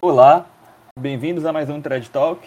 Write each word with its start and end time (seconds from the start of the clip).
Olá, 0.00 0.46
bem-vindos 0.98 1.46
a 1.46 1.52
mais 1.52 1.70
um 1.70 1.80
Thread 1.80 2.10
Talk. 2.10 2.46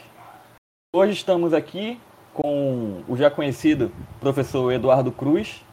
Hoje 0.96 1.14
estamos 1.14 1.52
aqui 1.52 2.00
com 2.32 3.04
o 3.08 3.18
já 3.18 3.30
conhecido 3.32 3.92
professor 4.20 4.72
Eduardo 4.72 5.12
Cruz. 5.12 5.66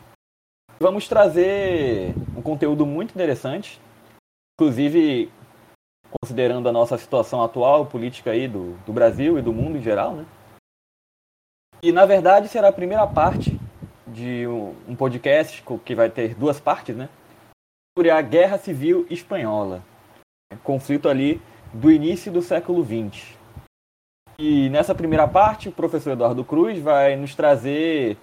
Vamos 0.81 1.07
trazer 1.07 2.15
um 2.35 2.41
conteúdo 2.41 2.87
muito 2.87 3.11
interessante, 3.11 3.79
inclusive 4.59 5.31
considerando 6.19 6.67
a 6.67 6.73
nossa 6.73 6.97
situação 6.97 7.45
atual, 7.45 7.85
política 7.85 8.31
aí 8.31 8.49
do, 8.49 8.73
do 8.87 8.93
Brasil 8.93 9.39
e 9.39 9.43
do 9.43 9.53
mundo 9.53 9.77
em 9.77 9.83
geral, 9.83 10.15
né? 10.15 10.27
E 11.83 11.93
na 11.93 12.07
verdade 12.07 12.49
será 12.49 12.69
a 12.69 12.73
primeira 12.73 13.07
parte 13.07 13.61
de 14.07 14.47
um 14.89 14.97
podcast 14.97 15.63
que 15.85 15.95
vai 15.95 16.09
ter 16.09 16.35
duas 16.35 16.59
partes, 16.59 16.97
né? 16.97 17.11
Sobre 17.97 18.11
a 18.11 18.21
Guerra 18.23 18.57
Civil 18.57 19.07
Espanhola, 19.11 19.83
conflito 20.65 21.09
ali 21.09 21.41
do 21.77 21.91
início 21.91 22.33
do 22.33 22.41
século 22.41 22.83
XX. 22.83 23.37
E 24.39 24.69
nessa 24.71 24.95
primeira 24.95 25.29
parte, 25.29 25.69
o 25.69 25.73
professor 25.73 26.13
Eduardo 26.13 26.45
Cruz 26.45 26.79
vai 26.79 27.17
nos 27.17 27.35
trazer 27.35 28.17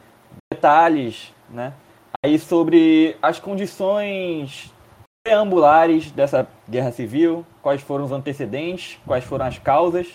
detalhes, 0.52 1.34
né, 1.50 1.74
aí 2.24 2.40
sobre 2.40 3.16
as 3.22 3.40
condições 3.40 4.74
preambulares 5.24 6.12
dessa 6.12 6.48
guerra 6.68 6.92
civil, 6.92 7.46
quais 7.62 7.82
foram 7.82 8.06
os 8.06 8.12
antecedentes, 8.12 9.00
quais 9.06 9.24
foram 9.24 9.46
as 9.46 9.58
causas, 9.58 10.08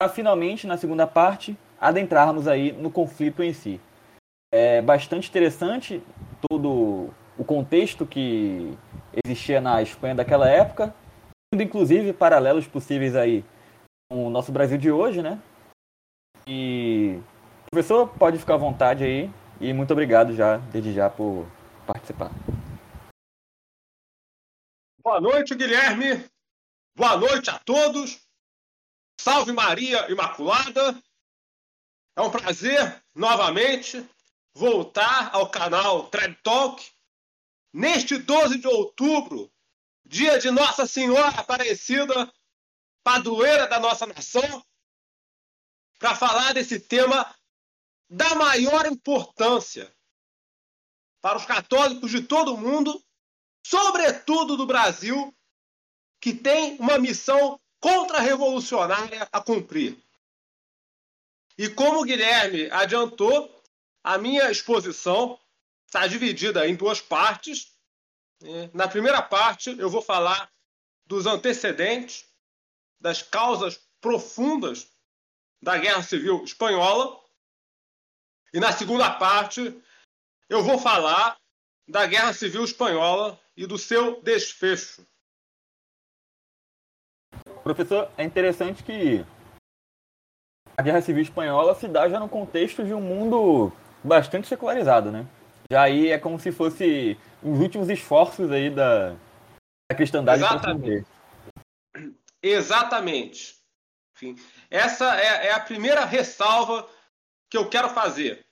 para 0.00 0.08
finalmente, 0.08 0.66
na 0.66 0.76
segunda 0.76 1.06
parte, 1.06 1.56
adentrarmos 1.80 2.46
aí 2.46 2.72
no 2.72 2.90
conflito 2.90 3.42
em 3.42 3.52
si. 3.52 3.80
É 4.52 4.80
bastante 4.80 5.28
interessante 5.28 6.02
todo 6.48 7.10
o 7.36 7.44
contexto 7.44 8.06
que 8.06 8.76
existia 9.24 9.60
na 9.60 9.82
Espanha 9.82 10.14
daquela 10.14 10.48
época, 10.48 10.94
inclusive 11.54 12.12
paralelos 12.12 12.66
possíveis 12.66 13.16
aí 13.16 13.44
com 14.10 14.26
o 14.26 14.30
nosso 14.30 14.52
Brasil 14.52 14.76
de 14.78 14.90
hoje, 14.90 15.22
né? 15.22 15.40
E 16.46 17.20
professor, 17.70 18.08
pode 18.18 18.38
ficar 18.38 18.54
à 18.54 18.58
vontade 18.58 19.04
aí 19.04 19.30
e 19.60 19.72
muito 19.72 19.92
obrigado 19.92 20.34
já, 20.34 20.58
desde 20.58 20.92
já, 20.92 21.08
por 21.08 21.46
participar. 21.86 22.30
Boa 25.02 25.20
noite, 25.20 25.54
Guilherme. 25.54 26.24
Boa 26.96 27.16
noite 27.16 27.50
a 27.50 27.58
todos. 27.58 28.20
Salve 29.20 29.52
Maria 29.52 30.10
Imaculada. 30.10 31.00
É 32.16 32.20
um 32.20 32.30
prazer, 32.30 33.02
novamente, 33.14 34.04
voltar 34.54 35.34
ao 35.34 35.50
canal 35.50 36.08
Thread 36.08 36.36
Talk 36.42 36.84
neste 37.72 38.18
12 38.18 38.58
de 38.58 38.66
outubro, 38.66 39.50
dia 40.08 40.38
de 40.38 40.50
Nossa 40.50 40.86
Senhora 40.86 41.28
Aparecida, 41.28 42.32
padroeira 43.04 43.66
da 43.66 43.78
nossa 43.78 44.06
nação, 44.06 44.64
para 45.98 46.16
falar 46.16 46.54
desse 46.54 46.80
tema 46.80 47.34
da 48.08 48.34
maior 48.34 48.86
importância 48.86 49.94
para 51.20 51.36
os 51.36 51.44
católicos 51.44 52.10
de 52.10 52.22
todo 52.22 52.54
o 52.54 52.56
mundo, 52.56 53.04
sobretudo 53.62 54.56
do 54.56 54.66
Brasil, 54.66 55.36
que 56.20 56.32
tem 56.32 56.78
uma 56.78 56.96
missão 56.96 57.60
contra-revolucionária 57.78 59.28
a 59.30 59.40
cumprir. 59.42 60.02
E 61.58 61.68
como 61.68 62.00
o 62.00 62.04
Guilherme 62.04 62.70
adiantou, 62.70 63.62
a 64.02 64.16
minha 64.16 64.50
exposição 64.50 65.38
está 65.86 66.06
dividida 66.06 66.66
em 66.66 66.74
duas 66.74 67.00
partes. 67.00 67.77
Na 68.72 68.86
primeira 68.86 69.20
parte, 69.20 69.76
eu 69.78 69.90
vou 69.90 70.00
falar 70.00 70.50
dos 71.06 71.26
antecedentes, 71.26 72.26
das 73.00 73.22
causas 73.22 73.80
profundas 74.00 74.88
da 75.62 75.76
Guerra 75.76 76.02
Civil 76.02 76.44
Espanhola. 76.44 77.20
E 78.52 78.60
na 78.60 78.72
segunda 78.72 79.10
parte, 79.18 79.82
eu 80.48 80.62
vou 80.62 80.78
falar 80.78 81.36
da 81.88 82.06
Guerra 82.06 82.32
Civil 82.32 82.64
Espanhola 82.64 83.40
e 83.56 83.66
do 83.66 83.78
seu 83.78 84.22
desfecho. 84.22 85.06
Professor, 87.62 88.10
é 88.16 88.24
interessante 88.24 88.82
que 88.82 89.24
a 90.76 90.82
Guerra 90.82 91.02
Civil 91.02 91.22
Espanhola 91.22 91.74
se 91.74 91.88
dá 91.88 92.08
já 92.08 92.20
no 92.20 92.28
contexto 92.28 92.84
de 92.84 92.94
um 92.94 93.00
mundo 93.00 93.72
bastante 94.02 94.46
secularizado, 94.46 95.10
né? 95.10 95.26
Já 95.70 95.82
aí 95.82 96.08
é 96.08 96.18
como 96.18 96.38
se 96.38 96.50
fosse 96.50 97.18
os 97.42 97.58
últimos 97.58 97.88
esforços 97.90 98.50
aí 98.50 98.70
da, 98.70 99.10
da 99.90 99.96
cristandade. 99.96 100.42
Exatamente. 100.42 101.06
Exatamente. 102.42 103.58
Enfim, 104.14 104.36
essa 104.70 105.20
é, 105.20 105.48
é 105.48 105.52
a 105.52 105.60
primeira 105.60 106.04
ressalva 106.04 106.88
que 107.50 107.56
eu 107.56 107.68
quero 107.68 107.90
fazer. 107.90 108.46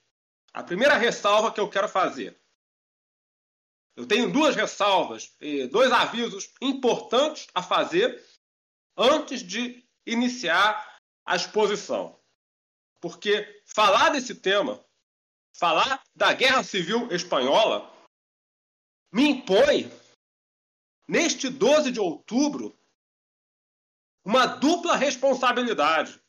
A 0.53 0.63
primeira 0.63 0.95
ressalva 0.97 1.53
que 1.53 1.61
eu 1.61 1.69
quero 1.69 1.89
fazer. 1.89 2.39
Eu 3.97 4.07
tenho 4.07 4.31
duas 4.31 4.55
ressalvas, 4.55 5.35
dois 5.71 5.91
avisos 5.91 6.53
importantes 6.61 7.47
a 7.55 7.63
fazer 7.63 8.23
antes 8.97 9.43
de 9.43 9.83
iniciar 10.05 10.99
a 11.25 11.35
exposição. 11.35 12.21
Porque 13.01 13.63
falar 13.65 14.11
desse 14.11 14.35
tema, 14.35 14.85
falar 15.59 16.03
da 16.15 16.33
Guerra 16.33 16.63
Civil 16.63 17.11
Espanhola, 17.13 17.93
me 19.13 19.29
impõe, 19.29 19.91
neste 21.09 21.49
12 21.49 21.91
de 21.91 22.01
outubro, 22.01 22.79
uma 24.25 24.47
dupla 24.47 24.97
responsabilidade. 24.97 26.21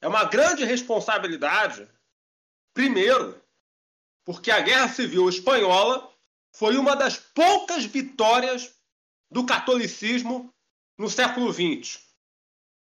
É 0.00 0.08
uma 0.08 0.24
grande 0.24 0.64
responsabilidade, 0.64 1.88
primeiro, 2.74 3.42
porque 4.24 4.50
a 4.50 4.60
Guerra 4.60 4.88
Civil 4.88 5.28
Espanhola 5.28 6.12
foi 6.54 6.76
uma 6.76 6.96
das 6.96 7.16
poucas 7.18 7.84
vitórias 7.84 8.74
do 9.30 9.44
catolicismo 9.44 10.52
no 10.98 11.10
século 11.10 11.52
XX 11.52 12.06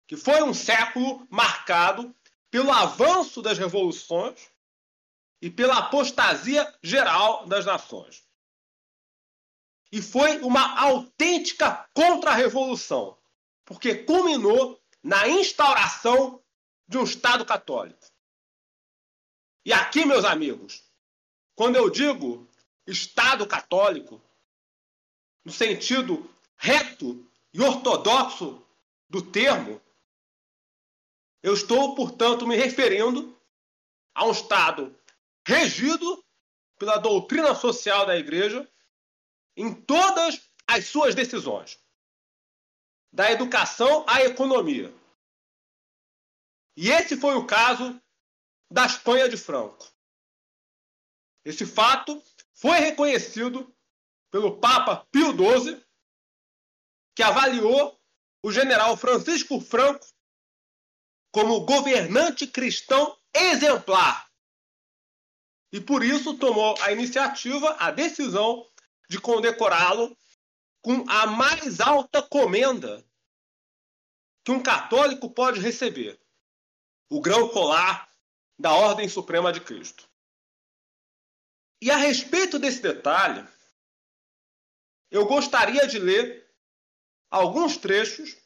que 0.09 0.17
foi 0.17 0.43
um 0.43 0.55
século 0.55 1.25
marcado 1.31 2.17
pelo 2.51 2.73
avanço 2.73 3.43
das 3.43 3.59
revoluções 3.59 4.51
e 5.41 5.51
pela 5.51 5.79
apostasia 5.79 6.73
geral 6.83 7.47
das 7.47 7.65
nações. 7.65 8.27
E 9.91 10.03
foi 10.03 10.39
uma 10.41 10.79
autêntica 10.81 11.89
contra-revolução, 11.95 13.17
porque 13.65 13.95
culminou 13.95 14.81
na 15.03 15.29
instauração 15.29 16.43
de 16.87 16.99
um 16.99 17.05
Estado 17.05 17.45
católico. 17.45 18.07
E 19.65 19.73
aqui, 19.73 20.05
meus 20.05 20.25
amigos, 20.25 20.83
quando 21.55 21.77
eu 21.77 21.89
digo 21.89 22.47
Estado 22.87 23.47
católico, 23.47 24.21
no 25.45 25.53
sentido 25.53 26.29
reto 26.57 27.27
e 27.53 27.61
ortodoxo 27.61 28.63
do 29.09 29.23
termo, 29.23 29.81
eu 31.43 31.55
estou, 31.55 31.95
portanto, 31.95 32.47
me 32.47 32.57
referindo 32.57 33.39
a 34.15 34.25
um 34.27 34.33
Estado 34.33 34.98
regido 35.49 36.23
pela 36.79 36.99
doutrina 36.99 37.55
social 37.55 38.05
da 38.05 38.19
Igreja 38.19 38.71
em 39.57 39.73
todas 39.73 40.47
as 40.67 40.87
suas 40.87 41.15
decisões, 41.15 41.83
da 43.11 43.33
educação 43.33 44.05
à 44.07 44.21
economia. 44.23 44.95
E 46.77 46.91
esse 46.91 47.17
foi 47.17 47.35
o 47.35 47.47
caso 47.47 47.99
da 48.71 48.85
Espanha 48.85 49.27
de 49.27 49.39
Franco. 49.39 49.91
Esse 51.47 51.65
fato 51.65 52.23
foi 52.53 52.77
reconhecido 52.81 53.75
pelo 54.31 54.61
Papa 54.61 55.07
Pio 55.11 55.33
XII, 55.33 55.83
que 57.17 57.23
avaliou 57.23 57.99
o 58.43 58.53
general 58.53 58.99
Francisco 58.99 59.59
Franco 59.63 60.07
como 61.33 61.65
governante 61.65 62.47
cristão 62.47 63.19
exemplar. 63.33 64.28
E 65.73 65.81
por 65.81 66.03
isso 66.03 66.39
tomou 66.39 66.77
a 66.81 66.93
iniciativa, 66.93 67.77
a 67.79 67.91
decisão 67.91 68.67
de 69.09 69.21
condecorá-lo 69.21 70.17
com 70.81 71.05
a 71.09 71.27
mais 71.27 71.81
alta 71.81 72.23
comenda 72.23 73.05
que 74.45 74.53
um 74.53 74.63
católico 74.63 75.29
pode 75.31 75.61
receber: 75.61 76.19
o 77.11 77.21
grão 77.21 77.49
colar 77.49 78.09
da 78.59 78.73
Ordem 78.73 79.09
Suprema 79.09 79.53
de 79.53 79.61
Cristo. 79.61 80.09
E 81.81 81.91
a 81.91 81.97
respeito 81.97 82.59
desse 82.59 82.81
detalhe, 82.81 83.47
eu 85.11 85.27
gostaria 85.27 85.87
de 85.87 85.99
ler 85.99 86.51
alguns 87.31 87.77
trechos 87.77 88.37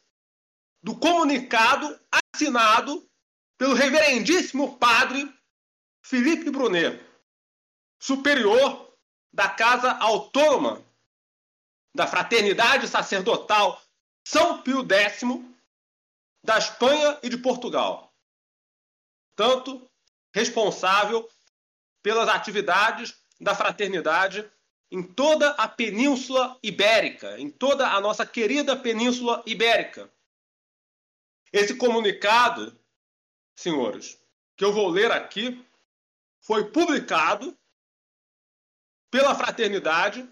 do 0.83 0.97
comunicado 0.99 1.99
assinado 2.11 3.09
pelo 3.57 3.73
reverendíssimo 3.73 4.77
padre 4.77 5.33
Felipe 6.01 6.51
Brunet, 6.51 7.01
superior 8.03 8.93
da 9.31 9.47
Casa 9.47 9.93
Autônoma 9.93 10.83
da 11.95 12.05
Fraternidade 12.05 12.85
Sacerdotal 12.85 13.81
São 14.27 14.61
Pio 14.61 14.85
X 14.85 15.21
da 16.43 16.57
Espanha 16.57 17.17
e 17.23 17.29
de 17.29 17.37
Portugal. 17.37 18.13
Tanto 19.37 19.89
responsável 20.35 21.29
pelas 22.01 22.27
atividades 22.27 23.15
da 23.39 23.55
fraternidade 23.55 24.51
em 24.91 25.01
toda 25.01 25.51
a 25.51 25.65
Península 25.65 26.59
Ibérica, 26.61 27.39
em 27.39 27.49
toda 27.49 27.87
a 27.87 28.01
nossa 28.01 28.25
querida 28.25 28.75
Península 28.75 29.41
Ibérica. 29.45 30.11
Esse 31.53 31.77
comunicado, 31.77 32.77
senhores, 33.55 34.21
que 34.57 34.65
eu 34.65 34.73
vou 34.73 34.89
ler 34.89 35.09
aqui, 35.09 35.65
foi 36.41 36.69
publicado 36.69 37.57
pela 39.13 39.35
Fraternidade 39.35 40.27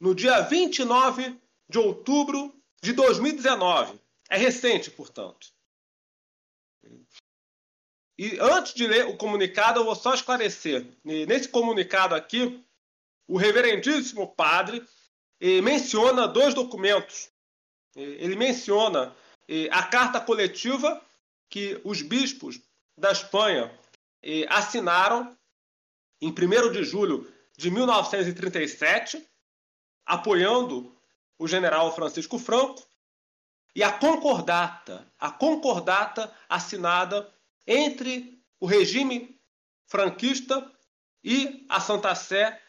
no 0.00 0.12
dia 0.12 0.40
29 0.40 1.40
de 1.68 1.78
outubro 1.78 2.52
de 2.82 2.92
2019. 2.92 3.96
É 4.28 4.36
recente, 4.36 4.90
portanto. 4.90 5.46
E 8.18 8.40
antes 8.40 8.74
de 8.74 8.88
ler 8.88 9.06
o 9.06 9.16
comunicado, 9.16 9.78
eu 9.78 9.84
vou 9.84 9.94
só 9.94 10.14
esclarecer. 10.14 10.84
Nesse 11.04 11.48
comunicado 11.48 12.16
aqui, 12.16 12.60
o 13.28 13.36
reverendíssimo 13.36 14.34
padre 14.34 14.84
menciona 15.62 16.26
dois 16.26 16.54
documentos. 16.54 17.30
Ele 17.94 18.34
menciona 18.34 19.14
a 19.70 19.82
carta 19.84 20.20
coletiva 20.20 21.00
que 21.48 21.80
os 21.84 22.02
bispos 22.02 22.60
da 22.98 23.12
Espanha 23.12 23.72
assinaram 24.48 25.38
em 26.20 26.30
1 26.30 26.72
de 26.72 26.82
julho 26.82 27.31
de 27.56 27.70
1937, 27.70 29.26
apoiando 30.06 30.96
o 31.38 31.46
general 31.46 31.94
Francisco 31.94 32.38
Franco, 32.38 32.86
e 33.74 33.82
a 33.82 33.90
concordata, 33.90 35.10
a 35.18 35.30
concordata 35.30 36.32
assinada 36.48 37.32
entre 37.66 38.38
o 38.60 38.66
regime 38.66 39.40
franquista 39.86 40.70
e 41.24 41.64
a 41.68 41.80
Santa 41.80 42.14
Sé 42.14 42.60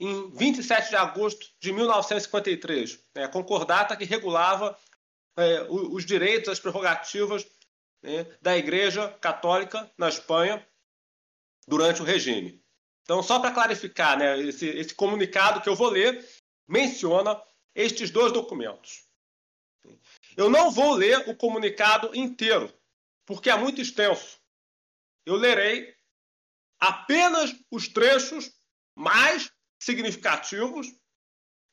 em 0.00 0.30
27 0.30 0.90
de 0.90 0.96
agosto 0.96 1.46
de 1.60 1.72
1953, 1.72 2.98
né, 3.14 3.28
concordata 3.28 3.96
que 3.96 4.04
regulava 4.04 4.76
é, 5.36 5.62
os 5.68 6.04
direitos, 6.04 6.48
as 6.48 6.60
prerrogativas 6.60 7.46
né, 8.02 8.24
da 8.42 8.56
Igreja 8.56 9.08
Católica 9.20 9.90
na 9.96 10.08
Espanha 10.08 10.66
durante 11.66 12.02
o 12.02 12.04
regime. 12.04 12.63
Então, 13.04 13.22
só 13.22 13.38
para 13.38 13.52
clarificar, 13.52 14.18
né, 14.18 14.38
esse, 14.40 14.66
esse 14.66 14.94
comunicado 14.94 15.60
que 15.60 15.68
eu 15.68 15.76
vou 15.76 15.90
ler 15.90 16.26
menciona 16.66 17.40
estes 17.74 18.10
dois 18.10 18.32
documentos. 18.32 19.06
Eu 20.36 20.48
não 20.48 20.70
vou 20.70 20.94
ler 20.94 21.28
o 21.28 21.36
comunicado 21.36 22.14
inteiro, 22.16 22.72
porque 23.26 23.50
é 23.50 23.56
muito 23.56 23.80
extenso. 23.80 24.40
Eu 25.26 25.36
lerei 25.36 25.94
apenas 26.80 27.54
os 27.70 27.88
trechos 27.88 28.50
mais 28.96 29.52
significativos 29.78 30.86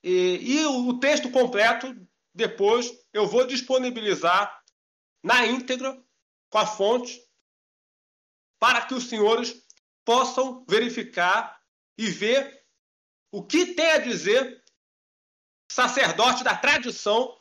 e, 0.04 0.60
e 0.60 0.66
o 0.66 1.00
texto 1.00 1.32
completo 1.32 1.96
depois 2.34 2.92
eu 3.14 3.28
vou 3.28 3.46
disponibilizar 3.46 4.62
na 5.24 5.46
íntegra 5.46 6.02
com 6.50 6.58
a 6.58 6.66
fonte 6.66 7.22
para 8.60 8.86
que 8.86 8.94
os 8.94 9.08
senhores 9.08 9.66
possam 10.06 10.66
verificar 10.68 11.62
e 11.98 12.10
ver 12.10 12.66
o 13.32 13.44
que 13.44 13.74
tem 13.74 13.92
a 13.92 13.98
dizer 13.98 14.64
sacerdote 15.72 16.44
da 16.44 16.56
tradição 16.56 17.40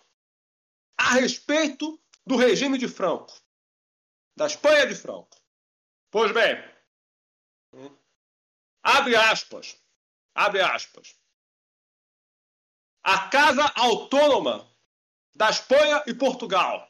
a 0.96 1.14
respeito 1.14 2.00
do 2.26 2.36
regime 2.36 2.78
de 2.78 2.86
Franco, 2.86 3.32
da 4.36 4.46
Espanha 4.46 4.86
de 4.86 4.94
Franco. 4.94 5.36
Pois 6.10 6.32
bem, 6.32 6.56
abre 8.82 9.16
aspas, 9.16 9.80
abre 10.34 10.60
aspas. 10.60 11.18
A 13.02 13.28
Casa 13.28 13.72
Autônoma 13.76 14.70
da 15.34 15.48
Espanha 15.48 16.04
e 16.06 16.14
Portugal, 16.14 16.86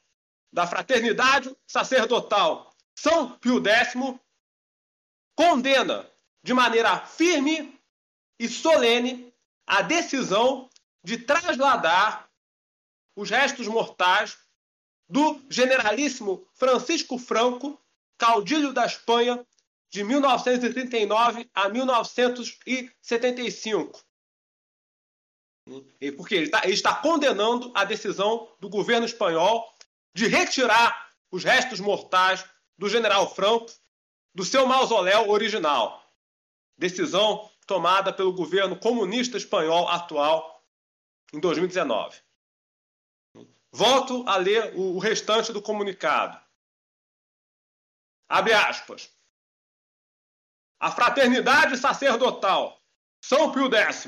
da 0.52 0.66
Fraternidade 0.66 1.56
Sacerdotal 1.66 2.74
São 2.96 3.38
Pio 3.38 3.64
X, 3.64 3.94
condena 5.34 6.08
de 6.42 6.54
maneira 6.54 6.98
firme 7.06 7.78
e 8.38 8.48
solene 8.48 9.34
a 9.66 9.82
decisão 9.82 10.70
de 11.02 11.18
trasladar 11.18 12.30
os 13.16 13.28
restos 13.30 13.66
mortais 13.68 14.38
do 15.08 15.40
generalíssimo 15.50 16.46
Francisco 16.54 17.18
Franco, 17.18 17.76
caudilho 18.16 18.72
da 18.72 18.86
Espanha, 18.86 19.44
de 19.90 20.02
1939 20.04 21.50
a 21.52 21.68
1975. 21.68 24.00
Porque 26.16 26.34
ele 26.34 26.46
está, 26.46 26.62
ele 26.64 26.72
está 26.74 26.94
condenando 26.94 27.72
a 27.74 27.84
decisão 27.84 28.48
do 28.60 28.68
governo 28.68 29.04
espanhol 29.04 29.68
de 30.14 30.28
retirar 30.28 31.10
os 31.30 31.44
restos 31.44 31.78
mortais 31.80 32.44
do 32.78 32.88
general 32.88 33.34
Franco 33.34 33.70
do 34.34 34.44
seu 34.44 34.66
mausoléu 34.66 35.28
original. 35.30 36.04
Decisão 36.76 37.50
tomada 37.66 38.12
pelo 38.12 38.32
governo 38.32 38.78
comunista 38.78 39.36
espanhol 39.36 39.88
atual 39.88 40.64
em 41.32 41.38
2019. 41.38 42.20
Volto 43.72 44.28
a 44.28 44.36
ler 44.36 44.74
o 44.76 44.98
restante 44.98 45.52
do 45.52 45.62
comunicado. 45.62 46.40
Abre 48.28 48.52
aspas. 48.52 49.10
A 50.80 50.90
fraternidade 50.90 51.76
sacerdotal 51.76 52.80
São 53.22 53.52
Pio 53.52 53.72
X, 53.72 54.06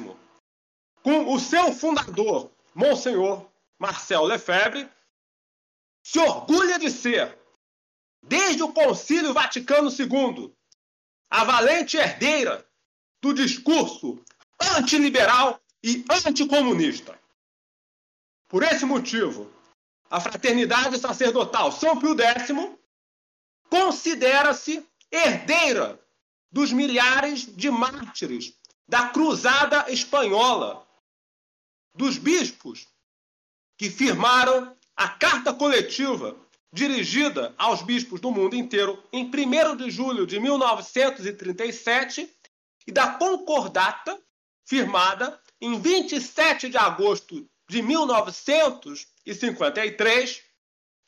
com 1.03 1.33
o 1.33 1.39
seu 1.39 1.73
fundador, 1.73 2.51
Monsenhor 2.75 3.47
Marcel 3.79 4.25
Lefebvre, 4.25 4.91
se 6.03 6.19
orgulha 6.19 6.79
de 6.79 6.91
ser 6.91 7.39
desde 8.23 8.63
o 8.63 8.73
Concílio 8.73 9.35
Vaticano 9.35 9.91
II, 9.91 10.55
a 11.31 11.45
valente 11.45 11.97
herdeira 11.97 12.67
do 13.21 13.35
discurso 13.35 14.23
antiliberal 14.77 15.61
e 15.83 16.05
anticomunista. 16.27 17.19
Por 18.49 18.63
esse 18.63 18.85
motivo, 18.85 19.51
a 20.11 20.21
fraternidade 20.21 20.99
sacerdotal 20.99 21.73
São 21.73 21.99
Pio 21.99 22.15
X 22.20 22.51
considera-se 23.69 24.87
herdeira 25.11 25.99
dos 26.51 26.70
milhares 26.70 27.46
de 27.56 27.70
mártires 27.70 28.55
da 28.87 29.08
Cruzada 29.08 29.91
Espanhola, 29.91 30.87
dos 31.94 32.19
bispos 32.19 32.87
que 33.79 33.91
firmaram 33.91 34.77
a 34.94 35.08
carta 35.08 35.53
coletiva 35.55 36.37
dirigida 36.72 37.52
aos 37.58 37.82
bispos 37.82 38.20
do 38.20 38.31
mundo 38.31 38.55
inteiro 38.56 39.06
em 39.12 39.26
1 39.26 39.76
de 39.76 39.91
julho 39.91 40.26
de 40.26 40.41
1937 40.41 42.34
e 42.86 42.93
da 42.93 43.19
concordata 43.19 44.19
firmada 44.64 45.38
em 45.60 45.79
27 45.79 46.70
de 46.70 46.79
agosto 46.79 47.46
de 47.69 47.82
1953 47.82 50.43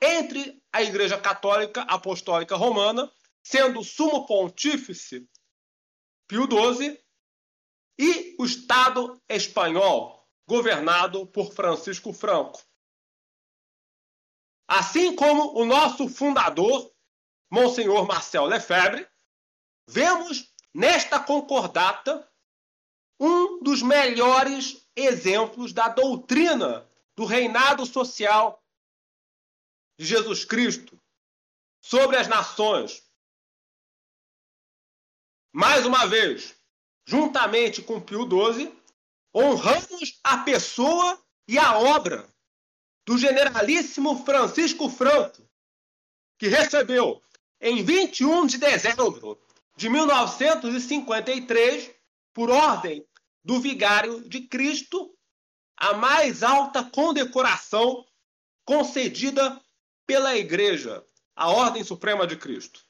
entre 0.01 0.61
a 0.73 0.83
Igreja 0.83 1.17
Católica 1.19 1.83
Apostólica 1.83 2.57
Romana, 2.57 3.13
sendo 3.43 3.83
sumo 3.83 4.25
pontífice 4.27 5.29
Pio 6.29 6.45
XII, 6.45 6.97
e 7.99 8.37
o 8.39 8.45
Estado 8.45 9.21
espanhol, 9.29 10.29
governado 10.47 11.27
por 11.27 11.53
Francisco 11.55 12.13
Franco. 12.13 12.63
Assim 14.67 15.15
como 15.15 15.59
o 15.59 15.65
nosso 15.65 16.09
fundador, 16.09 16.93
Monsenhor 17.51 18.07
Marcel 18.07 18.47
Lefebvre, 18.47 19.09
vemos 19.87 20.53
nesta 20.73 21.21
concordata 21.21 22.29
um 23.21 23.63
dos 23.63 23.83
melhores 23.83 24.89
exemplos 24.97 25.73
da 25.73 25.89
doutrina 25.89 26.89
do 27.17 27.25
reinado 27.25 27.87
social 27.87 28.63
de 29.99 30.05
Jesus 30.05 30.45
Cristo 30.45 31.01
sobre 31.81 32.17
as 32.17 32.27
nações. 32.27 33.09
Mais 35.53 35.87
uma 35.87 36.07
vez, 36.07 36.57
juntamente 37.07 37.83
com 37.83 38.01
Pio 38.01 38.23
XII, 38.29 38.75
honramos 39.33 40.19
a 40.25 40.39
pessoa 40.39 41.23
e 41.47 41.59
a 41.59 41.79
obra 41.79 42.34
do 43.07 43.17
generalíssimo 43.19 44.25
Francisco 44.25 44.89
Franco, 44.89 45.47
que 46.39 46.49
recebeu 46.49 47.23
em 47.61 47.85
21 47.85 48.47
de 48.47 48.57
dezembro 48.59 49.39
de 49.77 49.89
1953, 49.89 51.95
por 52.33 52.51
ordem 52.51 53.07
do 53.45 53.61
Vigário 53.61 54.29
de 54.29 54.41
Cristo, 54.43 55.17
a 55.77 55.95
mais 55.95 56.43
alta 56.43 56.83
condecoração 56.85 58.05
concedida 58.65 59.61
pela 60.07 60.37
Igreja, 60.37 61.05
a 61.37 61.51
Ordem 61.51 61.85
Suprema 61.85 62.27
de 62.27 62.37
Cristo. 62.37 62.83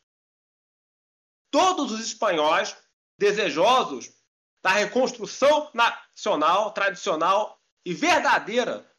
Todos 1.50 1.92
os 1.92 2.00
espanhóis 2.00 2.74
desejosos 3.18 4.10
da 4.62 4.70
reconstrução 4.70 5.70
nacional, 5.74 6.72
tradicional 6.72 7.60
e 7.84 7.92
verdadeira 7.94 8.90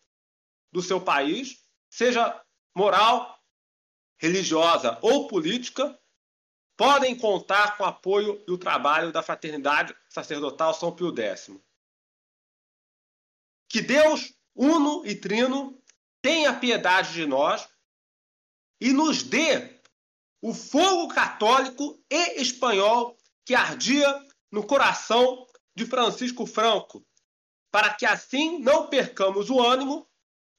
do 0.76 0.82
seu 0.82 1.00
país, 1.00 1.66
seja 1.90 2.44
moral, 2.76 3.42
religiosa 4.18 5.00
ou 5.02 5.26
política, 5.26 5.98
podem 6.76 7.18
contar 7.18 7.78
com 7.78 7.84
o 7.84 7.88
apoio 7.88 8.44
e 8.46 8.52
o 8.52 8.58
trabalho 8.58 9.10
da 9.10 9.24
Fraternidade 9.24 9.96
Sacerdotal 10.10 10.74
São 10.74 10.94
Pio 10.94 11.18
X. 11.18 11.50
Que 13.70 13.80
Deus, 13.82 14.34
uno 14.54 15.06
e 15.06 15.16
trino, 15.16 15.82
tenha 16.22 16.60
piedade 16.60 17.14
de 17.14 17.26
nós 17.26 17.70
e 18.82 18.92
nos 18.92 19.24
dê 19.24 19.80
o 20.42 20.54
fogo 20.54 21.08
católico 21.08 22.04
e 22.12 22.42
espanhol 22.42 23.18
que 23.46 23.56
ardia 23.56 24.22
no 24.52 24.68
coração 24.68 25.48
de 25.74 25.86
Francisco 25.86 26.46
Franco, 26.46 27.08
para 27.72 27.94
que 27.94 28.06
assim 28.06 28.60
não 28.60 28.88
percamos 28.88 29.50
o 29.50 29.62
ânimo 29.62 30.06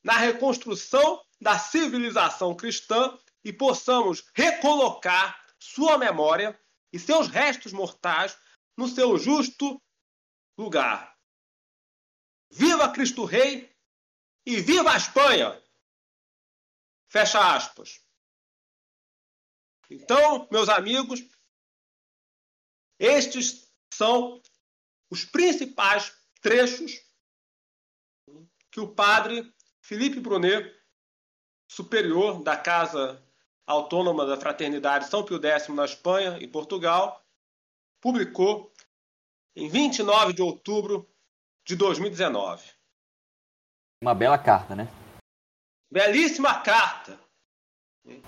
na 0.02 0.16
reconstrução 0.16 1.22
da 1.40 1.58
civilização 1.58 2.54
cristã 2.54 3.18
e 3.44 3.52
possamos 3.52 4.24
recolocar 4.34 5.44
sua 5.58 5.98
memória 5.98 6.58
e 6.92 6.98
seus 6.98 7.28
restos 7.28 7.72
mortais 7.72 8.36
no 8.76 8.88
seu 8.88 9.18
justo 9.18 9.80
lugar. 10.56 11.16
Viva 12.50 12.90
Cristo 12.92 13.24
Rei 13.24 13.74
e 14.44 14.60
viva 14.60 14.92
a 14.92 14.96
Espanha! 14.96 15.62
Fecha 17.08 17.54
aspas. 17.54 18.00
Então, 19.88 20.48
meus 20.50 20.68
amigos, 20.68 21.20
estes 22.98 23.72
são 23.92 24.42
os 25.10 25.24
principais 25.24 26.12
trechos 26.40 26.92
que 28.70 28.80
o 28.80 28.94
padre 28.94 29.54
Felipe 29.86 30.18
Brunet, 30.18 30.74
superior 31.70 32.42
da 32.42 32.56
Casa 32.56 33.22
Autônoma 33.64 34.26
da 34.26 34.36
Fraternidade 34.36 35.06
São 35.06 35.24
Pio 35.24 35.40
X 35.40 35.68
na 35.68 35.84
Espanha 35.84 36.38
e 36.40 36.48
Portugal, 36.48 37.24
publicou 38.00 38.72
em 39.54 39.68
29 39.68 40.32
de 40.32 40.42
outubro 40.42 41.08
de 41.64 41.76
2019. 41.76 42.64
Uma 44.02 44.12
bela 44.12 44.36
carta, 44.36 44.74
né? 44.74 44.88
Belíssima 45.88 46.60
carta. 46.62 47.16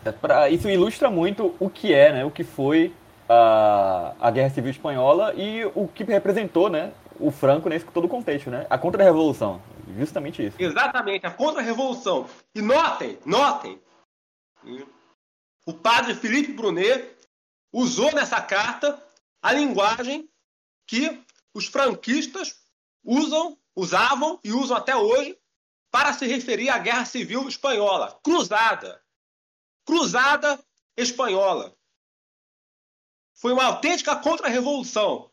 É 0.05 0.12
pra, 0.12 0.49
isso 0.49 0.69
ilustra 0.69 1.11
muito 1.11 1.57
o 1.59 1.69
que 1.69 1.93
é, 1.93 2.12
né? 2.12 2.25
O 2.25 2.31
que 2.31 2.45
foi 2.45 2.95
a, 3.29 4.15
a 4.21 4.31
Guerra 4.31 4.50
Civil 4.50 4.71
Espanhola 4.71 5.35
e 5.35 5.65
o 5.75 5.88
que 5.88 6.05
representou, 6.05 6.71
né? 6.71 6.95
O 7.19 7.33
Franco 7.33 7.69
nesse 7.69 7.85
todo 7.87 8.05
o 8.05 8.09
contexto, 8.09 8.49
né? 8.49 8.65
A 8.71 8.79
contra-revolução. 8.79 9.61
Justamente 9.97 10.47
isso. 10.47 10.57
Exatamente, 10.59 11.26
a 11.26 11.30
contra-revolução. 11.30 12.28
E 12.54 12.61
notem, 12.61 13.18
notem, 13.25 13.80
o 15.66 15.73
padre 15.73 16.14
Felipe 16.14 16.52
Brunet 16.52 17.16
usou 17.73 18.12
nessa 18.12 18.40
carta 18.40 19.02
a 19.42 19.52
linguagem 19.52 20.28
que 20.87 21.23
os 21.54 21.66
franquistas 21.66 22.61
usam, 23.04 23.59
usavam 23.75 24.38
e 24.42 24.52
usam 24.52 24.76
até 24.76 24.97
hoje 24.97 25.38
para 25.90 26.12
se 26.12 26.26
referir 26.26 26.68
à 26.68 26.78
Guerra 26.78 27.04
Civil 27.04 27.49
Espanhola, 27.49 28.18
cruzada. 28.23 29.02
Cruzada 29.85 30.62
espanhola. 30.97 31.75
Foi 33.35 33.52
uma 33.52 33.64
autêntica 33.64 34.16
contra-revolução. 34.16 35.30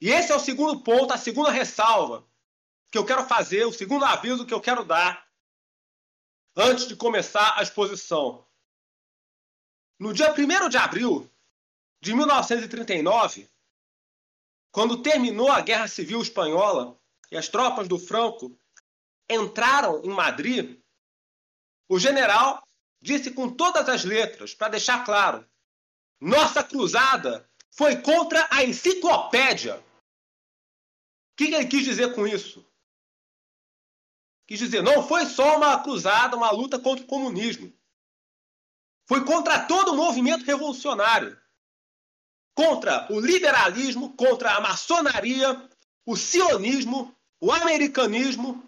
E 0.00 0.10
esse 0.10 0.30
é 0.30 0.36
o 0.36 0.40
segundo 0.40 0.80
ponto, 0.80 1.12
a 1.12 1.16
segunda 1.16 1.50
ressalva 1.50 2.27
que 2.90 2.98
eu 2.98 3.04
quero 3.04 3.26
fazer, 3.26 3.64
o 3.64 3.72
segundo 3.72 4.04
aviso 4.04 4.46
que 4.46 4.54
eu 4.54 4.60
quero 4.60 4.84
dar 4.84 5.26
antes 6.56 6.86
de 6.88 6.96
começar 6.96 7.58
a 7.58 7.62
exposição. 7.62 8.46
No 9.98 10.12
dia 10.12 10.32
1 10.32 10.68
de 10.68 10.76
abril 10.76 11.30
de 12.00 12.14
1939, 12.14 13.48
quando 14.70 15.02
terminou 15.02 15.50
a 15.50 15.60
Guerra 15.60 15.88
Civil 15.88 16.20
Espanhola 16.20 16.98
e 17.30 17.36
as 17.36 17.48
tropas 17.48 17.88
do 17.88 17.98
Franco 17.98 18.58
entraram 19.28 20.02
em 20.04 20.10
Madrid, 20.10 20.80
o 21.88 21.98
general 21.98 22.62
disse 23.00 23.30
com 23.30 23.50
todas 23.54 23.88
as 23.88 24.04
letras, 24.04 24.54
para 24.54 24.70
deixar 24.70 25.04
claro: 25.04 25.48
nossa 26.20 26.62
cruzada 26.62 27.48
foi 27.70 28.00
contra 28.02 28.46
a 28.50 28.64
enciclopédia. 28.64 29.78
O 29.78 29.84
que 31.36 31.54
ele 31.54 31.66
quis 31.66 31.84
dizer 31.84 32.14
com 32.14 32.26
isso? 32.26 32.67
Quis 34.48 34.58
dizer, 34.58 34.82
não 34.82 35.06
foi 35.06 35.26
só 35.26 35.58
uma 35.58 35.78
cruzada, 35.82 36.34
uma 36.34 36.50
luta 36.50 36.78
contra 36.78 37.04
o 37.04 37.06
comunismo. 37.06 37.70
Foi 39.06 39.22
contra 39.22 39.66
todo 39.66 39.92
o 39.92 39.96
movimento 39.96 40.42
revolucionário. 40.42 41.38
Contra 42.54 43.06
o 43.12 43.20
liberalismo, 43.20 44.16
contra 44.16 44.54
a 44.54 44.60
maçonaria, 44.60 45.68
o 46.06 46.16
sionismo, 46.16 47.14
o 47.38 47.52
americanismo, 47.52 48.66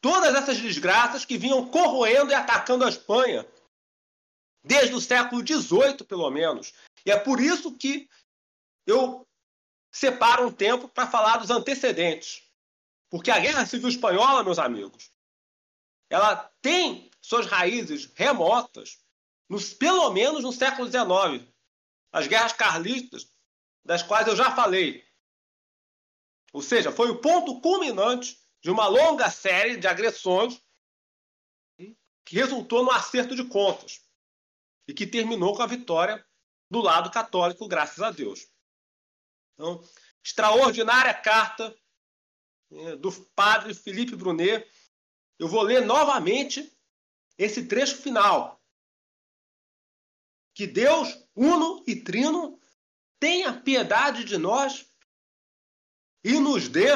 todas 0.00 0.36
essas 0.36 0.58
desgraças 0.60 1.24
que 1.24 1.36
vinham 1.36 1.66
corroendo 1.68 2.30
e 2.30 2.34
atacando 2.34 2.84
a 2.84 2.88
Espanha 2.88 3.44
desde 4.62 4.94
o 4.94 5.00
século 5.00 5.44
XVIII, 5.44 6.04
pelo 6.06 6.30
menos. 6.30 6.72
E 7.04 7.10
é 7.10 7.18
por 7.18 7.40
isso 7.40 7.76
que 7.76 8.08
eu 8.86 9.26
separo 9.92 10.46
um 10.46 10.52
tempo 10.52 10.88
para 10.88 11.10
falar 11.10 11.38
dos 11.38 11.50
antecedentes. 11.50 12.49
Porque 13.10 13.30
a 13.30 13.40
Guerra 13.40 13.66
Civil 13.66 13.88
Espanhola, 13.88 14.44
meus 14.44 14.58
amigos, 14.58 15.10
ela 16.08 16.36
tem 16.62 17.10
suas 17.20 17.46
raízes 17.46 18.06
remotas, 18.14 19.04
nos, 19.48 19.74
pelo 19.74 20.10
menos 20.12 20.44
no 20.44 20.52
século 20.52 20.86
XIX. 20.88 21.46
As 22.12 22.28
guerras 22.28 22.52
carlistas, 22.52 23.28
das 23.84 24.02
quais 24.02 24.28
eu 24.28 24.36
já 24.36 24.54
falei. 24.54 25.04
Ou 26.52 26.62
seja, 26.62 26.92
foi 26.92 27.10
o 27.10 27.20
ponto 27.20 27.60
culminante 27.60 28.40
de 28.62 28.70
uma 28.70 28.86
longa 28.86 29.28
série 29.30 29.76
de 29.76 29.86
agressões 29.86 30.60
que 32.24 32.36
resultou 32.36 32.84
no 32.84 32.90
acerto 32.90 33.34
de 33.34 33.44
contas 33.44 34.00
e 34.86 34.94
que 34.94 35.06
terminou 35.06 35.54
com 35.56 35.62
a 35.62 35.66
vitória 35.66 36.24
do 36.70 36.80
lado 36.80 37.10
católico, 37.10 37.66
graças 37.66 38.00
a 38.00 38.10
Deus. 38.10 38.46
Então, 39.54 39.82
extraordinária 40.22 41.14
carta 41.14 41.76
do 42.98 43.12
padre 43.34 43.74
Felipe 43.74 44.14
Brunet. 44.16 44.66
Eu 45.38 45.48
vou 45.48 45.62
ler 45.62 45.84
novamente 45.84 46.70
esse 47.36 47.66
trecho 47.66 47.96
final. 47.96 48.62
Que 50.54 50.66
Deus, 50.66 51.08
uno 51.34 51.82
e 51.86 51.96
trino, 51.96 52.60
tenha 53.18 53.60
piedade 53.60 54.24
de 54.24 54.36
nós 54.36 54.86
e 56.22 56.38
nos 56.38 56.68
dê 56.68 56.88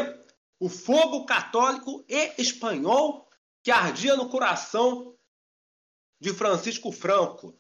o 0.60 0.68
fogo 0.68 1.24
católico 1.24 2.04
e 2.08 2.40
espanhol 2.40 3.28
que 3.62 3.70
ardia 3.70 4.16
no 4.16 4.28
coração 4.28 5.16
de 6.20 6.32
Francisco 6.32 6.92
Franco, 6.92 7.58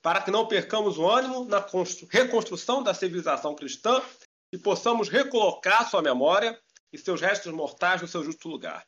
para 0.00 0.22
que 0.22 0.30
não 0.30 0.46
percamos 0.46 0.98
o 0.98 1.08
ânimo 1.08 1.44
na 1.44 1.64
reconstrução 2.10 2.82
da 2.82 2.94
civilização 2.94 3.54
cristã 3.54 4.02
e 4.52 4.58
possamos 4.58 5.08
recolocar 5.08 5.88
sua 5.90 6.02
memória 6.02 6.58
e 6.92 6.98
seus 6.98 7.20
restos 7.20 7.52
mortais 7.52 8.00
no 8.00 8.08
seu 8.08 8.24
justo 8.24 8.48
lugar. 8.48 8.86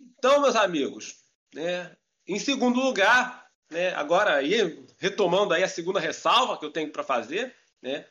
Então, 0.00 0.40
meus 0.40 0.56
amigos, 0.56 1.22
né, 1.54 1.96
em 2.26 2.38
segundo 2.38 2.80
lugar, 2.80 3.50
né, 3.70 3.94
agora 3.94 4.36
aí, 4.36 4.84
retomando 4.98 5.54
aí 5.54 5.62
a 5.62 5.68
segunda 5.68 6.00
ressalva 6.00 6.58
que 6.58 6.64
eu 6.64 6.72
tenho 6.72 6.90
para 6.90 7.02
fazer, 7.02 7.56
né, 7.82 8.08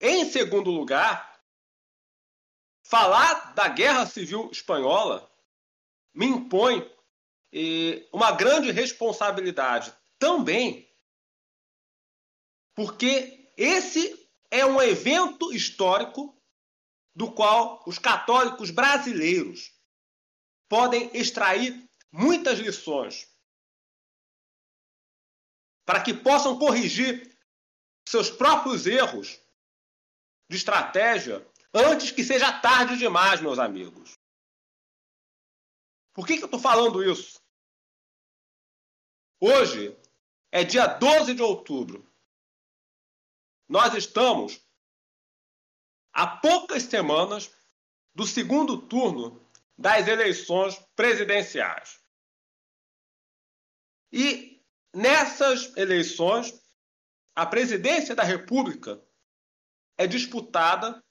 em 0.00 0.24
segundo 0.24 0.70
lugar, 0.70 1.40
falar 2.82 3.54
da 3.54 3.68
Guerra 3.68 4.06
Civil 4.06 4.50
Espanhola 4.50 5.30
me 6.12 6.26
impõe 6.26 6.90
eh, 7.52 8.06
uma 8.12 8.32
grande 8.32 8.70
responsabilidade 8.70 9.94
também, 10.18 10.88
porque 12.74 13.52
esse 13.56 14.28
é 14.50 14.66
um 14.66 14.80
evento 14.82 15.52
histórico 15.52 16.36
do 17.14 17.30
qual 17.30 17.82
os 17.86 17.98
católicos 17.98 18.70
brasileiros 18.70 19.72
podem 20.68 21.14
extrair 21.16 21.88
muitas 22.10 22.58
lições 22.58 23.30
para 25.84 26.02
que 26.02 26.14
possam 26.14 26.58
corrigir 26.58 27.38
seus 28.08 28.30
próprios 28.30 28.86
erros 28.86 29.40
de 30.48 30.56
estratégia 30.56 31.46
antes 31.74 32.10
que 32.10 32.24
seja 32.24 32.60
tarde 32.60 32.96
demais, 32.96 33.40
meus 33.40 33.58
amigos. 33.58 34.18
Por 36.14 36.26
que, 36.26 36.36
que 36.36 36.42
eu 36.42 36.46
estou 36.46 36.60
falando 36.60 37.02
isso? 37.02 37.40
Hoje 39.40 39.96
é 40.50 40.62
dia 40.62 40.86
12 40.86 41.34
de 41.34 41.42
outubro. 41.42 42.06
Nós 43.68 43.94
estamos 43.94 44.61
a 46.12 46.26
poucas 46.26 46.84
semanas 46.84 47.50
do 48.14 48.26
segundo 48.26 48.86
turno 48.86 49.48
das 49.76 50.06
eleições 50.06 50.78
presidenciais. 50.94 52.00
E 54.12 54.62
nessas 54.94 55.74
eleições, 55.76 56.52
a 57.34 57.46
presidência 57.46 58.14
da 58.14 58.22
República 58.22 59.02
é 59.96 60.06
disputada 60.06 61.02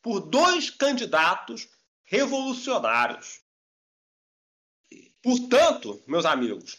por 0.00 0.20
dois 0.20 0.70
candidatos 0.70 1.68
revolucionários. 2.04 3.42
Portanto, 5.22 6.02
meus 6.06 6.24
amigos, 6.24 6.78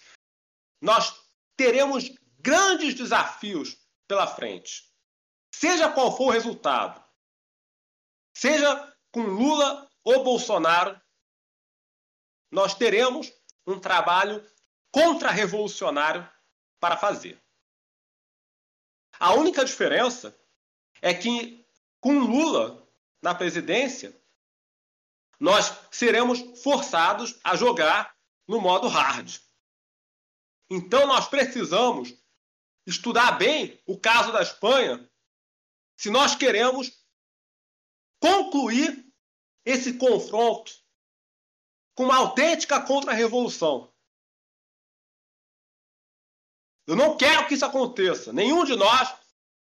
nós 0.80 1.20
teremos 1.58 2.14
grandes 2.40 2.94
desafios 2.94 3.78
pela 4.08 4.28
frente. 4.28 4.90
Seja 5.54 5.92
qual 5.92 6.16
for 6.16 6.28
o 6.28 6.32
resultado, 6.32 7.04
seja 8.36 8.96
com 9.12 9.22
Lula 9.22 9.90
ou 10.04 10.24
Bolsonaro, 10.24 11.00
nós 12.52 12.76
teremos 12.76 13.32
um 13.66 13.80
trabalho 13.80 14.46
contra-revolucionário 14.92 16.30
para 16.80 16.98
fazer. 16.98 17.42
A 19.20 19.34
única 19.34 19.66
diferença 19.66 20.38
é 21.02 21.14
que 21.14 21.66
com 22.00 22.20
Lula 22.20 22.86
na 23.26 23.34
presidência, 23.34 24.16
nós 25.40 25.74
seremos 25.90 26.62
forçados 26.62 27.40
a 27.44 27.56
jogar 27.56 28.16
no 28.48 28.62
modo 28.62 28.88
hard. 28.88 29.40
Então 30.70 31.08
nós 31.08 31.28
precisamos 31.28 32.14
estudar 32.86 33.32
bem 33.32 33.82
o 33.88 34.00
caso 34.00 34.32
da 34.32 34.44
Espanha 34.44 35.10
se 35.98 36.12
nós 36.12 36.36
queremos 36.36 37.04
concluir 38.20 39.06
esse 39.64 39.98
confronto 39.98 40.74
com 41.96 42.04
uma 42.04 42.18
autêntica 42.18 42.82
contra-revolução. 42.82 43.92
Eu 46.88 46.96
não 46.96 47.18
quero 47.18 47.48
que 47.48 47.56
isso 47.56 47.66
aconteça. 47.66 48.32
Nenhum 48.32 48.64
de 48.64 48.76
nós 48.76 49.18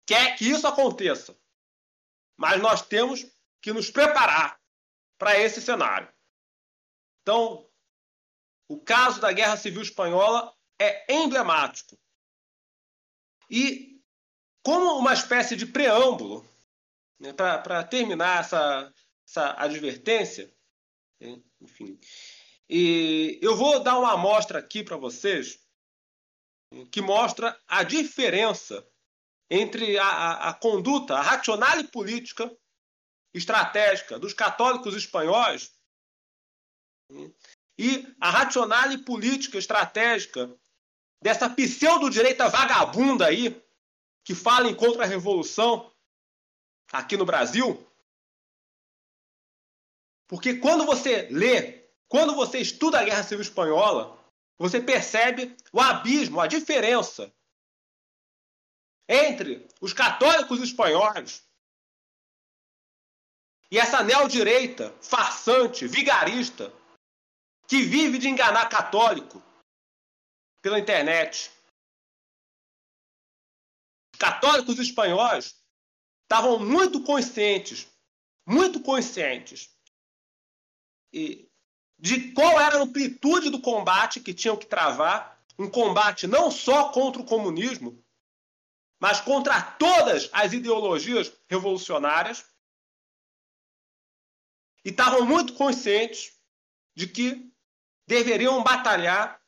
quer 0.05 0.35
que 0.37 0.49
isso 0.49 0.67
aconteça. 0.67 1.37
Mas 2.35 2.61
nós 2.61 2.81
temos 2.81 3.25
que 3.61 3.71
nos 3.71 3.89
preparar 3.89 4.59
para 5.17 5.39
esse 5.39 5.61
cenário. 5.61 6.11
Então, 7.21 7.67
o 8.67 8.79
caso 8.79 9.21
da 9.21 9.31
Guerra 9.31 9.57
Civil 9.57 9.81
Espanhola 9.81 10.55
é 10.79 11.13
emblemático. 11.13 11.97
E, 13.49 14.01
como 14.63 14.97
uma 14.97 15.13
espécie 15.13 15.55
de 15.55 15.65
preâmbulo, 15.65 16.47
né, 17.19 17.33
para 17.33 17.83
terminar 17.83 18.41
essa, 18.41 18.93
essa 19.27 19.55
advertência, 19.61 20.53
né, 21.19 21.41
enfim, 21.61 21.99
e 22.69 23.39
eu 23.41 23.55
vou 23.55 23.81
dar 23.81 23.97
uma 23.97 24.13
amostra 24.13 24.59
aqui 24.59 24.83
para 24.83 24.97
vocês 24.97 25.65
que 26.91 27.01
mostra 27.01 27.59
a 27.67 27.83
diferença 27.83 28.85
entre 29.49 29.97
a, 29.97 30.05
a, 30.05 30.49
a 30.49 30.53
conduta, 30.53 31.15
a 31.15 31.21
racional 31.21 31.79
e 31.79 31.87
política 31.87 32.53
estratégica 33.33 34.19
dos 34.19 34.33
católicos 34.33 34.95
espanhóis 34.95 35.73
e 37.79 38.05
a 38.19 38.29
racional 38.29 38.91
e 38.91 38.97
política 38.97 39.57
estratégica 39.57 40.53
dessa 41.23 41.49
pseudo-direita 41.49 42.49
vagabunda 42.49 43.27
aí 43.27 43.63
que 44.25 44.35
fala 44.35 44.67
em 44.67 44.75
contra-revolução 44.75 45.91
aqui 46.91 47.17
no 47.17 47.25
Brasil. 47.25 47.85
Porque 50.27 50.55
quando 50.55 50.85
você 50.85 51.27
lê, 51.31 51.87
quando 52.07 52.35
você 52.35 52.59
estuda 52.59 52.99
a 52.99 53.03
Guerra 53.03 53.23
Civil 53.23 53.41
Espanhola, 53.41 54.17
você 54.57 54.81
percebe 54.81 55.55
o 55.71 55.79
abismo, 55.79 56.39
a 56.39 56.47
diferença 56.47 57.31
entre 59.07 59.67
os 59.79 59.93
católicos 59.93 60.61
espanhóis 60.61 61.47
e 63.69 63.77
essa 63.77 64.03
neodireita 64.03 64.95
farsante, 65.01 65.87
vigarista, 65.87 66.73
que 67.67 67.81
vive 67.81 68.17
de 68.17 68.29
enganar 68.29 68.69
católico 68.69 69.43
pela 70.61 70.79
internet. 70.79 71.51
Os 74.13 74.19
católicos 74.19 74.79
espanhóis 74.79 75.55
estavam 76.27 76.59
muito 76.59 77.01
conscientes, 77.03 77.87
muito 78.45 78.81
conscientes 78.81 79.73
de 81.97 82.33
qual 82.33 82.59
era 82.59 82.77
a 82.77 82.81
amplitude 82.81 83.49
do 83.49 83.61
combate 83.61 84.19
que 84.19 84.33
tinham 84.33 84.57
que 84.57 84.65
travar, 84.65 85.41
um 85.57 85.69
combate 85.69 86.27
não 86.27 86.51
só 86.51 86.89
contra 86.89 87.21
o 87.21 87.25
comunismo, 87.25 88.03
mas 88.99 89.21
contra 89.21 89.61
todas 89.61 90.29
as 90.33 90.51
ideologias 90.51 91.31
revolucionárias 91.49 92.45
e 94.83 94.89
estavam 94.89 95.25
muito 95.25 95.53
conscientes 95.53 96.37
de 96.95 97.07
que 97.07 97.51
deveriam 98.05 98.61
batalhar 98.63 99.41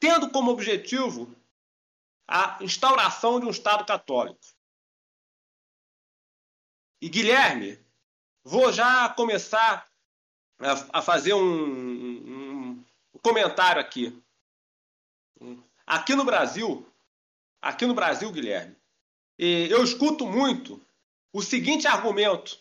tendo 0.00 0.30
como 0.30 0.50
objetivo 0.50 1.36
a 2.26 2.58
instauração 2.62 3.38
de 3.38 3.46
um 3.46 3.50
Estado 3.50 3.84
católico. 3.84 4.40
E 7.02 7.08
Guilherme, 7.08 7.76
vou 8.44 8.72
já 8.72 9.08
começar 9.08 9.90
a, 10.92 11.02
fazer 11.02 11.34
um, 11.34 11.42
um, 11.42 12.84
um 13.12 13.18
comentário 13.20 13.80
aqui. 13.80 14.16
Aqui 15.84 16.14
no 16.14 16.24
Brasil, 16.24 16.86
aqui 17.60 17.86
no 17.86 17.94
Brasil, 17.94 18.30
Guilherme, 18.30 18.76
eu 19.36 19.82
escuto 19.82 20.28
muito 20.28 20.80
o 21.32 21.42
seguinte 21.42 21.88
argumento 21.88 22.56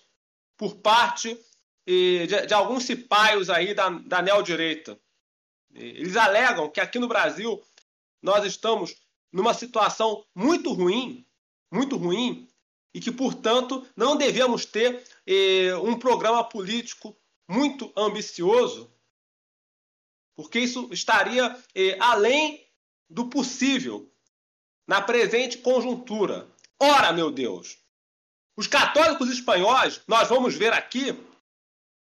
por 0.57 0.73
parte 0.77 1.39
de, 1.85 2.25
de 2.47 2.53
alguns 2.55 2.85
cipaios 2.85 3.47
aí 3.47 3.75
da, 3.75 3.89
da 3.89 4.23
neodireita. 4.23 4.99
Eles 5.71 6.15
alegam 6.15 6.67
que 6.67 6.81
aqui 6.81 6.97
no 6.97 7.07
Brasil 7.07 7.63
nós 8.19 8.43
estamos 8.43 8.95
numa 9.31 9.53
situação 9.53 10.25
muito 10.33 10.73
ruim, 10.73 11.23
muito 11.71 11.95
ruim, 11.95 12.50
e 12.93 12.99
que, 12.99 13.11
portanto, 13.11 13.87
não 13.95 14.15
devemos 14.15 14.65
ter 14.65 15.03
eh, 15.25 15.75
um 15.77 15.97
programa 15.97 16.43
político 16.43 17.17
muito 17.47 17.91
ambicioso, 17.95 18.93
porque 20.35 20.59
isso 20.59 20.89
estaria 20.91 21.57
eh, 21.73 21.97
além 21.99 22.67
do 23.09 23.29
possível 23.29 24.11
na 24.87 25.01
presente 25.01 25.57
conjuntura. 25.59 26.49
Ora, 26.79 27.13
meu 27.13 27.31
Deus, 27.31 27.77
os 28.57 28.67
católicos 28.67 29.29
espanhóis, 29.29 30.01
nós 30.07 30.27
vamos 30.27 30.55
ver 30.55 30.73
aqui, 30.73 31.17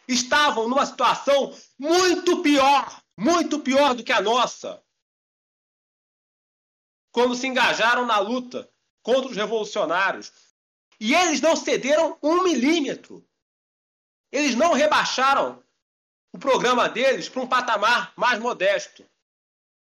estavam 0.07 0.67
numa 0.67 0.85
situação 0.85 1.55
muito 1.77 2.41
pior, 2.41 3.03
muito 3.17 3.59
pior 3.59 3.93
do 3.93 4.03
que 4.03 4.11
a 4.11 4.21
nossa. 4.21 4.83
Quando 7.11 7.35
se 7.35 7.45
engajaram 7.45 8.05
na 8.05 8.19
luta 8.19 8.71
contra 9.01 9.29
os 9.29 9.35
revolucionários. 9.35 10.31
E 11.01 11.15
eles 11.15 11.41
não 11.41 11.55
cederam 11.55 12.15
um 12.21 12.43
milímetro. 12.43 13.27
Eles 14.31 14.53
não 14.53 14.73
rebaixaram 14.73 15.61
o 16.31 16.37
programa 16.37 16.87
deles 16.87 17.27
para 17.27 17.41
um 17.41 17.47
patamar 17.47 18.13
mais 18.15 18.39
modesto. 18.39 19.03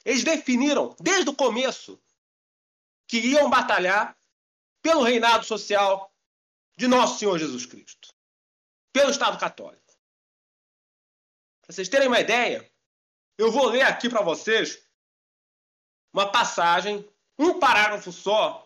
Eles 0.03 0.23
definiram 0.23 0.95
desde 0.99 1.29
o 1.29 1.35
começo 1.35 2.01
que 3.07 3.19
iam 3.19 3.51
batalhar 3.51 4.17
pelo 4.81 5.03
reinado 5.03 5.45
social 5.45 6.11
de 6.75 6.87
nosso 6.87 7.19
Senhor 7.19 7.37
Jesus 7.37 7.67
Cristo, 7.67 8.11
pelo 8.91 9.11
Estado 9.11 9.37
Católico. 9.39 9.95
Para 11.61 11.75
vocês 11.75 11.87
terem 11.87 12.07
uma 12.07 12.19
ideia, 12.19 12.67
eu 13.37 13.51
vou 13.51 13.67
ler 13.67 13.83
aqui 13.83 14.09
para 14.09 14.23
vocês 14.23 14.83
uma 16.11 16.31
passagem, 16.31 17.07
um 17.37 17.59
parágrafo 17.59 18.11
só, 18.11 18.64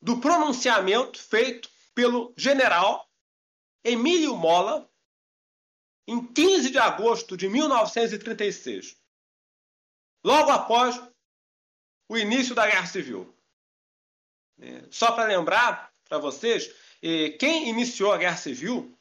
do 0.00 0.20
pronunciamento 0.20 1.20
feito 1.20 1.68
pelo 1.94 2.32
general 2.36 3.08
Emílio 3.82 4.36
Mola 4.36 4.88
em 6.06 6.24
15 6.32 6.70
de 6.70 6.78
agosto 6.78 7.36
de 7.36 7.48
1936, 7.48 8.96
logo 10.24 10.50
após 10.50 11.00
o 12.08 12.16
início 12.16 12.54
da 12.54 12.66
Guerra 12.66 12.86
Civil. 12.86 13.34
É, 14.60 14.86
só 14.90 15.12
para 15.12 15.28
lembrar 15.28 15.92
para 16.08 16.18
vocês, 16.18 16.74
é, 17.02 17.30
quem 17.30 17.68
iniciou 17.68 18.12
a 18.12 18.16
Guerra 18.16 18.36
Civil 18.36 18.98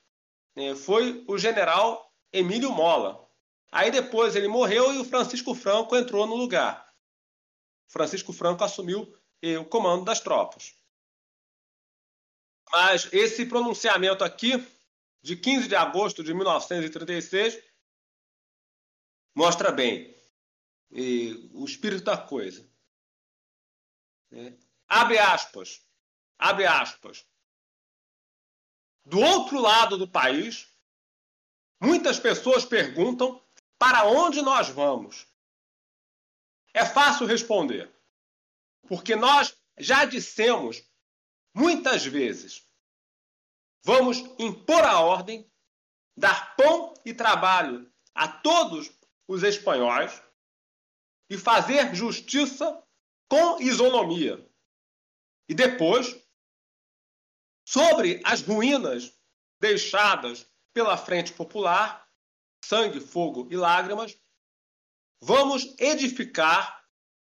é, 0.56 0.76
foi 0.76 1.24
o 1.28 1.38
general 1.38 2.14
Emílio 2.32 2.72
Mola. 2.72 3.26
Aí 3.72 3.90
depois 3.90 4.36
ele 4.36 4.48
morreu 4.48 4.94
e 4.94 4.98
o 4.98 5.06
Francisco 5.06 5.56
Franco 5.56 5.96
entrou 5.96 6.26
no 6.28 6.36
lugar. 6.36 6.94
Francisco 7.88 8.34
Franco 8.34 8.64
assumiu 8.64 9.14
o 9.60 9.66
comando 9.66 10.04
das 10.04 10.20
tropas. 10.20 10.76
Mas 12.72 13.12
esse 13.14 13.46
pronunciamento 13.46 14.24
aqui, 14.24 14.66
de 15.22 15.36
15 15.36 15.68
de 15.68 15.76
agosto 15.76 16.24
de 16.24 16.34
1936, 16.34 17.62
mostra 19.36 19.72
bem 19.72 20.16
o 21.54 21.66
espírito 21.66 22.04
da 22.04 22.18
coisa. 22.18 22.68
É. 24.32 24.54
Abre 24.88 25.18
aspas. 25.18 25.82
Abre 26.38 26.66
aspas. 26.66 27.26
Do 29.06 29.20
outro 29.20 29.60
lado 29.60 29.98
do 29.98 30.08
país, 30.08 30.68
muitas 31.80 32.20
pessoas 32.20 32.66
perguntam 32.66 33.42
para 33.78 34.06
onde 34.06 34.42
nós 34.42 34.70
vamos. 34.70 35.26
É 36.74 36.86
fácil 36.86 37.26
responder, 37.26 37.92
porque 38.88 39.16
nós 39.16 39.56
já 39.80 40.06
dissemos 40.06 40.84
muitas 41.58 42.06
vezes: 42.06 42.64
vamos 43.84 44.20
impor 44.38 44.84
a 44.84 45.00
ordem, 45.00 45.52
dar 46.16 46.56
pão 46.56 46.94
e 47.04 47.14
trabalho 47.14 47.92
a 48.14 48.28
todos 48.28 48.92
os 49.28 49.44
espanhóis 49.44 50.22
e 51.30 51.38
fazer 51.38 51.94
justiça 51.96 52.84
com 53.30 53.60
isonomia. 53.62 54.48
E 55.50 55.54
depois, 55.54 56.16
sobre 57.68 58.22
as 58.24 58.42
ruínas 58.42 59.14
deixadas 59.60 60.50
pela 60.74 60.96
Frente 60.96 61.34
Popular, 61.34 62.08
sangue, 62.64 63.02
fogo 63.02 63.48
e 63.52 63.58
lágrimas, 63.58 64.18
vamos 65.22 65.76
edificar 65.80 66.86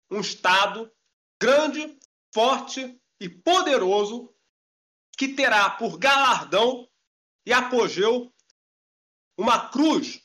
um 0.09 0.19
Estado 0.19 0.91
grande, 1.39 1.97
forte 2.33 2.99
e 3.19 3.29
poderoso 3.29 4.33
que 5.17 5.29
terá 5.29 5.69
por 5.69 5.97
galardão 5.97 6.89
e 7.45 7.53
apogeu 7.53 8.33
uma 9.37 9.69
cruz 9.69 10.21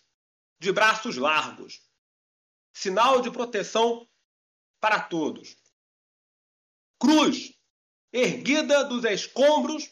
de 0.59 0.72
braços 0.72 1.16
largos, 1.16 1.81
sinal 2.72 3.20
de 3.20 3.31
proteção 3.31 4.09
para 4.81 5.00
todos. 5.00 5.57
Cruz 6.98 7.55
erguida 8.12 8.85
dos 8.85 9.05
escombros 9.05 9.90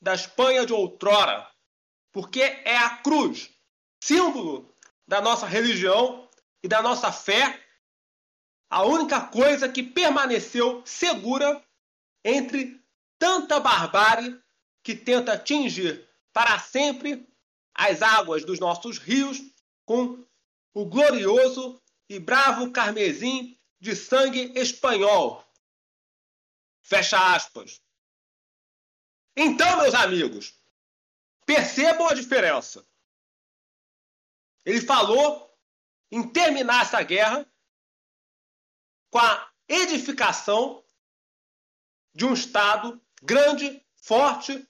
da 0.00 0.14
Espanha 0.14 0.66
de 0.66 0.72
outrora, 0.72 1.50
porque 2.12 2.42
é 2.42 2.76
a 2.76 2.98
cruz, 2.98 3.50
símbolo 4.02 4.76
da 5.06 5.20
nossa 5.20 5.46
religião 5.46 6.28
e 6.62 6.68
da 6.68 6.82
nossa 6.82 7.10
fé, 7.10 7.62
a 8.70 8.82
única 8.82 9.26
coisa 9.28 9.68
que 9.68 9.82
permaneceu 9.82 10.84
segura 10.84 11.64
entre 12.24 12.82
tanta 13.18 13.60
barbárie 13.60 14.40
que 14.82 14.94
tenta 14.94 15.34
atingir 15.34 16.08
para 16.32 16.58
sempre 16.58 17.28
as 17.74 18.02
águas 18.02 18.44
dos 18.44 18.58
nossos 18.58 18.98
rios 18.98 19.38
com 19.84 20.24
o 20.72 20.84
glorioso 20.84 21.80
e 22.08 22.18
bravo 22.18 22.72
carmesim 22.72 23.58
de 23.80 23.94
sangue 23.94 24.52
espanhol 24.56 25.44
Fecha 26.84 27.34
aspas. 27.34 27.82
Então, 29.34 29.78
meus 29.78 29.94
amigos, 29.94 30.54
percebam 31.46 32.06
a 32.06 32.14
diferença. 32.14 32.86
Ele 34.66 34.82
falou 34.82 35.50
em 36.12 36.30
terminar 36.30 36.82
essa 36.82 37.02
guerra 37.02 37.50
com 39.10 39.18
a 39.18 39.50
edificação 39.66 40.83
de 42.14 42.24
um 42.24 42.32
Estado 42.32 43.00
grande, 43.22 43.84
forte, 43.96 44.68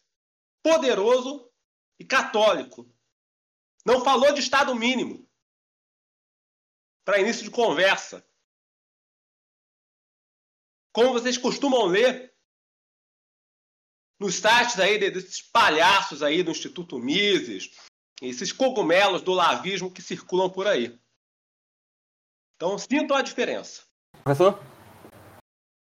poderoso 0.63 1.51
e 1.99 2.05
católico. 2.05 2.91
Não 3.85 4.03
falou 4.03 4.33
de 4.33 4.41
Estado 4.41 4.75
mínimo 4.75 5.29
para 7.05 7.21
início 7.21 7.45
de 7.45 7.51
conversa 7.51 8.27
como 10.95 11.13
vocês 11.13 11.37
costumam 11.37 11.87
ler 11.87 12.33
nos 14.19 14.37
sites 14.37 14.79
aí 14.79 14.97
desses 14.97 15.43
palhaços 15.43 16.23
aí 16.23 16.41
do 16.43 16.53
Instituto 16.53 17.01
Mises, 17.01 17.71
esses 18.23 18.53
cogumelos 18.53 19.21
do 19.21 19.33
lavismo 19.33 19.93
que 19.93 20.01
circulam 20.01 20.49
por 20.49 20.69
aí. 20.69 20.97
Então 22.55 22.79
sintam 22.79 23.17
a 23.17 23.23
diferença. 23.23 23.83
Professor? 24.23 24.63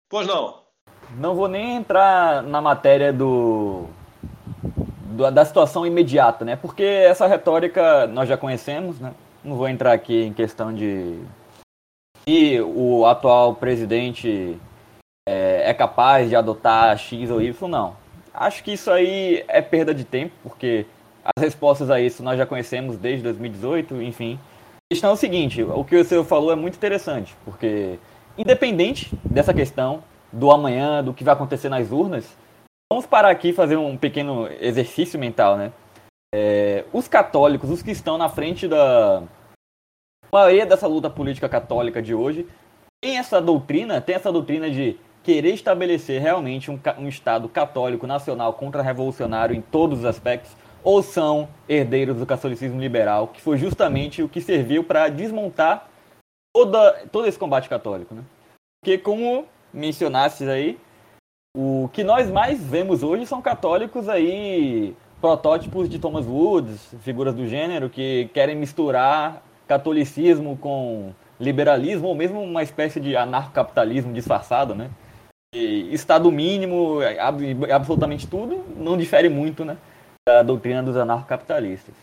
Pois 0.09 0.27
não. 0.27 0.66
Não 1.15 1.35
vou 1.35 1.47
nem 1.47 1.77
entrar 1.77 2.43
na 2.43 2.61
matéria 2.61 3.13
do, 3.13 3.85
do, 5.05 5.31
da 5.31 5.45
situação 5.45 5.85
imediata, 5.85 6.43
né? 6.43 6.55
Porque 6.55 6.83
essa 6.83 7.27
retórica 7.27 8.07
nós 8.07 8.27
já 8.27 8.37
conhecemos, 8.37 8.99
né? 8.99 9.13
Não 9.43 9.55
vou 9.55 9.69
entrar 9.69 9.93
aqui 9.93 10.23
em 10.23 10.33
questão 10.33 10.73
de 10.73 11.19
e 12.27 12.59
o 12.59 13.05
atual 13.05 13.55
presidente 13.55 14.59
é, 15.25 15.69
é 15.69 15.73
capaz 15.73 16.27
de 16.27 16.35
adotar 16.35 16.97
X 16.97 17.31
ou 17.31 17.41
Y, 17.41 17.69
não. 17.69 17.95
Acho 18.33 18.61
que 18.61 18.73
isso 18.73 18.91
aí 18.91 19.45
é 19.47 19.61
perda 19.61 19.93
de 19.93 20.03
tempo, 20.03 20.33
porque 20.43 20.85
as 21.23 21.41
respostas 21.41 21.89
a 21.89 22.01
isso 22.01 22.21
nós 22.21 22.37
já 22.37 22.45
conhecemos 22.45 22.97
desde 22.97 23.23
2018, 23.23 24.01
enfim. 24.01 24.37
A 24.75 24.93
questão 24.93 25.11
é 25.11 25.13
o 25.13 25.17
seguinte, 25.17 25.63
o 25.63 25.85
que 25.85 25.95
o 25.95 26.03
senhor 26.03 26.25
falou 26.25 26.51
é 26.51 26.55
muito 26.55 26.75
interessante, 26.75 27.33
porque 27.45 27.97
independente 28.37 29.09
dessa 29.23 29.53
questão 29.53 30.03
do 30.31 30.51
amanhã, 30.51 31.03
do 31.03 31.13
que 31.13 31.23
vai 31.23 31.33
acontecer 31.33 31.69
nas 31.69 31.91
urnas, 31.91 32.37
vamos 32.91 33.05
parar 33.05 33.29
aqui 33.29 33.49
e 33.49 33.53
fazer 33.53 33.77
um 33.77 33.97
pequeno 33.97 34.47
exercício 34.59 35.19
mental, 35.19 35.57
né? 35.57 35.71
É, 36.33 36.83
os 36.91 37.07
católicos, 37.07 37.69
os 37.69 37.81
que 37.81 37.91
estão 37.91 38.17
na 38.17 38.29
frente 38.29 38.67
da 38.67 39.23
maioria 40.31 40.65
dessa 40.65 40.87
luta 40.87 41.09
política 41.09 41.47
católica 41.47 42.01
de 42.01 42.13
hoje, 42.13 42.45
tem 43.01 43.17
essa 43.17 43.41
doutrina, 43.41 44.01
tem 44.01 44.15
essa 44.15 44.31
doutrina 44.31 44.69
de 44.69 44.99
querer 45.23 45.53
estabelecer 45.53 46.21
realmente 46.21 46.71
um, 46.71 46.79
um 46.97 47.07
Estado 47.07 47.47
católico 47.49 48.07
nacional 48.07 48.53
contra-revolucionário 48.53 49.55
em 49.55 49.61
todos 49.61 49.99
os 49.99 50.05
aspectos, 50.05 50.55
ou 50.83 51.03
são 51.03 51.49
herdeiros 51.67 52.17
do 52.17 52.25
catolicismo 52.25 52.79
liberal, 52.79 53.27
que 53.27 53.41
foi 53.41 53.57
justamente 53.57 54.23
o 54.23 54.29
que 54.29 54.39
serviu 54.39 54.83
para 54.83 55.09
desmontar 55.09 55.89
toda, 56.55 57.05
todo 57.11 57.27
esse 57.27 57.37
combate 57.37 57.67
católico. 57.67 58.15
Né? 58.15 58.23
Porque, 58.81 58.97
como 58.97 59.45
mencionastes 59.77 60.47
aí, 60.47 60.77
o 61.55 61.89
que 61.93 62.03
nós 62.03 62.29
mais 62.29 62.61
vemos 62.61 63.03
hoje 63.03 63.25
são 63.25 63.41
católicos 63.41 64.09
aí, 64.09 64.95
protótipos 65.21 65.87
de 65.87 65.99
Thomas 65.99 66.25
Woods, 66.25 66.95
figuras 67.01 67.33
do 67.33 67.47
gênero, 67.47 67.89
que 67.89 68.29
querem 68.33 68.55
misturar 68.55 69.41
catolicismo 69.67 70.57
com 70.57 71.13
liberalismo, 71.39 72.07
ou 72.07 72.15
mesmo 72.15 72.41
uma 72.41 72.63
espécie 72.63 72.99
de 72.99 73.15
anarcocapitalismo 73.15 74.13
disfarçado, 74.13 74.73
né? 74.73 74.89
Estado 75.53 76.31
mínimo, 76.31 76.99
absolutamente 77.73 78.27
tudo, 78.27 78.63
não 78.75 78.97
difere 78.97 79.29
muito 79.29 79.63
né, 79.63 79.77
da 80.27 80.43
doutrina 80.43 80.83
dos 80.83 80.97
anarcocapitalistas. 80.97 81.95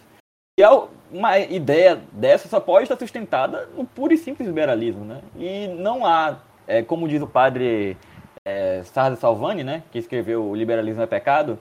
E 0.59 0.63
é 0.63 0.69
uma 1.13 1.39
ideia 1.39 2.01
dessa 2.13 2.49
só 2.49 2.61
pode 2.61 2.85
estar 2.85 2.97
sustentada 2.99 3.69
no 3.77 3.85
puro 3.85 4.15
e 4.15 4.19
simples 4.19 4.49
liberalismo. 4.49 5.05
Né? 5.05 5.21
E 5.37 5.69
não 5.69 6.07
há, 6.07 6.39
é, 6.67 6.83
como 6.83 7.09
diz 7.09 7.23
o 7.23 7.27
padre 7.27 7.97
é, 8.45 8.83
Salvani, 9.19 9.65
né, 9.65 9.83
que 9.91 9.99
escreveu 9.99 10.45
O 10.45 10.55
Liberalismo 10.55 11.03
é 11.03 11.07
Pecado, 11.07 11.59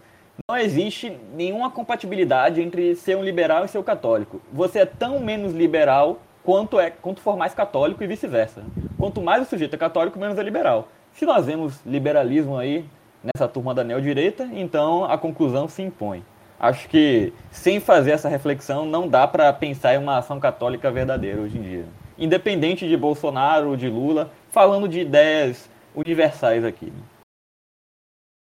não 0.47 0.57
existe 0.57 1.15
nenhuma 1.35 1.69
compatibilidade 1.69 2.61
entre 2.61 2.95
ser 2.95 3.15
um 3.15 3.23
liberal 3.23 3.65
e 3.65 3.67
ser 3.67 3.77
um 3.77 3.83
católico. 3.83 4.41
Você 4.51 4.79
é 4.79 4.85
tão 4.85 5.19
menos 5.19 5.53
liberal 5.53 6.19
quanto, 6.43 6.79
é, 6.79 6.89
quanto 6.89 7.21
for 7.21 7.37
mais 7.37 7.53
católico 7.53 8.03
e 8.03 8.07
vice-versa. 8.07 8.63
Quanto 8.97 9.21
mais 9.21 9.43
o 9.43 9.45
sujeito 9.45 9.75
é 9.75 9.77
católico, 9.77 10.19
menos 10.19 10.37
é 10.37 10.43
liberal. 10.43 10.87
Se 11.13 11.25
nós 11.25 11.45
vemos 11.45 11.79
liberalismo 11.85 12.57
aí 12.57 12.85
nessa 13.23 13.47
turma 13.47 13.73
da 13.73 13.83
neodireita, 13.83 14.49
então 14.53 15.05
a 15.05 15.17
conclusão 15.17 15.67
se 15.67 15.81
impõe. 15.81 16.23
Acho 16.59 16.87
que 16.89 17.33
sem 17.51 17.79
fazer 17.79 18.11
essa 18.11 18.29
reflexão 18.29 18.85
não 18.85 19.07
dá 19.07 19.27
para 19.27 19.51
pensar 19.53 19.95
em 19.95 19.97
uma 19.97 20.17
ação 20.17 20.39
católica 20.39 20.89
verdadeira 20.91 21.41
hoje 21.41 21.57
em 21.57 21.61
dia. 21.61 21.85
Independente 22.17 22.87
de 22.87 22.95
Bolsonaro 22.95 23.75
de 23.75 23.89
Lula, 23.89 24.31
falando 24.53 24.87
de 24.87 24.99
ideias 24.99 25.67
universais 25.95 26.63
aqui. 26.63 26.93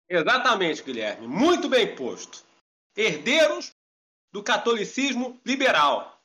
Exatamente, 0.08 0.82
Guilherme. 0.82 1.28
Muito 1.28 1.68
bem 1.68 1.94
posto. 1.94 2.44
Herdeiros 2.96 3.72
do 4.32 4.42
catolicismo 4.42 5.40
liberal. 5.46 6.20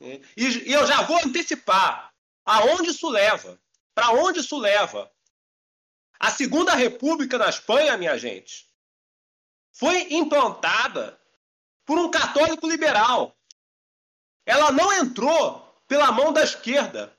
E, 0.00 0.72
eu 0.72 0.84
já 0.84 1.02
vou 1.02 1.16
antecipar 1.24 2.12
aonde 2.44 2.90
isso 2.90 3.08
leva. 3.08 3.58
Para 3.94 4.10
onde 4.10 4.40
isso 4.40 4.58
leva? 4.58 5.08
A 6.18 6.30
Segunda 6.30 6.74
República 6.74 7.38
na 7.38 7.48
Espanha, 7.48 7.96
minha 7.96 8.18
gente, 8.18 8.66
foi 9.72 10.12
implantada 10.12 11.18
por 11.84 11.96
um 11.98 12.10
católico 12.10 12.66
liberal. 12.68 13.36
Ela 14.44 14.72
não 14.72 14.92
entrou 14.92 15.60
pela 15.86 16.10
mão 16.10 16.32
da 16.32 16.42
esquerda. 16.42 17.16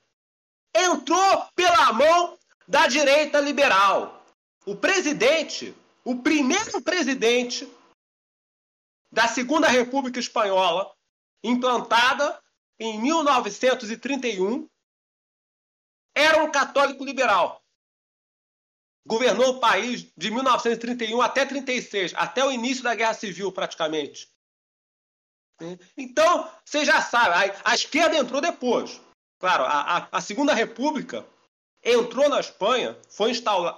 Entrou 0.75 1.45
pela 1.55 1.93
mão 1.93 2.37
da 2.67 2.87
direita 2.87 3.39
liberal. 3.39 4.25
O 4.65 4.75
presidente, 4.75 5.75
o 6.03 6.21
primeiro 6.21 6.81
presidente 6.81 7.69
da 9.11 9.27
Segunda 9.27 9.67
República 9.67 10.19
Espanhola, 10.19 10.91
implantada 11.43 12.41
em 12.79 12.99
1931, 12.99 14.67
era 16.15 16.43
um 16.43 16.51
católico 16.51 17.03
liberal. 17.03 17.61
Governou 19.05 19.55
o 19.55 19.59
país 19.59 20.07
de 20.15 20.31
1931 20.31 21.21
até 21.21 21.45
36, 21.45 22.13
até 22.15 22.43
o 22.43 22.51
início 22.51 22.83
da 22.83 22.95
Guerra 22.95 23.13
Civil, 23.13 23.51
praticamente. 23.51 24.31
Então, 25.97 26.49
você 26.65 26.85
já 26.85 27.01
sabe, 27.01 27.51
a, 27.51 27.71
a 27.71 27.75
esquerda 27.75 28.17
entrou 28.17 28.41
depois. 28.41 28.99
Claro, 29.43 29.65
a, 29.65 29.97
a, 29.97 30.07
a, 30.09 30.21
Segunda 30.21 30.53
República 30.53 31.25
entrou 31.83 32.29
na 32.29 32.39
Espanha, 32.39 32.97
foi 33.09 33.29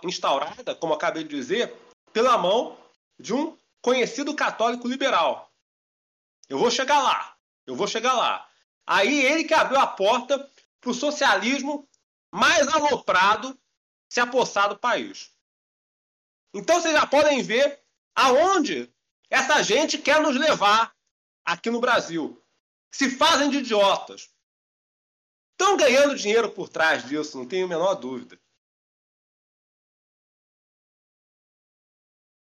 instaurada, 0.03 0.75
como 0.75 0.93
acabei 0.93 1.23
de 1.23 1.35
dizer, 1.35 1.75
pela 2.13 2.37
mão 2.37 2.77
de 3.19 3.33
um 3.33 3.57
conhecido 3.81 4.35
católico 4.35 4.87
liberal. 4.87 5.51
Eu 6.47 6.59
vou 6.59 6.69
chegar 6.69 7.01
lá, 7.01 7.35
eu 7.65 7.75
vou 7.75 7.87
chegar 7.87 8.13
lá. 8.13 8.47
Aí 8.85 9.25
ele 9.25 9.43
que 9.43 9.55
abriu 9.55 9.79
a 9.79 9.87
porta 9.87 10.37
para 10.79 10.91
o 10.91 10.93
socialismo 10.93 11.89
mais 12.31 12.67
aloprado 12.67 13.59
se 14.07 14.19
apossar 14.19 14.69
do 14.69 14.77
país. 14.77 15.31
Então 16.53 16.79
vocês 16.79 16.93
já 16.93 17.07
podem 17.07 17.41
ver 17.41 17.83
aonde 18.13 18.93
essa 19.31 19.63
gente 19.63 19.97
quer 19.97 20.21
nos 20.21 20.35
levar 20.35 20.93
aqui 21.43 21.71
no 21.71 21.81
Brasil. 21.81 22.39
Se 22.91 23.09
fazem 23.09 23.49
de 23.49 23.57
idiotas. 23.57 24.34
Estão 25.57 25.77
ganhando 25.77 26.15
dinheiro 26.15 26.51
por 26.51 26.67
trás 26.67 27.07
disso, 27.07 27.37
não 27.37 27.47
tenho 27.47 27.65
a 27.65 27.69
menor 27.69 27.95
dúvida. 27.95 28.37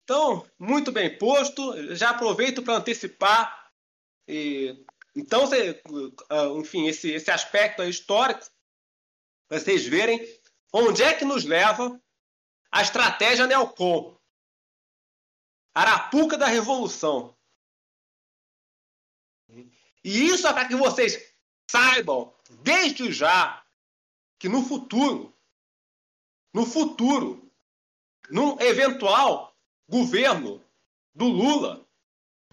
Então, 0.04 0.50
muito 0.58 0.92
bem 0.92 1.18
posto. 1.18 1.96
Já 1.96 2.12
aproveito 2.12 2.64
para 2.64 2.76
antecipar. 2.76 3.72
E, 4.28 4.86
então, 5.16 5.44
ah, 6.30 6.46
enfim, 6.60 6.88
esse, 6.88 7.12
esse 7.12 7.30
aspecto 7.32 7.84
histórico, 7.84 8.46
para 9.48 9.60
vocês 9.60 9.86
verem 9.86 10.20
onde 10.72 11.02
é 11.04 11.14
que 11.14 11.26
nos 11.26 11.44
leva 11.44 12.00
a 12.72 12.82
estratégia 12.82 13.48
Neocon. 13.48 14.16
Arapuca 15.74 16.38
da 16.38 16.46
Revolução. 16.46 17.36
E 19.50 20.28
isso 20.28 20.48
é 20.48 20.54
para 20.54 20.68
que 20.68 20.76
vocês 20.76 21.36
saibam, 21.70 22.35
desde 22.50 23.12
já, 23.12 23.64
que 24.40 24.50
no 24.50 24.64
futuro, 24.64 25.34
no 26.54 26.66
futuro, 26.66 27.52
num 28.30 28.60
eventual 28.62 29.56
governo 29.88 30.64
do 31.14 31.26
Lula, 31.26 31.86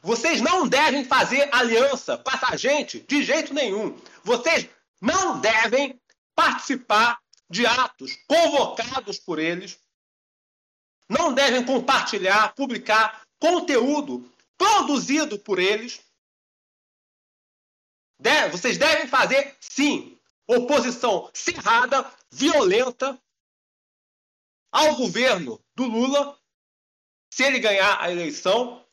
vocês 0.03 0.41
não 0.41 0.67
devem 0.67 1.05
fazer 1.05 1.49
aliança 1.55 2.19
com 2.19 2.31
essa 2.31 2.57
gente 2.57 3.01
de 3.01 3.23
jeito 3.23 3.55
nenhum. 3.55 3.97
Vocês 4.25 4.69
não 5.01 5.41
devem 5.41 6.01
participar 6.35 7.21
de 7.49 7.67
atos 7.67 8.17
convocados 8.27 9.19
por 9.19 9.39
eles. 9.39 9.79
Não 11.09 11.33
devem 11.33 11.65
compartilhar, 11.65 12.55
publicar 12.55 13.23
conteúdo 13.39 14.29
produzido 14.57 15.39
por 15.39 15.59
eles 15.59 16.01
Deve, 18.23 18.57
vocês 18.57 18.79
devem 18.79 19.09
fazer, 19.09 19.57
sim, 19.59 20.17
oposição 20.47 21.29
cerrada, 21.35 22.09
violenta 22.31 23.21
ao 24.71 24.95
governo 24.95 25.61
do 25.75 25.85
Lula, 25.85 26.39
se 27.35 27.43
ele 27.43 27.59
ganhar 27.59 28.01
a 28.01 28.13
eleição, 28.13 28.87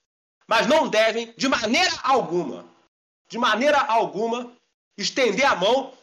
mas 0.48 0.66
não 0.66 0.90
devem, 0.90 1.32
de 1.34 1.48
maneira 1.48 1.92
alguma, 2.02 2.68
de 3.28 3.38
maneira 3.38 3.78
alguma, 3.78 4.52
estender 4.98 5.46
a 5.46 5.56
mão 5.56 5.96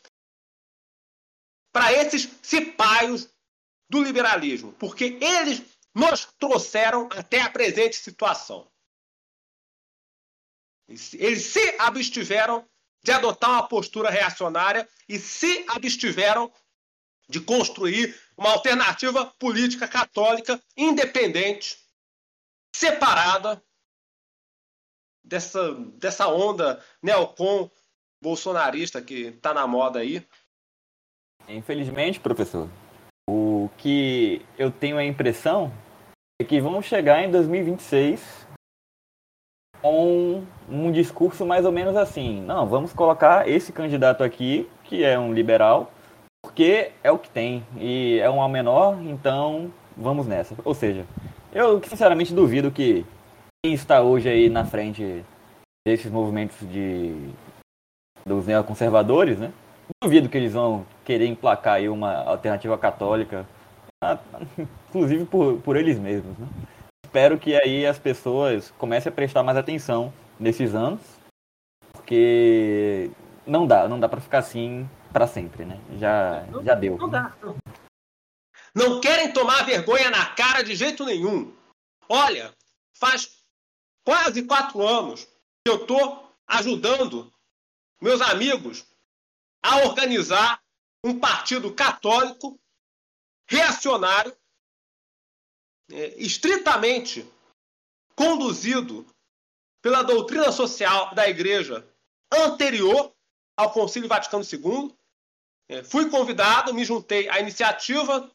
para 1.72 1.92
esses 1.92 2.30
cipaios 2.42 3.28
do 3.90 4.04
liberalismo, 4.04 4.72
porque 4.74 5.18
eles 5.20 5.62
nos 5.92 6.26
trouxeram 6.38 7.08
até 7.10 7.40
a 7.40 7.50
presente 7.50 7.96
situação. 7.96 8.70
Eles 10.88 11.46
se 11.46 11.76
abstiveram 11.80 12.64
de 13.06 13.12
adotar 13.12 13.50
uma 13.50 13.68
postura 13.68 14.10
reacionária 14.10 14.88
e 15.08 15.16
se 15.16 15.64
abstiveram 15.68 16.52
de 17.28 17.40
construir 17.40 18.20
uma 18.36 18.50
alternativa 18.50 19.26
política 19.38 19.86
católica 19.86 20.60
independente, 20.76 21.78
separada 22.74 23.62
dessa, 25.22 25.72
dessa 25.94 26.26
onda 26.26 26.84
neocon 27.00 27.70
bolsonarista 28.20 29.00
que 29.00 29.26
está 29.28 29.54
na 29.54 29.68
moda 29.68 30.00
aí. 30.00 30.26
Infelizmente, 31.48 32.18
professor, 32.18 32.68
o 33.30 33.70
que 33.78 34.44
eu 34.58 34.72
tenho 34.72 34.98
a 34.98 35.04
impressão 35.04 35.72
é 36.42 36.44
que 36.44 36.60
vamos 36.60 36.86
chegar 36.86 37.22
em 37.22 37.30
2026 37.30 38.45
com 39.82 40.42
um 40.68 40.90
discurso 40.90 41.44
mais 41.46 41.64
ou 41.64 41.72
menos 41.72 41.96
assim: 41.96 42.40
não, 42.42 42.66
vamos 42.66 42.92
colocar 42.92 43.48
esse 43.48 43.72
candidato 43.72 44.22
aqui, 44.22 44.68
que 44.84 45.04
é 45.04 45.18
um 45.18 45.32
liberal, 45.32 45.90
porque 46.44 46.92
é 47.02 47.10
o 47.10 47.18
que 47.18 47.30
tem 47.30 47.64
e 47.76 48.18
é 48.20 48.30
um 48.30 48.40
ao 48.40 48.48
menor, 48.48 48.98
então 49.02 49.70
vamos 49.96 50.26
nessa. 50.26 50.54
Ou 50.64 50.74
seja, 50.74 51.04
eu 51.52 51.82
sinceramente 51.82 52.34
duvido 52.34 52.70
que 52.70 53.04
quem 53.64 53.74
está 53.74 54.02
hoje 54.02 54.28
aí 54.28 54.48
na 54.48 54.64
frente 54.64 55.24
desses 55.86 56.10
movimentos 56.10 56.58
de 56.68 57.30
dos 58.26 58.46
neoconservadores, 58.46 59.38
né? 59.38 59.52
Duvido 60.02 60.28
que 60.28 60.36
eles 60.36 60.52
vão 60.52 60.84
querer 61.04 61.26
emplacar 61.26 61.74
aí 61.74 61.88
uma 61.88 62.12
alternativa 62.24 62.76
católica, 62.76 63.46
inclusive 64.88 65.24
por, 65.24 65.58
por 65.58 65.76
eles 65.76 65.98
mesmos, 65.98 66.36
né? 66.38 66.46
Espero 67.06 67.38
que 67.38 67.54
aí 67.54 67.86
as 67.86 67.98
pessoas 67.98 68.72
comecem 68.72 69.10
a 69.10 69.14
prestar 69.14 69.42
mais 69.42 69.56
atenção 69.56 70.12
nesses 70.38 70.74
anos, 70.74 71.00
porque 71.92 73.10
não 73.46 73.66
dá, 73.66 73.88
não 73.88 73.98
dá 73.98 74.08
para 74.08 74.20
ficar 74.20 74.38
assim 74.38 74.88
para 75.12 75.26
sempre, 75.26 75.64
né? 75.64 75.80
Já, 75.98 76.44
não, 76.50 76.62
já 76.62 76.74
deu. 76.74 76.98
Não 76.98 77.08
dá. 77.08 77.34
Não 78.74 79.00
querem 79.00 79.32
tomar 79.32 79.64
vergonha 79.64 80.10
na 80.10 80.26
cara 80.34 80.62
de 80.62 80.74
jeito 80.74 81.04
nenhum. 81.04 81.56
Olha, 82.08 82.52
faz 82.98 83.42
quase 84.04 84.42
quatro 84.42 84.86
anos 84.86 85.24
que 85.64 85.70
eu 85.70 85.76
estou 85.76 86.30
ajudando 86.46 87.32
meus 88.00 88.20
amigos 88.20 88.84
a 89.62 89.78
organizar 89.86 90.60
um 91.02 91.18
partido 91.18 91.72
católico 91.72 92.60
reacionário 93.48 94.36
é, 95.90 96.14
estritamente 96.20 97.26
conduzido 98.14 99.06
pela 99.82 100.02
doutrina 100.02 100.50
social 100.50 101.14
da 101.14 101.28
Igreja 101.28 101.86
anterior 102.32 103.14
ao 103.56 103.72
Concílio 103.72 104.08
Vaticano 104.08 104.44
II. 104.44 104.96
É, 105.68 105.84
fui 105.84 106.10
convidado, 106.10 106.74
me 106.74 106.84
juntei 106.84 107.28
à 107.28 107.40
iniciativa, 107.40 108.30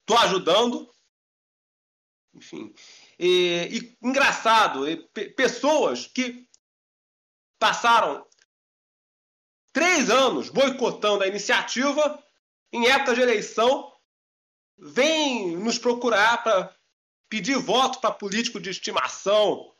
estou 0.00 0.18
ajudando. 0.18 0.92
Enfim. 2.34 2.74
E, 3.18 3.96
e 4.02 4.06
engraçado, 4.06 4.88
e, 4.88 4.96
pessoas 5.30 6.06
que 6.06 6.46
passaram 7.58 8.26
três 9.72 10.10
anos 10.10 10.50
boicotando 10.50 11.24
a 11.24 11.26
iniciativa, 11.26 12.22
em 12.72 12.88
época 12.88 13.14
de 13.14 13.22
eleição, 13.22 13.95
vem 14.78 15.56
nos 15.56 15.78
procurar 15.78 16.42
para 16.42 16.74
pedir 17.28 17.58
voto 17.58 18.00
para 18.00 18.10
político 18.12 18.60
de 18.60 18.70
estimação, 18.70 19.72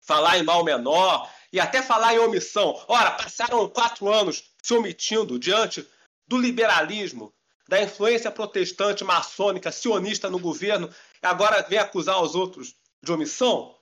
falar 0.00 0.38
em 0.38 0.42
mal 0.42 0.64
menor 0.64 1.30
e 1.52 1.60
até 1.60 1.82
falar 1.82 2.14
em 2.14 2.18
omissão. 2.18 2.82
Ora, 2.88 3.12
passaram 3.12 3.68
quatro 3.68 4.12
anos 4.12 4.52
se 4.62 4.74
omitindo 4.74 5.38
diante 5.38 5.86
do 6.26 6.36
liberalismo, 6.36 7.34
da 7.68 7.82
influência 7.82 8.30
protestante, 8.30 9.04
maçônica, 9.04 9.72
sionista 9.72 10.28
no 10.30 10.38
governo, 10.38 10.92
e 11.22 11.26
agora 11.26 11.62
vem 11.62 11.78
acusar 11.78 12.22
os 12.22 12.34
outros 12.34 12.74
de 13.02 13.12
omissão? 13.12 13.76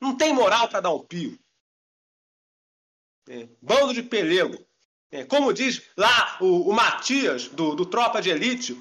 Não 0.00 0.16
tem 0.16 0.32
moral 0.32 0.68
para 0.68 0.80
dar 0.80 0.90
um 0.90 1.04
pio. 1.04 1.38
É, 3.28 3.48
bando 3.60 3.94
de 3.94 4.02
pelego. 4.02 4.66
É, 5.10 5.24
como 5.24 5.52
diz 5.52 5.82
lá 5.96 6.38
o, 6.40 6.70
o 6.70 6.72
Matias, 6.72 7.48
do, 7.48 7.74
do 7.74 7.86
Tropa 7.86 8.20
de 8.20 8.30
Elite, 8.30 8.74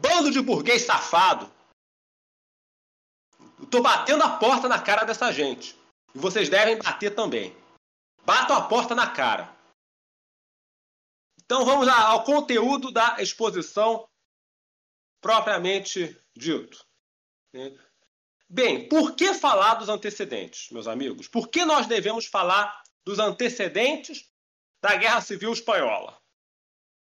Bando 0.00 0.30
de 0.30 0.40
burguês 0.40 0.82
safado. 0.82 1.50
Estou 3.62 3.82
batendo 3.82 4.22
a 4.22 4.38
porta 4.38 4.68
na 4.68 4.80
cara 4.80 5.04
dessa 5.04 5.32
gente. 5.32 5.76
E 6.14 6.18
vocês 6.18 6.48
devem 6.48 6.78
bater 6.78 7.14
também. 7.14 7.56
Batam 8.24 8.56
a 8.56 8.68
porta 8.68 8.94
na 8.94 9.10
cara. 9.10 9.54
Então 11.44 11.64
vamos 11.64 11.88
ao 11.88 12.24
conteúdo 12.24 12.90
da 12.92 13.20
exposição 13.20 14.08
propriamente 15.20 16.16
dito. 16.36 16.86
Bem, 18.48 18.88
por 18.88 19.14
que 19.14 19.34
falar 19.34 19.74
dos 19.74 19.88
antecedentes, 19.88 20.70
meus 20.70 20.86
amigos? 20.86 21.26
Por 21.28 21.48
que 21.48 21.64
nós 21.64 21.86
devemos 21.86 22.26
falar 22.26 22.82
dos 23.04 23.18
antecedentes 23.18 24.30
da 24.80 24.94
Guerra 24.96 25.20
Civil 25.20 25.52
Espanhola? 25.52 26.18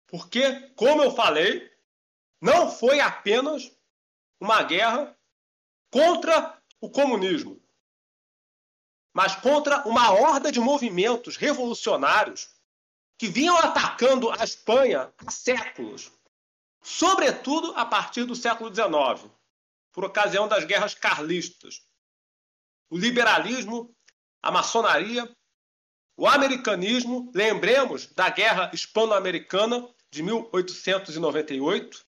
Porque, 0.08 0.70
como 0.76 1.04
eu 1.04 1.12
falei, 1.12 1.75
não 2.46 2.70
foi 2.70 3.00
apenas 3.00 3.72
uma 4.40 4.62
guerra 4.62 5.18
contra 5.92 6.62
o 6.80 6.92
comunismo, 6.92 7.60
mas 9.12 9.36
contra 9.36 9.80
uma 9.88 10.12
horda 10.12 10.52
de 10.52 10.60
movimentos 10.60 11.38
revolucionários 11.38 12.54
que 13.18 13.28
vinham 13.28 13.58
atacando 13.58 14.30
a 14.30 14.44
Espanha 14.44 15.12
há 15.18 15.32
séculos, 15.32 16.12
sobretudo 16.84 17.74
a 17.76 17.84
partir 17.84 18.26
do 18.26 18.36
século 18.36 18.70
XIX, 18.70 19.28
por 19.92 20.06
ocasião 20.06 20.48
das 20.48 20.66
guerras 20.66 20.94
carlistas. 20.94 21.82
O 22.92 22.98
liberalismo, 22.98 23.92
a 24.44 24.52
maçonaria, 24.52 25.36
o 26.16 26.28
americanismo, 26.28 27.32
lembremos 27.34 28.06
da 28.14 28.30
Guerra 28.30 28.70
Hispano-Americana 28.72 29.90
de 30.12 30.22
1898, 30.22 32.05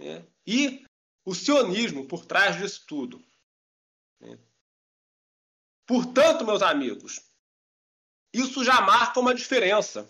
né? 0.00 0.26
e 0.46 0.84
o 1.24 1.34
sionismo 1.34 2.08
por 2.08 2.24
trás 2.24 2.56
disso 2.56 2.84
tudo. 2.86 3.22
Né? 4.18 4.38
Portanto, 5.86 6.44
meus 6.44 6.62
amigos, 6.62 7.20
isso 8.32 8.64
já 8.64 8.80
marca 8.80 9.20
uma 9.20 9.34
diferença 9.34 10.08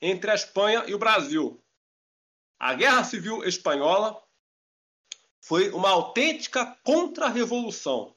entre 0.00 0.30
a 0.30 0.34
Espanha 0.34 0.84
e 0.86 0.94
o 0.94 0.98
Brasil. 0.98 1.62
A 2.58 2.72
Guerra 2.74 3.04
Civil 3.04 3.44
Espanhola 3.44 4.22
foi 5.42 5.70
uma 5.70 5.90
autêntica 5.90 6.66
contra-revolução, 6.82 8.16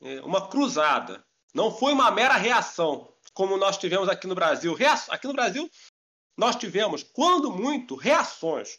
é, 0.00 0.20
uma 0.22 0.48
cruzada. 0.48 1.24
Não 1.52 1.70
foi 1.70 1.92
uma 1.92 2.10
mera 2.10 2.36
reação, 2.36 3.12
como 3.34 3.56
nós 3.56 3.76
tivemos 3.76 4.08
aqui 4.08 4.26
no 4.26 4.34
Brasil. 4.34 4.76
Aqui 5.08 5.26
no 5.26 5.34
Brasil, 5.34 5.70
nós 6.36 6.56
tivemos, 6.56 7.02
quando 7.02 7.52
muito, 7.52 7.96
reações. 7.96 8.78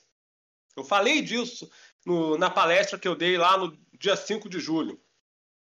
Eu 0.76 0.84
falei 0.84 1.22
disso 1.22 1.70
no, 2.06 2.38
na 2.38 2.50
palestra 2.50 2.98
que 2.98 3.08
eu 3.08 3.16
dei 3.16 3.38
lá 3.38 3.58
no 3.58 3.78
dia 3.94 4.16
5 4.16 4.50
de 4.50 4.60
julho. 4.60 5.02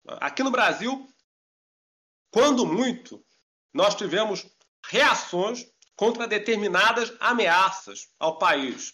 Aqui 0.05 0.43
no 0.43 0.51
Brasil, 0.51 1.07
quando 2.31 2.65
muito, 2.65 3.23
nós 3.73 3.95
tivemos 3.95 4.45
reações 4.85 5.65
contra 5.95 6.27
determinadas 6.27 7.13
ameaças 7.19 8.09
ao 8.19 8.37
país. 8.37 8.93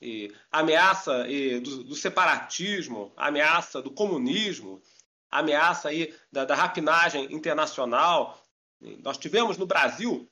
E 0.00 0.32
ameaça 0.50 1.26
e 1.28 1.60
do, 1.60 1.84
do, 1.84 1.96
separatismo, 1.96 3.12
ameaça 3.16 3.82
do 3.82 3.90
comunismo, 3.90 4.80
ameaça 5.28 5.88
aí 5.88 6.14
da, 6.30 6.44
da 6.44 6.54
rapinagem 6.54 7.32
internacional. 7.34 8.40
Nós 9.02 9.18
tivemos 9.18 9.56
no 9.56 9.66
Brasil, 9.66 10.30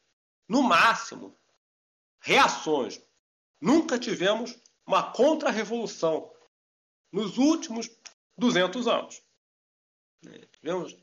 no 0.48 0.62
máximo, 0.62 1.36
reações. 2.20 3.00
Nunca 3.60 3.98
tivemos 3.98 4.56
uma 4.86 5.12
contra-revolução 5.12 6.32
nos 7.12 7.36
últimos 7.38 7.90
200 8.38 8.86
anos. 8.86 9.22
Tivemos 10.52 10.96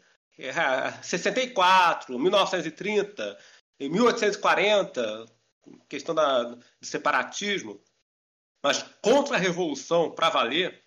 64, 1.02 2.17
1930, 2.17 3.38
1840, 3.80 5.26
questão 5.88 6.15
da, 6.15 6.43
do 6.43 6.63
separatismo. 6.82 7.84
Mas 8.62 8.84
contra 9.02 9.38
revolução 9.38 10.12
para 10.12 10.30
valer, 10.30 10.84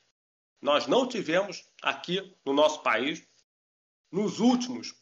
nós 0.61 0.87
não 0.87 1.07
tivemos 1.07 1.65
aqui 1.83 2.37
no 2.45 2.53
nosso 2.53 2.83
país 2.83 3.27
nos 4.11 4.41
últimos 4.41 4.95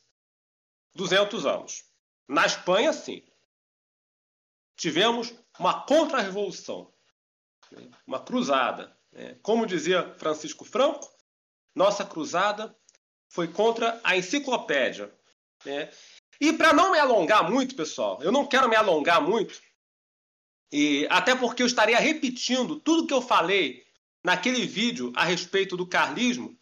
200 0.94 1.46
anos. 1.46 1.84
Na 2.28 2.46
Espanha, 2.46 2.92
sim. 2.92 3.22
Tivemos 4.76 5.32
uma 5.58 5.84
contra-revolução, 5.84 6.92
uma 8.06 8.20
cruzada. 8.20 8.96
Né? 9.12 9.36
Como 9.42 9.66
dizia 9.66 10.14
Francisco 10.16 10.64
Franco, 10.64 11.08
nossa 11.74 12.04
cruzada 12.04 12.76
foi 13.28 13.48
contra 13.48 14.00
a 14.04 14.16
enciclopédia. 14.16 15.12
Né? 15.64 15.90
E 16.40 16.52
para 16.52 16.72
não 16.72 16.92
me 16.92 16.98
alongar 16.98 17.50
muito, 17.50 17.74
pessoal, 17.74 18.22
eu 18.22 18.32
não 18.32 18.46
quero 18.46 18.68
me 18.68 18.76
alongar 18.76 19.20
muito, 19.22 19.60
e 20.76 21.06
até 21.08 21.36
porque 21.36 21.62
eu 21.62 21.68
estaria 21.68 21.98
repetindo 22.00 22.80
tudo 22.80 23.06
que 23.06 23.14
eu 23.14 23.22
falei 23.22 23.86
naquele 24.24 24.66
vídeo 24.66 25.12
a 25.14 25.24
respeito 25.24 25.76
do 25.76 25.86
carlismo. 25.86 26.58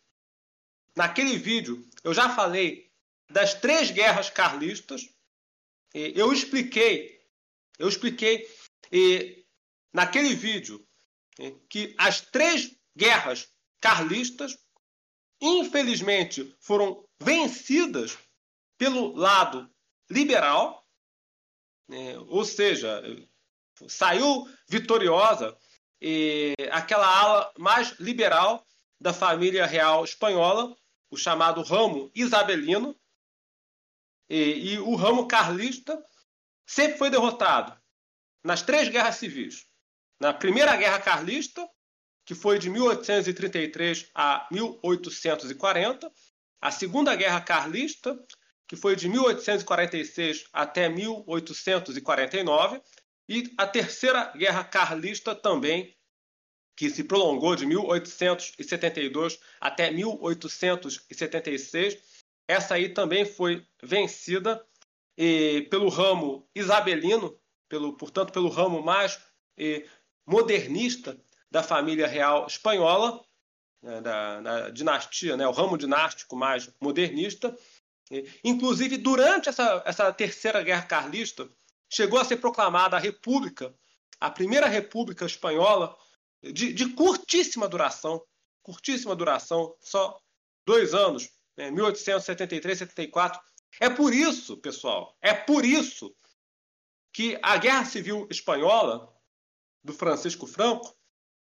Naquele 0.94 1.38
vídeo 1.38 1.88
eu 2.04 2.12
já 2.12 2.28
falei 2.28 2.90
das 3.30 3.54
três 3.54 3.90
guerras 3.90 4.28
carlistas. 4.28 5.08
Eu 5.94 6.30
expliquei, 6.30 7.22
eu 7.78 7.88
expliquei 7.88 8.46
e, 8.92 9.46
naquele 9.94 10.34
vídeo 10.34 10.86
que 11.68 11.94
as 11.98 12.20
três 12.20 12.76
guerras 12.96 13.48
carlistas 13.80 14.56
infelizmente, 15.42 16.56
foram 16.60 17.04
vencidas 17.20 18.16
pelo 18.78 19.12
lado 19.12 19.68
liberal, 20.08 20.86
né? 21.88 22.16
ou 22.28 22.44
seja, 22.44 23.02
saiu 23.88 24.48
vitoriosa 24.68 25.58
aquela 26.70 27.06
ala 27.06 27.52
mais 27.58 27.98
liberal 27.98 28.64
da 29.00 29.12
família 29.12 29.66
real 29.66 30.04
espanhola, 30.04 30.76
o 31.10 31.16
chamado 31.16 31.60
ramo 31.62 32.10
isabelino, 32.14 32.96
e, 34.30 34.74
e 34.74 34.78
o 34.78 34.94
ramo 34.94 35.26
carlista 35.26 36.00
sempre 36.64 36.98
foi 36.98 37.10
derrotado 37.10 37.76
nas 38.44 38.62
três 38.62 38.88
guerras 38.88 39.16
civis. 39.16 39.66
Na 40.22 40.32
Primeira 40.32 40.74
Guerra 40.76 41.00
Carlista, 41.00 41.68
que 42.24 42.32
foi 42.32 42.56
de 42.56 42.70
1833 42.70 44.08
a 44.14 44.46
1840, 44.52 46.08
a 46.60 46.70
Segunda 46.70 47.16
Guerra 47.16 47.40
Carlista, 47.40 48.16
que 48.68 48.76
foi 48.76 48.94
de 48.94 49.08
1846 49.08 50.44
até 50.52 50.88
1849, 50.88 52.80
e 53.28 53.52
a 53.58 53.66
Terceira 53.66 54.32
Guerra 54.36 54.62
Carlista 54.62 55.34
também, 55.34 55.92
que 56.76 56.88
se 56.88 57.02
prolongou 57.02 57.56
de 57.56 57.66
1872 57.66 59.40
até 59.60 59.90
1876. 59.90 61.98
Essa 62.46 62.74
aí 62.74 62.90
também 62.90 63.24
foi 63.24 63.66
vencida 63.82 64.64
e, 65.18 65.66
pelo 65.68 65.88
ramo 65.88 66.48
isabelino, 66.54 67.36
pelo, 67.68 67.96
portanto, 67.96 68.32
pelo 68.32 68.48
ramo 68.48 68.80
mais 68.80 69.20
e, 69.58 69.84
modernista 70.32 71.20
da 71.50 71.62
família 71.62 72.06
real 72.06 72.46
espanhola, 72.46 73.22
né, 73.82 74.00
da, 74.00 74.40
da, 74.40 74.70
dinastia, 74.70 75.36
né, 75.36 75.46
o 75.46 75.52
ramo 75.52 75.76
dinástico 75.76 76.34
mais 76.34 76.70
modernista. 76.80 77.54
Inclusive, 78.42 78.96
durante 78.96 79.50
essa, 79.50 79.82
essa 79.84 80.12
terceira 80.12 80.62
guerra 80.62 80.82
carlista, 80.82 81.48
chegou 81.88 82.18
a 82.18 82.24
ser 82.24 82.38
proclamada 82.38 82.96
a 82.96 83.00
República, 83.00 83.74
a 84.18 84.30
primeira 84.30 84.66
República 84.66 85.26
Espanhola, 85.26 85.94
de, 86.42 86.72
de 86.72 86.88
curtíssima 86.90 87.68
duração, 87.68 88.22
curtíssima 88.62 89.14
duração, 89.14 89.74
só 89.80 90.18
dois 90.66 90.94
anos, 90.94 91.28
né, 91.56 91.70
1873, 91.70 92.78
74. 92.78 93.40
É 93.80 93.90
por 93.90 94.14
isso, 94.14 94.56
pessoal, 94.56 95.16
é 95.20 95.34
por 95.34 95.64
isso 95.64 96.14
que 97.12 97.38
a 97.42 97.58
Guerra 97.58 97.84
Civil 97.84 98.26
Espanhola 98.30 99.11
do 99.82 99.92
Francisco 99.92 100.46
Franco 100.46 100.96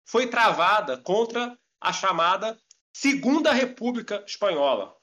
foi 0.05 0.27
travada 0.27 0.99
contra 0.99 1.59
a 1.81 1.93
chamada 1.93 2.59
Segunda 2.93 3.53
República 3.53 4.25
Espanhola. 4.27 4.97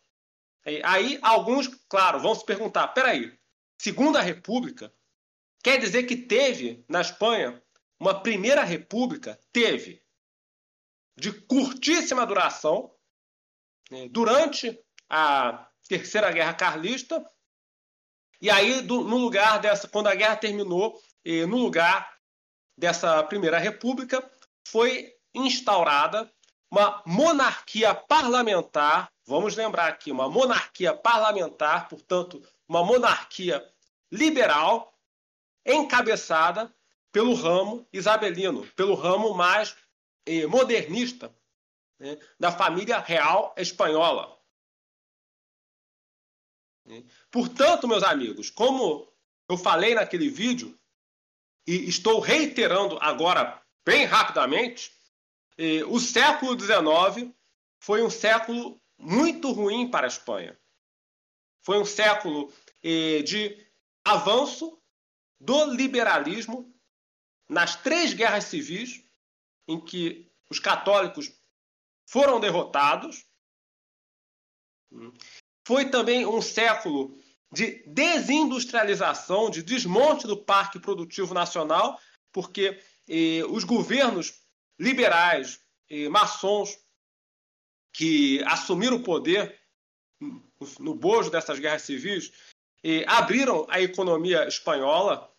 Aí 0.84 1.20
alguns, 1.22 1.68
claro, 1.90 2.20
vão 2.20 2.36
se 2.36 2.46
perguntar: 2.46 2.90
peraí, 2.90 3.38
Segunda 3.78 4.22
República 4.22 4.94
quer 5.64 5.80
dizer 5.80 6.04
que 6.04 6.16
teve 6.16 6.86
na 6.88 7.02
Espanha 7.02 7.62
uma 8.00 8.22
Primeira 8.22 8.64
República? 8.64 9.40
Teve. 9.52 10.02
De 11.18 11.32
curtíssima 11.32 12.26
duração, 12.26 12.96
né, 13.90 14.08
durante 14.10 14.80
a 15.10 15.70
Terceira 15.88 16.32
Guerra 16.32 16.54
Carlista, 16.54 17.24
e 18.42 18.50
aí, 18.50 18.82
no 18.82 19.18
lugar 19.18 19.60
dessa, 19.60 19.88
quando 19.88 20.08
a 20.08 20.16
guerra 20.16 20.36
terminou, 20.36 21.00
no 21.48 21.58
lugar 21.58 22.11
dessa 22.82 23.24
Primeira 23.26 23.60
República, 23.60 24.28
foi 24.68 25.16
instaurada 25.36 26.30
uma 26.70 27.04
monarquia 27.06 27.94
parlamentar, 27.94 29.12
vamos 29.24 29.56
lembrar 29.56 29.88
aqui, 29.88 30.12
uma 30.12 30.28
monarquia 30.28 30.92
parlamentar, 30.92 31.88
portanto, 31.88 32.42
uma 32.68 32.84
monarquia 32.84 33.64
liberal, 34.12 34.98
encabeçada 35.64 36.76
pelo 37.12 37.36
ramo 37.36 37.88
isabelino, 37.94 38.66
pelo 38.76 38.96
ramo 38.96 39.36
mais 39.36 39.78
eh, 40.26 40.48
modernista 40.48 41.32
né, 42.00 42.18
da 42.40 42.52
família 42.52 42.98
real 42.98 43.54
espanhola. 43.58 44.36
Portanto, 47.30 47.88
meus 47.88 48.02
amigos, 48.02 48.50
como 48.50 49.08
eu 49.48 49.56
falei 49.56 49.94
naquele 49.94 50.30
vídeo, 50.30 50.81
e 51.68 51.88
estou 51.88 52.20
reiterando 52.20 52.98
agora 53.02 53.62
bem 53.86 54.06
rapidamente, 54.06 54.92
o 55.88 56.00
século 56.00 56.60
XIX 56.60 57.34
foi 57.80 58.02
um 58.02 58.10
século 58.10 58.82
muito 58.98 59.52
ruim 59.52 59.90
para 59.90 60.08
a 60.08 60.10
Espanha. 60.10 60.60
Foi 61.64 61.80
um 61.80 61.86
século 61.86 62.52
de 62.82 63.68
avanço 64.04 64.82
do 65.40 65.66
liberalismo 65.74 66.74
nas 67.48 67.76
três 67.76 68.14
guerras 68.14 68.46
civis, 68.46 69.04
em 69.68 69.80
que 69.80 70.32
os 70.50 70.60
católicos 70.60 71.32
foram 72.08 72.40
derrotados. 72.40 73.26
Foi 75.66 75.90
também 75.90 76.26
um 76.26 76.42
século 76.42 77.21
de 77.52 77.84
desindustrialização, 77.86 79.50
de 79.50 79.62
desmonte 79.62 80.26
do 80.26 80.38
parque 80.38 80.80
produtivo 80.80 81.34
nacional, 81.34 82.00
porque 82.32 82.80
eh, 83.10 83.44
os 83.50 83.64
governos 83.64 84.34
liberais, 84.80 85.60
eh, 85.90 86.08
maçons, 86.08 86.78
que 87.94 88.42
assumiram 88.46 88.98
o 88.98 89.04
poder 89.04 89.60
no 90.80 90.96
bojo 90.96 91.30
dessas 91.30 91.60
guerras 91.60 91.82
civis, 91.82 92.32
eh, 92.84 93.04
abriram 93.08 93.66
a 93.70 93.82
economia 93.82 94.48
espanhola, 94.48 95.32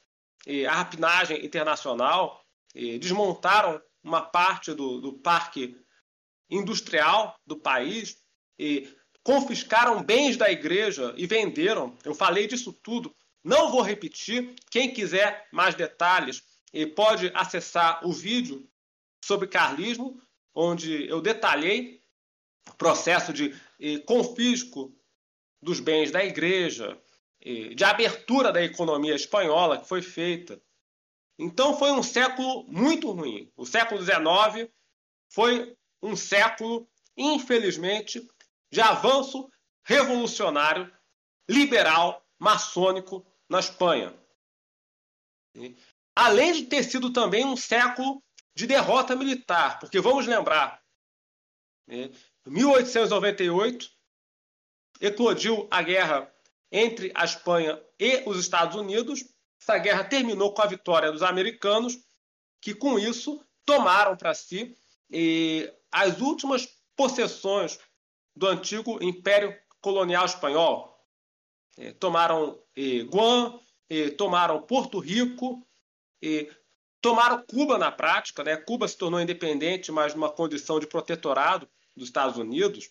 eh, 0.47 0.67
a 0.67 0.75
rapinagem 0.75 1.45
internacional, 1.45 2.45
eh, 2.75 2.99
desmontaram 2.99 3.81
uma 4.03 4.21
parte 4.21 4.75
do, 4.75 5.01
do 5.01 5.13
parque 5.15 5.77
industrial 6.51 7.37
do 7.47 7.57
país, 7.57 8.21
confiscaram 9.25 10.03
bens 10.03 10.37
da 10.37 10.51
igreja 10.51 11.15
e 11.17 11.27
venderam. 11.27 11.97
Eu 12.05 12.15
falei 12.15 12.47
disso 12.47 12.73
tudo. 12.73 13.15
Não 13.45 13.71
vou 13.71 13.83
repetir. 13.83 14.55
Quem 14.71 14.93
quiser 14.93 15.49
mais 15.53 15.75
detalhes 15.75 16.43
pode 16.97 17.31
acessar 17.35 18.07
o 18.07 18.13
vídeo 18.13 18.69
sobre 19.25 19.47
carlismo, 19.47 20.21
onde 20.55 21.09
eu 21.09 21.21
detalhei 21.21 22.03
o 22.69 22.75
processo 22.75 23.33
de 23.33 23.55
confisco 24.07 24.95
dos 25.61 25.81
bens 25.81 26.11
da 26.11 26.25
igreja, 26.25 27.01
de 27.41 27.85
abertura 27.85 28.53
da 28.53 28.63
economia 28.63 29.15
espanhola 29.15 29.81
que 29.81 29.89
foi 29.89 30.03
feita. 30.03 30.61
Então 31.39 31.79
foi 31.79 31.91
um 31.93 32.03
século 32.03 32.65
muito 32.69 33.11
ruim. 33.11 33.51
O 33.57 33.67
século 33.67 34.01
XIX 34.01 34.71
foi 35.29 35.77
um 36.03 36.15
século, 36.15 36.89
infelizmente, 37.17 38.27
de 38.73 38.81
avanço 38.81 39.49
revolucionário, 39.85 40.91
liberal, 41.49 42.27
maçônico 42.39 43.25
na 43.49 43.61
Espanha. 43.61 44.19
Além 46.17 46.55
de 46.55 46.65
ter 46.65 46.83
sido 46.83 47.13
também 47.13 47.45
um 47.45 47.57
século 47.57 48.23
de 48.55 48.67
derrota 48.67 49.15
militar, 49.15 49.79
porque 49.79 50.01
vamos 50.01 50.27
lembrar, 50.27 50.83
em 51.87 52.11
1898 52.47 53.91
eclodiu 55.01 55.69
a 55.71 55.83
guerra 55.83 56.33
entre 56.71 57.13
a 57.15 57.25
Espanha 57.25 57.83
e 57.99 58.23
os 58.27 58.39
Estados 58.39 58.77
Unidos. 58.77 59.23
Essa 59.61 59.77
guerra 59.79 60.05
terminou 60.05 60.55
com 60.55 60.63
a 60.63 60.67
vitória 60.67 61.13
dos 61.13 61.23
americanos, 61.23 61.99
que 62.61 62.75
com 62.75 62.99
isso 62.99 63.45
tomaram 63.67 64.17
para 64.17 64.33
si 64.35 64.77
as 65.91 66.21
últimas 66.21 66.67
possessões 66.97 67.79
do 68.35 68.47
antigo 68.47 69.03
Império 69.03 69.57
Colonial 69.81 70.25
Espanhol. 70.25 70.93
Eh, 71.79 71.93
tomaram 71.93 72.59
eh, 72.77 73.03
Guam, 73.03 73.61
eh, 73.89 74.11
tomaram 74.11 74.63
Porto 74.63 74.99
Rico, 74.99 75.67
tomaram 77.01 77.45
Cuba 77.45 77.77
na 77.79 77.91
prática. 77.91 78.45
Né? 78.45 78.57
Cuba 78.57 78.87
se 78.87 78.97
tornou 78.97 79.21
independente, 79.21 79.91
mas 79.91 80.15
numa 80.15 80.31
condição 80.31 80.79
de 80.79 80.87
protetorado 80.87 81.69
dos 81.97 82.09
Estados 82.09 82.37
Unidos. 82.37 82.91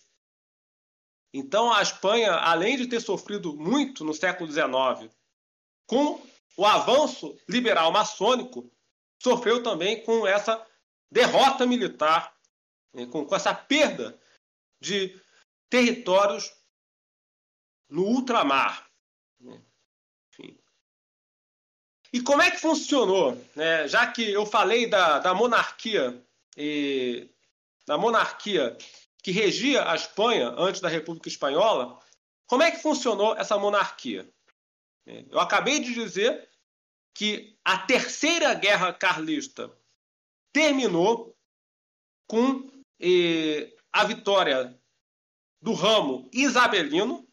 Então, 1.34 1.72
a 1.72 1.80
Espanha, 1.80 2.32
além 2.32 2.76
de 2.76 2.86
ter 2.86 3.00
sofrido 3.00 3.56
muito 3.56 4.04
no 4.04 4.12
século 4.12 4.50
XIX 4.50 5.10
com 5.86 6.20
o 6.56 6.66
avanço 6.66 7.36
liberal 7.48 7.90
maçônico, 7.90 8.70
sofreu 9.22 9.62
também 9.62 10.04
com 10.04 10.26
essa 10.26 10.64
derrota 11.10 11.66
militar, 11.66 12.36
né, 12.92 13.06
com 13.06 13.26
essa 13.34 13.54
perda 13.54 14.18
de 14.80 15.18
territórios 15.72 16.54
no 17.88 18.04
ultramar. 18.04 18.86
Né? 19.40 19.58
Enfim. 20.28 20.58
E 22.12 22.20
como 22.20 22.42
é 22.42 22.50
que 22.50 22.58
funcionou? 22.58 23.42
Né? 23.56 23.88
Já 23.88 24.06
que 24.12 24.30
eu 24.30 24.44
falei 24.44 24.86
da, 24.86 25.18
da 25.18 25.32
monarquia, 25.32 26.22
e, 26.58 27.26
da 27.86 27.96
monarquia 27.96 28.76
que 29.22 29.30
regia 29.30 29.90
a 29.90 29.94
Espanha 29.94 30.54
antes 30.58 30.82
da 30.82 30.90
República 30.90 31.30
Espanhola, 31.30 31.98
como 32.46 32.62
é 32.62 32.70
que 32.70 32.82
funcionou 32.82 33.34
essa 33.34 33.56
monarquia? 33.56 34.30
Eu 35.06 35.40
acabei 35.40 35.80
de 35.80 35.94
dizer 35.94 36.50
que 37.14 37.58
a 37.64 37.78
terceira 37.78 38.52
guerra 38.52 38.92
carlista 38.92 39.74
terminou 40.52 41.34
com 42.26 42.70
eh, 43.00 43.74
a 43.90 44.04
vitória 44.04 44.78
do 45.62 45.72
ramo 45.72 46.28
isabelino 46.32 47.26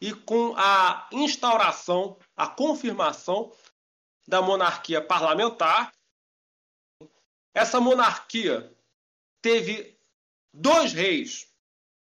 e 0.00 0.14
com 0.14 0.54
a 0.56 1.08
instauração, 1.12 2.16
a 2.36 2.46
confirmação 2.46 3.52
da 4.28 4.40
monarquia 4.40 5.04
parlamentar. 5.04 5.92
Essa 7.52 7.80
monarquia 7.80 8.72
teve 9.42 9.98
dois 10.54 10.92
reis. 10.92 11.52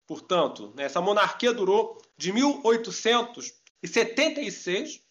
Portanto, 0.06 0.72
né, 0.76 0.84
essa 0.84 1.02
monarquia 1.02 1.52
durou 1.52 2.00
de 2.16 2.32
1876 2.32 5.04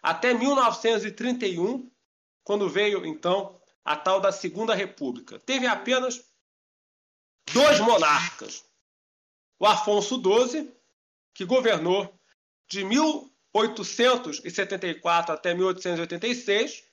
até 0.00 0.32
1931, 0.34 1.90
quando 2.44 2.68
veio 2.68 3.04
então 3.04 3.60
a 3.84 3.96
tal 3.96 4.20
da 4.20 4.30
Segunda 4.30 4.72
República. 4.74 5.40
Teve 5.40 5.66
apenas 5.66 6.24
dois 7.52 7.80
monarcas. 7.80 8.64
O 9.64 9.66
Afonso 9.66 10.20
XII, 10.20 10.70
que 11.32 11.46
governou 11.46 12.20
de 12.68 12.84
1874 12.84 15.32
até 15.32 15.54
1886, 15.54 16.84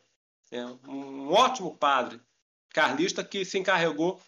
né, 0.51 0.65
um 0.87 1.31
ótimo 1.31 1.75
padre 1.75 2.21
carlista 2.69 3.23
que 3.23 3.45
se 3.45 3.57
encarregou. 3.57 4.21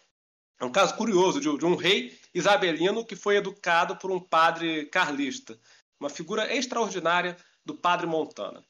É 0.58 0.64
um 0.64 0.72
caso 0.72 0.96
curioso 0.96 1.40
de, 1.40 1.56
de 1.56 1.64
um 1.64 1.74
rei 1.74 2.18
isabelino 2.34 3.04
que 3.04 3.16
foi 3.16 3.36
educado 3.36 3.96
por 3.96 4.10
um 4.10 4.20
padre 4.20 4.86
carlista. 4.86 5.58
Uma 5.98 6.10
figura 6.10 6.54
extraordinária 6.54 7.36
do 7.64 7.74
padre 7.74 8.06
Montana. 8.06 8.64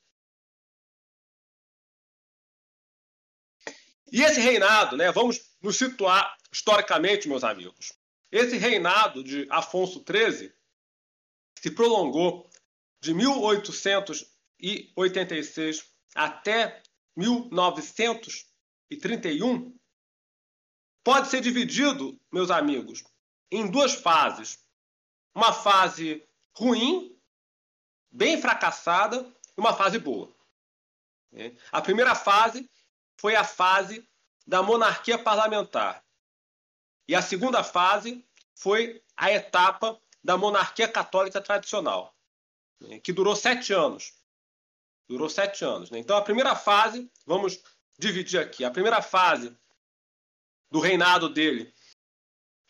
E 4.13 4.23
esse 4.23 4.41
reinado, 4.41 4.97
né, 4.97 5.13
vamos 5.13 5.41
nos 5.63 5.77
situar 5.77 6.37
historicamente, 6.51 7.29
meus 7.29 7.45
amigos. 7.45 7.93
Esse 8.31 8.57
reinado 8.57 9.23
de 9.23 9.47
Afonso 9.51 10.03
XIII 10.05 10.53
se 11.61 11.71
prolongou 11.71 12.51
de 13.01 13.15
1886 13.15 15.85
até 16.15 16.83
1931 18.91 19.79
pode 21.05 21.29
ser 21.29 21.41
dividido, 21.41 22.21
meus 22.31 22.51
amigos, 22.51 23.05
em 23.51 23.71
duas 23.71 23.95
fases. 23.95 24.59
Uma 25.35 25.53
fase 25.53 26.27
ruim, 26.53 27.17
bem 28.11 28.41
fracassada, 28.41 29.25
e 29.57 29.61
uma 29.61 29.75
fase 29.75 29.99
boa. 29.99 30.35
A 31.71 31.81
primeira 31.81 32.15
fase 32.15 32.69
foi 33.17 33.37
a 33.37 33.45
fase 33.45 34.07
da 34.47 34.63
monarquia 34.63 35.19
parlamentar. 35.19 36.05
E 37.07 37.15
a 37.15 37.23
segunda 37.23 37.63
fase 37.63 38.27
foi 38.55 39.03
a 39.17 39.31
etapa 39.31 40.01
da 40.23 40.37
monarquia 40.37 40.89
católica 40.89 41.41
tradicional, 41.41 42.15
que 43.03 43.13
durou 43.13 43.37
sete 43.37 43.73
anos. 43.73 44.13
Durou 45.09 45.29
sete 45.29 45.65
anos. 45.65 45.91
Né? 45.91 45.99
Então, 45.99 46.17
a 46.17 46.23
primeira 46.23 46.55
fase, 46.55 47.11
vamos 47.27 47.63
dividir 48.01 48.41
aqui. 48.41 48.65
A 48.65 48.71
primeira 48.71 49.03
fase 49.03 49.55
do 50.71 50.81
reinado 50.81 51.29
dele, 51.29 51.71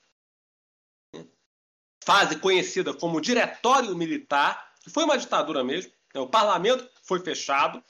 fase 2.04 2.40
conhecida 2.40 2.94
como 2.94 3.22
Diretório 3.22 3.96
Militar, 3.96 4.74
que 4.82 4.90
foi 4.90 5.04
uma 5.04 5.18
ditadura 5.18 5.64
mesmo, 5.64 5.92
né? 6.14 6.20
o 6.20 6.28
parlamento 6.28 6.90
foi 7.04 7.20
fechado 7.20 7.84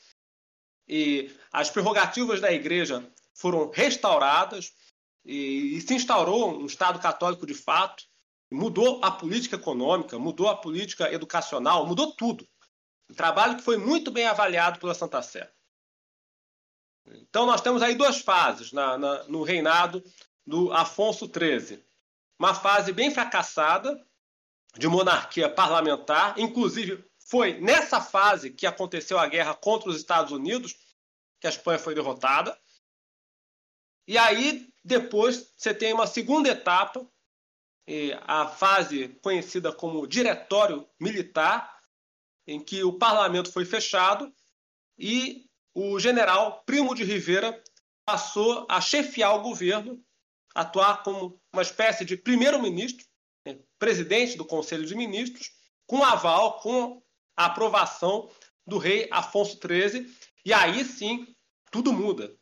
e 0.87 1.33
as 1.51 1.69
prerrogativas 1.69 2.41
da 2.41 2.51
igreja 2.51 3.09
foram 3.33 3.71
restauradas 3.71 4.73
e 5.25 5.79
se 5.81 5.93
instaurou 5.93 6.59
um 6.59 6.65
Estado 6.65 6.99
católico 6.99 7.45
de 7.45 7.53
fato, 7.53 8.03
mudou 8.51 8.99
a 9.03 9.11
política 9.11 9.55
econômica, 9.55 10.19
mudou 10.19 10.49
a 10.49 10.57
política 10.57 11.11
educacional, 11.13 11.85
mudou 11.87 12.13
tudo. 12.13 12.47
Um 13.11 13.13
trabalho 13.13 13.57
que 13.57 13.63
foi 13.63 13.75
muito 13.75 14.09
bem 14.09 14.25
avaliado 14.25 14.79
pela 14.79 14.93
Santa 14.93 15.21
Sé. 15.21 15.51
Então 17.05 17.45
nós 17.45 17.59
temos 17.59 17.81
aí 17.81 17.93
duas 17.93 18.21
fases 18.21 18.71
na, 18.71 18.97
na, 18.97 19.23
no 19.23 19.43
reinado 19.43 20.01
do 20.47 20.71
Afonso 20.71 21.25
XIII. 21.25 21.83
Uma 22.39 22.55
fase 22.55 22.93
bem 22.93 23.13
fracassada 23.13 24.01
de 24.77 24.87
monarquia 24.87 25.49
parlamentar, 25.53 26.39
inclusive 26.39 27.05
foi 27.19 27.59
nessa 27.59 27.99
fase 27.99 28.49
que 28.49 28.65
aconteceu 28.65 29.19
a 29.19 29.27
guerra 29.27 29.53
contra 29.55 29.89
os 29.89 29.97
Estados 29.97 30.31
Unidos, 30.31 30.73
que 31.41 31.47
a 31.47 31.49
Espanha 31.49 31.79
foi 31.79 31.93
derrotada. 31.93 32.57
E 34.07 34.17
aí 34.17 34.73
depois 34.85 35.53
você 35.57 35.73
tem 35.73 35.91
uma 35.91 36.07
segunda 36.07 36.47
etapa, 36.47 37.05
a 38.25 38.47
fase 38.47 39.09
conhecida 39.21 39.73
como 39.73 40.07
Diretório 40.07 40.87
Militar, 40.97 41.80
em 42.51 42.59
que 42.59 42.83
o 42.83 42.93
parlamento 42.93 43.51
foi 43.51 43.65
fechado 43.65 44.33
e 44.97 45.45
o 45.73 45.99
general 45.99 46.63
Primo 46.65 46.93
de 46.93 47.03
Rivera 47.03 47.61
passou 48.05 48.65
a 48.69 48.81
chefiar 48.81 49.35
o 49.35 49.41
governo, 49.41 50.03
atuar 50.53 51.01
como 51.03 51.39
uma 51.53 51.61
espécie 51.61 52.03
de 52.03 52.17
primeiro-ministro, 52.17 53.05
né, 53.45 53.57
presidente 53.79 54.37
do 54.37 54.45
Conselho 54.45 54.85
de 54.85 54.95
Ministros, 54.95 55.51
com 55.87 56.03
aval, 56.03 56.59
com 56.59 57.01
a 57.37 57.45
aprovação 57.45 58.29
do 58.67 58.77
rei 58.77 59.07
Afonso 59.11 59.57
XIII, 59.57 60.13
e 60.45 60.53
aí 60.53 60.83
sim 60.83 61.33
tudo 61.71 61.93
muda. 61.93 62.35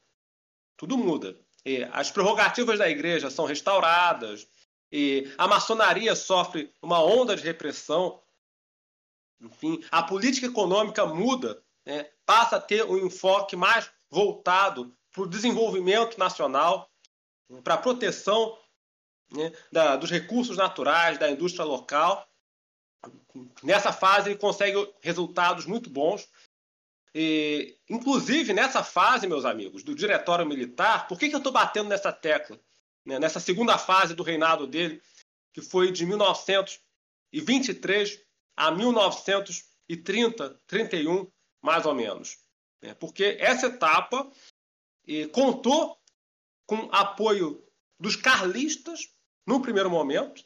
Tudo 0.75 0.97
muda. 0.97 1.39
E 1.63 1.83
as 1.91 2.09
prerrogativas 2.09 2.79
da 2.79 2.89
igreja 2.89 3.29
são 3.29 3.45
restauradas, 3.45 4.47
e 4.91 5.31
a 5.37 5.47
maçonaria 5.47 6.15
sofre 6.15 6.73
uma 6.81 7.03
onda 7.03 7.35
de 7.35 7.43
repressão. 7.43 8.19
Enfim, 9.41 9.81
a 9.89 10.03
política 10.03 10.47
econômica 10.47 11.05
muda 11.05 11.63
né, 11.85 12.09
passa 12.25 12.57
a 12.57 12.61
ter 12.61 12.83
um 12.85 12.97
enfoque 12.97 13.55
mais 13.55 13.89
voltado 14.09 14.93
para 15.11 15.23
o 15.23 15.27
desenvolvimento 15.27 16.17
nacional, 16.17 16.91
para 17.63 17.75
a 17.75 17.77
proteção 17.77 18.57
né, 19.31 19.53
da, 19.71 19.95
dos 19.95 20.11
recursos 20.11 20.57
naturais, 20.57 21.17
da 21.17 21.31
indústria 21.31 21.63
local. 21.63 22.27
Nessa 23.63 23.93
fase, 23.93 24.29
ele 24.29 24.37
consegue 24.37 24.75
resultados 25.01 25.65
muito 25.65 25.89
bons. 25.89 26.27
E, 27.15 27.77
inclusive, 27.89 28.53
nessa 28.53 28.83
fase, 28.83 29.27
meus 29.27 29.45
amigos, 29.45 29.83
do 29.83 29.95
diretório 29.95 30.45
militar, 30.45 31.07
por 31.07 31.17
que, 31.17 31.29
que 31.29 31.35
eu 31.35 31.39
estou 31.39 31.53
batendo 31.53 31.89
nessa 31.89 32.11
tecla? 32.11 32.59
Né, 33.05 33.17
nessa 33.17 33.39
segunda 33.39 33.77
fase 33.77 34.13
do 34.13 34.23
reinado 34.23 34.67
dele, 34.67 35.01
que 35.53 35.61
foi 35.61 35.89
de 35.91 36.05
1923 36.05 38.19
a 38.59 38.71
1930, 38.71 40.61
31, 40.67 41.31
mais 41.61 41.85
ou 41.85 41.95
menos. 41.95 42.37
Né? 42.81 42.93
Porque 42.93 43.37
essa 43.39 43.67
etapa 43.67 44.29
eh, 45.07 45.27
contou 45.27 45.97
com 46.65 46.89
apoio 46.91 47.65
dos 47.97 48.17
carlistas 48.17 49.07
no 49.47 49.61
primeiro 49.61 49.89
momento, 49.89 50.43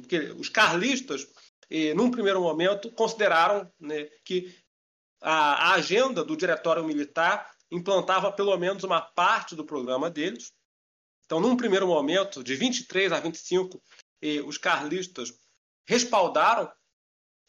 porque 0.00 0.30
os 0.38 0.48
carlistas, 0.48 1.26
eh, 1.68 1.92
num 1.92 2.08
primeiro 2.08 2.40
momento, 2.40 2.92
consideraram 2.92 3.68
né, 3.80 4.04
que 4.24 4.56
a, 5.20 5.70
a 5.70 5.74
agenda 5.74 6.22
do 6.22 6.36
Diretório 6.36 6.84
Militar 6.84 7.52
implantava 7.68 8.30
pelo 8.30 8.56
menos 8.56 8.84
uma 8.84 9.00
parte 9.00 9.56
do 9.56 9.64
programa 9.64 10.08
deles. 10.08 10.52
Então, 11.26 11.40
num 11.40 11.56
primeiro 11.56 11.88
momento, 11.88 12.44
de 12.44 12.54
23 12.54 13.10
a 13.10 13.18
25, 13.18 13.82
eh, 14.22 14.40
os 14.40 14.56
carlistas 14.56 15.32
respaldaram 15.84 16.70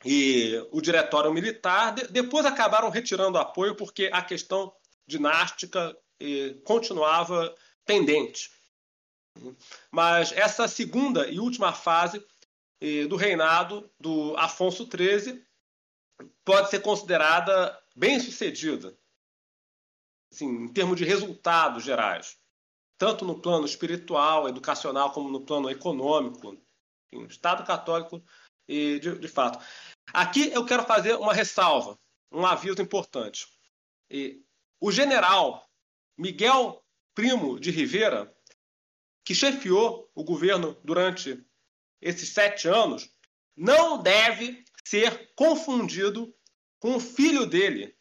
e 0.05 0.55
o 0.71 0.81
diretório 0.81 1.33
militar. 1.33 1.93
De, 1.93 2.07
depois 2.07 2.45
acabaram 2.45 2.89
retirando 2.89 3.37
apoio 3.37 3.75
porque 3.75 4.09
a 4.13 4.21
questão 4.21 4.73
dinástica 5.07 5.97
eh, 6.19 6.55
continuava 6.63 7.53
pendente. 7.85 8.51
Mas 9.91 10.31
essa 10.31 10.67
segunda 10.67 11.27
e 11.27 11.39
última 11.39 11.73
fase 11.73 12.23
eh, 12.81 13.05
do 13.05 13.15
reinado 13.15 13.89
do 13.99 14.35
Afonso 14.37 14.85
XIII 14.85 15.43
pode 16.43 16.69
ser 16.69 16.81
considerada 16.81 17.77
bem 17.95 18.19
sucedida, 18.19 18.97
assim, 20.31 20.47
em 20.47 20.67
termos 20.73 20.97
de 20.97 21.05
resultados 21.05 21.83
gerais, 21.83 22.37
tanto 22.97 23.25
no 23.25 23.41
plano 23.41 23.65
espiritual, 23.65 24.47
educacional, 24.47 25.11
como 25.11 25.29
no 25.29 25.45
plano 25.45 25.69
econômico. 25.69 26.57
O 27.13 27.25
Estado 27.25 27.65
católico, 27.65 28.23
de, 28.69 29.17
de 29.17 29.27
fato. 29.27 29.63
Aqui 30.13 30.51
eu 30.53 30.65
quero 30.65 30.83
fazer 30.83 31.15
uma 31.15 31.33
ressalva, 31.33 31.99
um 32.31 32.45
aviso 32.45 32.81
importante. 32.81 33.47
E 34.09 34.41
o 34.79 34.91
general 34.91 35.67
Miguel 36.17 36.83
Primo 37.15 37.59
de 37.59 37.71
Rivera, 37.71 38.33
que 39.25 39.33
chefiou 39.35 40.09
o 40.13 40.23
governo 40.23 40.79
durante 40.83 41.43
esses 42.01 42.29
sete 42.29 42.67
anos, 42.67 43.09
não 43.55 44.01
deve 44.01 44.63
ser 44.85 45.33
confundido 45.35 46.33
com 46.79 46.95
o 46.95 46.99
filho 46.99 47.45
dele, 47.45 47.95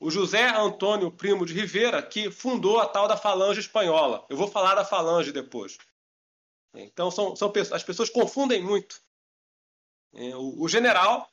o 0.00 0.10
José 0.10 0.48
Antônio 0.48 1.10
Primo 1.10 1.44
de 1.46 1.54
Rivera, 1.54 2.02
que 2.02 2.30
fundou 2.30 2.80
a 2.80 2.86
tal 2.86 3.08
da 3.08 3.16
Falange 3.16 3.60
Espanhola. 3.60 4.26
Eu 4.28 4.36
vou 4.36 4.48
falar 4.48 4.74
da 4.74 4.84
Falange 4.84 5.32
depois. 5.32 5.78
Então, 6.74 7.10
são, 7.10 7.34
são 7.34 7.52
as 7.72 7.82
pessoas 7.82 8.10
confundem 8.10 8.62
muito. 8.62 9.00
É, 10.14 10.34
o, 10.36 10.66
general 10.68 11.30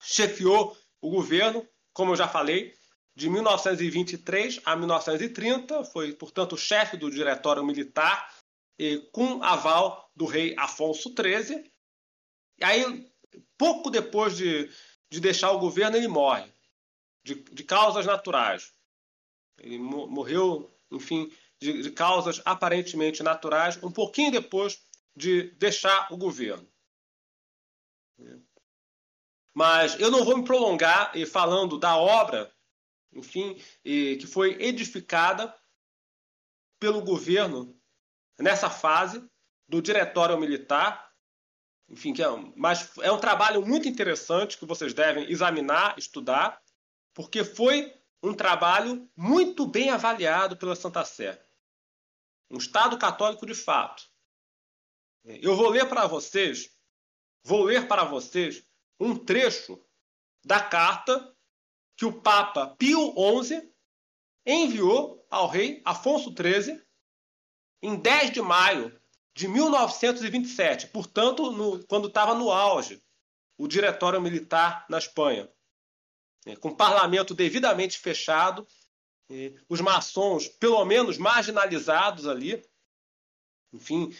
chefiou 0.00 0.76
o 1.00 1.10
governo, 1.10 1.66
como 1.92 2.12
eu 2.12 2.16
já 2.16 2.28
falei, 2.28 2.74
de 3.16 3.30
1923 3.30 4.60
a 4.64 4.76
1930, 4.76 5.84
foi, 5.84 6.12
portanto, 6.12 6.56
chefe 6.56 6.96
do 6.96 7.10
Diretório 7.10 7.64
Militar, 7.64 8.34
e, 8.78 8.98
com 9.12 9.42
aval 9.42 10.10
do 10.14 10.26
rei 10.26 10.54
Afonso 10.58 11.14
XIII. 11.16 11.70
E 12.58 12.64
aí, 12.64 13.10
pouco 13.56 13.90
depois 13.90 14.36
de, 14.36 14.68
de 15.10 15.20
deixar 15.20 15.52
o 15.52 15.58
governo, 15.58 15.96
ele 15.96 16.08
morre, 16.08 16.52
de, 17.24 17.34
de 17.34 17.64
causas 17.64 18.06
naturais. 18.06 18.72
Ele 19.58 19.78
morreu, 19.78 20.70
enfim, 20.90 21.32
de, 21.60 21.82
de, 21.82 21.90
causas 21.92 22.42
aparentemente 22.44 23.22
naturais, 23.22 23.80
um 23.82 23.90
pouquinho 23.90 24.32
depois 24.32 24.82
de 25.16 25.50
deixar 25.52 26.12
o 26.12 26.16
governo. 26.16 26.68
Mas 29.52 29.98
eu 30.00 30.10
não 30.10 30.24
vou 30.24 30.36
me 30.36 30.44
prolongar 30.44 31.12
falando 31.30 31.78
da 31.78 31.96
obra, 31.96 32.52
enfim, 33.12 33.54
que 33.82 34.26
foi 34.26 34.60
edificada 34.60 35.54
pelo 36.80 37.02
governo 37.02 37.80
nessa 38.38 38.68
fase 38.68 39.24
do 39.68 39.80
diretório 39.80 40.38
militar, 40.38 41.10
enfim, 41.88 42.12
que 42.12 42.22
é, 42.22 42.26
mas 42.56 42.96
é 42.98 43.10
um 43.12 43.20
trabalho 43.20 43.64
muito 43.64 43.88
interessante 43.88 44.58
que 44.58 44.66
vocês 44.66 44.92
devem 44.92 45.30
examinar, 45.30 45.96
estudar, 45.98 46.60
porque 47.12 47.44
foi 47.44 47.94
um 48.22 48.34
trabalho 48.34 49.08
muito 49.16 49.66
bem 49.66 49.90
avaliado 49.90 50.56
pela 50.56 50.74
Santa 50.74 51.04
Sé. 51.04 51.40
Um 52.50 52.56
Estado 52.56 52.98
católico 52.98 53.46
de 53.46 53.54
fato. 53.54 54.02
Eu 55.24 55.56
vou 55.56 55.68
ler 55.70 55.88
para 55.88 56.06
vocês, 56.06 56.73
vou 57.44 57.62
ler 57.62 57.86
para 57.86 58.04
vocês 58.04 58.64
um 58.98 59.16
trecho 59.16 59.80
da 60.44 60.60
carta 60.60 61.32
que 61.96 62.04
o 62.04 62.20
Papa 62.20 62.74
Pio 62.76 63.14
XI 63.42 63.70
enviou 64.44 65.24
ao 65.30 65.46
rei 65.46 65.80
Afonso 65.84 66.30
XIII 66.30 66.82
em 67.82 67.96
10 67.96 68.32
de 68.32 68.42
maio 68.42 68.98
de 69.34 69.48
1927, 69.48 70.88
portanto, 70.88 71.50
no, 71.50 71.84
quando 71.86 72.08
estava 72.08 72.34
no 72.34 72.50
auge 72.50 73.02
o 73.58 73.66
diretório 73.66 74.20
militar 74.20 74.86
na 74.88 74.98
Espanha, 74.98 75.50
né, 76.46 76.56
com 76.56 76.68
o 76.68 76.76
parlamento 76.76 77.34
devidamente 77.34 77.98
fechado, 77.98 78.66
os 79.68 79.80
maçons, 79.80 80.48
pelo 80.48 80.84
menos, 80.84 81.18
marginalizados 81.18 82.26
ali. 82.26 82.62
Enfim, 83.72 84.14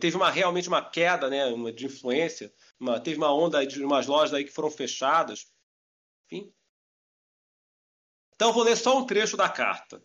teve 0.00 0.16
uma, 0.16 0.30
realmente 0.30 0.68
uma 0.68 0.82
queda 0.82 1.28
né, 1.28 1.44
de 1.72 1.86
influência, 1.86 2.52
uma, 2.78 3.00
teve 3.00 3.16
uma 3.16 3.32
onda 3.32 3.66
de 3.66 3.82
umas 3.82 4.06
lojas 4.06 4.34
aí 4.34 4.44
que 4.44 4.52
foram 4.52 4.70
fechadas. 4.70 5.52
Enfim. 6.24 6.54
Então, 8.34 8.52
vou 8.52 8.62
ler 8.62 8.76
só 8.76 8.98
um 8.98 9.06
trecho 9.06 9.36
da 9.36 9.48
carta. 9.48 10.04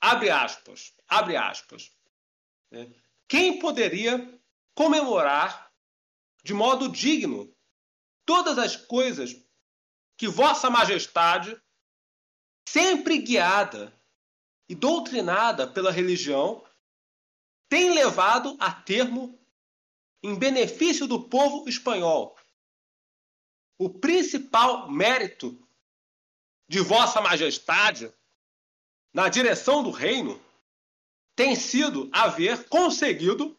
Abre 0.00 0.30
aspas, 0.30 0.94
abre 1.08 1.36
aspas. 1.36 1.90
Né? 2.70 2.92
Quem 3.26 3.58
poderia 3.58 4.40
comemorar 4.74 5.72
de 6.42 6.52
modo 6.52 6.88
digno 6.88 7.54
todas 8.26 8.58
as 8.58 8.76
coisas 8.76 9.34
que 10.16 10.28
Vossa 10.28 10.68
Majestade, 10.68 11.60
sempre 12.68 13.18
guiada 13.18 13.92
e 14.68 14.74
doutrinada 14.74 15.66
pela 15.66 15.90
religião, 15.90 16.64
tem 17.68 17.94
levado 17.94 18.56
a 18.60 18.70
termo 18.70 19.38
em 20.24 20.34
benefício 20.34 21.06
do 21.06 21.22
povo 21.22 21.68
espanhol. 21.68 22.34
O 23.78 23.90
principal 23.90 24.90
mérito 24.90 25.62
de 26.66 26.80
Vossa 26.80 27.20
Majestade 27.20 28.10
na 29.12 29.28
direção 29.28 29.82
do 29.82 29.90
reino 29.90 30.42
tem 31.36 31.54
sido 31.54 32.08
haver 32.10 32.66
conseguido 32.70 33.54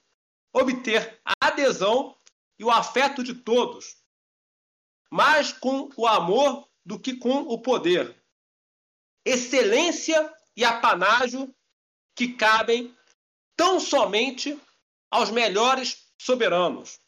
obter 0.51 1.22
a 1.24 1.34
adesão 1.39 2.18
e 2.57 2.63
o 2.63 2.72
afeto 2.72 3.24
de 3.24 3.36
todos, 3.36 3.97
mais 5.11 5.53
com 5.53 5.91
o 5.95 6.07
amor 6.07 6.68
do 6.84 6.99
que 6.99 7.16
com 7.16 7.41
o 7.41 7.61
poder. 7.61 8.20
Excelência 9.24 10.34
e 10.55 10.66
apanágio 10.66 11.53
que 12.16 12.34
cabem 12.34 12.97
tão 13.55 13.80
somente 13.80 14.59
aos 15.11 15.30
melhores 15.30 16.05
soberanos. 16.18 16.99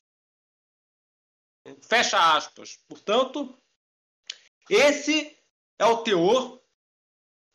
Fecha 1.82 2.36
aspas. 2.36 2.78
Portanto, 2.88 3.62
esse 4.70 5.38
é 5.78 5.86
o 5.86 6.04
teor 6.04 6.62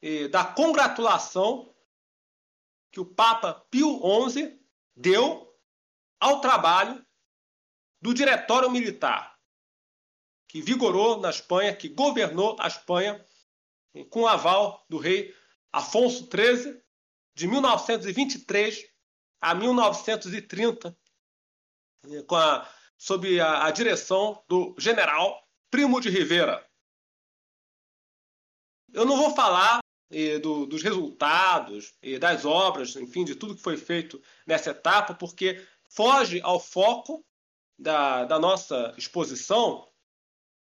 eh, 0.01 0.29
da 0.29 0.45
congratulação 0.45 1.75
que 2.91 3.01
o 3.01 3.07
Papa 3.07 3.55
Pio 3.71 4.01
XI 4.31 4.61
deu 4.95 5.59
ao 6.21 6.41
trabalho 6.41 7.05
do 8.01 8.13
Diretório 8.13 8.71
Militar, 8.71 9.39
que 10.47 10.61
vigorou 10.61 11.19
na 11.19 11.31
Espanha, 11.31 11.75
que 11.75 11.89
governou 11.89 12.57
a 12.61 12.67
Espanha 12.67 13.25
com 14.11 14.23
o 14.23 14.29
aval 14.29 14.85
do 14.89 14.99
rei 14.99 15.35
Afonso 15.73 16.29
XIII, 16.31 16.83
de 17.35 17.49
1923 17.49 18.87
a 19.41 19.55
1930, 19.55 20.97
com 22.27 22.37
a, 22.37 22.69
sob 22.97 23.41
a, 23.41 23.67
a 23.67 23.71
direção 23.71 24.43
do 24.49 24.75
general 24.79 25.47
Primo 25.71 26.01
de 26.01 26.11
Rivera. 26.11 26.67
Eu 28.93 29.05
não 29.07 29.17
vou 29.17 29.35
falar 29.35 29.81
do, 30.43 30.67
dos 30.67 30.83
resultados 30.83 31.95
e 32.03 32.19
das 32.19 32.45
obras, 32.45 32.95
enfim, 32.97 33.25
de 33.25 33.35
tudo 33.35 33.55
que 33.57 33.63
foi 33.63 33.77
feito 33.77 34.21
nessa 34.47 34.71
etapa, 34.71 35.15
porque 35.15 35.67
foge 35.89 36.41
ao 36.43 36.61
foco 36.61 37.25
da, 37.79 38.25
da 38.25 38.39
nossa 38.39 38.95
exposição. 38.99 39.89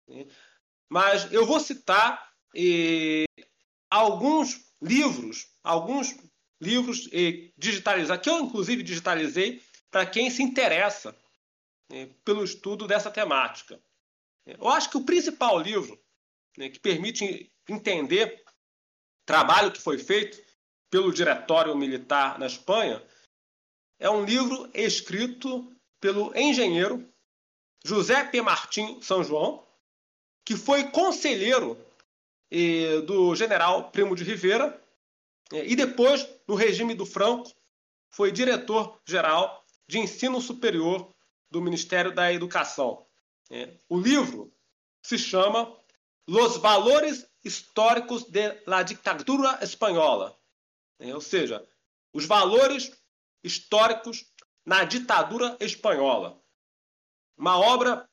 Né? 0.07 0.27
Mas 0.89 1.31
eu 1.31 1.45
vou 1.45 1.59
citar 1.59 2.33
alguns 3.89 4.65
livros, 4.81 5.47
alguns 5.63 6.15
livros 6.59 7.09
digitalizados, 7.57 8.23
que 8.23 8.29
eu 8.29 8.39
inclusive 8.39 8.83
digitalizei 8.83 9.61
para 9.89 10.05
quem 10.05 10.29
se 10.29 10.43
interessa 10.43 11.15
pelo 12.23 12.43
estudo 12.43 12.88
dessa 12.88 13.09
temática. 13.09 13.79
Eu 14.45 14.67
acho 14.69 14.89
que 14.89 14.97
o 14.97 15.05
principal 15.05 15.59
livro 15.59 15.99
né, 16.57 16.69
que 16.69 16.79
permite 16.79 17.51
entender 17.67 18.43
trabalho 19.25 19.71
que 19.71 19.81
foi 19.81 19.97
feito 19.97 20.41
pelo 20.89 21.11
Diretório 21.11 21.75
Militar 21.75 22.39
na 22.39 22.47
Espanha 22.47 23.03
é 23.99 24.09
um 24.09 24.23
livro 24.23 24.69
escrito 24.73 25.73
pelo 25.99 26.35
engenheiro 26.38 27.07
José 27.83 28.23
P. 28.23 28.41
Martim 28.41 29.01
São 29.01 29.23
João, 29.23 29.65
que 30.45 30.55
foi 30.55 30.91
conselheiro 30.91 31.77
eh, 32.51 33.01
do 33.01 33.35
general 33.35 33.91
Primo 33.91 34.15
de 34.15 34.23
Rivera 34.23 34.81
eh, 35.51 35.65
e 35.67 35.75
depois, 35.75 36.27
no 36.47 36.55
regime 36.55 36.93
do 36.93 37.05
Franco, 37.05 37.51
foi 38.09 38.31
diretor-geral 38.31 39.65
de 39.88 39.99
ensino 39.99 40.41
superior 40.41 41.13
do 41.49 41.61
Ministério 41.61 42.13
da 42.13 42.31
Educação. 42.31 43.05
Eh, 43.49 43.77
o 43.89 43.99
livro 43.99 44.53
se 45.01 45.17
chama 45.17 45.75
Los 46.27 46.57
Valores 46.57 47.25
históricos 47.43 48.25
de 48.25 48.61
la 48.67 48.83
ditadura 48.83 49.59
espanhola, 49.61 50.37
né? 50.99 51.13
ou 51.13 51.21
seja, 51.21 51.65
os 52.13 52.25
valores 52.25 52.91
históricos 53.43 54.25
na 54.65 54.83
ditadura 54.83 55.55
espanhola. 55.59 56.41
Uma 57.37 57.57
obra 57.57 58.09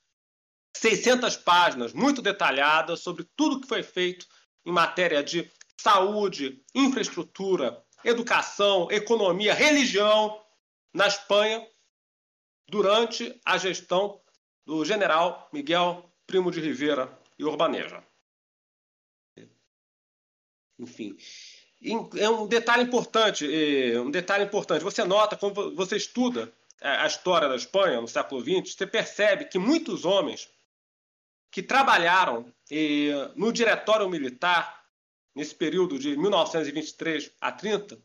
600 0.76 1.37
páginas, 1.39 1.93
muito 1.93 2.22
detalhada 2.22 2.97
sobre 2.97 3.24
tudo 3.37 3.61
que 3.61 3.66
foi 3.66 3.82
feito 3.82 4.26
em 4.64 4.70
matéria 4.70 5.22
de 5.22 5.51
saúde, 5.76 6.62
infraestrutura, 6.74 7.82
educação, 8.05 8.89
economia, 8.91 9.55
religião 9.55 10.41
na 10.93 11.07
Espanha 11.07 11.66
durante 12.69 13.41
a 13.45 13.59
gestão 13.59 14.21
do 14.65 14.85
general 14.85 15.49
Miguel 15.53 16.11
Primo 16.27 16.51
de 16.51 16.61
Rivera 16.61 17.17
e 17.39 17.45
Urbaneja. 17.45 18.03
Enfim. 20.79 21.17
É 22.17 22.29
um 22.29 22.47
detalhe 22.47 22.83
importante, 22.83 23.47
um 23.99 24.11
detalhe 24.11 24.45
importante. 24.45 24.83
Você 24.83 25.05
nota 25.05 25.37
quando 25.37 25.75
você 25.75 25.97
estuda 25.97 26.53
a 26.81 27.07
história 27.07 27.49
da 27.49 27.57
Espanha 27.57 28.01
no 28.01 28.09
século 28.09 28.41
XX, 28.41 28.75
você 28.75 28.87
percebe 28.87 29.45
que 29.45 29.59
muitos 29.59 30.05
homens 30.05 30.51
que 31.51 31.62
trabalharam 31.62 32.53
no 33.37 33.53
diretório 33.53 34.09
militar 34.09 34.83
nesse 35.35 35.55
período 35.55 35.99
de 35.99 36.17
1923 36.17 37.31
a 37.41 37.53
30, 37.53 37.99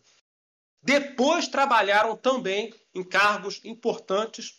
depois 0.81 1.47
trabalharam 1.47 2.15
também 2.15 2.73
em 2.93 3.03
cargos 3.03 3.59
importantes 3.63 4.57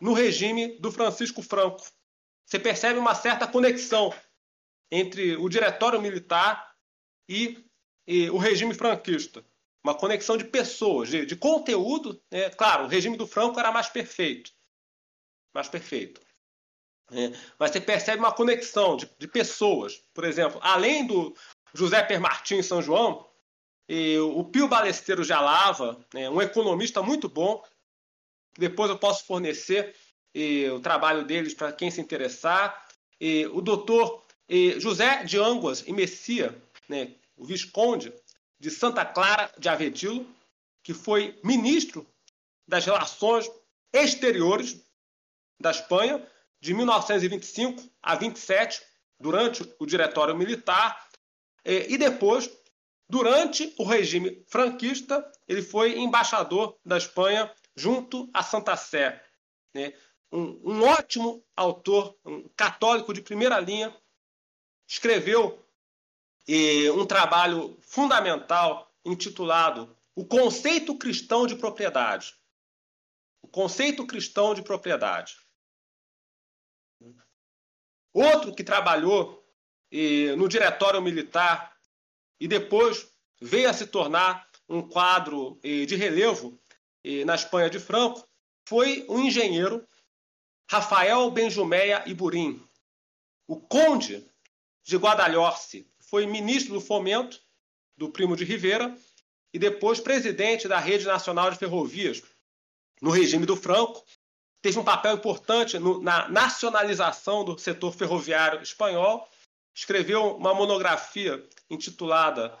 no 0.00 0.12
regime 0.12 0.78
do 0.78 0.92
Francisco 0.92 1.42
Franco. 1.42 1.84
Você 2.44 2.58
percebe 2.58 2.98
uma 2.98 3.14
certa 3.14 3.46
conexão 3.46 4.14
entre 4.90 5.36
o 5.36 5.48
diretório 5.48 6.00
militar 6.00 6.74
e, 7.28 7.62
e 8.06 8.30
o 8.30 8.38
regime 8.38 8.72
franquista. 8.72 9.44
Uma 9.84 9.94
conexão 9.94 10.36
de 10.36 10.44
pessoas, 10.44 11.08
de, 11.08 11.26
de 11.26 11.36
conteúdo. 11.36 12.22
Né? 12.30 12.50
Claro, 12.50 12.84
o 12.84 12.88
regime 12.88 13.16
do 13.16 13.26
Franco 13.26 13.58
era 13.60 13.70
mais 13.70 13.88
perfeito. 13.88 14.52
Mais 15.54 15.68
perfeito. 15.68 16.20
É, 17.10 17.32
mas 17.58 17.70
você 17.70 17.80
percebe 17.80 18.18
uma 18.18 18.32
conexão 18.32 18.96
de, 18.96 19.10
de, 19.18 19.26
pessoas. 19.26 20.02
Por 20.12 20.24
exemplo, 20.24 20.60
além 20.62 21.06
do 21.06 21.34
José 21.74 22.02
Per 22.02 22.20
Martins 22.20 22.66
São 22.66 22.82
João, 22.82 23.27
e 23.88 24.18
o 24.18 24.44
Pio 24.44 24.68
Balesteiro 24.68 25.24
de 25.24 25.32
Alava, 25.32 25.98
né, 26.12 26.28
um 26.28 26.42
economista 26.42 27.02
muito 27.02 27.28
bom, 27.28 27.64
depois 28.58 28.90
eu 28.90 28.98
posso 28.98 29.24
fornecer 29.24 29.96
e, 30.34 30.68
o 30.68 30.80
trabalho 30.80 31.24
deles 31.24 31.54
para 31.54 31.72
quem 31.72 31.90
se 31.90 32.00
interessar. 32.00 32.86
E, 33.18 33.46
o 33.46 33.62
doutor 33.62 34.24
e, 34.48 34.78
José 34.78 35.24
de 35.24 35.38
Anguas 35.38 35.82
e 35.86 35.92
Messia, 35.92 36.60
né, 36.88 37.14
o 37.36 37.44
Visconde 37.44 38.12
de 38.60 38.70
Santa 38.70 39.04
Clara 39.06 39.50
de 39.56 39.68
Avedilo, 39.68 40.26
que 40.82 40.92
foi 40.92 41.38
ministro 41.42 42.06
das 42.66 42.84
Relações 42.84 43.50
Exteriores 43.92 44.82
da 45.58 45.70
Espanha 45.70 46.24
de 46.60 46.74
1925 46.74 47.82
a 48.02 48.14
27, 48.16 48.82
durante 49.18 49.62
o 49.78 49.86
Diretório 49.86 50.36
Militar, 50.36 51.08
e 51.64 51.96
depois, 51.98 52.50
durante 53.08 53.74
o 53.78 53.84
regime 53.84 54.44
franquista, 54.46 55.30
ele 55.46 55.62
foi 55.62 55.98
embaixador 55.98 56.78
da 56.84 56.98
Espanha 56.98 57.52
junto 57.74 58.28
a 58.34 58.42
Santa 58.42 58.76
Sé. 58.76 59.24
Né? 59.74 59.94
Um, 60.30 60.60
um 60.72 60.82
ótimo 60.82 61.42
autor, 61.56 62.18
um 62.24 62.48
católico 62.50 63.14
de 63.14 63.22
primeira 63.22 63.58
linha, 63.58 63.96
escreveu 64.86 65.66
eh, 66.46 66.90
um 66.92 67.06
trabalho 67.06 67.78
fundamental 67.80 68.92
intitulado 69.04 69.96
O 70.14 70.24
Conceito 70.24 70.96
Cristão 70.98 71.46
de 71.46 71.56
Propriedade. 71.56 72.34
O 73.40 73.48
conceito 73.48 74.06
cristão 74.06 74.52
de 74.52 74.62
propriedade. 74.62 75.36
Outro 78.12 78.54
que 78.54 78.64
trabalhou 78.64 79.42
eh, 79.92 80.34
no 80.36 80.48
diretório 80.48 81.00
militar 81.00 81.77
e 82.40 82.46
depois 82.46 83.08
veio 83.40 83.68
a 83.68 83.72
se 83.72 83.86
tornar 83.86 84.48
um 84.68 84.82
quadro 84.82 85.58
eh, 85.62 85.86
de 85.86 85.96
relevo 85.96 86.60
eh, 87.04 87.24
na 87.24 87.34
Espanha 87.34 87.70
de 87.70 87.78
Franco 87.78 88.26
foi 88.68 89.04
o 89.08 89.18
engenheiro 89.18 89.86
Rafael 90.70 91.30
Benjumeia 91.30 92.02
Iburim. 92.06 92.62
O 93.46 93.56
conde 93.56 94.26
de 94.84 94.96
Guadalhorce 94.96 95.90
foi 95.98 96.26
ministro 96.26 96.74
do 96.74 96.80
Fomento 96.80 97.40
do 97.96 98.10
Primo 98.10 98.36
de 98.36 98.44
Rivera 98.44 98.94
e 99.52 99.58
depois 99.58 100.00
presidente 100.00 100.68
da 100.68 100.78
Rede 100.78 101.06
Nacional 101.06 101.50
de 101.50 101.56
Ferrovias 101.56 102.22
no 103.00 103.10
regime 103.10 103.46
do 103.46 103.56
Franco. 103.56 104.04
Teve 104.60 104.78
um 104.78 104.84
papel 104.84 105.14
importante 105.14 105.78
no, 105.78 106.02
na 106.02 106.28
nacionalização 106.28 107.44
do 107.44 107.58
setor 107.58 107.94
ferroviário 107.94 108.60
espanhol. 108.60 109.26
Escreveu 109.74 110.36
uma 110.36 110.52
monografia 110.52 111.42
intitulada 111.70 112.58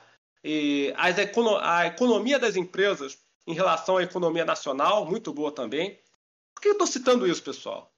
A 1.62 1.86
Economia 1.86 2.38
das 2.38 2.56
Empresas 2.56 3.18
em 3.46 3.54
relação 3.54 3.96
à 3.96 4.02
economia 4.02 4.44
nacional, 4.44 5.06
muito 5.06 5.32
boa 5.32 5.50
também. 5.50 5.98
Por 6.54 6.60
que 6.60 6.68
eu 6.68 6.72
estou 6.72 6.86
citando 6.86 7.26
isso, 7.26 7.42
pessoal? 7.42 7.94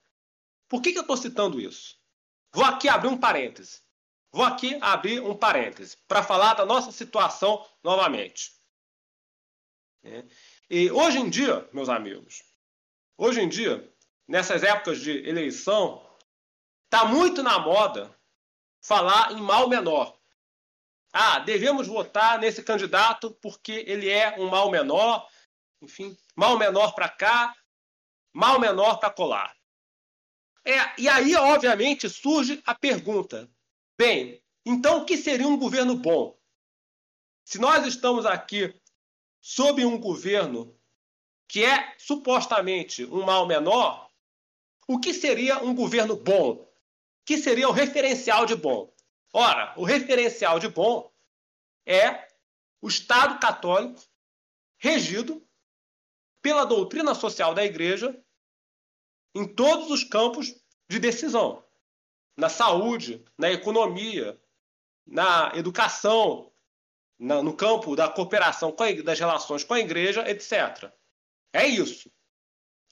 Por 0.68 0.80
que, 0.80 0.92
que 0.92 0.98
eu 0.98 1.02
estou 1.02 1.16
citando 1.16 1.60
isso? 1.60 1.98
Vou 2.52 2.64
aqui 2.64 2.88
abrir 2.88 3.08
um 3.08 3.18
parêntese. 3.18 3.80
Vou 4.32 4.44
aqui 4.44 4.78
abrir 4.80 5.20
um 5.20 5.36
parêntese 5.36 5.96
para 6.06 6.22
falar 6.22 6.54
da 6.54 6.64
nossa 6.64 6.92
situação 6.92 7.66
novamente. 7.82 8.52
É. 10.04 10.24
E 10.70 10.90
hoje 10.92 11.18
em 11.18 11.28
dia, 11.28 11.68
meus 11.72 11.88
amigos, 11.88 12.44
hoje 13.18 13.40
em 13.40 13.48
dia, 13.48 13.92
nessas 14.28 14.62
épocas 14.62 15.00
de 15.00 15.10
eleição, 15.28 16.06
está 16.84 17.04
muito 17.04 17.42
na 17.42 17.58
moda 17.58 18.16
falar 18.80 19.32
em 19.32 19.40
mal 19.40 19.68
menor. 19.68 20.16
Ah, 21.12 21.40
devemos 21.40 21.86
votar 21.86 22.38
nesse 22.38 22.62
candidato 22.62 23.32
porque 23.42 23.84
ele 23.86 24.08
é 24.08 24.38
um 24.38 24.48
mal 24.48 24.70
menor, 24.70 25.28
enfim, 25.82 26.16
mal 26.36 26.56
menor 26.56 26.94
para 26.94 27.08
cá, 27.08 27.54
mal 28.32 28.60
menor 28.60 28.98
para 28.98 29.10
colar. 29.10 29.56
É, 30.64 31.00
e 31.00 31.08
aí, 31.08 31.34
obviamente, 31.34 32.08
surge 32.08 32.62
a 32.64 32.74
pergunta: 32.74 33.50
bem, 33.98 34.42
então 34.64 34.98
o 34.98 35.04
que 35.04 35.16
seria 35.16 35.48
um 35.48 35.58
governo 35.58 35.96
bom? 35.96 36.38
Se 37.44 37.58
nós 37.58 37.86
estamos 37.86 38.24
aqui 38.26 38.72
sob 39.40 39.84
um 39.84 39.98
governo 39.98 40.78
que 41.48 41.64
é 41.64 41.96
supostamente 41.98 43.04
um 43.06 43.24
mal 43.24 43.46
menor, 43.46 44.08
o 44.86 45.00
que 45.00 45.12
seria 45.12 45.58
um 45.58 45.74
governo 45.74 46.14
bom? 46.14 46.52
O 46.52 46.68
que 47.24 47.38
seria 47.38 47.68
o 47.68 47.72
referencial 47.72 48.46
de 48.46 48.54
bom? 48.54 48.92
Ora, 49.32 49.74
o 49.76 49.84
referencial 49.84 50.58
de 50.58 50.68
bom 50.68 51.12
é 51.86 52.28
o 52.82 52.88
Estado 52.88 53.38
católico 53.38 54.00
regido 54.78 55.46
pela 56.42 56.64
doutrina 56.64 57.14
social 57.14 57.54
da 57.54 57.64
Igreja 57.64 58.18
em 59.34 59.46
todos 59.46 59.90
os 59.90 60.02
campos 60.02 60.54
de 60.88 60.98
decisão 60.98 61.64
na 62.36 62.48
saúde, 62.48 63.22
na 63.38 63.50
economia, 63.52 64.40
na 65.06 65.52
educação, 65.54 66.50
na, 67.18 67.42
no 67.42 67.54
campo 67.54 67.94
da 67.94 68.08
cooperação, 68.08 68.74
a, 68.78 69.02
das 69.02 69.18
relações 69.18 69.62
com 69.62 69.74
a 69.74 69.80
igreja, 69.80 70.28
etc. 70.28 70.90
É 71.52 71.66
isso. 71.66 72.10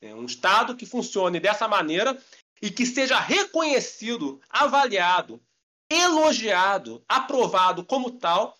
É 0.00 0.14
um 0.14 0.26
Estado 0.26 0.76
que 0.76 0.86
funcione 0.86 1.40
dessa 1.40 1.66
maneira 1.66 2.20
e 2.60 2.70
que 2.70 2.84
seja 2.84 3.18
reconhecido, 3.18 4.40
avaliado, 4.48 5.42
elogiado, 5.90 7.04
aprovado 7.08 7.84
como 7.84 8.18
tal 8.18 8.58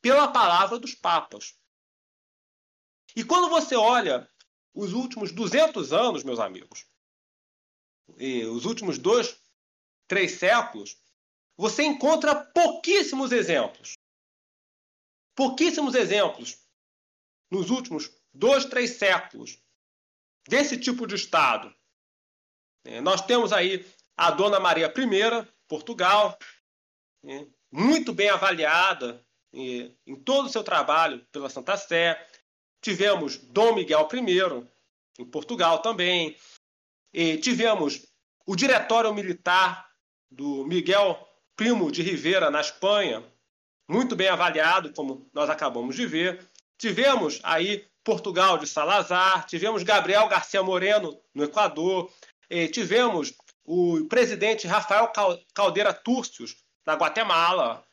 pela 0.00 0.28
palavra 0.28 0.78
dos 0.78 0.94
papas. 0.94 1.54
E 3.14 3.24
quando 3.24 3.48
você 3.48 3.76
olha 3.76 4.28
os 4.74 4.92
últimos 4.92 5.32
200 5.32 5.92
anos, 5.92 6.22
meus 6.22 6.38
amigos, 6.38 6.86
os 8.08 8.64
últimos 8.64 8.98
dois, 8.98 9.38
três 10.08 10.32
séculos, 10.32 10.96
você 11.56 11.82
encontra 11.84 12.34
pouquíssimos 12.34 13.32
exemplos. 13.32 13.94
Pouquíssimos 15.34 15.94
exemplos 15.94 16.58
nos 17.50 17.70
últimos 17.70 18.10
dois, 18.32 18.64
três 18.64 18.92
séculos 18.92 19.58
desse 20.48 20.78
tipo 20.78 21.06
de 21.06 21.14
Estado. 21.14 21.74
É, 22.84 23.00
nós 23.00 23.20
temos 23.20 23.52
aí 23.52 23.84
a 24.16 24.30
Dona 24.30 24.58
Maria 24.58 24.86
I, 24.86 25.48
Portugal, 25.70 26.36
é, 27.24 27.46
muito 27.70 28.12
bem 28.12 28.28
avaliada 28.28 29.24
é, 29.54 29.92
em 30.04 30.16
todo 30.16 30.46
o 30.46 30.48
seu 30.48 30.64
trabalho 30.64 31.24
pela 31.30 31.48
Santa 31.48 31.76
Sé. 31.76 32.20
Tivemos 32.82 33.36
Dom 33.36 33.76
Miguel 33.76 34.08
I, 34.12 35.22
em 35.22 35.24
Portugal 35.24 35.78
também. 35.78 36.36
E 37.14 37.36
tivemos 37.38 38.04
o 38.44 38.56
Diretório 38.56 39.14
Militar 39.14 39.88
do 40.28 40.66
Miguel 40.66 41.24
Primo 41.54 41.92
de 41.92 42.02
Rivera, 42.02 42.50
na 42.50 42.60
Espanha, 42.60 43.22
muito 43.88 44.16
bem 44.16 44.28
avaliado, 44.28 44.92
como 44.92 45.30
nós 45.32 45.48
acabamos 45.48 45.94
de 45.94 46.06
ver. 46.06 46.50
Tivemos 46.78 47.38
aí 47.44 47.86
Portugal 48.02 48.58
de 48.58 48.66
Salazar, 48.66 49.46
tivemos 49.46 49.82
Gabriel 49.82 50.26
Garcia 50.26 50.62
Moreno 50.62 51.20
no 51.34 51.44
Equador, 51.44 52.10
tivemos 52.72 53.34
o 53.72 54.04
presidente 54.06 54.66
Rafael 54.66 55.12
Caldeira 55.54 55.94
Túrcios 55.94 56.56
na 56.84 56.94
Guatemala, 56.94 57.86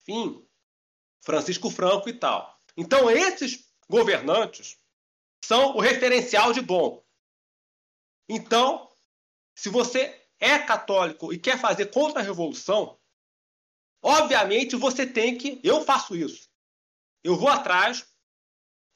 enfim, 0.00 0.42
Francisco 1.20 1.68
Franco 1.68 2.08
e 2.08 2.14
tal. 2.14 2.58
Então, 2.74 3.10
esses 3.10 3.70
governantes 3.86 4.78
são 5.44 5.76
o 5.76 5.80
referencial 5.80 6.54
de 6.54 6.62
bom. 6.62 7.04
Então, 8.26 8.90
se 9.54 9.68
você 9.68 10.26
é 10.40 10.58
católico 10.58 11.34
e 11.34 11.38
quer 11.38 11.60
fazer 11.60 11.86
contra-revolução, 11.86 12.98
obviamente 14.02 14.74
você 14.74 15.06
tem 15.06 15.36
que. 15.36 15.60
Eu 15.62 15.84
faço 15.84 16.16
isso. 16.16 16.48
Eu 17.22 17.36
vou 17.36 17.50
atrás 17.50 18.06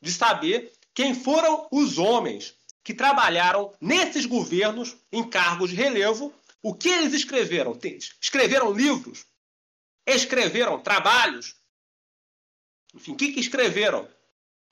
de 0.01 0.11
saber 0.11 0.73
quem 0.95 1.15
foram 1.15 1.69
os 1.71 1.99
homens 1.99 2.58
que 2.83 2.95
trabalharam 2.95 3.73
nesses 3.81 4.27
governos 4.27 4.97
em 5.13 5.29
cargos 5.29 5.71
de 5.71 5.77
relevo, 5.77 6.33
o 6.63 6.75
que 6.75 6.89
eles 6.89 7.13
escreveram. 7.13 7.79
Escreveram 8.21 8.73
livros, 8.73 9.27
escreveram 10.07 10.81
trabalhos, 10.81 11.57
enfim, 12.95 13.13
o 13.13 13.17
que, 13.17 13.33
que 13.33 13.41
escreveram, 13.41 14.09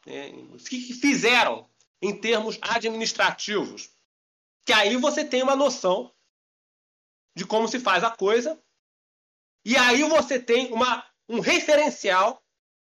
é, 0.06 0.28
o 0.28 0.56
que, 0.56 0.82
que 0.82 0.94
fizeram 0.94 1.68
em 2.00 2.18
termos 2.18 2.58
administrativos. 2.62 3.90
Que 4.64 4.72
aí 4.72 4.96
você 4.96 5.24
tem 5.24 5.42
uma 5.42 5.54
noção 5.54 6.12
de 7.36 7.44
como 7.44 7.68
se 7.68 7.78
faz 7.78 8.02
a 8.02 8.10
coisa. 8.10 8.60
E 9.64 9.76
aí 9.76 10.02
você 10.04 10.40
tem 10.40 10.72
uma, 10.72 11.04
um 11.28 11.40
referencial 11.40 12.42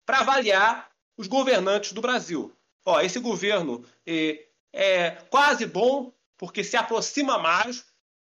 para 0.06 0.20
avaliar 0.20 0.92
os 1.18 1.28
governantes 1.28 1.94
do 1.94 2.02
Brasil. 2.02 2.56
Ó, 2.86 3.00
esse 3.00 3.20
governo 3.20 3.86
é, 4.06 4.50
é 4.74 5.12
quase 5.30 5.66
bom 5.66 6.12
porque 6.38 6.64
se 6.64 6.76
aproxima 6.76 7.38
mais 7.38 7.86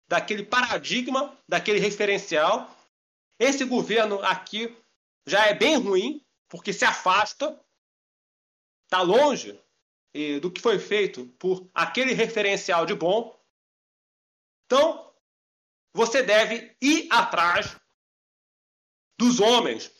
daquele 0.08 0.44
paradigma, 0.44 1.36
daquele 1.48 1.80
referencial. 1.80 2.70
Esse 3.39 3.64
governo 3.66 4.22
aqui 4.24 4.76
já 5.26 5.48
é 5.48 5.54
bem 5.54 5.78
ruim 5.78 6.24
porque 6.50 6.72
se 6.72 6.86
afasta, 6.86 7.60
está 8.86 9.02
longe 9.02 9.60
do 10.41 10.52
que 10.52 10.62
foi 10.62 10.78
feito 10.78 11.26
por 11.39 11.68
aquele 11.74 12.14
referencial 12.14 12.86
de 12.86 12.94
bom, 12.94 13.36
então 14.66 15.12
você 15.91 16.22
deve 16.22 16.76
ir 16.80 17.08
atrás 17.12 17.76
dos 19.18 19.39
homens 19.39 19.91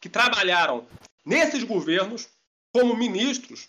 que 0.00 0.08
trabalharam 0.08 0.88
nesses 1.24 1.64
governos 1.64 2.28
como 2.72 2.96
ministros 2.96 3.68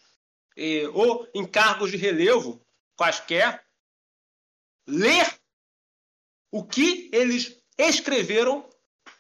ou 0.93 1.27
em 1.33 1.45
cargos 1.45 1.91
de 1.91 1.97
relevo 1.97 2.61
quaisquer, 2.95 3.65
ler 4.87 5.39
o 6.51 6.63
que 6.63 7.09
eles 7.13 7.59
escreveram 7.77 8.69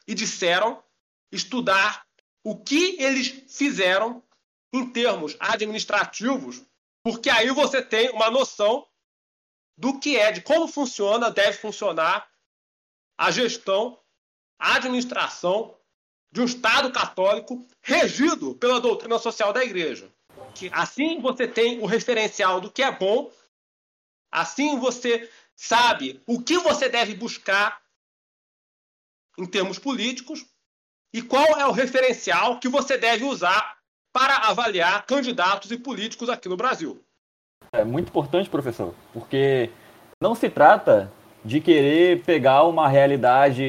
e 0.07 0.13
disseram, 0.13 0.83
estudar 1.31 2.05
o 2.43 2.57
que 2.57 3.01
eles 3.01 3.29
fizeram 3.47 4.23
em 4.71 4.89
termos 4.91 5.35
administrativos, 5.39 6.61
porque 7.03 7.29
aí 7.29 7.49
você 7.51 7.81
tem 7.81 8.09
uma 8.09 8.29
noção 8.29 8.87
do 9.77 9.99
que 9.99 10.17
é, 10.17 10.31
de 10.31 10.41
como 10.41 10.67
funciona, 10.67 11.31
deve 11.31 11.57
funcionar 11.57 12.29
a 13.17 13.31
gestão, 13.31 13.99
a 14.59 14.75
administração 14.75 15.77
de 16.31 16.41
um 16.41 16.45
Estado 16.45 16.91
católico 16.91 17.65
regido 17.81 18.55
pela 18.55 18.81
doutrina 18.81 19.19
social 19.19 19.53
da 19.53 19.63
Igreja. 19.63 20.11
Que 20.55 20.69
assim 20.71 21.19
você 21.19 21.47
tem 21.47 21.79
o 21.79 21.85
referencial 21.85 22.61
do 22.61 22.71
que 22.71 22.83
é 22.83 22.91
bom, 22.91 23.31
assim 24.31 24.77
você 24.79 25.29
sabe 25.55 26.21
o 26.27 26.41
que 26.41 26.57
você 26.57 26.89
deve 26.89 27.15
buscar 27.15 27.81
em 29.37 29.45
termos 29.45 29.79
políticos 29.79 30.45
e 31.13 31.21
qual 31.21 31.59
é 31.59 31.65
o 31.65 31.71
referencial 31.71 32.59
que 32.59 32.67
você 32.67 32.97
deve 32.97 33.23
usar 33.23 33.77
para 34.11 34.49
avaliar 34.49 35.05
candidatos 35.05 35.71
e 35.71 35.77
políticos 35.77 36.29
aqui 36.29 36.47
no 36.47 36.57
Brasil. 36.57 37.03
É 37.71 37.83
muito 37.83 38.09
importante, 38.09 38.49
professor, 38.49 38.93
porque 39.11 39.69
não 40.21 40.35
se 40.35 40.49
trata 40.49 41.11
de 41.43 41.59
querer 41.59 42.23
pegar 42.23 42.63
uma 42.63 42.87
realidade 42.87 43.63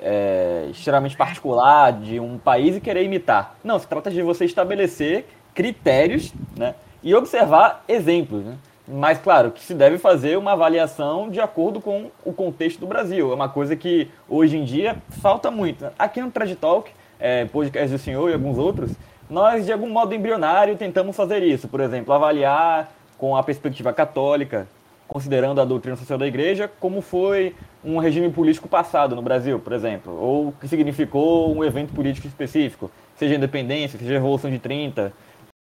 é, 0.00 0.68
extremamente 0.70 1.16
particular 1.16 1.92
de 1.92 2.18
um 2.18 2.38
país 2.38 2.76
e 2.76 2.80
querer 2.80 3.04
imitar. 3.04 3.56
Não, 3.62 3.78
se 3.78 3.86
trata 3.86 4.10
de 4.10 4.22
você 4.22 4.44
estabelecer 4.44 5.26
critérios 5.58 6.32
né, 6.56 6.76
e 7.02 7.12
observar 7.16 7.82
exemplos. 7.88 8.44
Né? 8.44 8.56
Mas, 8.86 9.18
claro, 9.18 9.50
que 9.50 9.60
se 9.60 9.74
deve 9.74 9.98
fazer 9.98 10.38
uma 10.38 10.52
avaliação 10.52 11.28
de 11.28 11.40
acordo 11.40 11.80
com 11.80 12.12
o 12.24 12.32
contexto 12.32 12.78
do 12.78 12.86
Brasil. 12.86 13.32
É 13.32 13.34
uma 13.34 13.48
coisa 13.48 13.74
que, 13.74 14.08
hoje 14.28 14.56
em 14.56 14.64
dia, 14.64 14.96
falta 15.20 15.50
muito. 15.50 15.84
Aqui 15.98 16.20
no 16.20 16.30
Trad 16.30 16.54
Talk, 16.54 16.92
é, 17.18 17.44
podcast 17.46 17.90
do 17.90 17.98
senhor 17.98 18.30
e 18.30 18.34
alguns 18.34 18.56
outros, 18.56 18.92
nós, 19.28 19.66
de 19.66 19.72
algum 19.72 19.90
modo 19.90 20.14
embrionário, 20.14 20.76
tentamos 20.76 21.16
fazer 21.16 21.42
isso. 21.42 21.66
Por 21.66 21.80
exemplo, 21.80 22.14
avaliar 22.14 22.92
com 23.18 23.36
a 23.36 23.42
perspectiva 23.42 23.92
católica 23.92 24.68
considerando 25.08 25.60
a 25.60 25.64
doutrina 25.64 25.96
social 25.96 26.18
da 26.18 26.26
igreja, 26.26 26.70
como 26.78 27.00
foi 27.00 27.56
um 27.82 27.98
regime 27.98 28.30
político 28.30 28.68
passado 28.68 29.16
no 29.16 29.22
Brasil, 29.22 29.58
por 29.58 29.72
exemplo, 29.72 30.14
ou 30.14 30.52
que 30.52 30.68
significou 30.68 31.52
um 31.56 31.64
evento 31.64 31.94
político 31.94 32.26
específico, 32.26 32.90
seja 33.16 33.34
a 33.34 33.36
independência, 33.38 33.98
seja 33.98 34.12
a 34.12 34.18
Revolução 34.18 34.50
de 34.50 34.58
30, 34.58 35.10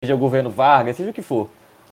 seja 0.02 0.16
o 0.16 0.18
governo 0.18 0.50
Vargas, 0.50 0.96
seja 0.96 1.10
o 1.10 1.12
que 1.12 1.22
for. 1.22 1.48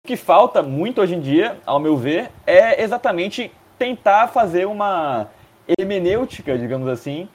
O 0.04 0.06
que 0.06 0.16
falta 0.16 0.62
muito 0.62 1.00
hoje 1.00 1.16
em 1.16 1.20
dia, 1.20 1.56
ao 1.66 1.80
meu 1.80 1.96
ver, 1.96 2.30
é 2.46 2.80
exatamente 2.80 3.50
tentar 3.76 4.28
fazer 4.28 4.64
uma 4.64 5.28
hermenêutica, 5.76 6.56
digamos 6.56 6.86
assim, 6.86 7.28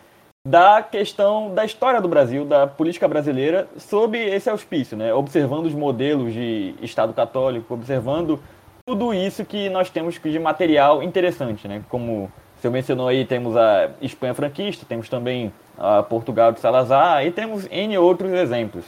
da 0.47 0.81
questão 0.81 1.53
da 1.53 1.65
história 1.65 1.99
do 1.99 2.07
Brasil, 2.07 2.45
da 2.45 2.65
política 2.65 3.05
brasileira, 3.05 3.67
sob 3.77 4.17
esse 4.17 4.49
auspício, 4.49 4.95
né? 4.95 5.13
observando 5.13 5.65
os 5.65 5.73
modelos 5.73 6.33
de 6.33 6.73
Estado 6.81 7.11
católico, 7.11 7.73
observando 7.73 8.39
tudo 8.85 9.13
isso 9.13 9.43
que 9.43 9.69
nós 9.69 9.89
temos 9.89 10.17
de 10.17 10.39
material 10.39 11.03
interessante, 11.03 11.67
né? 11.67 11.83
Como 11.89 12.31
você 12.57 12.69
mencionou 12.69 13.07
aí, 13.07 13.25
temos 13.25 13.55
a 13.55 13.91
Espanha 14.01 14.33
franquista, 14.33 14.85
temos 14.87 15.07
também 15.07 15.53
a 15.77 16.01
Portugal 16.01 16.51
de 16.51 16.59
Salazar 16.59 17.25
e 17.25 17.31
temos 17.31 17.67
N 17.69 17.97
outros 17.97 18.31
exemplos. 18.31 18.83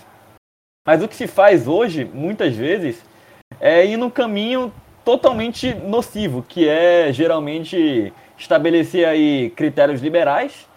Mas 0.85 1.01
o 1.01 1.07
que 1.07 1.15
se 1.15 1.27
faz 1.27 1.67
hoje, 1.67 2.03
muitas 2.03 2.55
vezes, 2.55 3.03
é 3.59 3.85
ir 3.85 3.95
num 3.95 4.09
caminho 4.09 4.71
totalmente 5.05 5.73
nocivo, 5.73 6.43
que 6.43 6.67
é 6.67 7.11
geralmente 7.13 8.13
estabelecer 8.37 9.05
aí 9.05 9.49
critérios 9.51 10.01
liberais 10.01 10.67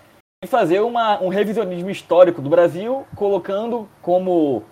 e 0.44 0.46
fazer 0.46 0.80
uma, 0.80 1.20
um 1.20 1.28
revisionismo 1.28 1.90
histórico 1.90 2.40
do 2.40 2.48
Brasil, 2.48 3.04
colocando 3.16 3.88
como 4.00 4.62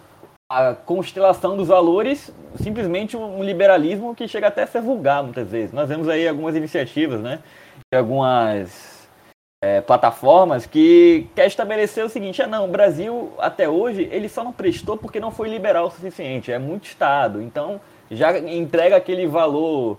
a 0.49 0.73
constelação 0.73 1.57
dos 1.57 1.67
valores, 1.67 2.33
simplesmente 2.63 3.17
um 3.17 3.43
liberalismo 3.43 4.15
que 4.15 4.29
chega 4.29 4.49
até 4.49 4.63
a 4.63 4.67
ser 4.69 4.83
vulgar 4.83 5.23
muitas 5.23 5.51
vezes. 5.51 5.73
Nós 5.73 5.89
vemos 5.89 6.09
aí 6.09 6.29
algumas 6.29 6.55
iniciativas, 6.55 7.21
né, 7.21 7.41
de 7.93 7.99
algumas 7.99 8.94
é, 9.65 9.81
plataformas 9.81 10.67
que 10.67 11.27
quer 11.35 11.47
estabelecer 11.47 12.05
o 12.05 12.09
seguinte, 12.11 12.43
ah 12.43 12.47
não, 12.47 12.67
o 12.67 12.69
Brasil 12.69 13.33
até 13.39 13.67
hoje 13.67 14.07
ele 14.13 14.29
só 14.29 14.45
não 14.45 14.53
prestou 14.53 14.95
porque 14.95 15.19
não 15.19 15.31
foi 15.31 15.49
liberal 15.49 15.87
o 15.87 15.91
suficiente, 15.91 16.53
é 16.53 16.59
muito 16.59 16.85
Estado, 16.85 17.41
então 17.41 17.81
já 18.11 18.39
entrega 18.39 18.95
aquele 18.95 19.27
valor 19.27 19.97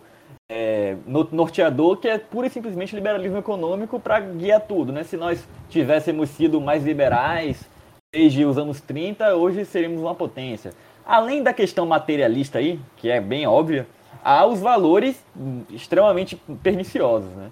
é, 0.51 0.95
norteador 1.07 1.97
que 1.97 2.07
é 2.07 2.19
pura 2.19 2.45
e 2.45 2.49
simplesmente 2.51 2.93
liberalismo 2.93 3.39
econômico 3.39 3.99
para 3.99 4.19
guiar 4.19 4.61
tudo, 4.61 4.93
né? 4.93 5.03
Se 5.03 5.17
nós 5.17 5.43
tivéssemos 5.67 6.29
sido 6.29 6.61
mais 6.61 6.83
liberais, 6.85 7.67
desde 8.13 8.45
os 8.45 8.59
anos 8.59 8.79
30, 8.79 9.35
hoje 9.35 9.65
seríamos 9.65 9.99
uma 9.99 10.13
potência. 10.13 10.73
Além 11.03 11.41
da 11.41 11.51
questão 11.51 11.87
materialista 11.87 12.59
aí, 12.59 12.79
que 12.97 13.09
é 13.09 13.19
bem 13.19 13.47
óbvia, 13.47 13.87
há 14.23 14.45
os 14.45 14.59
valores 14.59 15.25
extremamente 15.71 16.35
perniciosos, 16.61 17.31
né? 17.31 17.49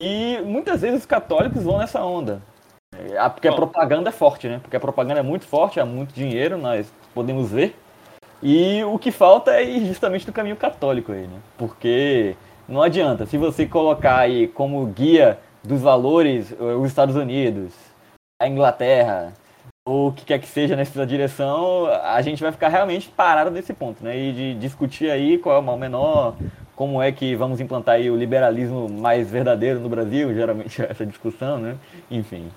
E 0.00 0.40
muitas 0.44 0.80
vezes 0.80 1.00
os 1.00 1.06
católicos 1.06 1.62
vão 1.62 1.78
nessa 1.78 2.02
onda. 2.04 2.42
É, 2.94 3.28
porque 3.28 3.48
a 3.48 3.52
propaganda 3.52 4.08
é 4.08 4.12
forte, 4.12 4.48
né? 4.48 4.58
Porque 4.60 4.76
a 4.76 4.80
propaganda 4.80 5.20
é 5.20 5.22
muito 5.22 5.46
forte, 5.46 5.78
há 5.78 5.84
muito 5.84 6.14
dinheiro, 6.14 6.56
nós 6.56 6.92
podemos 7.14 7.50
ver. 7.50 7.76
E 8.42 8.82
o 8.84 8.98
que 8.98 9.10
falta 9.10 9.52
é 9.52 9.64
ir 9.64 9.86
justamente 9.86 10.26
no 10.26 10.32
caminho 10.32 10.56
católico 10.56 11.12
aí, 11.12 11.26
né? 11.26 11.38
Porque 11.56 12.36
não 12.68 12.82
adianta, 12.82 13.26
se 13.26 13.38
você 13.38 13.66
colocar 13.66 14.18
aí 14.18 14.48
como 14.48 14.84
guia 14.86 15.38
dos 15.62 15.80
valores 15.80 16.54
os 16.58 16.86
Estados 16.86 17.16
Unidos, 17.16 17.72
a 18.40 18.48
Inglaterra, 18.48 19.32
ou 19.86 20.08
o 20.08 20.12
que 20.12 20.24
quer 20.24 20.38
que 20.40 20.48
seja 20.48 20.74
nessa 20.74 21.06
direção, 21.06 21.86
a 21.86 22.20
gente 22.20 22.42
vai 22.42 22.50
ficar 22.50 22.68
realmente 22.68 23.08
parado 23.08 23.50
nesse 23.50 23.72
ponto, 23.72 24.02
né? 24.02 24.18
E 24.18 24.32
de 24.32 24.54
discutir 24.54 25.10
aí 25.10 25.38
qual 25.38 25.56
é 25.56 25.58
o 25.58 25.62
mal 25.62 25.78
menor, 25.78 26.36
como 26.76 27.02
é 27.02 27.10
que 27.10 27.34
vamos 27.34 27.58
implantar 27.58 27.98
o 28.00 28.16
liberalismo 28.16 28.86
mais 28.86 29.30
verdadeiro 29.30 29.80
no 29.80 29.88
Brasil, 29.88 30.32
geralmente 30.34 30.82
é 30.82 30.90
essa 30.90 31.06
discussão, 31.06 31.58
né? 31.58 31.78
Enfim. 32.10 32.52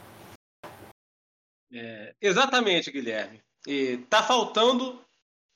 É, 1.72 2.14
exatamente, 2.22 2.92
Guilherme. 2.92 3.42
Está 3.66 4.22
faltando 4.22 5.02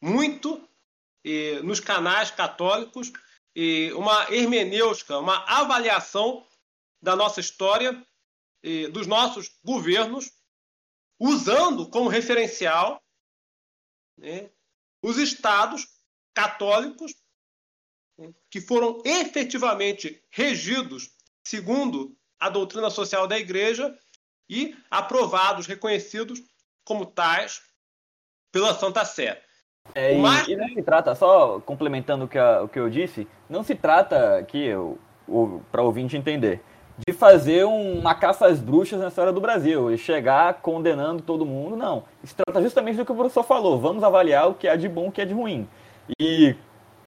muito 0.01 0.67
e, 1.25 1.59
nos 1.63 1.81
canais 1.81 2.31
católicos 2.31 3.11
e, 3.53 3.91
uma 3.93 4.33
hermenêutica, 4.33 5.19
uma 5.19 5.43
avaliação 5.45 6.45
da 7.01 7.15
nossa 7.17 7.41
história, 7.41 8.01
e, 8.63 8.87
dos 8.87 9.05
nossos 9.05 9.51
governos 9.63 10.31
usando 11.19 11.89
como 11.89 12.09
referencial 12.09 13.03
né, 14.17 14.49
os 15.03 15.17
estados 15.17 15.87
católicos 16.33 17.13
que 18.49 18.61
foram 18.61 19.01
efetivamente 19.05 20.21
regidos 20.29 21.11
segundo 21.43 22.15
a 22.39 22.49
doutrina 22.49 22.89
social 22.89 23.27
da 23.27 23.37
Igreja 23.37 23.95
e 24.49 24.75
aprovados, 24.89 25.65
reconhecidos 25.65 26.41
como 26.85 27.05
tais 27.05 27.61
pela 28.51 28.73
Santa 28.73 29.03
Sé. 29.05 29.41
É, 29.95 30.15
e, 30.15 30.21
Mas... 30.21 30.47
e, 30.47 30.55
não 30.55 30.67
se 30.69 30.81
trata, 30.81 31.15
só 31.15 31.59
complementando 31.59 32.25
o 32.25 32.27
que, 32.27 32.37
a, 32.37 32.61
o 32.63 32.69
que 32.69 32.79
eu 32.79 32.89
disse, 32.89 33.27
não 33.49 33.63
se 33.63 33.75
trata 33.75 34.37
aqui, 34.37 34.69
para 35.71 35.81
o 35.81 35.85
ouvinte 35.85 36.15
entender, 36.15 36.61
de 37.05 37.13
fazer 37.13 37.65
uma 37.65 38.13
caça 38.13 38.45
às 38.45 38.59
bruxas 38.59 38.99
na 38.99 39.07
história 39.07 39.33
do 39.33 39.41
Brasil 39.41 39.91
e 39.91 39.97
chegar 39.97 40.61
condenando 40.61 41.23
todo 41.23 41.45
mundo, 41.45 41.75
não. 41.75 42.05
Se 42.23 42.35
trata 42.35 42.61
justamente 42.61 42.97
do 42.97 43.05
que 43.05 43.11
o 43.11 43.15
professor 43.15 43.43
falou, 43.43 43.79
vamos 43.79 44.03
avaliar 44.03 44.49
o 44.49 44.53
que 44.53 44.67
é 44.67 44.77
de 44.77 44.87
bom 44.87 45.05
e 45.05 45.09
o 45.09 45.11
que 45.11 45.21
é 45.21 45.25
de 45.25 45.33
ruim. 45.33 45.67
E 46.19 46.55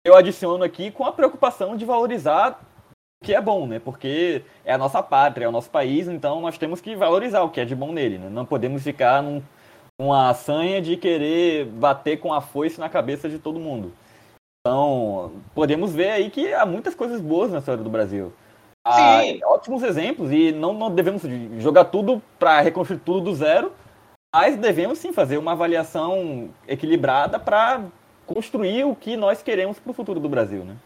eu 0.05 0.15
adiciono 0.15 0.63
aqui 0.63 0.91
com 0.91 1.03
a 1.03 1.11
preocupação 1.11 1.75
de 1.75 1.83
valorizar 1.83 2.61
o 3.21 3.25
que 3.25 3.33
é 3.33 3.41
bom, 3.41 3.65
né? 3.65 3.79
Porque 3.79 4.43
é 4.63 4.71
a 4.71 4.77
nossa 4.77 5.01
pátria, 5.01 5.45
é 5.45 5.49
o 5.49 5.51
nosso 5.51 5.71
país, 5.71 6.07
então 6.07 6.39
nós 6.39 6.59
temos 6.59 6.79
que 6.79 6.95
valorizar 6.95 7.41
o 7.41 7.49
que 7.49 7.59
é 7.59 7.65
de 7.65 7.75
bom 7.75 7.91
nele, 7.91 8.19
né? 8.19 8.29
Não 8.29 8.45
podemos 8.45 8.83
ficar 8.83 9.23
num, 9.23 9.41
numa 9.99 10.31
sanha 10.35 10.79
de 10.79 10.95
querer 10.95 11.65
bater 11.65 12.17
com 12.17 12.31
a 12.31 12.39
foice 12.39 12.79
na 12.79 12.87
cabeça 12.87 13.27
de 13.27 13.39
todo 13.39 13.59
mundo. 13.59 13.91
Então, 14.61 15.31
podemos 15.55 15.93
ver 15.93 16.11
aí 16.11 16.29
que 16.29 16.53
há 16.53 16.65
muitas 16.67 16.93
coisas 16.93 17.19
boas 17.19 17.51
na 17.51 17.57
história 17.57 17.83
do 17.83 17.89
Brasil. 17.89 18.31
Ah, 18.87 19.21
ótimos 19.45 19.81
exemplos 19.81 20.31
e 20.31 20.51
não, 20.51 20.71
não 20.71 20.93
devemos 20.93 21.23
jogar 21.57 21.85
tudo 21.85 22.21
para 22.37 22.61
reconstruir 22.61 22.99
tudo 22.99 23.21
do 23.21 23.33
zero, 23.33 23.73
mas 24.33 24.55
devemos 24.55 24.99
sim 24.99 25.11
fazer 25.11 25.39
uma 25.39 25.53
avaliação 25.53 26.49
equilibrada 26.67 27.39
para 27.39 27.81
construir 28.25 28.83
o 28.83 28.95
que 28.95 29.15
nós 29.15 29.41
queremos 29.41 29.79
para 29.79 29.91
o 29.91 29.93
futuro 29.93 30.19
do 30.19 30.29
Brasil, 30.29 30.65
né? 30.65 30.77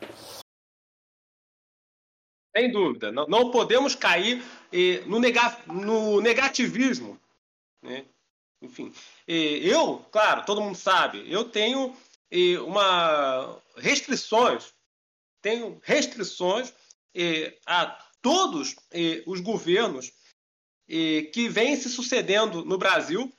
Sem 2.55 2.71
dúvida. 2.71 3.11
Não, 3.11 3.27
não 3.27 3.51
podemos 3.51 3.95
cair 3.95 4.43
eh, 4.73 5.01
no, 5.05 5.19
nega, 5.19 5.57
no, 5.67 6.19
negativismo. 6.19 7.19
Né? 7.81 8.05
Enfim, 8.61 8.91
eh, 9.27 9.59
eu, 9.63 9.99
claro, 10.11 10.45
todo 10.45 10.61
mundo 10.61 10.75
sabe, 10.75 11.31
eu 11.31 11.45
tenho 11.45 11.95
eh, 12.31 12.59
uma 12.59 13.61
restrições, 13.77 14.73
tenho 15.41 15.79
restrições 15.83 16.73
a 17.65 17.97
todos 18.21 18.75
os 19.25 19.39
governos 19.41 20.11
que 20.87 21.49
vêm 21.49 21.75
se 21.75 21.89
sucedendo 21.89 22.63
no 22.63 22.77
Brasil 22.77 23.33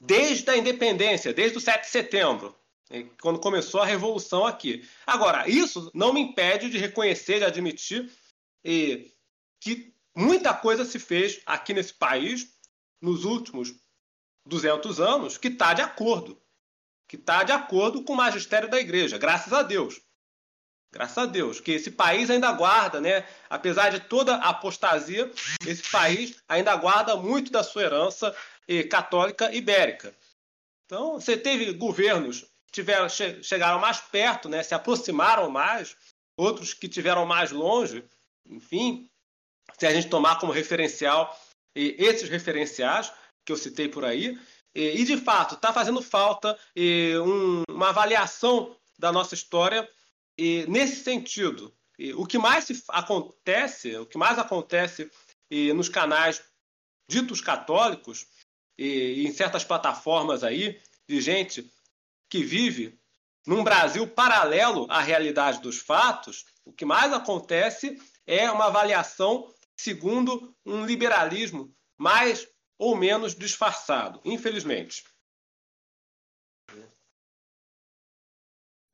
desde 0.00 0.50
a 0.50 0.56
independência, 0.56 1.32
desde 1.32 1.58
o 1.58 1.60
7 1.60 1.82
de 1.82 1.90
setembro 1.90 2.59
quando 3.20 3.40
começou 3.40 3.80
a 3.80 3.86
revolução 3.86 4.46
aqui. 4.46 4.88
Agora, 5.06 5.48
isso 5.48 5.90
não 5.94 6.12
me 6.12 6.20
impede 6.20 6.68
de 6.68 6.78
reconhecer, 6.78 7.38
de 7.38 7.44
admitir 7.44 8.10
que 9.60 9.94
muita 10.14 10.52
coisa 10.52 10.84
se 10.84 10.98
fez 10.98 11.40
aqui 11.46 11.72
nesse 11.72 11.94
país 11.94 12.58
nos 13.00 13.24
últimos 13.24 13.74
200 14.46 15.00
anos 15.00 15.38
que 15.38 15.48
está 15.48 15.72
de 15.72 15.82
acordo. 15.82 16.40
Que 17.08 17.16
está 17.16 17.42
de 17.42 17.52
acordo 17.52 18.04
com 18.04 18.12
o 18.12 18.16
magistério 18.16 18.68
da 18.68 18.80
igreja, 18.80 19.18
graças 19.18 19.52
a 19.52 19.62
Deus. 19.62 20.00
Graças 20.92 21.18
a 21.18 21.26
Deus, 21.26 21.60
que 21.60 21.70
esse 21.70 21.92
país 21.92 22.30
ainda 22.30 22.50
guarda, 22.50 23.00
né? 23.00 23.24
Apesar 23.48 23.90
de 23.90 24.00
toda 24.00 24.34
a 24.34 24.48
apostasia, 24.48 25.30
esse 25.64 25.88
país 25.88 26.42
ainda 26.48 26.74
guarda 26.74 27.16
muito 27.16 27.52
da 27.52 27.62
sua 27.62 27.82
herança 27.82 28.34
eh, 28.66 28.82
católica 28.82 29.54
ibérica. 29.54 30.12
Então, 30.86 31.20
você 31.20 31.36
teve 31.36 31.72
governos 31.74 32.44
tiveram, 32.72 33.08
che 33.08 33.42
chegaram 33.42 33.78
mais 33.78 34.00
perto, 34.00 34.48
né, 34.48 34.62
se 34.62 34.74
aproximaram 34.74 35.50
mais, 35.50 35.96
outros 36.36 36.72
que 36.72 36.88
tiveram 36.88 37.26
mais 37.26 37.50
longe, 37.50 38.04
enfim, 38.46 39.10
se 39.78 39.86
a 39.86 39.92
gente 39.92 40.08
tomar 40.08 40.38
como 40.38 40.52
referencial 40.52 41.38
esses 41.74 42.28
referenciais 42.28 43.12
que 43.44 43.52
eu 43.52 43.56
citei 43.56 43.88
por 43.88 44.04
aí, 44.04 44.38
e, 44.74 45.04
de 45.04 45.16
fato 45.16 45.54
está 45.54 45.72
fazendo 45.72 46.00
falta 46.00 46.58
uma 47.68 47.88
avaliação 47.88 48.76
da 48.98 49.12
nossa 49.12 49.34
história 49.34 49.88
nesse 50.68 51.02
sentido. 51.02 51.74
O 52.16 52.26
que 52.26 52.38
mais 52.38 52.66
acontece, 52.88 53.96
o 53.96 54.06
que 54.06 54.16
mais 54.16 54.38
acontece 54.38 55.10
nos 55.74 55.88
canais 55.88 56.42
ditos 57.08 57.40
católicos 57.40 58.26
e, 58.78 59.26
em 59.26 59.32
certas 59.32 59.64
plataformas 59.64 60.42
aí 60.42 60.80
de 61.08 61.20
gente 61.20 61.70
que 62.30 62.42
vive 62.44 62.98
num 63.46 63.64
Brasil 63.64 64.06
paralelo 64.06 64.86
à 64.88 65.00
realidade 65.00 65.60
dos 65.60 65.78
fatos, 65.78 66.44
o 66.64 66.72
que 66.72 66.84
mais 66.84 67.12
acontece 67.12 68.00
é 68.26 68.50
uma 68.50 68.66
avaliação 68.66 69.52
segundo 69.76 70.54
um 70.64 70.86
liberalismo 70.86 71.74
mais 71.98 72.46
ou 72.78 72.96
menos 72.96 73.34
disfarçado, 73.34 74.20
infelizmente. 74.24 75.04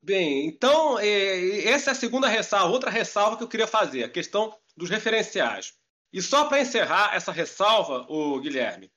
Bem, 0.01 0.47
então, 0.47 0.97
é, 0.97 1.65
essa 1.65 1.91
é 1.91 1.93
a 1.93 1.95
segunda 1.95 2.27
ressalva, 2.27 2.73
outra 2.73 2.89
ressalva 2.89 3.37
que 3.37 3.43
eu 3.43 3.47
queria 3.47 3.67
fazer, 3.67 4.03
a 4.03 4.09
questão 4.09 4.57
dos 4.75 4.89
referenciais. 4.89 5.77
E 6.13 6.21
só 6.21 6.45
para 6.45 6.61
encerrar 6.61 7.13
essa 7.13 7.31
ressalva, 7.31 8.05
o 8.09 8.39
Guilherme, 8.39 8.91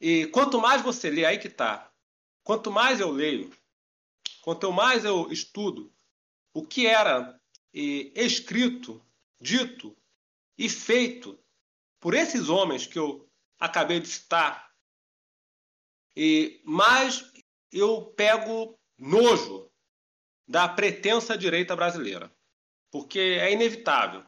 e 0.00 0.26
quanto 0.26 0.60
mais 0.60 0.82
você 0.82 1.08
lê, 1.08 1.24
aí 1.24 1.38
que 1.38 1.46
está, 1.46 1.91
Quanto 2.44 2.70
mais 2.70 3.00
eu 3.00 3.10
leio, 3.10 3.52
quanto 4.42 4.72
mais 4.72 5.04
eu 5.04 5.30
estudo 5.30 5.92
o 6.52 6.66
que 6.66 6.86
era 6.86 7.40
escrito, 7.72 9.04
dito 9.40 9.96
e 10.58 10.68
feito 10.68 11.38
por 12.00 12.14
esses 12.14 12.48
homens 12.48 12.86
que 12.86 12.98
eu 12.98 13.28
acabei 13.58 14.00
de 14.00 14.08
citar, 14.08 14.72
e 16.16 16.60
mais 16.64 17.24
eu 17.70 18.06
pego 18.16 18.78
nojo 18.98 19.70
da 20.46 20.68
pretensa 20.68 21.38
direita 21.38 21.74
brasileira, 21.74 22.30
porque 22.90 23.18
é 23.18 23.52
inevitável. 23.52 24.24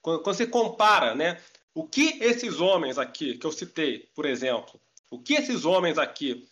Quando 0.00 0.24
você 0.24 0.46
compara, 0.46 1.14
né, 1.14 1.42
o 1.74 1.86
que 1.86 2.22
esses 2.22 2.60
homens 2.60 2.98
aqui 2.98 3.36
que 3.36 3.46
eu 3.46 3.52
citei, 3.52 4.10
por 4.14 4.24
exemplo, 4.24 4.80
o 5.10 5.20
que 5.20 5.34
esses 5.34 5.64
homens 5.64 5.98
aqui 5.98 6.48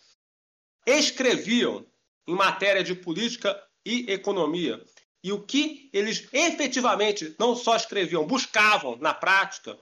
escreviam 0.85 1.85
em 2.27 2.33
matéria 2.33 2.83
de 2.83 2.95
política 2.95 3.61
e 3.85 4.11
economia. 4.11 4.83
E 5.23 5.31
o 5.31 5.41
que 5.41 5.89
eles 5.93 6.27
efetivamente 6.33 7.35
não 7.39 7.55
só 7.55 7.75
escreviam, 7.75 8.27
buscavam 8.27 8.97
na 8.97 9.13
prática. 9.13 9.77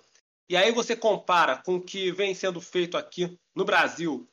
E 0.47 0.56
aí 0.56 0.72
você 0.72 0.95
compara 0.95 1.58
com 1.58 1.76
o 1.76 1.82
que 1.82 2.12
vem 2.12 2.36
sendo 2.36 2.62
feito 2.62 2.97
aqui 2.97 3.39
no 3.56 3.66
Brasil, 3.66 4.30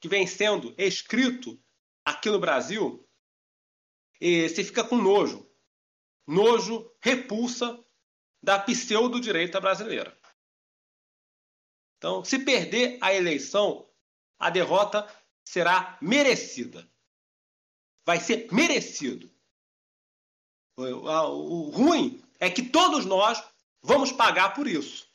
que 0.00 0.08
vem 0.08 0.26
sendo 0.26 0.74
escrito 0.78 1.60
aqui 2.04 2.30
no 2.30 2.38
Brasil, 2.38 3.08
e 4.20 4.48
você 4.48 4.62
fica 4.62 4.84
com 4.84 4.96
nojo. 4.96 5.48
Nojo, 6.26 6.88
repulsa 7.00 7.84
da 8.40 8.58
pseudo-direita 8.58 9.60
brasileira. 9.60 10.16
Então, 11.98 12.24
se 12.24 12.38
perder 12.38 12.98
a 13.00 13.12
eleição, 13.12 13.88
a 14.38 14.50
derrota 14.50 15.08
será 15.44 15.98
merecida. 16.00 16.88
Vai 18.04 18.20
ser 18.20 18.52
merecido. 18.52 19.30
O, 20.76 21.70
ruim 21.70 22.22
é 22.40 22.50
que 22.50 22.62
todos 22.62 23.04
nós 23.04 23.42
vamos 23.82 24.10
pagar 24.10 24.54
por 24.54 24.66
isso. 24.66 25.08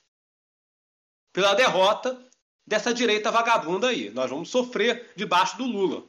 Pela 1.33 1.53
derrota 1.53 2.23
dessa 2.65 2.93
direita 2.93 3.31
vagabunda 3.31 3.89
aí. 3.89 4.09
Nós 4.11 4.29
vamos 4.29 4.49
sofrer 4.49 5.13
debaixo 5.15 5.57
do 5.57 5.65
Lula. 5.65 6.07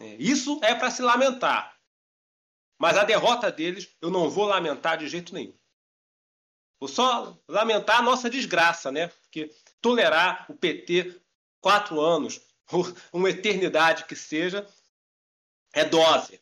É, 0.00 0.16
isso 0.16 0.60
é 0.62 0.74
para 0.74 0.90
se 0.90 1.02
lamentar. 1.02 1.78
Mas 2.78 2.96
a 2.96 3.04
derrota 3.04 3.50
deles 3.50 3.94
eu 4.00 4.10
não 4.10 4.28
vou 4.28 4.46
lamentar 4.46 4.98
de 4.98 5.08
jeito 5.08 5.32
nenhum. 5.32 5.56
Vou 6.80 6.88
só 6.88 7.38
lamentar 7.48 8.00
a 8.00 8.02
nossa 8.02 8.28
desgraça, 8.28 8.90
né? 8.90 9.08
Porque 9.08 9.54
tolerar 9.80 10.50
o 10.50 10.54
PT 10.54 11.20
quatro 11.60 12.00
anos 12.00 12.40
uma 13.12 13.30
eternidade 13.30 14.04
que 14.04 14.16
seja, 14.16 14.68
é 15.72 15.84
dose. 15.84 16.40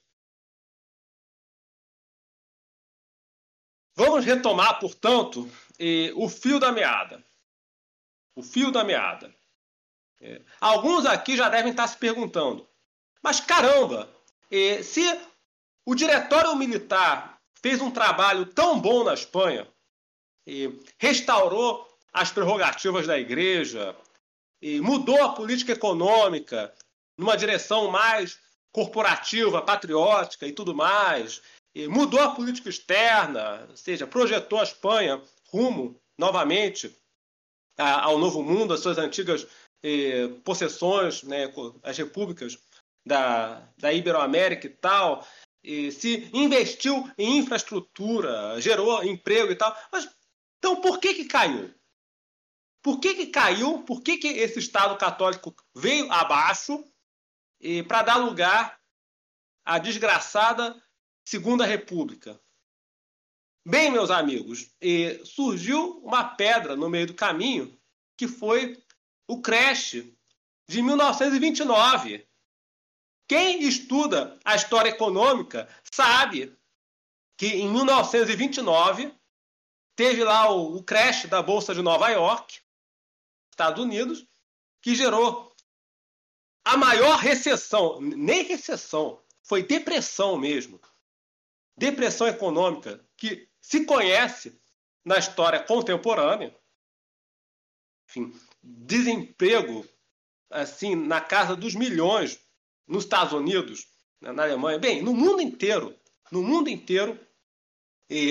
Vamos 3.95 4.25
retomar, 4.25 4.79
portanto, 4.81 5.51
o 6.17 6.29
fio 6.29 6.59
da 6.59 6.73
meada. 6.73 7.25
O 8.35 8.43
fio 8.43 8.71
da 8.71 8.83
meada. 8.83 9.35
É, 10.21 10.41
alguns 10.61 11.05
aqui 11.05 11.37
já 11.37 11.49
devem 11.49 11.73
estar 11.73 11.87
se 11.89 11.99
perguntando: 11.99 12.69
mas 13.23 13.41
caramba, 13.41 14.09
se 14.83 15.03
o 15.85 15.95
diretório 15.95 16.55
militar 16.57 17.41
fez 17.61 17.81
um 17.81 17.91
trabalho 17.91 18.47
tão 18.47 18.81
bom 18.81 19.05
na 19.05 19.15
Espanha, 19.15 19.69
restaurou 20.99 21.87
as 22.13 22.31
prerrogativas 22.31 23.07
da 23.07 23.19
igreja, 23.19 23.97
e 24.63 24.81
mudou 24.81 25.21
a 25.23 25.35
política 25.35 25.73
econômica 25.73 26.73
numa 27.19 27.37
direção 27.37 27.91
mais 27.91 28.39
corporativa, 28.73 29.61
patriótica 29.61 30.47
e 30.47 30.53
tudo 30.53 30.75
mais, 30.75 31.43
e 31.75 31.89
mudou 31.89 32.21
a 32.21 32.35
política 32.35 32.71
externa, 32.71 33.67
ou 33.69 33.77
seja, 33.77 34.07
projetou 34.07 34.61
a 34.61 34.63
Espanha 34.63 35.21
rumo 35.53 36.01
novamente 36.17 36.97
ao 37.77 38.19
novo 38.19 38.43
mundo, 38.43 38.73
às 38.73 38.81
suas 38.81 38.99
antigas 38.99 39.47
possessões, 40.45 41.23
né, 41.23 41.53
as 41.83 41.99
repúblicas 41.99 42.57
da, 43.05 43.69
da 43.77 43.93
Iberoamérica 43.93 44.67
e 44.67 44.71
tal, 44.71 45.27
e 45.63 45.91
se 45.91 46.31
investiu 46.33 47.11
em 47.19 47.39
infraestrutura, 47.39 48.61
gerou 48.61 49.03
emprego 49.03 49.53
e 49.53 49.57
tal. 49.57 49.77
Mas 49.91 50.09
então 50.59 50.81
por 50.81 50.99
que, 51.01 51.15
que 51.15 51.25
caiu? 51.25 51.73
Por 52.83 52.99
que, 52.99 53.15
que 53.15 53.27
caiu? 53.29 53.83
Por 53.85 54.03
que, 54.03 54.19
que 54.19 54.29
esse 54.29 54.59
Estado 54.59 54.97
católico 54.99 55.55
veio 55.75 56.11
abaixo 56.11 56.85
para 57.87 58.03
dar 58.03 58.17
lugar 58.17 58.81
à 59.65 59.79
desgraçada 59.79 60.83
Segunda 61.25 61.65
República? 61.65 62.41
Bem, 63.65 63.93
meus 63.93 64.11
amigos, 64.11 64.75
surgiu 65.25 66.01
uma 66.01 66.25
pedra 66.25 66.75
no 66.75 66.91
meio 66.91 67.07
do 67.07 67.15
caminho 67.15 67.79
que 68.17 68.27
foi 68.27 68.83
o 69.29 69.41
creche 69.41 70.17
de 70.69 70.83
1929. 70.83 72.29
Quem 73.29 73.63
estuda 73.63 74.39
a 74.45 74.57
história 74.57 74.91
econômica 74.91 75.69
sabe 75.91 76.57
que 77.37 77.47
em 77.47 77.69
1929 77.71 79.15
teve 79.97 80.25
lá 80.25 80.51
o, 80.51 80.77
o 80.77 80.83
crash 80.83 81.27
da 81.27 81.43
Bolsa 81.43 81.75
de 81.75 81.83
Nova 81.83 82.09
York, 82.09 82.61
Estados 83.63 83.85
Unidos, 83.85 84.27
que 84.81 84.95
gerou 84.95 85.55
a 86.65 86.77
maior 86.77 87.17
recessão, 87.17 88.01
nem 88.01 88.43
recessão, 88.43 89.23
foi 89.45 89.63
depressão 89.63 90.37
mesmo. 90.37 90.81
Depressão 91.77 92.27
econômica 92.27 93.05
que 93.17 93.49
se 93.61 93.85
conhece 93.85 94.61
na 95.05 95.17
história 95.17 95.63
contemporânea. 95.63 96.57
Enfim, 98.09 98.35
desemprego 98.61 99.89
assim 100.51 100.97
na 100.97 101.21
casa 101.21 101.55
dos 101.55 101.75
milhões 101.75 102.41
nos 102.87 103.05
Estados 103.05 103.33
Unidos, 103.33 103.87
na 104.21 104.43
Alemanha, 104.43 104.79
bem, 104.79 105.03
no 105.03 105.15
mundo 105.15 105.41
inteiro, 105.41 105.97
no 106.33 106.43
mundo 106.43 106.69
inteiro, 106.69 107.19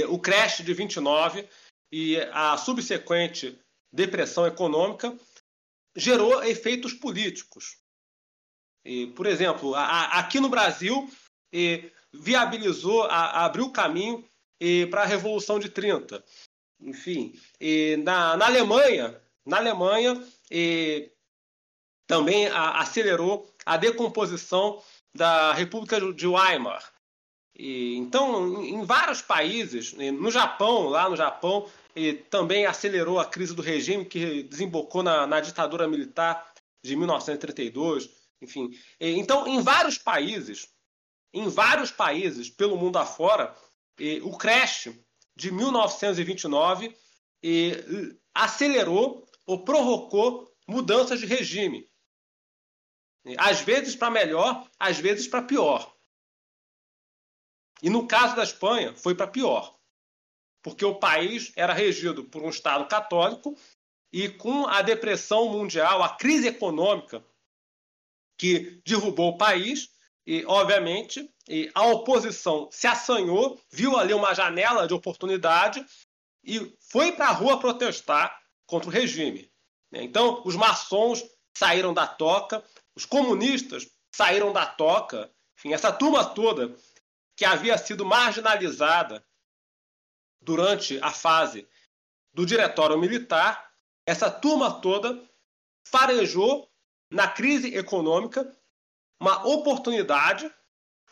o 0.10 0.20
crash 0.20 0.64
de 0.64 0.74
29 0.74 1.48
e 1.92 2.18
a 2.32 2.58
subsequente 2.58 3.60
depressão 3.92 4.46
econômica 4.46 5.18
gerou 5.96 6.44
efeitos 6.44 6.94
políticos. 6.94 7.78
E, 8.86 9.08
por 9.08 9.26
exemplo, 9.26 9.76
a, 9.76 9.84
a, 9.84 10.20
aqui 10.20 10.40
no 10.40 10.50
Brasil, 10.50 11.10
e, 11.52 11.92
viabilizou, 12.14 13.04
a, 13.04 13.46
abriu 13.46 13.72
caminho 13.72 14.26
para 14.90 15.02
a 15.02 15.06
Revolução 15.06 15.60
de 15.60 15.70
30. 15.70 16.24
Enfim, 16.80 17.40
na, 18.04 18.38
na, 18.38 18.46
Alemanha, 18.46 19.20
na 19.46 19.58
Alemanha 19.58 20.24
também 22.08 22.48
acelerou 22.48 23.52
a 23.66 23.78
decomposição 23.78 24.82
da 25.16 25.54
República 25.54 26.00
de 26.14 26.28
Weimar. 26.28 26.92
E, 27.56 27.96
então, 27.96 28.64
em 28.64 28.84
vários 28.84 29.22
países, 29.22 29.94
no 29.94 30.32
Japão, 30.32 30.90
lá 30.90 31.10
no 31.10 31.16
Japão, 31.16 31.70
e 31.96 32.14
também 32.14 32.66
acelerou 32.66 33.20
a 33.20 33.26
crise 33.26 33.54
do 33.54 33.62
regime 33.62 34.06
que 34.06 34.44
desembocou 34.44 35.04
na, 35.04 35.28
na 35.28 35.40
ditadura 35.40 35.88
militar 35.88 36.52
de 36.84 36.96
1932, 36.96 38.10
enfim. 38.42 38.70
Então, 39.00 39.48
em 39.48 39.62
vários 39.62 39.98
países, 39.98 40.68
em 41.34 41.48
vários 41.48 41.92
países 41.92 42.50
pelo 42.50 42.78
mundo 42.78 42.98
afora, 42.98 43.56
o 44.24 44.38
crash 44.38 44.90
de 45.36 45.52
1929 45.52 46.96
e, 47.44 48.18
acelerou 48.34 49.28
ou 49.46 49.64
provocou 49.64 50.52
mudanças 50.68 51.20
de 51.20 51.26
regime. 51.26 51.90
Às 53.38 53.62
vezes 53.62 53.96
para 53.96 54.10
melhor, 54.10 54.68
às 54.80 54.98
vezes 54.98 55.28
para 55.28 55.44
pior. 55.44 55.96
E 57.82 57.90
no 57.90 58.08
caso 58.08 58.36
da 58.36 58.44
Espanha, 58.44 58.96
foi 58.96 59.16
para 59.16 59.28
pior. 59.28 59.80
Porque 60.62 60.86
o 60.86 60.96
país 60.96 61.52
era 61.56 61.74
regido 61.74 62.24
por 62.24 62.44
um 62.44 62.50
Estado 62.50 62.88
católico 62.88 63.58
e 64.12 64.30
com 64.30 64.68
a 64.68 64.82
depressão 64.82 65.50
mundial, 65.50 66.04
a 66.04 66.10
crise 66.10 66.48
econômica 66.48 67.24
que 68.38 68.82
derrubou 68.86 69.30
o 69.30 69.38
país, 69.38 69.90
e 70.26 70.44
obviamente 70.46 71.30
e 71.48 71.70
a 71.74 71.86
oposição 71.86 72.70
se 72.72 72.88
assanhou, 72.88 73.60
viu 73.72 73.98
ali 73.98 74.14
uma 74.14 74.34
janela 74.34 74.88
de 74.88 74.94
oportunidade 74.94 75.86
e 76.44 76.76
foi 76.80 77.12
para 77.12 77.28
a 77.28 77.32
rua 77.32 77.60
protestar 77.60 78.40
contra 78.66 78.90
o 78.90 78.92
regime. 78.92 79.52
Então, 79.92 80.42
os 80.46 80.56
maçons 80.56 81.24
saíram 81.54 81.94
da 81.94 82.08
toca, 82.08 82.64
os 82.96 83.06
comunistas 83.06 83.88
saíram 84.16 84.54
da 84.54 84.66
toca, 84.66 85.32
enfim, 85.58 85.74
essa 85.74 85.92
turma 85.92 86.24
toda 86.24 86.76
que 87.36 87.44
havia 87.44 87.78
sido 87.78 88.06
marginalizada 88.06 89.24
durante 90.42 91.00
a 91.02 91.12
fase 91.12 91.68
do 92.34 92.46
diretório 92.46 92.98
militar, 92.98 93.72
essa 94.06 94.32
turma 94.32 94.82
toda 94.82 95.30
farejou 95.84 96.70
na 97.10 97.28
crise 97.28 97.76
econômica 97.76 98.58
uma 99.20 99.46
oportunidade 99.46 100.52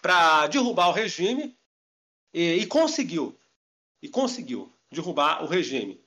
para 0.01 0.47
derrubar 0.47 0.89
o 0.89 0.93
regime 0.93 1.57
e, 2.34 2.53
e, 2.53 2.65
conseguiu 2.65 3.38
e 4.01 4.07
conseguiu 4.07 4.73
derrubar 4.91 5.43
o 5.43 5.47
regime. 5.47 6.03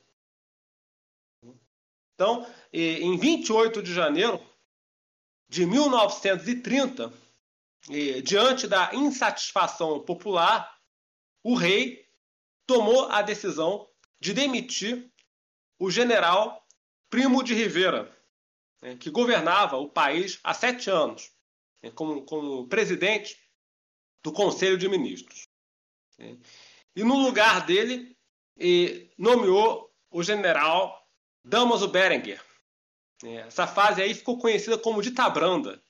Então, 2.15 2.47
em 2.73 3.17
28 3.19 3.83
de 3.83 3.93
janeiro 3.93 4.41
de 5.49 5.67
1930, 5.67 7.13
diante 8.25 8.67
da 8.67 8.95
insatisfação 8.95 10.01
popular, 10.01 10.79
o 11.43 11.55
rei 11.55 12.02
tomou 12.73 13.11
a 13.11 13.21
decisão 13.21 13.87
de 14.19 14.33
demitir 14.33 15.13
o 15.79 15.91
general 15.91 16.67
Primo 17.11 17.43
de 17.43 17.53
Rivera, 17.53 18.11
né, 18.81 18.97
que 18.97 19.11
governava 19.11 19.77
o 19.77 19.91
país 19.91 20.41
há 20.43 20.55
sete 20.55 20.89
anos, 20.89 21.31
né, 21.83 21.91
como, 21.91 22.25
como 22.25 22.67
presidente 22.69 23.39
do 24.23 24.33
Conselho 24.33 24.79
de 24.79 24.89
Ministros. 24.89 25.47
Né. 26.19 26.39
E 26.97 27.05
no 27.05 27.19
lugar 27.19 27.67
dele, 27.67 28.17
nomeou 29.19 29.93
o 30.11 30.23
general 30.23 31.07
Damaso 31.45 31.89
Berenguer, 31.89 32.43
é, 33.25 33.37
essa 33.37 33.67
fase 33.67 34.03
aí 34.03 34.15
ficou 34.15 34.39
conhecida 34.39 34.79
como 34.79 35.03
ditabranda. 35.03 35.83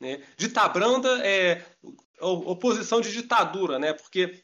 Né? 0.00 0.22
Ditabranda 0.36 1.24
é 1.26 1.64
oposição 2.20 3.00
de 3.00 3.12
ditadura, 3.12 3.78
né? 3.78 3.92
porque 3.92 4.42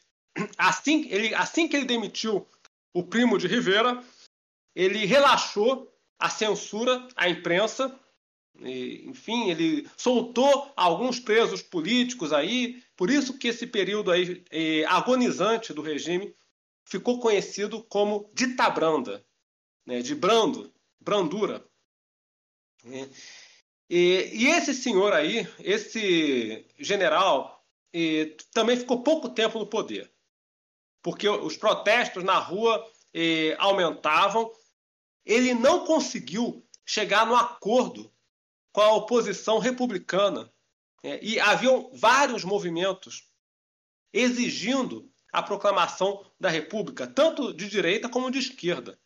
assim, 0.57 1.07
ele, 1.11 1.34
assim 1.34 1.68
que 1.68 1.76
ele 1.76 1.86
demitiu 1.86 2.47
o 2.93 3.03
primo 3.03 3.39
de 3.39 3.47
Rivera, 3.47 4.03
ele 4.74 5.07
relaxou 5.07 5.93
a 6.18 6.28
censura 6.28 7.07
à 7.16 7.28
imprensa, 7.28 7.99
e, 8.61 9.09
enfim, 9.09 9.51
ele 9.51 9.89
soltou 9.97 10.72
alguns 10.76 11.20
presos 11.20 11.62
políticos 11.62 12.32
aí, 12.32 12.82
por 12.97 13.11
isso 13.11 13.39
que 13.39 13.49
esse 13.49 13.66
período 13.66 14.11
aí 14.11 14.45
é, 14.51 14.84
agonizante 14.86 15.72
do 15.72 15.82
regime 15.82 16.34
ficou 16.84 17.20
conhecido 17.20 17.82
como 17.84 18.30
ditabranda, 18.34 19.24
né? 19.86 20.01
de 20.01 20.14
brando, 20.14 20.72
brandura. 21.01 21.64
E, 23.89 24.30
e, 24.32 24.47
esse 24.49 24.74
senhor 24.74 25.12
aí, 25.12 25.47
esse 25.61 26.66
general, 26.78 27.64
e, 27.93 28.36
também 28.53 28.76
ficou 28.76 29.03
pouco 29.03 29.28
tempo 29.28 29.59
no 29.59 29.66
poder, 29.66 30.11
porque 31.03 31.28
os 31.28 31.57
protestos 31.57 32.24
na 32.24 32.38
rua 32.38 32.84
e, 33.12 33.54
aumentavam. 33.58 34.50
Ele 35.25 35.54
não 35.54 35.84
conseguiu 35.84 36.66
chegar 36.87 37.26
no 37.26 37.37
acordo 37.37 38.12
com 38.72 38.80
a 38.80 38.92
oposição 38.92 39.58
republicana. 39.58 40.53
É, 41.03 41.22
e 41.25 41.38
haviam 41.38 41.91
vários 41.95 42.42
movimentos 42.42 43.30
exigindo 44.12 45.12
a 45.33 45.42
proclamação 45.42 46.29
da 46.41 46.49
República, 46.49 47.07
tanto 47.07 47.54
de 47.54 47.68
direita 47.68 48.08
como 48.08 48.30
de 48.30 48.38
esquerda. 48.38 48.99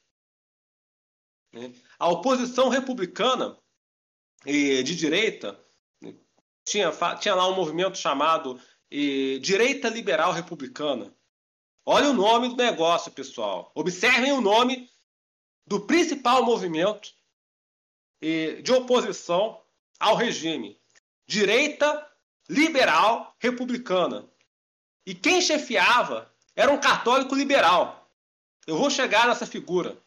É, 1.55 1.71
a 1.99 2.09
oposição 2.09 2.69
republicana 2.69 3.59
de 4.45 4.97
direita, 4.97 5.63
tinha, 6.65 6.91
tinha 7.21 7.35
lá 7.35 7.47
um 7.49 7.55
movimento 7.55 7.97
chamado 7.97 8.61
Direita 9.41 9.89
Liberal 9.89 10.33
Republicana. 10.33 11.15
Olha 11.85 12.11
o 12.11 12.15
nome 12.15 12.49
do 12.49 12.57
negócio, 12.57 13.11
pessoal. 13.11 13.73
Observem 13.75 14.33
o 14.33 14.41
nome 14.41 14.91
do 15.67 15.81
principal 15.81 16.45
movimento 16.45 17.13
de 18.21 18.73
oposição 18.73 19.61
ao 19.99 20.15
regime. 20.15 20.81
Direita 21.27 22.09
Liberal 22.49 23.35
Republicana. 23.39 24.29
E 25.05 25.15
quem 25.15 25.41
chefiava 25.41 26.33
era 26.55 26.71
um 26.71 26.79
católico 26.79 27.35
liberal. 27.35 28.09
Eu 28.67 28.77
vou 28.77 28.91
chegar 28.91 29.27
nessa 29.27 29.47
figura. 29.47 30.01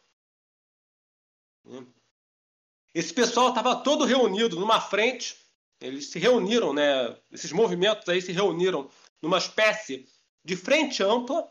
Esse 2.94 3.12
pessoal 3.12 3.50
estava 3.50 3.76
todo 3.76 4.06
reunido 4.06 4.58
numa 4.58 4.80
frente, 4.80 5.36
eles 5.78 6.06
se 6.06 6.18
reuniram, 6.18 6.72
né? 6.72 7.14
Esses 7.30 7.52
movimentos 7.52 8.08
aí 8.08 8.22
se 8.22 8.32
reuniram 8.32 8.90
numa 9.20 9.36
espécie 9.36 10.08
de 10.42 10.56
frente 10.56 11.02
ampla, 11.02 11.46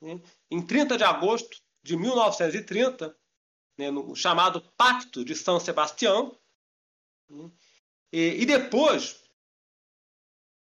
né? 0.00 0.20
em 0.50 0.64
30 0.64 0.96
de 0.96 1.04
agosto 1.04 1.60
de 1.82 1.96
1930, 1.96 3.16
né? 3.78 3.90
no 3.90 4.14
chamado 4.14 4.60
Pacto 4.76 5.24
de 5.24 5.34
São 5.34 5.58
Sebastião. 5.60 6.38
Né? 7.28 7.50
E, 8.12 8.42
e 8.42 8.46
depois, 8.46 9.22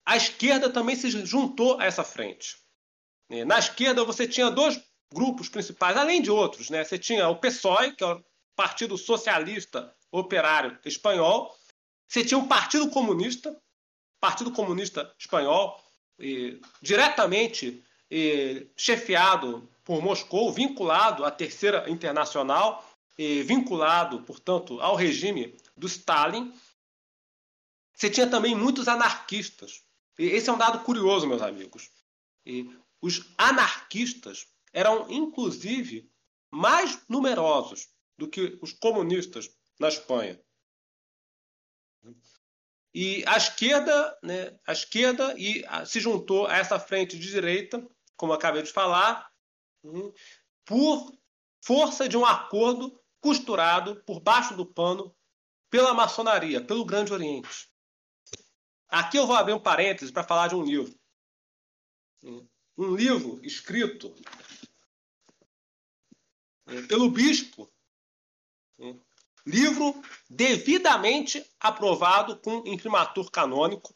a 0.04 0.16
esquerda 0.16 0.70
também 0.70 0.96
se 0.96 1.10
juntou 1.24 1.80
a 1.80 1.84
essa 1.84 2.04
frente. 2.04 2.56
Né? 3.28 3.44
Na 3.44 3.58
esquerda 3.58 4.04
você 4.04 4.28
tinha 4.28 4.50
dois 4.50 4.80
grupos 5.12 5.48
principais, 5.48 5.96
além 5.96 6.20
de 6.20 6.30
outros. 6.30 6.70
Né? 6.70 6.84
Você 6.84 6.98
tinha 6.98 7.28
o 7.28 7.36
PSOE, 7.36 7.94
que 7.94 8.04
é 8.04 8.06
o 8.06 8.24
Partido 8.56 8.96
Socialista 8.96 9.94
Operário 10.10 10.78
Espanhol. 10.84 11.54
Você 12.06 12.24
tinha 12.24 12.38
o 12.38 12.46
Partido 12.46 12.90
Comunista, 12.90 13.60
Partido 14.20 14.52
Comunista 14.52 15.12
Espanhol, 15.18 15.82
diretamente 16.80 17.82
chefiado 18.76 19.68
por 19.84 20.02
Moscou, 20.02 20.52
vinculado 20.52 21.24
à 21.24 21.30
Terceira 21.30 21.88
Internacional, 21.90 22.84
vinculado, 23.44 24.22
portanto, 24.22 24.80
ao 24.80 24.94
regime 24.96 25.54
do 25.76 25.86
Stalin. 25.86 26.52
você 27.92 28.10
tinha 28.10 28.28
também 28.28 28.54
muitos 28.54 28.88
anarquistas. 28.88 29.82
E 30.18 30.26
esse 30.26 30.48
é 30.48 30.52
um 30.52 30.58
dado 30.58 30.84
curioso, 30.84 31.26
meus 31.26 31.42
amigos. 31.42 31.90
E 32.46 32.70
os 33.00 33.26
anarquistas 33.36 34.46
eram, 34.72 35.10
inclusive, 35.10 36.10
mais 36.50 37.00
numerosos 37.08 37.88
do 38.16 38.28
que 38.28 38.58
os 38.62 38.72
comunistas 38.72 39.50
na 39.78 39.88
Espanha. 39.88 40.40
E 42.94 43.24
a 43.26 43.36
esquerda, 43.36 44.18
né, 44.22 44.56
a 44.64 44.72
esquerda 44.72 45.34
e 45.36 45.64
se 45.84 45.98
juntou 45.98 46.46
a 46.46 46.56
essa 46.56 46.78
frente 46.78 47.18
de 47.18 47.28
direita, 47.28 47.84
como 48.16 48.32
acabei 48.32 48.62
de 48.62 48.72
falar, 48.72 49.30
hum, 49.82 50.12
por 50.64 51.12
força 51.64 52.08
de 52.08 52.16
um 52.16 52.24
acordo 52.24 53.00
costurado 53.20 54.02
por 54.04 54.20
baixo 54.20 54.54
do 54.54 54.66
pano 54.66 55.14
pela 55.70 55.94
maçonaria, 55.94 56.64
pelo 56.64 56.84
Grande 56.84 57.12
Oriente. 57.12 57.68
Aqui 58.88 59.16
eu 59.16 59.26
vou 59.26 59.34
abrir 59.34 59.54
um 59.54 59.60
parêntese 59.60 60.12
para 60.12 60.22
falar 60.22 60.48
de 60.48 60.54
um 60.54 60.62
livro. 60.62 60.94
Um 62.76 62.94
livro 62.94 63.40
escrito 63.44 64.14
pelo 66.88 67.10
bispo. 67.10 67.70
Livro 69.46 70.00
devidamente 70.28 71.44
aprovado 71.60 72.38
com 72.40 72.66
imprimatur 72.66 73.30
canônico. 73.30 73.94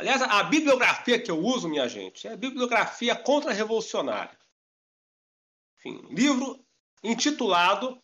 Aliás, 0.00 0.22
a 0.22 0.42
bibliografia 0.44 1.20
que 1.22 1.30
eu 1.30 1.38
uso, 1.38 1.68
minha 1.68 1.86
gente, 1.86 2.26
é 2.26 2.32
a 2.32 2.36
bibliografia 2.36 3.14
contra-revolucionária. 3.14 4.34
livro 6.08 6.64
intitulado 7.04 8.02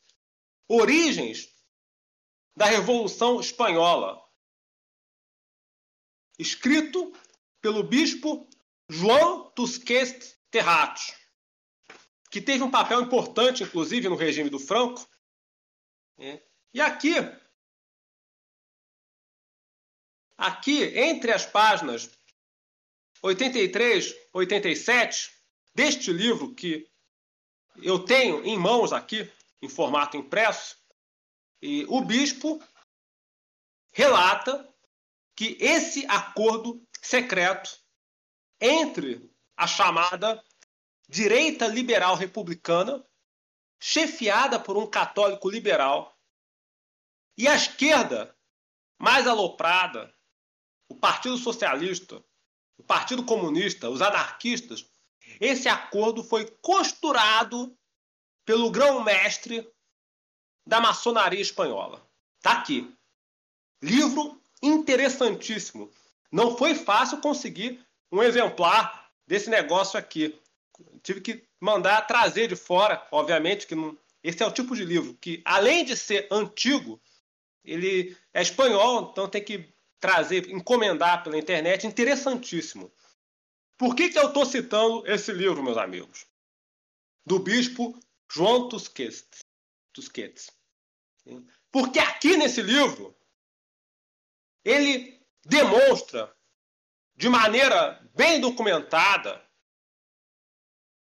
Origens 0.69 1.49
da 2.55 2.67
Revolução 2.67 3.41
Espanhola, 3.41 4.23
escrito 6.39 7.15
pelo 7.63 7.83
bispo 7.83 8.47
João 8.91 9.51
Tusquets 9.53 10.39
Terrat, 10.51 11.01
que 12.31 12.43
teve 12.43 12.63
um 12.63 12.71
papel 12.71 13.01
importante, 13.01 13.63
inclusive, 13.63 14.07
no 14.07 14.17
regime 14.17 14.51
do 14.51 14.59
Franco. 14.59 15.09
É. 16.19 16.43
E 16.75 16.81
aqui, 16.83 17.15
aqui, 20.37 20.83
entre 20.99 21.33
as 21.33 21.47
páginas 21.47 22.11
83, 23.23 24.15
87 24.33 25.33
deste 25.75 26.13
livro 26.13 26.55
que 26.55 26.89
eu 27.83 28.05
tenho 28.05 28.45
em 28.45 28.59
mãos 28.59 28.93
aqui, 28.93 29.31
em 29.61 29.69
formato 29.69 30.17
impresso, 30.17 30.77
e 31.61 31.85
o 31.89 32.01
bispo 32.01 32.63
relata 33.93 34.69
que 35.35 35.57
esse 35.61 36.07
acordo 36.07 36.83
secreto 37.03 37.79
entre 38.61 39.31
a 39.57 39.67
chamada 39.67 40.43
direita 41.09 41.67
liberal 41.67 42.17
republicana, 42.17 43.05
chefiada 43.79 44.59
por 44.59 44.77
um 44.77 44.89
católico 44.89 45.49
liberal, 45.49 46.17
e 47.37 47.47
a 47.47 47.55
esquerda 47.55 48.35
mais 48.99 49.27
aloprada, 49.27 50.16
o 50.89 50.95
Partido 50.95 51.37
Socialista, 51.37 52.23
o 52.79 52.83
Partido 52.83 53.25
Comunista, 53.25 53.89
os 53.89 54.03
anarquistas, 54.03 54.87
esse 55.41 55.69
acordo 55.69 56.23
foi 56.23 56.47
costurado 56.63 57.77
pelo 58.45 58.71
grão-mestre 58.71 59.69
da 60.67 60.81
maçonaria 60.81 61.41
espanhola. 61.41 62.07
Está 62.39 62.53
aqui. 62.53 62.93
Livro 63.83 64.41
interessantíssimo. 64.63 65.91
Não 66.31 66.57
foi 66.57 66.75
fácil 66.75 67.21
conseguir 67.21 67.85
um 68.11 68.23
exemplar 68.23 69.11
desse 69.27 69.51
negócio 69.51 69.99
aqui. 69.99 70.39
Tive 71.03 71.21
que 71.21 71.45
mandar 71.61 72.03
trazer 72.03 72.49
de 72.49 72.57
fora, 72.57 73.07
obviamente, 73.11 73.67
que 73.67 73.75
não... 73.75 73.97
esse 74.23 74.43
é 74.43 74.47
o 74.47 74.53
tipo 74.53 74.75
de 74.77 74.85
livro 74.85 75.15
que, 75.15 75.43
além 75.45 75.85
de 75.85 75.97
ser 75.97 76.29
antigo, 76.31 77.01
ele 77.65 78.17
é 78.33 78.43
espanhol, 78.43 79.11
então 79.11 79.29
tem 79.29 79.43
que 79.43 79.69
trazer, 80.01 80.51
encomendar 80.51 81.23
pela 81.23 81.39
internet, 81.39 81.87
interessantíssimo. 81.87 82.93
Por 83.77 83.95
que, 83.95 84.09
que 84.09 84.19
eu 84.19 84.29
estou 84.29 84.45
citando 84.45 85.07
esse 85.07 85.33
livro, 85.33 85.63
meus 85.63 85.77
amigos? 85.77 86.27
Do 87.25 87.39
bispo 87.39 87.99
João 88.31 88.69
Tusquets. 88.69 89.45
Tusquets. 89.93 90.51
Porque 91.71 91.99
aqui 91.99 92.37
nesse 92.37 92.63
livro 92.63 93.17
ele 94.65 95.21
demonstra 95.45 96.35
de 97.15 97.29
maneira 97.29 98.01
bem 98.15 98.41
documentada 98.41 99.43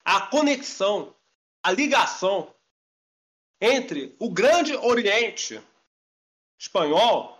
a 0.03 0.27
conexão, 0.27 1.15
a 1.63 1.71
ligação 1.71 2.53
entre 3.59 4.15
o 4.19 4.29
Grande 4.29 4.75
Oriente 4.75 5.61
espanhol 6.59 7.35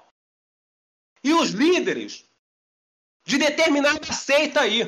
e 1.25 1.33
os 1.33 1.49
líderes 1.49 2.23
de 3.25 3.39
determinada 3.39 4.13
seita 4.13 4.61
aí. 4.61 4.83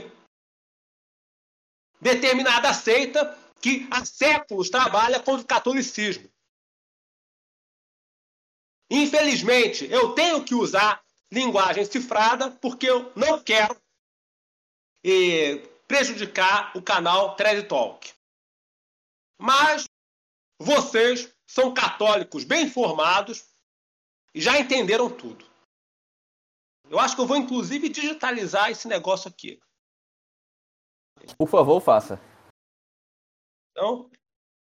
Determinada 1.99 2.71
seita 2.75 3.35
que 3.59 3.87
há 3.89 4.05
séculos 4.05 4.69
trabalha 4.69 5.19
contra 5.19 5.43
o 5.43 5.47
catolicismo. 5.47 6.31
Infelizmente, 8.87 9.85
eu 9.85 10.13
tenho 10.13 10.45
que 10.45 10.53
usar 10.53 11.03
linguagem 11.31 11.83
cifrada 11.85 12.51
porque 12.51 12.87
eu 12.87 13.11
não 13.15 13.43
quero 13.43 13.75
eh, 15.03 15.57
prejudicar 15.87 16.71
o 16.77 16.83
canal 16.83 17.35
Thread 17.35 17.67
Talk. 17.67 18.13
Mas 19.39 19.85
vocês 20.59 21.33
são 21.47 21.73
católicos 21.73 22.43
bem 22.43 22.65
informados 22.65 23.43
e 24.35 24.39
já 24.39 24.59
entenderam 24.59 25.09
tudo. 25.09 25.56
Eu 26.89 26.99
acho 26.99 27.15
que 27.15 27.21
eu 27.21 27.27
vou 27.27 27.37
inclusive 27.37 27.89
digitalizar 27.89 28.69
esse 28.69 28.87
negócio 28.87 29.29
aqui. 29.29 29.59
Por 31.37 31.47
favor, 31.47 31.81
faça. 31.81 32.19
Então, 33.71 34.09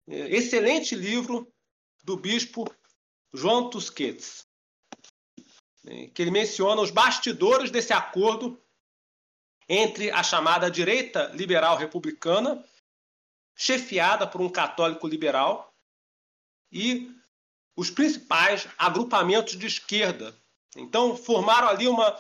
excelente 0.07 0.95
livro 0.95 1.53
do 2.05 2.17
bispo 2.17 2.65
João 3.33 3.71
Tusquets, 3.71 4.47
né, 5.85 6.09
que 6.09 6.23
ele 6.23 6.31
menciona 6.31 6.81
os 6.81 6.91
bastidores 6.91 7.71
desse 7.71 7.93
acordo 7.93 8.61
entre 9.69 10.11
a 10.11 10.23
chamada 10.23 10.71
direita 10.71 11.27
liberal 11.29 11.77
republicana, 11.77 12.65
chefiada 13.57 14.27
por 14.27 14.41
um 14.41 14.51
católico 14.51 15.07
liberal, 15.07 15.73
e 16.71 17.15
os 17.77 17.91
principais 17.91 18.67
agrupamentos 18.79 19.59
de 19.59 19.67
esquerda. 19.67 20.37
Então, 20.77 21.17
formaram 21.17 21.69
ali 21.69 21.87
uma. 21.87 22.19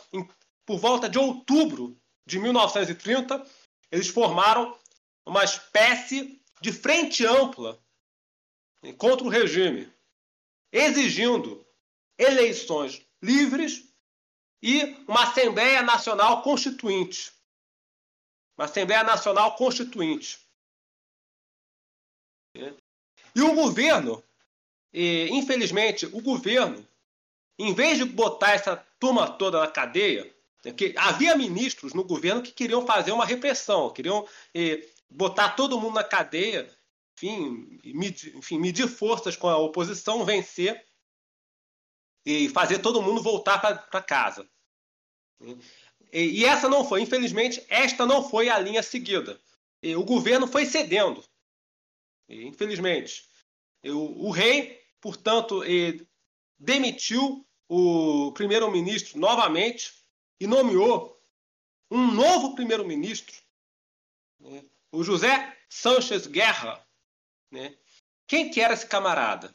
Por 0.64 0.78
volta 0.78 1.08
de 1.08 1.18
outubro 1.18 1.98
de 2.26 2.38
1930, 2.38 3.44
eles 3.90 4.08
formaram 4.08 4.78
uma 5.26 5.44
espécie 5.44 6.40
de 6.60 6.72
frente 6.72 7.26
ampla 7.26 7.82
contra 8.98 9.26
o 9.26 9.30
regime 9.30 9.92
exigindo 10.72 11.64
eleições 12.16 13.06
livres 13.22 13.92
e 14.62 14.94
uma 15.06 15.24
Assembleia 15.24 15.82
Nacional 15.82 16.42
Constituinte. 16.42 17.32
Uma 18.56 18.64
Assembleia 18.64 19.04
Nacional 19.04 19.54
Constituinte. 19.56 20.40
E 22.54 23.42
o 23.42 23.54
governo, 23.54 24.22
infelizmente, 24.92 26.06
o 26.06 26.20
governo, 26.20 26.86
em 27.58 27.74
vez 27.74 27.98
de 27.98 28.04
botar 28.04 28.52
essa 28.52 28.76
turma 28.98 29.28
toda 29.28 29.60
na 29.60 29.66
cadeia, 29.66 30.34
né, 30.64 30.72
que 30.72 30.94
havia 30.96 31.36
ministros 31.36 31.92
no 31.94 32.04
governo 32.04 32.42
que 32.42 32.52
queriam 32.52 32.86
fazer 32.86 33.12
uma 33.12 33.26
repressão, 33.26 33.92
queriam 33.92 34.26
botar 35.10 35.50
todo 35.50 35.80
mundo 35.80 35.94
na 35.94 36.04
cadeia 36.04 36.68
enfim, 37.22 37.78
medir, 37.84 38.36
enfim, 38.36 38.58
medir 38.58 38.88
forças 38.88 39.36
com 39.36 39.48
a 39.48 39.56
oposição, 39.56 40.24
vencer 40.24 40.84
e 42.24 42.48
fazer 42.48 42.80
todo 42.80 43.02
mundo 43.02 43.22
voltar 43.22 43.58
para 43.58 44.02
casa. 44.02 44.48
E, 46.12 46.40
e, 46.40 46.44
essa 46.44 46.68
não 46.68 46.84
foi, 46.84 47.02
infelizmente, 47.02 47.64
esta 47.68 48.04
não 48.04 48.28
foi 48.28 48.48
a 48.48 48.58
linha 48.58 48.82
seguida. 48.82 49.40
E 49.82 49.94
o 49.96 50.04
governo 50.04 50.46
foi 50.46 50.66
cedendo, 50.66 51.24
e, 52.28 52.46
infelizmente. 52.46 53.24
O, 53.84 54.28
o, 54.28 54.30
rei, 54.30 54.80
portanto, 55.00 55.64
demitiu 56.62 57.44
o 57.68 58.30
primeiro-ministro 58.32 59.18
novamente 59.18 59.92
e 60.40 60.46
nomeou 60.46 61.20
um 61.90 62.10
novo 62.12 62.54
primeiro-ministro, 62.54 63.34
né, 64.38 64.64
o 64.92 65.02
José 65.02 65.58
Sanches 65.68 66.26
Guerra, 66.26 66.86
né? 67.50 67.76
Quem 68.26 68.50
que 68.50 68.60
era 68.60 68.72
esse 68.72 68.86
camarada? 68.86 69.54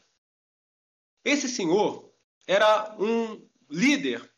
Esse 1.24 1.48
senhor 1.48 2.12
era 2.46 2.94
um 2.98 3.48
líder 3.70 4.30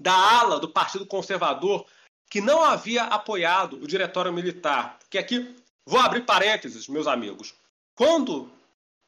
da 0.00 0.14
ala 0.40 0.58
do 0.58 0.70
Partido 0.70 1.06
Conservador 1.06 1.86
que 2.30 2.40
não 2.40 2.64
havia 2.64 3.04
apoiado 3.04 3.76
o 3.76 3.86
diretório 3.86 4.32
militar. 4.32 4.98
Que 5.08 5.18
aqui, 5.18 5.54
vou 5.84 6.00
abrir 6.00 6.24
parênteses, 6.24 6.88
meus 6.88 7.06
amigos. 7.06 7.54
Quando 7.94 8.50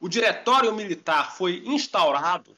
o 0.01 0.09
diretório 0.09 0.73
militar 0.73 1.35
foi 1.35 1.61
instaurado, 1.63 2.57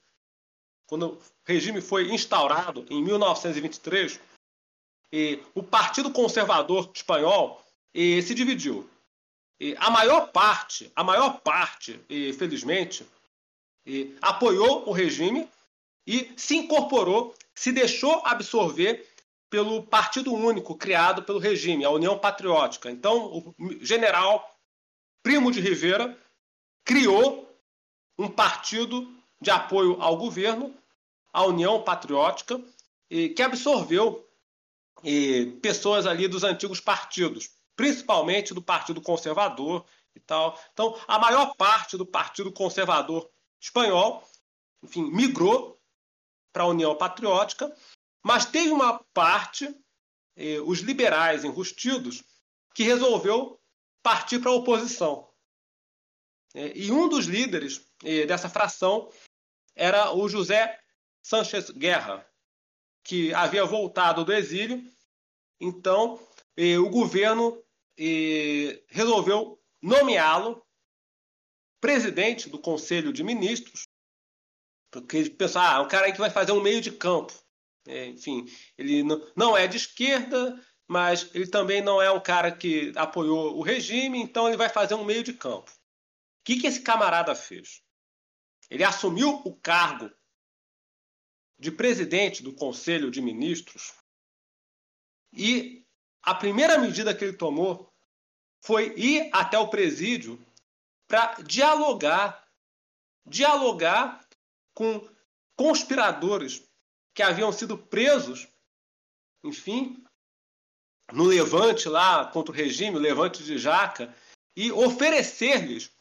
quando 0.88 1.08
o 1.08 1.22
regime 1.46 1.82
foi 1.82 2.10
instaurado 2.10 2.86
em 2.90 3.04
1923, 3.04 4.20
e 5.12 5.40
o 5.54 5.62
Partido 5.62 6.10
Conservador 6.10 6.90
espanhol 6.96 7.62
e, 7.94 8.22
se 8.22 8.34
dividiu. 8.34 8.90
E 9.60 9.76
a 9.78 9.92
maior 9.92 10.32
parte, 10.32 10.92
a 10.96 11.04
maior 11.04 11.42
parte, 11.42 12.00
e, 12.10 12.32
felizmente, 12.34 13.06
e, 13.86 14.16
apoiou 14.22 14.90
o 14.90 14.94
regime 14.94 15.48
e 16.08 16.32
se 16.38 16.56
incorporou, 16.56 17.36
se 17.54 17.72
deixou 17.72 18.26
absorver 18.26 19.08
pelo 19.50 19.84
partido 19.84 20.34
único 20.34 20.76
criado 20.76 21.22
pelo 21.22 21.38
regime, 21.38 21.86
a 21.86 21.90
União 21.92 22.18
Patriótica. 22.18 22.90
Então, 22.90 23.54
o 23.56 23.56
general 23.82 24.50
Primo 25.22 25.52
de 25.52 25.62
Rivera 25.62 26.18
criou 26.84 27.50
um 28.18 28.30
partido 28.30 29.08
de 29.42 29.50
apoio 29.50 30.02
ao 30.02 30.18
governo, 30.18 30.76
a 31.32 31.44
União 31.46 31.82
Patriótica, 31.84 32.62
que 33.10 33.42
absorveu 33.42 34.28
pessoas 35.62 36.06
ali 36.06 36.28
dos 36.28 36.44
antigos 36.44 36.80
partidos, 36.80 37.50
principalmente 37.76 38.54
do 38.54 38.62
Partido 38.62 39.02
Conservador 39.02 39.86
e 40.16 40.20
tal. 40.20 40.60
Então, 40.72 41.00
a 41.08 41.20
maior 41.20 41.56
parte 41.56 41.98
do 41.98 42.06
Partido 42.06 42.52
Conservador 42.52 43.30
espanhol, 43.60 44.28
enfim, 44.82 45.04
migrou 45.12 45.80
para 46.52 46.64
a 46.64 46.68
União 46.68 46.96
Patriótica, 46.96 47.74
mas 48.22 48.46
teve 48.46 48.70
uma 48.70 49.00
parte, 49.14 49.74
eh, 50.36 50.60
os 50.62 50.80
liberais 50.80 51.44
enrustidos, 51.44 52.24
que 52.74 52.84
resolveu 52.84 53.60
partir 54.02 54.40
para 54.40 54.52
a 54.52 54.56
oposição. 54.56 55.33
É, 56.54 56.78
e 56.78 56.92
um 56.92 57.10
dos 57.10 57.26
líderes 57.26 57.86
eh, 58.04 58.26
dessa 58.26 58.50
fração 58.50 59.12
era 59.76 60.14
o 60.14 60.30
José 60.30 60.80
Sánchez 61.22 61.72
Guerra, 61.72 62.26
que 63.04 63.34
havia 63.34 63.66
voltado 63.66 64.24
do 64.24 64.34
exílio. 64.34 64.84
Então, 65.60 66.20
eh, 66.56 66.78
o 66.78 66.90
governo 66.90 67.62
resolveu 68.88 69.62
nomeá-lo 69.80 70.66
presidente 71.80 72.50
do 72.50 72.58
Conselho 72.58 73.14
de 73.14 73.24
Ministros, 73.24 73.88
porque 74.90 75.18
ele 75.18 75.30
pensou, 75.32 75.62
ah, 75.62 75.76
é 75.76 75.80
um 75.80 75.88
cara 75.88 76.06
aí 76.06 76.14
que 76.14 76.20
vai 76.20 76.30
fazer 76.30 76.54
um 76.54 76.62
meio 76.62 76.80
de 76.80 76.92
campo. 76.92 77.34
É, 77.86 78.06
enfim, 78.06 78.46
ele 78.78 79.04
não 79.36 79.58
é 79.58 79.68
de 79.68 79.78
esquerda, 79.78 80.58
mas 80.88 81.30
ele 81.34 81.48
também 81.48 81.82
não 81.82 82.02
é 82.02 82.10
um 82.10 82.22
cara 82.22 82.52
que 82.52 82.94
apoiou 82.96 83.58
o 83.58 83.62
regime, 83.62 84.22
então 84.22 84.48
ele 84.48 84.56
vai 84.56 84.70
fazer 84.70 84.94
um 84.94 85.04
meio 85.04 85.24
de 85.24 85.34
campo. 85.34 85.72
O 86.44 86.46
que, 86.46 86.60
que 86.60 86.68
esse 86.68 86.82
camarada 86.82 87.34
fez? 87.34 87.82
Ele 88.70 88.84
assumiu 88.84 89.42
o 89.46 89.56
cargo 89.56 90.12
de 91.58 91.72
presidente 91.72 92.44
do 92.44 92.54
Conselho 92.54 93.10
de 93.10 93.22
Ministros 93.22 93.94
e 95.32 95.88
a 96.22 96.36
primeira 96.36 96.78
medida 96.78 97.16
que 97.16 97.24
ele 97.24 97.38
tomou 97.38 97.90
foi 98.60 98.94
ir 98.98 99.30
até 99.32 99.58
o 99.58 99.70
presídio 99.70 100.38
para 101.08 101.36
dialogar, 101.44 102.46
dialogar 103.26 104.28
com 104.74 105.10
conspiradores 105.56 106.62
que 107.14 107.24
haviam 107.24 107.54
sido 107.54 107.78
presos, 107.78 108.50
enfim, 109.46 110.04
no 111.14 111.24
levante 111.24 111.88
lá 111.88 112.26
contra 112.26 112.52
o 112.52 112.56
regime, 112.56 112.98
o 112.98 113.00
levante 113.00 113.44
de 113.44 113.58
Jaca, 113.58 114.14
e 114.58 114.74
oferecer-lhes 114.74 115.93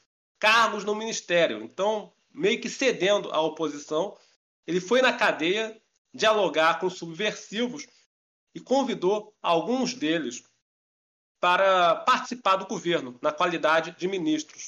cargos 0.43 0.83
no 0.83 0.93
ministério. 0.93 1.63
Então, 1.63 2.13
meio 2.35 2.61
que 2.61 2.69
cedendo 2.69 3.31
à 3.31 3.41
oposição, 3.41 4.19
ele 4.67 4.81
foi 4.81 5.01
na 5.01 5.13
cadeia 5.13 5.81
dialogar 6.13 6.81
com 6.81 6.91
subversivos 6.91 7.87
e 8.53 8.59
convidou 8.59 9.33
alguns 9.41 9.95
deles 9.95 10.43
para 11.39 11.95
participar 11.95 12.57
do 12.57 12.67
governo 12.67 13.17
na 13.23 13.31
qualidade 13.31 13.93
de 13.93 14.09
ministros. 14.09 14.67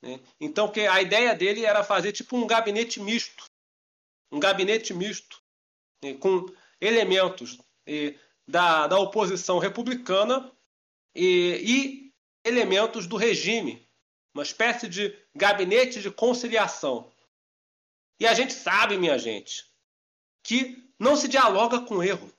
Né? 0.00 0.20
Então, 0.40 0.70
que 0.70 0.86
a 0.86 1.02
ideia 1.02 1.34
dele 1.34 1.64
era 1.64 1.82
fazer 1.82 2.12
tipo 2.12 2.36
um 2.36 2.46
gabinete 2.46 3.00
misto, 3.00 3.46
um 4.30 4.38
gabinete 4.38 4.94
misto 4.94 5.42
né? 6.04 6.14
com 6.14 6.46
elementos 6.80 7.58
da, 8.46 8.86
da 8.86 8.96
oposição 8.96 9.58
republicana 9.58 10.52
e, 11.16 12.12
e 12.44 12.48
elementos 12.48 13.08
do 13.08 13.16
regime, 13.16 13.87
uma 14.38 14.44
espécie 14.44 14.88
de 14.88 15.12
gabinete 15.34 16.00
de 16.00 16.12
conciliação. 16.12 17.12
E 18.20 18.26
a 18.26 18.32
gente 18.34 18.52
sabe, 18.52 18.96
minha 18.96 19.18
gente, 19.18 19.68
que 20.44 20.88
não 20.96 21.16
se 21.16 21.26
dialoga 21.26 21.80
com 21.80 22.02
erro. 22.02 22.32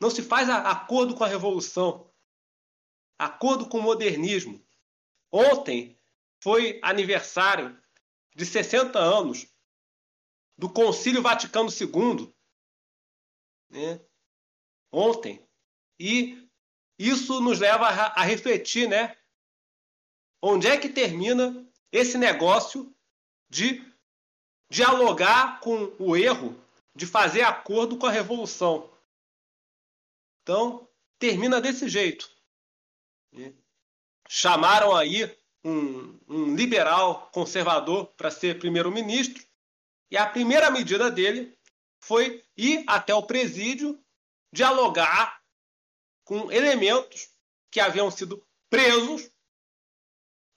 Não 0.00 0.10
se 0.10 0.22
faz 0.22 0.48
acordo 0.48 1.14
com 1.14 1.24
a 1.24 1.28
revolução, 1.28 2.10
acordo 3.18 3.68
com 3.68 3.78
o 3.78 3.82
modernismo. 3.82 4.64
Ontem 5.30 5.98
foi 6.42 6.80
aniversário 6.82 7.78
de 8.34 8.46
60 8.46 8.98
anos 8.98 9.46
do 10.56 10.72
Concílio 10.72 11.20
Vaticano 11.20 11.68
II. 11.68 12.34
Né? 13.68 14.00
Ontem. 14.90 15.46
E 16.00 16.48
isso 16.98 17.42
nos 17.42 17.58
leva 17.58 17.88
a, 17.88 18.22
a 18.22 18.24
refletir, 18.24 18.88
né? 18.88 19.17
Onde 20.40 20.68
é 20.68 20.76
que 20.76 20.88
termina 20.88 21.66
esse 21.90 22.16
negócio 22.16 22.94
de 23.48 23.84
dialogar 24.70 25.60
com 25.60 25.94
o 25.98 26.16
erro, 26.16 26.56
de 26.94 27.06
fazer 27.06 27.42
acordo 27.42 27.96
com 27.96 28.06
a 28.06 28.10
revolução? 28.10 28.90
Então, 30.42 30.88
termina 31.18 31.60
desse 31.60 31.88
jeito. 31.88 32.30
Chamaram 34.28 34.94
aí 34.94 35.36
um, 35.64 36.18
um 36.28 36.54
liberal 36.54 37.30
conservador 37.32 38.06
para 38.16 38.30
ser 38.30 38.58
primeiro-ministro, 38.58 39.44
e 40.10 40.16
a 40.16 40.26
primeira 40.26 40.70
medida 40.70 41.10
dele 41.10 41.56
foi 42.00 42.44
ir 42.56 42.84
até 42.86 43.14
o 43.14 43.22
presídio 43.22 44.02
dialogar 44.52 45.42
com 46.24 46.50
elementos 46.50 47.30
que 47.70 47.80
haviam 47.80 48.10
sido 48.10 48.42
presos 48.70 49.30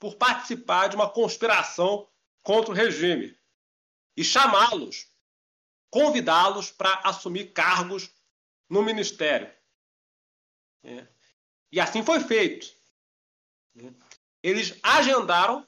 por 0.02 0.16
participar 0.16 0.88
de 0.88 0.96
uma 0.96 1.08
conspiração 1.08 2.10
contra 2.42 2.72
o 2.72 2.74
regime 2.74 3.38
e 4.16 4.24
chamá-los, 4.24 5.06
convidá-los 5.92 6.72
para 6.72 6.92
assumir 7.04 7.52
cargos 7.52 8.10
no 8.68 8.82
ministério. 8.82 9.48
É. 10.82 11.06
E 11.70 11.78
assim 11.78 12.04
foi 12.04 12.18
feito. 12.18 12.66
É 13.78 13.92
eles 14.42 14.76
agendaram 14.82 15.64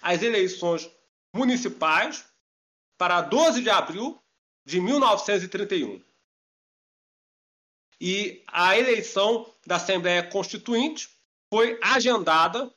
as 0.00 0.22
eleições 0.22 0.88
municipais 1.34 2.24
para 2.96 3.20
12 3.20 3.64
de 3.64 3.70
abril 3.70 4.22
de 4.64 4.80
1931. 4.80 6.00
E 8.00 8.44
a 8.46 8.78
eleição 8.78 9.52
da 9.66 9.74
Assembleia 9.74 10.22
Constituinte 10.22 11.10
foi 11.50 11.80
agendada 11.82 12.72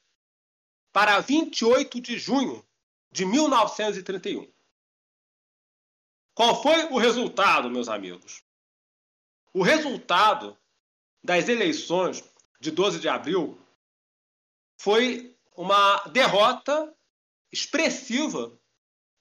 para 0.95 1.19
28 1.19 1.99
de 1.99 2.17
junho 2.17 2.65
de 3.11 3.25
1931. 3.25 4.49
Qual 6.33 6.61
foi 6.63 6.85
o 6.85 6.97
resultado, 6.97 7.69
meus 7.69 7.89
amigos? 7.89 8.41
O 9.53 9.61
resultado 9.61 10.57
das 11.21 11.49
eleições 11.49 12.23
de 12.61 12.71
12 12.71 13.01
de 13.01 13.09
abril 13.09 13.59
foi 14.79 15.37
uma 15.57 15.97
derrota 16.13 16.95
expressiva 17.51 18.57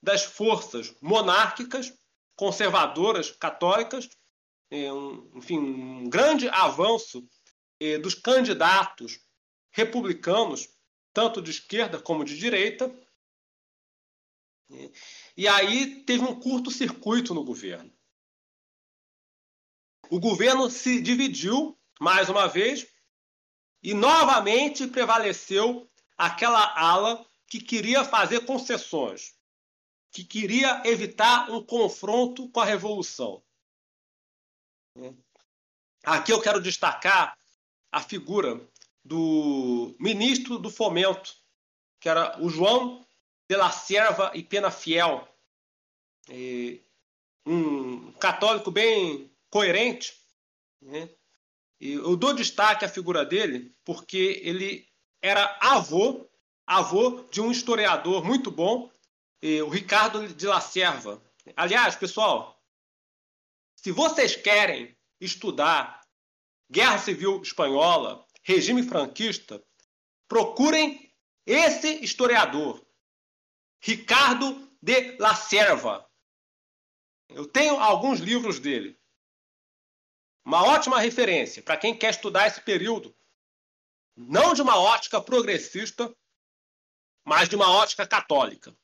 das 0.01 0.23
forças 0.23 0.95
monárquicas, 1.01 1.93
conservadoras, 2.37 3.31
católicas, 3.31 4.09
enfim, 4.71 5.59
um 5.59 6.09
grande 6.09 6.47
avanço 6.47 7.27
dos 8.01 8.13
candidatos 8.13 9.19
republicanos, 9.71 10.69
tanto 11.15 11.41
de 11.41 11.49
esquerda 11.49 11.97
como 11.97 12.25
de 12.25 12.37
direita. 12.37 12.93
E 15.37 15.47
aí 15.47 16.03
teve 16.03 16.25
um 16.25 16.37
curto-circuito 16.37 17.33
no 17.33 17.45
governo. 17.45 17.89
O 20.09 20.19
governo 20.19 20.69
se 20.69 21.01
dividiu, 21.01 21.79
mais 22.01 22.27
uma 22.27 22.47
vez, 22.47 22.85
e 23.81 23.93
novamente 23.93 24.87
prevaleceu 24.87 25.89
aquela 26.17 26.77
ala 26.77 27.25
que 27.47 27.61
queria 27.61 28.03
fazer 28.03 28.45
concessões, 28.45 29.35
que 30.11 30.23
queria 30.23 30.83
evitar 30.85 31.49
um 31.49 31.63
confronto 31.63 32.49
com 32.49 32.59
a 32.59 32.65
revolução. 32.65 33.41
Aqui 36.03 36.33
eu 36.33 36.41
quero 36.41 36.61
destacar 36.61 37.37
a 37.89 38.01
figura 38.01 38.69
do 39.05 39.95
ministro 39.99 40.57
do 40.57 40.71
Fomento, 40.71 41.35
que 42.01 42.09
era 42.09 42.41
o 42.41 42.49
João 42.49 43.05
de 43.47 43.55
la 43.55 43.69
Serva 43.69 44.31
e 44.33 44.41
Penafiel, 44.41 45.27
um 47.45 48.11
católico 48.13 48.71
bem 48.71 49.31
coerente. 49.51 50.13
Né? 50.81 51.07
E 51.79 51.93
eu 51.93 52.17
dou 52.17 52.33
destaque 52.33 52.83
à 52.83 52.89
figura 52.89 53.23
dele 53.23 53.75
porque 53.85 54.41
ele 54.43 54.87
era 55.21 55.55
avô, 55.61 56.27
avô 56.65 57.23
de 57.29 57.39
um 57.41 57.51
historiador 57.51 58.25
muito 58.25 58.49
bom, 58.49 58.91
o 59.63 59.69
Ricardo 59.69 60.27
de 60.27 60.47
la 60.47 60.59
Serva. 60.59 61.21
Aliás, 61.55 61.95
pessoal, 61.95 62.59
se 63.75 63.91
vocês 63.91 64.35
querem 64.35 64.97
estudar 65.21 66.01
Guerra 66.71 66.97
Civil 66.97 67.39
Espanhola, 67.43 68.25
regime 68.45 68.83
franquista, 68.83 69.61
procurem 70.27 71.11
esse 71.45 72.03
historiador, 72.03 72.85
Ricardo 73.81 74.71
de 74.81 75.17
la 75.17 75.33
Serva. 75.35 76.07
Eu 77.27 77.47
tenho 77.47 77.79
alguns 77.79 78.19
livros 78.19 78.59
dele. 78.59 78.99
Uma 80.45 80.63
ótima 80.63 80.99
referência 80.99 81.63
para 81.63 81.75
quem 81.75 81.97
quer 81.97 82.11
estudar 82.11 82.45
esse 82.45 82.61
período, 82.61 83.15
não 84.15 84.53
de 84.53 84.61
uma 84.61 84.77
ótica 84.77 85.19
progressista, 85.19 86.15
mas 87.25 87.49
de 87.49 87.55
uma 87.55 87.71
ótica 87.71 88.07
católica. 88.07 88.77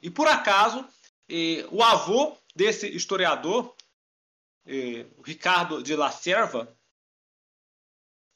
E 0.00 0.10
por 0.10 0.26
acaso, 0.26 0.88
eh, 1.28 1.66
o 1.70 1.82
avô 1.82 2.38
desse 2.56 2.88
historiador, 2.88 3.76
eh, 4.64 5.06
Ricardo 5.22 5.82
de 5.82 5.94
la 5.94 6.10
Serva, 6.10 6.74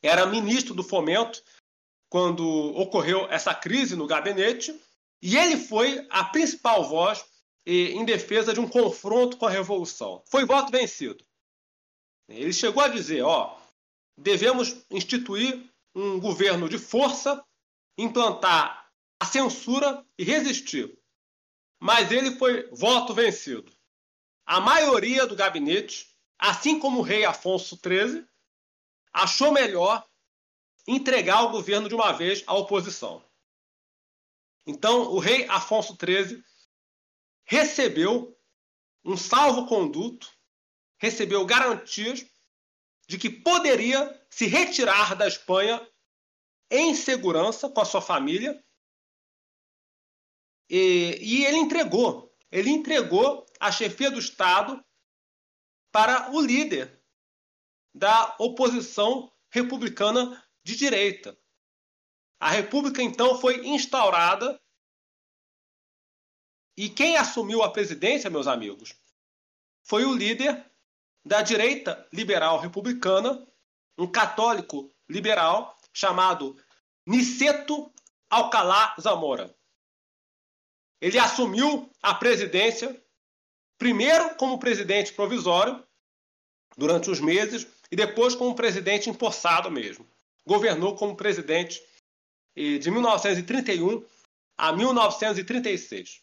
era 0.07 0.27
ministro 0.27 0.75
do 0.75 0.85
Fomento 0.85 1.43
quando 2.11 2.47
ocorreu 2.77 3.27
essa 3.31 3.55
crise 3.55 3.97
no 3.97 4.07
gabinete, 4.07 4.79
e 5.21 5.37
ele 5.37 5.57
foi 5.57 6.07
a 6.11 6.25
principal 6.25 6.85
voz 6.85 7.25
em 7.67 8.05
defesa 8.05 8.53
de 8.53 8.61
um 8.61 8.69
confronto 8.69 9.39
com 9.39 9.47
a 9.47 9.51
revolução. 9.51 10.23
Foi 10.27 10.45
voto 10.45 10.71
vencido. 10.71 11.25
Ele 12.29 12.53
chegou 12.53 12.83
a 12.83 12.89
dizer, 12.89 13.23
ó, 13.23 13.59
devemos 14.17 14.77
instituir 14.91 15.69
um 15.95 16.21
governo 16.21 16.69
de 16.69 16.79
força, 16.79 17.43
implantar 17.97 18.91
a 19.19 19.25
censura 19.25 20.05
e 20.19 20.25
resistir. 20.25 20.97
Mas 21.81 22.13
ele 22.13 22.37
foi 22.37 22.69
voto 22.71 23.15
vencido. 23.15 23.73
A 24.47 24.61
maioria 24.61 25.27
do 25.27 25.35
gabinete, 25.35 26.15
assim 26.39 26.79
como 26.79 26.99
o 27.01 27.03
rei 27.03 27.25
Afonso 27.25 27.77
XIII, 27.83 28.27
achou 29.15 29.53
melhor 29.53 30.07
entregar 30.87 31.45
o 31.45 31.51
governo 31.51 31.89
de 31.89 31.95
uma 31.95 32.13
vez 32.13 32.45
à 32.47 32.53
oposição. 32.53 33.25
Então, 34.67 35.13
o 35.13 35.19
rei 35.19 35.49
Afonso 35.49 35.97
XIII 35.97 36.43
recebeu 37.47 38.39
um 39.05 39.17
salvo-conduto 39.17 40.35
recebeu 41.05 41.45
garantias 41.45 42.25
de 43.07 43.19
que 43.19 43.29
poderia 43.29 44.27
se 44.31 44.47
retirar 44.47 45.15
da 45.15 45.29
Espanha 45.29 45.87
em 46.71 46.95
segurança 46.95 47.69
com 47.69 47.81
a 47.81 47.85
sua 47.85 48.01
família. 48.01 48.65
E, 50.69 51.19
e 51.21 51.45
ele 51.45 51.59
entregou, 51.59 52.35
ele 52.51 52.71
entregou 52.71 53.45
a 53.61 53.71
chefia 53.71 54.11
do 54.11 54.19
Estado 54.19 54.83
para 55.93 56.31
o 56.33 56.41
líder 56.41 57.04
da 57.95 58.35
oposição 58.39 59.31
republicana 59.51 60.43
de 60.65 60.75
direita. 60.77 61.39
A 62.41 62.51
República 62.51 63.03
então 63.03 63.39
foi 63.41 63.67
instaurada 63.67 64.61
e 66.77 66.89
quem 66.89 67.17
assumiu 67.17 67.63
a 67.63 67.71
presidência, 67.71 68.29
meus 68.29 68.49
amigos, 68.49 68.95
foi 69.85 70.05
o 70.05 70.15
líder 70.15 70.69
da 71.25 71.41
direita 71.41 72.07
liberal 72.13 72.59
republicana, 72.59 73.47
um 73.97 74.11
católico 74.11 74.93
liberal 75.09 75.79
chamado 75.93 76.61
Niceto 77.07 77.93
Alcalá 78.29 78.97
Zamora. 79.01 79.55
Ele 81.01 81.19
assumiu 81.19 81.91
a 82.03 82.15
presidência 82.15 83.01
primeiro 83.79 84.35
como 84.37 84.59
presidente 84.59 85.13
provisório 85.13 85.87
durante 86.77 87.11
os 87.11 87.21
meses 87.21 87.67
e 87.91 87.97
depois 87.97 88.35
como 88.35 88.55
presidente 88.55 89.11
empossado 89.11 89.71
mesmo. 89.71 90.07
Governou 90.47 90.95
como 90.97 91.17
presidente 91.17 91.83
de 92.57 92.91
1931 92.91 94.05
a 94.57 94.73
1936. 94.73 96.23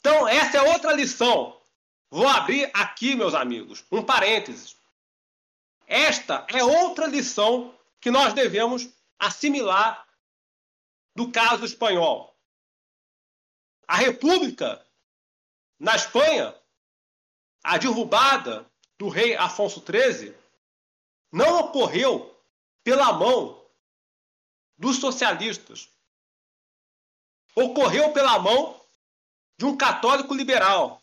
Então, 0.00 0.28
essa 0.28 0.58
é 0.58 0.62
outra 0.62 0.92
lição 0.92 1.60
Vou 2.14 2.28
abrir 2.28 2.70
aqui, 2.72 3.16
meus 3.16 3.34
amigos, 3.34 3.84
um 3.90 4.00
parênteses. 4.00 4.76
Esta 5.84 6.46
é 6.48 6.62
outra 6.62 7.08
lição 7.08 7.76
que 8.00 8.08
nós 8.08 8.32
devemos 8.32 8.88
assimilar 9.18 10.06
do 11.16 11.32
caso 11.32 11.64
espanhol. 11.64 12.38
A 13.88 13.96
República 13.96 14.86
na 15.76 15.96
Espanha, 15.96 16.54
a 17.64 17.78
derrubada 17.78 18.64
do 19.04 19.10
rei 19.10 19.36
Afonso 19.36 19.84
XIII, 19.84 20.34
não 21.30 21.60
ocorreu 21.60 22.34
pela 22.82 23.12
mão 23.12 23.62
dos 24.78 24.96
socialistas. 24.96 25.90
Ocorreu 27.54 28.14
pela 28.14 28.38
mão 28.38 28.80
de 29.58 29.66
um 29.66 29.76
católico 29.76 30.32
liberal, 30.32 31.02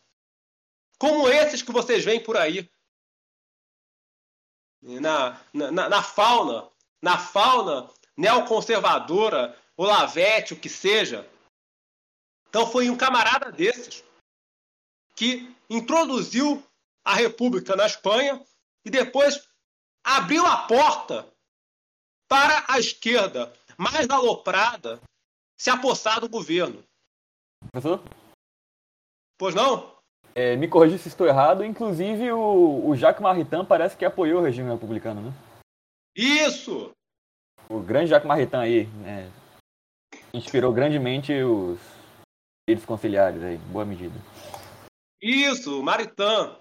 como 0.97 1.29
esses 1.29 1.61
que 1.61 1.71
vocês 1.71 2.03
veem 2.03 2.23
por 2.23 2.35
aí. 2.35 2.67
Na, 4.81 5.39
na, 5.53 5.89
na 5.89 6.01
fauna, 6.01 6.67
na 7.03 7.19
fauna 7.19 7.87
neoconservadora, 8.17 9.55
Olavete, 9.77 10.55
o 10.55 10.59
que 10.59 10.67
seja. 10.67 11.29
Então 12.49 12.65
foi 12.65 12.89
um 12.89 12.97
camarada 12.97 13.51
desses 13.51 14.03
que 15.15 15.55
introduziu 15.69 16.65
a 17.03 17.15
República 17.15 17.75
na 17.75 17.85
Espanha 17.85 18.41
e 18.85 18.89
depois 18.89 19.47
abriu 20.03 20.45
a 20.45 20.57
porta 20.67 21.27
para 22.27 22.65
a 22.67 22.79
esquerda 22.79 23.51
mais 23.77 24.09
aloprada 24.09 24.99
se 25.57 25.69
apossar 25.69 26.19
do 26.19 26.29
governo. 26.29 26.83
Professor? 27.71 28.01
Pois 29.37 29.53
não? 29.53 29.95
É, 30.33 30.55
me 30.55 30.67
corrija 30.67 30.97
se 30.97 31.09
estou 31.09 31.27
errado, 31.27 31.63
inclusive 31.63 32.31
o, 32.31 32.87
o 32.87 32.95
Jacques 32.95 33.21
Maritain 33.21 33.65
parece 33.65 33.97
que 33.97 34.05
apoiou 34.05 34.39
o 34.39 34.43
regime 34.43 34.71
republicano, 34.71 35.21
né? 35.21 35.33
Isso! 36.15 36.91
O 37.69 37.79
grande 37.79 38.09
Jacques 38.09 38.27
Maritain 38.27 38.59
aí, 38.59 38.87
né? 38.87 39.31
Inspirou 40.33 40.71
grandemente 40.71 41.33
os 41.43 41.79
líderes 42.67 42.85
conciliares 42.85 43.43
aí, 43.43 43.57
boa 43.57 43.83
medida. 43.83 44.15
Isso, 45.21 45.83
Maritain, 45.83 46.55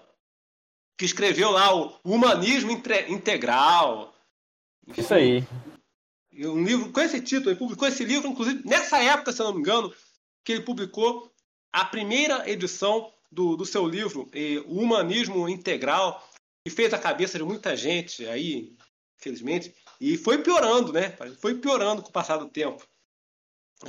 que 1.01 1.05
escreveu 1.05 1.49
lá 1.49 1.75
o 1.75 1.97
Humanismo 2.05 2.71
Integral. 3.07 4.13
Isso 4.95 5.11
aí. 5.11 5.43
Um 6.31 6.63
livro 6.63 6.91
com 6.91 7.01
esse 7.01 7.19
título, 7.19 7.49
ele 7.49 7.57
publicou 7.57 7.87
esse 7.87 8.05
livro, 8.05 8.29
inclusive, 8.29 8.61
nessa 8.63 9.01
época, 9.01 9.31
se 9.31 9.41
eu 9.41 9.47
não 9.47 9.55
me 9.55 9.61
engano, 9.61 9.91
que 10.45 10.51
ele 10.51 10.61
publicou 10.61 11.33
a 11.73 11.83
primeira 11.85 12.47
edição 12.47 13.11
do, 13.31 13.55
do 13.55 13.65
seu 13.65 13.87
livro, 13.87 14.29
O 14.67 14.79
Humanismo 14.79 15.49
Integral, 15.49 16.23
que 16.63 16.71
fez 16.71 16.93
a 16.93 16.99
cabeça 16.99 17.39
de 17.39 17.43
muita 17.43 17.75
gente 17.75 18.23
aí, 18.27 18.77
infelizmente, 19.19 19.73
e 19.99 20.17
foi 20.17 20.43
piorando, 20.43 20.93
né? 20.93 21.17
Foi 21.39 21.55
piorando 21.55 22.03
com 22.03 22.09
o 22.09 22.13
passar 22.13 22.37
do 22.37 22.47
tempo. 22.47 22.87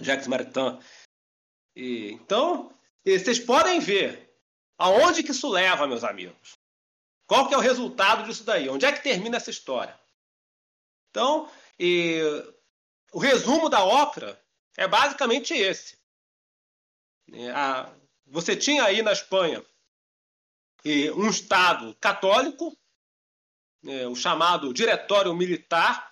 Jacques 0.01 0.29
Maritain. 0.29 0.79
E, 1.77 2.13
então, 2.13 2.73
vocês 3.05 3.39
podem 3.39 3.81
ver 3.81 4.35
aonde 4.79 5.23
que 5.23 5.33
isso 5.33 5.51
leva, 5.51 5.87
meus 5.87 6.05
amigos. 6.05 6.62
Qual 7.27 7.49
que 7.49 7.55
é 7.55 7.57
o 7.57 7.61
resultado 7.61 8.25
disso 8.25 8.45
daí? 8.45 8.69
Onde 8.69 8.85
é 8.85 8.93
que 8.93 9.03
termina 9.03 9.37
essa 9.37 9.51
história? 9.51 9.99
Então, 11.11 11.51
e, 11.79 12.21
o 13.13 13.19
resumo 13.19 13.69
da 13.69 13.85
ópera 13.85 14.43
é 14.77 14.89
basicamente 14.89 15.53
esse. 15.53 15.99
A, 17.55 17.93
você 18.27 18.57
tinha 18.57 18.85
aí 18.85 19.03
na 19.03 19.13
Espanha 19.13 19.63
um 21.15 21.29
Estado 21.29 21.95
católico, 22.01 22.77
é, 23.87 24.09
o 24.09 24.17
chamado 24.17 24.73
Diretório 24.73 25.35
Militar, 25.35 26.11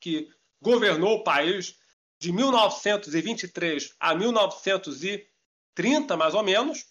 que 0.00 0.28
governou 0.60 1.18
o 1.18 1.24
país 1.24 1.78
de 2.18 2.32
1923 2.32 3.94
a 3.98 4.14
1930, 4.14 6.16
mais 6.16 6.34
ou 6.34 6.42
menos. 6.42 6.86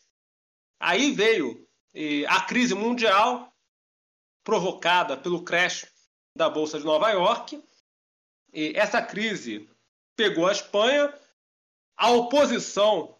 Aí 0.79 1.11
veio 1.11 1.67
a 2.27 2.41
crise 2.41 2.73
mundial 2.73 3.53
provocada 4.43 5.15
pelo 5.15 5.43
crash 5.43 5.85
da 6.35 6.49
Bolsa 6.49 6.79
de 6.79 6.85
Nova 6.85 7.09
York. 7.11 7.63
E 8.51 8.73
essa 8.75 9.01
crise 9.01 9.69
pegou 10.15 10.47
a 10.47 10.51
Espanha, 10.51 11.13
a 11.95 12.11
oposição 12.11 13.19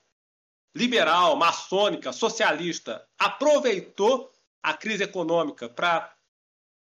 liberal, 0.76 1.36
maçônica, 1.36 2.12
socialista 2.12 3.08
aproveitou 3.18 4.32
a 4.62 4.74
crise 4.74 5.04
econômica 5.04 5.70
para 5.70 6.16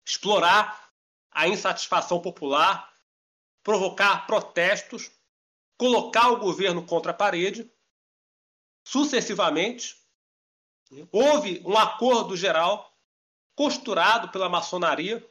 explorar 0.05 0.89
a 1.31 1.47
insatisfação 1.47 2.21
popular, 2.21 2.93
provocar 3.63 4.25
protestos, 4.25 5.11
colocar 5.77 6.29
o 6.29 6.39
governo 6.39 6.85
contra 6.85 7.11
a 7.11 7.15
parede. 7.15 7.71
Sucessivamente, 8.85 9.98
houve 11.11 11.61
um 11.65 11.77
acordo 11.77 12.35
geral 12.35 12.91
costurado 13.55 14.31
pela 14.31 14.49
maçonaria 14.49 15.25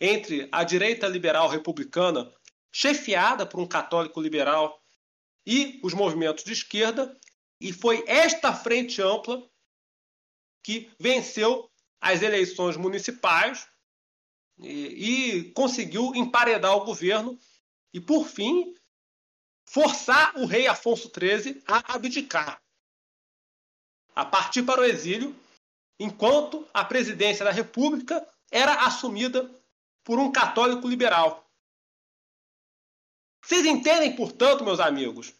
entre 0.00 0.48
a 0.52 0.64
direita 0.64 1.06
liberal 1.06 1.48
republicana, 1.48 2.32
chefiada 2.72 3.46
por 3.46 3.60
um 3.60 3.66
católico 3.66 4.20
liberal, 4.20 4.82
e 5.46 5.80
os 5.82 5.92
movimentos 5.92 6.44
de 6.44 6.52
esquerda, 6.52 7.18
e 7.60 7.72
foi 7.72 8.02
esta 8.06 8.52
frente 8.52 9.00
ampla 9.02 9.42
que 10.62 10.90
venceu 10.98 11.70
as 12.00 12.22
eleições 12.22 12.76
municipais 12.76 13.68
e, 14.58 15.40
e 15.40 15.52
conseguiu 15.52 16.14
emparedar 16.14 16.76
o 16.76 16.84
governo 16.84 17.38
e, 17.92 18.00
por 18.00 18.26
fim, 18.26 18.74
forçar 19.66 20.36
o 20.36 20.46
rei 20.46 20.66
Afonso 20.66 21.10
XIII 21.10 21.62
a 21.66 21.94
abdicar, 21.94 22.62
a 24.14 24.24
partir 24.24 24.62
para 24.62 24.80
o 24.80 24.84
exílio, 24.84 25.34
enquanto 25.98 26.66
a 26.72 26.84
presidência 26.84 27.44
da 27.44 27.50
República 27.50 28.26
era 28.50 28.86
assumida 28.86 29.50
por 30.04 30.18
um 30.18 30.30
católico 30.30 30.86
liberal. 30.86 31.44
Vocês 33.44 33.66
entendem, 33.66 34.14
portanto, 34.14 34.64
meus 34.64 34.80
amigos, 34.80 35.34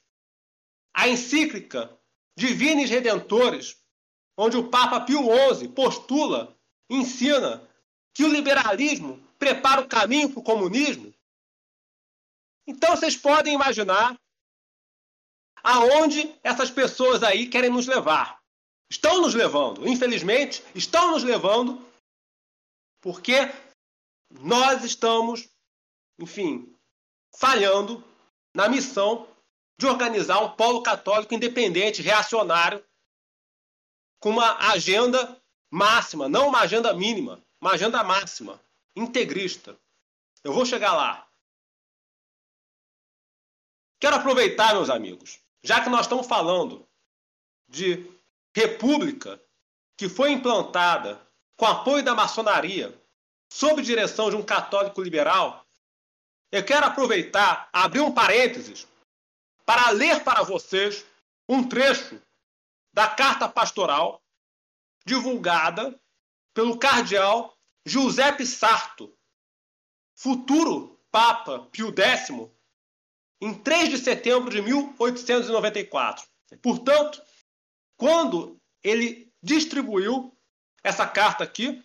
a 0.93 1.09
encíclica 1.09 1.97
Divinis 2.37 2.91
Redentores, 2.91 3.77
onde 4.37 4.57
o 4.57 4.69
Papa 4.69 5.01
Pio 5.01 5.23
XI 5.55 5.69
postula, 5.69 6.59
ensina 6.91 7.67
que 8.13 8.25
o 8.25 8.29
liberalismo 8.29 9.27
prepara 9.39 9.81
o 9.81 9.89
caminho 9.89 10.31
para 10.31 10.41
o 10.41 10.45
comunismo? 10.45 11.15
Então 12.67 12.97
vocês 12.97 13.17
podem 13.17 13.55
imaginar 13.55 14.19
aonde 15.63 16.35
essas 16.43 16.71
pessoas 16.71 17.23
aí 17.23 17.49
querem 17.49 17.71
nos 17.71 17.87
levar. 17.87 18.44
Estão 18.91 19.21
nos 19.21 19.35
levando, 19.35 19.87
infelizmente, 19.89 20.63
estão 20.75 21.13
nos 21.13 21.23
levando, 21.23 21.85
porque 23.01 23.35
nós 24.31 24.85
estamos, 24.85 25.49
enfim, 26.19 26.75
falhando 27.37 28.05
na 28.55 28.69
missão 28.69 29.29
de 29.79 29.87
organizar 29.87 30.41
um 30.41 30.55
polo 30.55 30.83
católico 30.83 31.35
independente, 31.35 32.03
reacionário, 32.03 32.85
com 34.21 34.31
uma 34.31 34.71
agenda 34.71 35.41
máxima, 35.71 36.29
não 36.29 36.49
uma 36.49 36.61
agenda 36.61 36.93
mínima, 36.95 37.45
uma 37.61 37.73
agenda 37.73 38.03
máxima, 38.05 38.61
integrista. 38.95 39.79
Eu 40.43 40.53
vou 40.53 40.65
chegar 40.65 40.95
lá. 40.95 41.29
Quero 44.01 44.17
aproveitar, 44.17 44.75
meus 44.75 44.91
amigos, 44.91 45.41
já 45.63 45.83
que 45.83 45.91
nós 45.91 46.03
estamos 46.03 46.27
falando 46.27 46.87
de 47.69 48.14
república 48.55 49.41
que 49.97 50.09
foi 50.09 50.33
implantada 50.33 51.21
com 51.57 51.67
apoio 51.67 52.05
da 52.05 52.15
maçonaria, 52.15 52.99
sob 53.53 53.83
direção 53.83 54.31
de 54.31 54.37
um 54.37 54.43
católico 54.43 55.03
liberal, 55.03 55.65
eu 56.51 56.65
quero 56.65 56.87
aproveitar, 56.87 57.69
abrir 57.73 58.01
um 58.01 58.13
parênteses, 58.13 58.87
para 59.65 59.91
ler 59.91 60.23
para 60.23 60.43
vocês 60.43 61.05
um 61.49 61.67
trecho 61.67 62.21
da 62.93 63.09
carta 63.09 63.49
pastoral 63.49 64.23
divulgada 65.05 65.99
pelo 66.55 66.79
cardeal 66.79 67.57
Giuseppe 67.85 68.47
Sarto, 68.47 69.13
futuro 70.15 70.99
Papa 71.11 71.61
Pio 71.71 71.93
X, 71.97 72.31
em 73.41 73.55
3 73.55 73.91
de 73.91 73.99
setembro 73.99 74.51
de 74.51 74.63
1894. 74.63 76.27
Portanto, 76.63 77.23
quando 77.97 78.61
ele 78.83 79.33
distribuiu 79.43 80.37
essa 80.83 81.07
carta 81.07 81.45
aqui, 81.45 81.83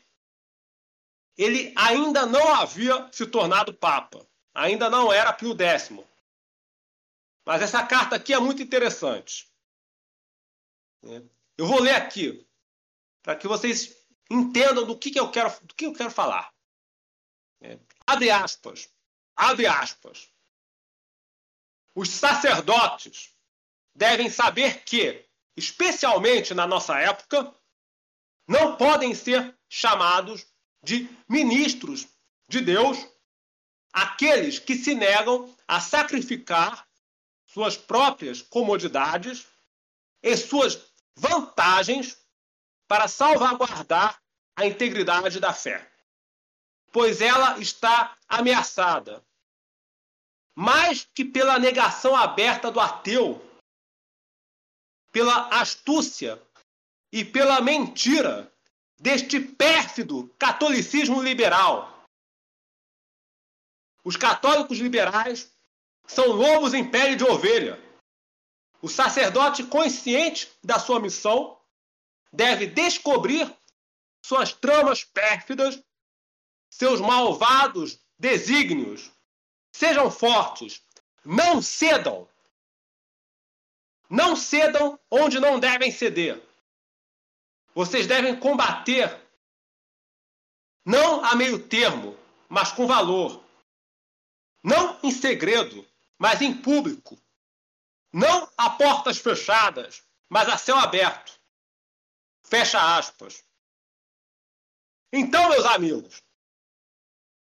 ele 1.38 1.74
ainda 1.78 2.26
não 2.26 2.54
havia 2.56 3.10
se 3.12 3.26
tornado 3.26 3.74
Papa, 3.74 4.28
ainda 4.54 4.90
não 4.90 5.12
era 5.12 5.32
Pio 5.32 5.56
X. 5.60 5.90
Mas 7.46 7.62
essa 7.62 7.86
carta 7.86 8.16
aqui 8.16 8.34
é 8.34 8.40
muito 8.40 8.62
interessante. 8.62 9.50
Eu 11.58 11.66
vou 11.66 11.80
ler 11.80 11.96
aqui 11.96 12.46
para 13.22 13.36
que 13.36 13.48
vocês 13.48 13.96
entendam 14.30 14.86
do 14.86 14.98
que, 14.98 15.12
que 15.12 15.20
eu 15.20 15.32
quero 15.32 15.50
do 15.66 15.74
que 15.74 15.86
eu 15.86 15.94
quero 15.94 16.12
falar. 16.12 16.54
Abre 18.06 18.30
aspas. 18.30 18.90
Abre 19.36 19.66
aspas. 19.66 20.30
Os 21.96 22.10
sacerdotes 22.10 23.36
devem 23.96 24.30
saber 24.30 24.84
que, 24.84 25.29
especialmente 25.56 26.54
na 26.54 26.66
nossa 26.66 26.98
época, 27.00 27.54
não 28.48 28.76
podem 28.76 29.14
ser 29.14 29.58
chamados 29.68 30.46
de 30.84 31.10
ministros 31.28 32.08
de 32.48 32.62
Deus 32.62 32.98
aqueles 33.92 34.60
que 34.60 34.76
se 34.76 34.96
negam 34.96 35.54
a 35.68 35.80
sacrificar 35.80 36.88
suas 37.46 37.76
próprias 37.76 38.42
comodidades 38.42 39.48
e 40.22 40.36
suas 40.38 40.80
vantagens 41.16 42.18
para 42.88 43.08
salvaguardar 43.08 44.22
a 44.56 44.66
integridade 44.66 45.40
da 45.40 45.54
fé, 45.54 45.90
pois 46.92 47.22
ela 47.22 47.60
está 47.60 48.18
ameaçada. 48.28 49.24
Mais 50.56 51.08
que 51.14 51.24
pela 51.24 51.58
negação 51.58 52.16
aberta 52.16 52.70
do 52.72 52.80
ateu, 52.80 53.49
pela 55.12 55.48
astúcia 55.60 56.42
e 57.12 57.26
pela 57.26 57.62
mentira 57.62 58.52
deste 59.00 59.40
pérfido 59.40 60.34
catolicismo 60.38 61.22
liberal. 61.22 62.06
Os 64.04 64.16
católicos 64.16 64.78
liberais 64.80 65.52
são 66.08 66.28
lobos 66.28 66.74
em 66.74 66.90
pele 66.90 67.16
de 67.16 67.24
ovelha. 67.24 67.80
O 68.82 68.88
sacerdote 68.88 69.64
consciente 69.64 70.52
da 70.64 70.80
sua 70.80 71.00
missão 71.00 71.60
deve 72.32 72.68
descobrir 72.68 73.54
suas 74.24 74.54
tramas 74.54 75.04
pérfidas, 75.04 75.82
seus 76.70 77.02
malvados 77.02 78.00
desígnios. 78.18 79.12
Sejam 79.72 80.10
fortes, 80.10 80.82
não 81.24 81.62
cedam. 81.62 82.28
Não 84.10 84.36
cedam 84.36 85.00
onde 85.10 85.40
não 85.40 85.60
devem 85.60 85.92
ceder. 85.92 86.42
Vocês 87.76 88.08
devem 88.08 88.40
combater, 88.40 89.16
não 90.84 91.24
a 91.24 91.36
meio 91.36 91.68
termo, 91.68 92.18
mas 92.50 92.72
com 92.72 92.88
valor. 92.88 93.44
Não 94.64 95.00
em 95.04 95.12
segredo, 95.12 95.88
mas 96.18 96.42
em 96.42 96.60
público. 96.60 97.18
Não 98.12 98.52
a 98.58 98.72
portas 98.72 99.20
fechadas, 99.20 100.04
mas 100.28 100.50
a 100.50 100.58
céu 100.58 100.78
aberto. 100.78 101.40
Fecha 102.44 102.98
aspas. 102.98 103.46
Então, 105.14 105.50
meus 105.50 105.66
amigos, 105.66 106.24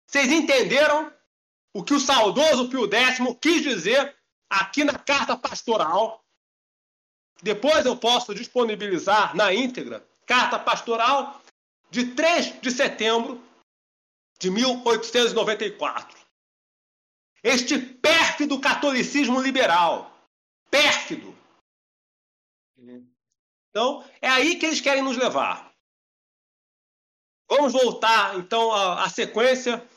vocês 0.07 0.31
entenderam 0.31 1.13
o 1.73 1.84
que 1.84 1.93
o 1.93 1.99
saudoso 1.99 2.69
Pio 2.69 2.91
X 2.91 3.19
quis 3.39 3.61
dizer 3.61 4.17
aqui 4.49 4.84
na 4.84 4.97
carta 4.97 5.38
pastoral? 5.38 6.25
Depois 7.41 7.85
eu 7.85 7.95
posso 7.95 8.34
disponibilizar 8.34 9.35
na 9.35 9.53
íntegra 9.53 10.05
carta 10.26 10.59
pastoral 10.59 11.41
de 11.89 12.14
3 12.14 12.59
de 12.61 12.72
setembro 12.72 13.41
de 14.39 14.51
1894. 14.51 16.18
Este 17.41 17.80
pérfido 17.80 18.59
catolicismo 18.59 19.41
liberal. 19.41 20.11
Pérfido. 20.69 21.35
Então, 23.69 24.03
é 24.22 24.27
aí 24.27 24.57
que 24.57 24.65
eles 24.65 24.81
querem 24.81 25.03
nos 25.03 25.18
levar. 25.18 25.73
Vamos 27.49 27.72
voltar, 27.72 28.38
então, 28.38 28.72
à, 28.73 29.05
à 29.05 29.09
sequência 29.09 29.88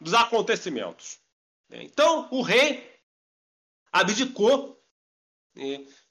dos 0.00 0.14
acontecimentos. 0.14 1.18
Então, 1.70 2.28
o 2.30 2.42
rei 2.42 3.00
abdicou, 3.90 4.80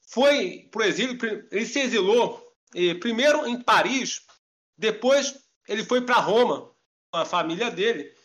foi 0.09 0.67
para 0.71 0.81
o 0.81 0.85
exílio, 0.85 1.17
ele 1.51 1.65
se 1.65 1.79
exilou 1.79 2.45
primeiro 2.99 3.45
em 3.47 3.61
Paris, 3.61 4.25
depois 4.77 5.37
ele 5.67 5.83
foi 5.83 6.01
para 6.01 6.15
Roma 6.15 6.73
com 7.11 7.19
a 7.19 7.25
família 7.25 7.69
dele 7.69 8.15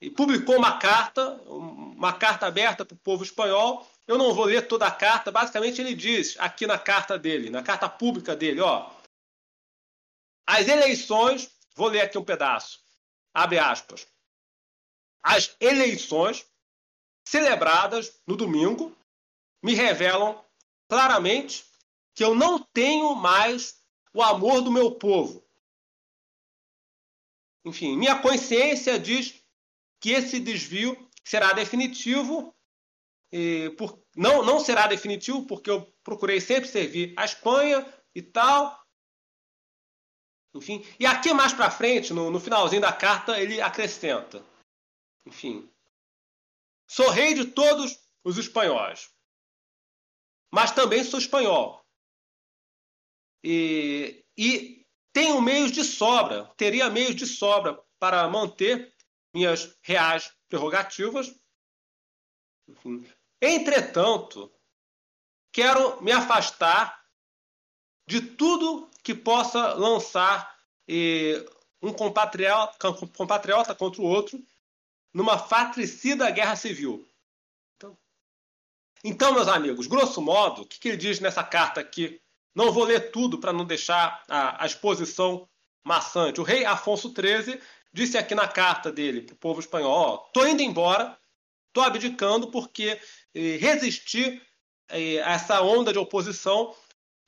e 0.00 0.10
publicou 0.10 0.56
uma 0.56 0.78
carta, 0.78 1.26
uma 1.44 2.12
carta 2.12 2.46
aberta 2.46 2.84
para 2.84 2.94
o 2.94 2.98
povo 2.98 3.24
espanhol. 3.24 3.90
Eu 4.06 4.18
não 4.18 4.34
vou 4.34 4.44
ler 4.44 4.68
toda 4.68 4.86
a 4.86 4.90
carta, 4.90 5.32
basicamente 5.32 5.80
ele 5.80 5.94
diz 5.94 6.36
aqui 6.38 6.66
na 6.66 6.78
carta 6.78 7.18
dele, 7.18 7.50
na 7.50 7.62
carta 7.62 7.88
pública 7.88 8.36
dele, 8.36 8.60
ó, 8.60 8.90
as 10.46 10.68
eleições, 10.68 11.50
vou 11.74 11.88
ler 11.88 12.02
aqui 12.02 12.16
um 12.16 12.24
pedaço, 12.24 12.80
abre 13.34 13.58
aspas. 13.58 14.06
As 15.22 15.56
eleições 15.58 16.46
celebradas 17.26 18.20
no 18.26 18.36
domingo 18.36 18.96
me 19.60 19.74
revelam 19.74 20.44
claramente 20.88 21.64
que 22.14 22.24
eu 22.24 22.34
não 22.34 22.58
tenho 22.58 23.14
mais 23.14 23.82
o 24.12 24.22
amor 24.22 24.62
do 24.62 24.70
meu 24.70 24.92
povo. 24.92 25.44
Enfim, 27.64 27.96
minha 27.96 28.18
consciência 28.18 28.98
diz 28.98 29.42
que 30.00 30.10
esse 30.10 30.38
desvio 30.40 30.96
será 31.24 31.52
definitivo. 31.52 32.54
Por, 33.76 34.02
não, 34.16 34.42
não 34.42 34.60
será 34.60 34.86
definitivo 34.86 35.44
porque 35.46 35.68
eu 35.68 35.82
procurei 36.02 36.40
sempre 36.40 36.68
servir 36.68 37.12
a 37.16 37.24
Espanha 37.24 37.86
e 38.14 38.22
tal. 38.22 38.82
Enfim, 40.54 40.82
e 40.98 41.04
aqui 41.04 41.34
mais 41.34 41.52
para 41.52 41.70
frente, 41.70 42.14
no, 42.14 42.30
no 42.30 42.40
finalzinho 42.40 42.80
da 42.80 42.92
carta, 42.92 43.38
ele 43.38 43.60
acrescenta: 43.60 44.42
enfim, 45.26 45.68
sou 46.86 47.10
rei 47.10 47.34
de 47.34 47.44
todos 47.46 47.98
os 48.24 48.38
espanhóis, 48.38 49.10
mas 50.56 50.72
também 50.72 51.04
sou 51.04 51.18
espanhol. 51.18 51.86
E, 53.44 54.24
e 54.34 54.86
tenho 55.12 55.38
meios 55.42 55.70
de 55.70 55.84
sobra, 55.84 56.46
teria 56.56 56.88
meios 56.88 57.14
de 57.14 57.26
sobra 57.26 57.78
para 57.98 58.26
manter 58.26 58.90
minhas 59.34 59.76
reais 59.82 60.34
prerrogativas. 60.48 61.38
Entretanto, 63.38 64.50
quero 65.52 66.02
me 66.02 66.10
afastar 66.10 67.04
de 68.08 68.22
tudo 68.22 68.90
que 69.02 69.14
possa 69.14 69.74
lançar 69.74 70.58
eh, 70.88 71.44
um 71.82 71.92
compatriota, 71.92 72.78
compatriota 73.14 73.74
contra 73.74 74.00
o 74.00 74.06
outro 74.06 74.42
numa 75.12 75.36
fatricida 75.38 76.30
guerra 76.30 76.56
civil. 76.56 77.06
Então, 79.08 79.32
meus 79.32 79.46
amigos, 79.46 79.86
grosso 79.86 80.20
modo, 80.20 80.62
o 80.62 80.66
que, 80.66 80.80
que 80.80 80.88
ele 80.88 80.96
diz 80.96 81.20
nessa 81.20 81.44
carta 81.44 81.80
aqui? 81.80 82.20
Não 82.52 82.72
vou 82.72 82.82
ler 82.82 83.12
tudo 83.12 83.38
para 83.38 83.52
não 83.52 83.64
deixar 83.64 84.24
a, 84.28 84.64
a, 84.64 84.66
exposição 84.66 85.48
maçante. 85.84 86.40
O 86.40 86.42
rei 86.42 86.64
Afonso 86.64 87.14
XIII 87.14 87.60
disse 87.92 88.18
aqui 88.18 88.34
na 88.34 88.48
carta 88.48 88.90
dele 88.90 89.22
para 89.22 89.34
o 89.34 89.38
povo 89.38 89.60
espanhol: 89.60 90.24
estou 90.26 90.48
indo 90.48 90.60
embora, 90.60 91.16
estou 91.68 91.84
abdicando 91.84 92.50
porque 92.50 93.00
eh, 93.32 93.56
resistir 93.58 94.42
eh, 94.88 95.22
a 95.22 95.34
essa 95.34 95.62
onda 95.62 95.92
de 95.92 96.00
oposição 96.00 96.74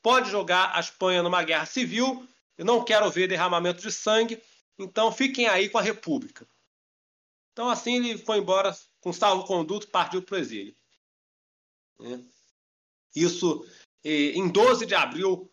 pode 0.02 0.28
jogar 0.32 0.72
a 0.74 0.80
Espanha 0.80 1.22
numa 1.22 1.44
guerra 1.44 1.66
civil. 1.66 2.26
Eu 2.56 2.64
não 2.64 2.82
quero 2.82 3.08
ver 3.08 3.28
derramamento 3.28 3.80
de 3.82 3.92
sangue, 3.92 4.42
então 4.76 5.12
fiquem 5.12 5.46
aí 5.46 5.68
com 5.68 5.78
a 5.78 5.82
República. 5.82 6.44
Então, 7.52 7.70
assim, 7.70 7.98
ele 7.98 8.18
foi 8.18 8.38
embora 8.38 8.76
com 9.00 9.12
salvo-conduto 9.12 9.86
partiu 9.86 10.20
para 10.20 10.34
o 10.34 10.38
exílio. 10.40 10.74
É. 12.00 12.18
Isso 13.14 13.66
em 14.04 14.48
12 14.48 14.86
de 14.86 14.94
abril 14.94 15.50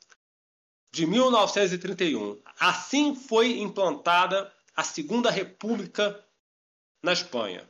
de 0.91 1.05
1931. 1.05 2.41
Assim 2.57 3.15
foi 3.15 3.59
implantada 3.59 4.53
a 4.75 4.83
Segunda 4.83 5.29
República 5.29 6.23
na 7.03 7.13
Espanha. 7.13 7.69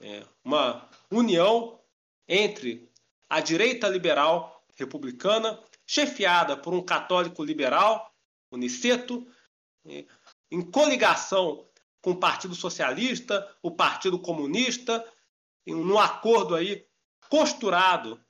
É 0.00 0.24
uma 0.44 0.88
união 1.10 1.80
entre 2.26 2.90
a 3.28 3.40
direita 3.40 3.88
liberal 3.88 4.64
republicana, 4.76 5.62
chefiada 5.86 6.56
por 6.56 6.72
um 6.72 6.82
católico 6.82 7.42
liberal, 7.42 8.14
o 8.50 8.56
Niceto, 8.56 9.26
em 10.50 10.62
coligação 10.70 11.66
com 12.00 12.12
o 12.12 12.20
Partido 12.20 12.54
Socialista, 12.54 13.56
o 13.62 13.70
Partido 13.70 14.18
Comunista, 14.18 15.04
num 15.66 15.98
acordo 15.98 16.54
aí 16.54 16.87
costurado 17.28 18.20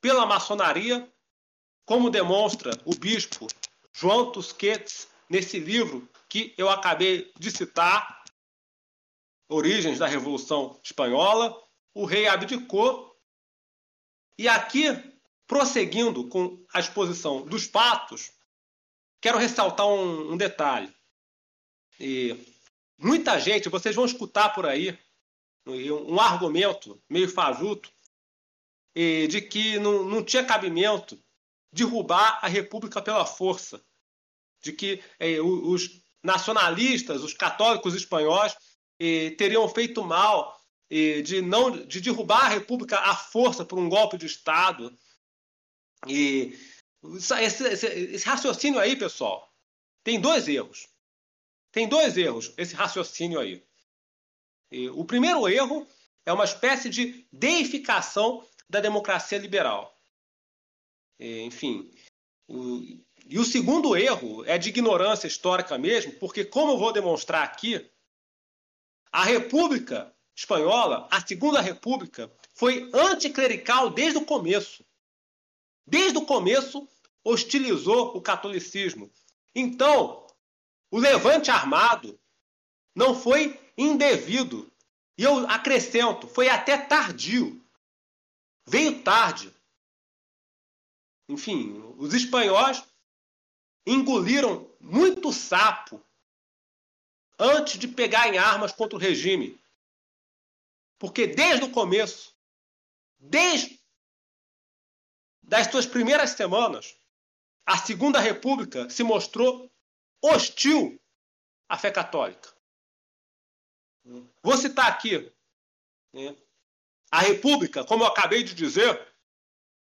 pela 0.00 0.26
maçonaria, 0.26 1.10
como 1.84 2.10
demonstra 2.10 2.70
o 2.84 2.94
bispo 2.94 3.46
João 3.92 4.30
Tusquets 4.30 5.08
nesse 5.28 5.58
livro 5.58 6.08
que 6.28 6.54
eu 6.58 6.68
acabei 6.68 7.32
de 7.38 7.50
citar, 7.50 8.24
Origens 9.48 9.98
da 9.98 10.06
Revolução 10.06 10.78
Espanhola, 10.82 11.56
o 11.94 12.04
rei 12.04 12.26
abdicou. 12.26 13.16
E 14.38 14.48
aqui, 14.48 14.84
prosseguindo 15.46 16.28
com 16.28 16.62
a 16.74 16.80
exposição 16.80 17.46
dos 17.46 17.66
fatos, 17.66 18.32
quero 19.20 19.38
ressaltar 19.38 19.86
um, 19.86 20.32
um 20.32 20.36
detalhe. 20.36 20.94
E 21.98 22.36
muita 22.98 23.38
gente, 23.40 23.68
vocês 23.68 23.94
vão 23.94 24.04
escutar 24.04 24.50
por 24.50 24.66
aí 24.66 24.98
um 25.66 26.20
argumento 26.20 27.00
meio 27.08 27.28
fajuto 27.28 27.90
de 29.28 29.42
que 29.42 29.78
não, 29.78 30.04
não 30.04 30.24
tinha 30.24 30.42
cabimento 30.42 31.22
derrubar 31.76 32.38
a 32.42 32.48
República 32.48 33.02
pela 33.02 33.26
força, 33.26 33.84
de 34.62 34.72
que 34.72 35.02
eh, 35.18 35.40
os 35.40 36.02
nacionalistas, 36.22 37.22
os 37.22 37.34
católicos 37.34 37.94
espanhóis, 37.94 38.56
eh, 38.98 39.30
teriam 39.32 39.68
feito 39.68 40.02
mal 40.02 40.58
eh, 40.90 41.20
de 41.20 41.42
não 41.42 41.70
de 41.86 42.00
derrubar 42.00 42.46
a 42.46 42.48
República 42.48 42.98
à 42.98 43.14
força 43.14 43.64
por 43.64 43.78
um 43.78 43.88
golpe 43.88 44.16
de 44.16 44.26
Estado. 44.26 44.96
E 46.06 46.58
esse, 47.40 47.64
esse, 47.64 47.86
esse 47.86 48.26
raciocínio 48.26 48.80
aí, 48.80 48.96
pessoal, 48.96 49.52
tem 50.02 50.18
dois 50.18 50.48
erros. 50.48 50.88
Tem 51.70 51.86
dois 51.86 52.16
erros 52.16 52.54
esse 52.56 52.74
raciocínio 52.74 53.38
aí. 53.38 53.62
E 54.70 54.88
o 54.88 55.04
primeiro 55.04 55.46
erro 55.46 55.86
é 56.24 56.32
uma 56.32 56.44
espécie 56.44 56.88
de 56.88 57.28
deificação 57.30 58.44
da 58.68 58.80
democracia 58.80 59.38
liberal. 59.38 59.96
Enfim, 61.18 61.90
e 62.48 63.38
o 63.38 63.44
segundo 63.44 63.96
erro 63.96 64.44
é 64.44 64.58
de 64.58 64.68
ignorância 64.68 65.26
histórica 65.26 65.76
mesmo, 65.78 66.12
porque, 66.14 66.44
como 66.44 66.72
eu 66.72 66.78
vou 66.78 66.92
demonstrar 66.92 67.42
aqui, 67.42 67.90
a 69.10 69.24
República 69.24 70.14
Espanhola, 70.34 71.08
a 71.10 71.26
Segunda 71.26 71.60
República, 71.60 72.30
foi 72.52 72.90
anticlerical 72.92 73.90
desde 73.90 74.18
o 74.18 74.24
começo. 74.24 74.84
Desde 75.86 76.18
o 76.18 76.26
começo, 76.26 76.86
hostilizou 77.24 78.16
o 78.16 78.20
catolicismo. 78.20 79.10
Então, 79.54 80.26
o 80.90 80.98
levante 80.98 81.50
armado 81.50 82.20
não 82.94 83.14
foi 83.14 83.58
indevido. 83.76 84.70
E 85.18 85.22
eu 85.22 85.48
acrescento, 85.48 86.28
foi 86.28 86.48
até 86.48 86.76
tardio. 86.76 87.64
Veio 88.66 89.02
tarde. 89.02 89.54
Enfim, 91.28 91.80
os 91.98 92.14
espanhóis 92.14 92.82
engoliram 93.86 94.70
muito 94.80 95.32
sapo 95.32 96.04
antes 97.38 97.78
de 97.78 97.86
pegar 97.86 98.28
em 98.28 98.38
armas 98.38 98.72
contra 98.72 98.96
o 98.96 99.00
regime. 99.00 99.60
Porque 100.98 101.26
desde 101.26 101.64
o 101.64 101.72
começo, 101.72 102.34
desde 103.18 103.80
das 105.42 105.70
suas 105.70 105.86
primeiras 105.86 106.30
semanas, 106.30 106.98
a 107.64 107.78
Segunda 107.78 108.18
República 108.18 108.90
se 108.90 109.04
mostrou 109.04 109.70
hostil 110.22 111.00
à 111.68 111.78
fé 111.78 111.90
católica. 111.90 112.52
Vou 114.42 114.56
citar 114.56 114.90
aqui. 114.90 115.32
Né? 116.12 116.36
A 117.10 117.20
República, 117.20 117.84
como 117.84 118.02
eu 118.02 118.08
acabei 118.08 118.42
de 118.42 118.54
dizer, 118.54 119.06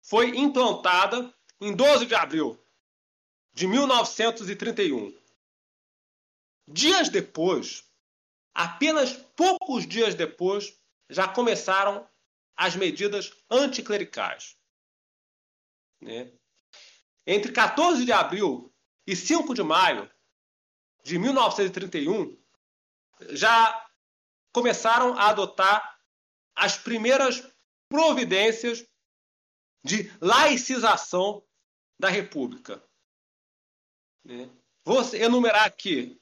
foi 0.02 0.38
implantada 0.38 1.34
em 1.60 1.76
12 1.76 2.06
de 2.06 2.16
abril 2.16 2.60
de 3.54 3.68
1931. 3.68 5.16
Dias 6.68 7.10
depois, 7.10 7.84
apenas 8.54 9.14
poucos 9.14 9.88
dias 9.88 10.16
depois, 10.16 10.80
já 11.10 11.28
começaram 11.28 12.08
as 12.56 12.76
medidas 12.76 13.32
anticlericais. 13.50 14.58
Né? 16.00 16.32
Entre 17.26 17.52
14 17.52 18.06
de 18.06 18.12
abril 18.12 18.74
e 19.06 19.16
5 19.16 19.54
de 19.54 19.64
maio 19.64 20.10
de 21.04 21.18
1931, 21.18 22.38
já 23.30 23.88
começaram 24.54 25.18
a 25.18 25.30
adotar 25.30 26.00
as 26.56 26.78
primeiras 26.78 27.44
providências 27.90 28.86
de 29.84 30.12
laicização 30.22 31.44
da 32.00 32.10
República. 32.10 32.84
Né? 34.24 34.50
Vou 34.86 35.02
enumerar 35.14 35.66
aqui 35.66 36.20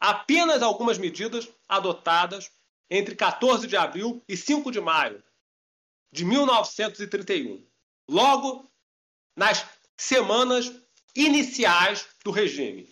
apenas 0.00 0.62
algumas 0.62 0.98
medidas 0.98 1.48
adotadas 1.68 2.50
entre 2.90 3.14
14 3.14 3.66
de 3.66 3.76
abril 3.76 4.22
e 4.28 4.36
5 4.36 4.70
de 4.70 4.80
maio 4.80 5.22
de 6.10 6.24
1931, 6.24 7.66
logo 8.08 8.70
nas 9.36 9.66
semanas 9.96 10.72
iniciais 11.14 12.06
do 12.24 12.30
regime. 12.30 12.90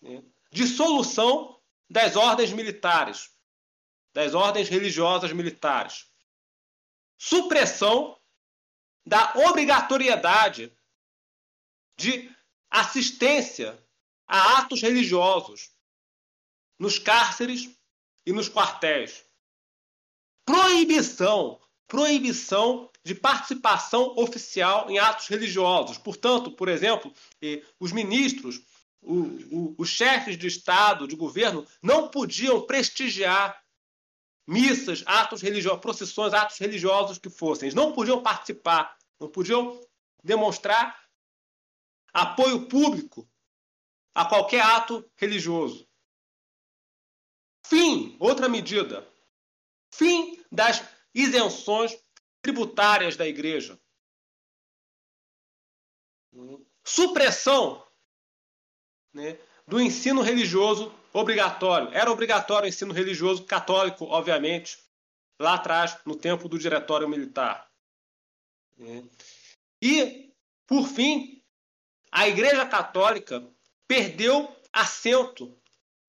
Né? 0.00 0.24
Dissolução 0.50 1.60
das 1.88 2.16
ordens 2.16 2.52
militares, 2.52 3.30
das 4.12 4.34
ordens 4.34 4.68
religiosas 4.68 5.32
militares. 5.32 6.06
Supressão 7.18 8.18
da 9.06 9.32
obrigatoriedade 9.48 10.72
de 11.96 12.30
assistência 12.70 13.78
a 14.26 14.58
atos 14.58 14.80
religiosos 14.80 15.70
nos 16.78 16.98
cárceres 16.98 17.70
e 18.26 18.32
nos 18.32 18.48
quartéis. 18.48 19.24
Proibição, 20.44 21.60
proibição 21.86 22.90
de 23.04 23.14
participação 23.14 24.14
oficial 24.16 24.90
em 24.90 24.98
atos 24.98 25.28
religiosos. 25.28 25.98
Portanto, 25.98 26.50
por 26.50 26.68
exemplo, 26.68 27.12
os 27.78 27.92
ministros, 27.92 28.60
os 29.02 29.88
chefes 29.88 30.38
de 30.38 30.46
Estado, 30.46 31.06
de 31.06 31.16
governo, 31.16 31.66
não 31.82 32.08
podiam 32.08 32.62
prestigiar 32.62 33.61
missas, 34.46 35.02
atos 35.06 35.40
religiosos, 35.40 35.80
procissões, 35.80 36.32
atos 36.32 36.58
religiosos 36.58 37.18
que 37.18 37.30
fossem. 37.30 37.66
Eles 37.66 37.74
não 37.74 37.92
podiam 37.92 38.22
participar, 38.22 38.96
não 39.18 39.28
podiam 39.28 39.80
demonstrar 40.22 41.00
apoio 42.12 42.66
público 42.66 43.28
a 44.14 44.24
qualquer 44.24 44.62
ato 44.62 45.08
religioso. 45.16 45.88
Fim, 47.66 48.16
outra 48.20 48.48
medida. 48.48 49.08
Fim 49.94 50.42
das 50.50 50.82
isenções 51.14 51.96
tributárias 52.42 53.16
da 53.16 53.26
igreja. 53.26 53.80
Supressão 56.84 57.86
né, 59.12 59.38
do 59.66 59.80
ensino 59.80 60.22
religioso 60.22 60.92
obrigatório. 61.12 61.88
Era 61.92 62.10
obrigatório 62.10 62.66
o 62.66 62.68
ensino 62.68 62.92
religioso 62.92 63.44
católico, 63.44 64.04
obviamente, 64.06 64.78
lá 65.38 65.54
atrás, 65.54 65.98
no 66.06 66.16
tempo 66.16 66.48
do 66.48 66.58
Diretório 66.58 67.08
Militar. 67.08 67.68
Né. 68.76 69.04
E, 69.80 70.32
por 70.66 70.86
fim, 70.86 71.42
a 72.10 72.28
Igreja 72.28 72.64
Católica 72.66 73.46
perdeu 73.86 74.54
assento 74.72 75.58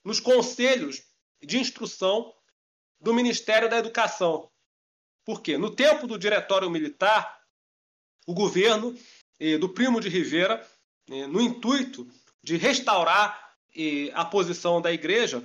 nos 0.04 0.20
conselhos 0.20 1.04
de 1.42 1.58
instrução 1.58 2.34
do 3.00 3.14
Ministério 3.14 3.70
da 3.70 3.78
Educação. 3.78 4.50
Por 5.26 5.42
quê? 5.42 5.58
No 5.58 5.70
tempo 5.76 6.08
do 6.08 6.18
Diretório 6.18 6.70
Militar, 6.70 7.42
o 8.26 8.34
governo 8.34 8.98
eh, 9.40 9.58
do 9.58 9.70
Primo 9.70 10.00
de 10.00 10.10
Rivera, 10.10 10.66
eh, 11.10 11.28
no 11.28 11.42
intuito 11.42 12.08
de 12.42 12.58
restaurar 12.58 13.43
eh, 13.76 14.12
a 14.14 14.26
posição 14.26 14.82
da 14.82 14.92
Igreja, 14.92 15.44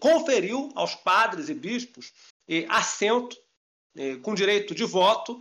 conferiu 0.00 0.72
aos 0.74 0.96
padres 0.96 1.48
e 1.48 1.54
bispos 1.54 2.12
assento 2.68 3.36
com 4.22 4.34
direito 4.34 4.74
de 4.74 4.82
voto 4.84 5.40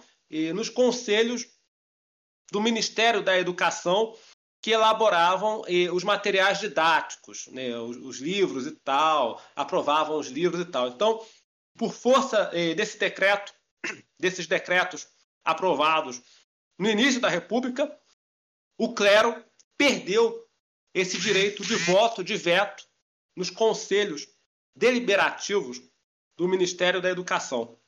nos 0.54 0.70
conselhos 0.70 1.48
do 2.52 2.62
Ministério 2.62 3.24
da 3.24 3.36
Educação 3.36 4.16
que 4.62 4.70
elaboravam 4.70 5.64
os 5.92 6.04
materiais 6.04 6.60
didáticos, 6.60 7.48
né, 7.48 7.76
os, 7.80 7.98
os, 7.98 8.20
livros 8.20 8.68
e 8.68 8.72
tal, 8.72 9.42
aprovavam 9.56 10.20
os 10.20 10.28
livros 10.28 10.62
e 10.62 10.66
tal. 10.66 10.90
Então, 10.90 11.20
por 11.76 11.92
força 11.92 12.46
desse 12.76 13.00
decreto, 13.00 13.52
desses 14.20 14.46
decretos 14.46 15.08
aprovados 15.44 16.22
no 16.78 16.90
início 16.90 17.20
da 17.20 17.30
República, 17.30 17.92
o 18.78 18.94
clero 18.94 19.44
perdeu 19.78 20.47
esse 20.94 21.18
direito 21.20 21.64
de 21.64 21.76
voto, 21.76 22.24
de 22.24 22.36
veto, 22.36 22.88
nos 23.36 23.50
conselhos 23.50 24.28
deliberativos 24.76 25.82
do 26.36 26.48
Ministério 26.48 27.02
da 27.02 27.10
Educação. 27.10 27.80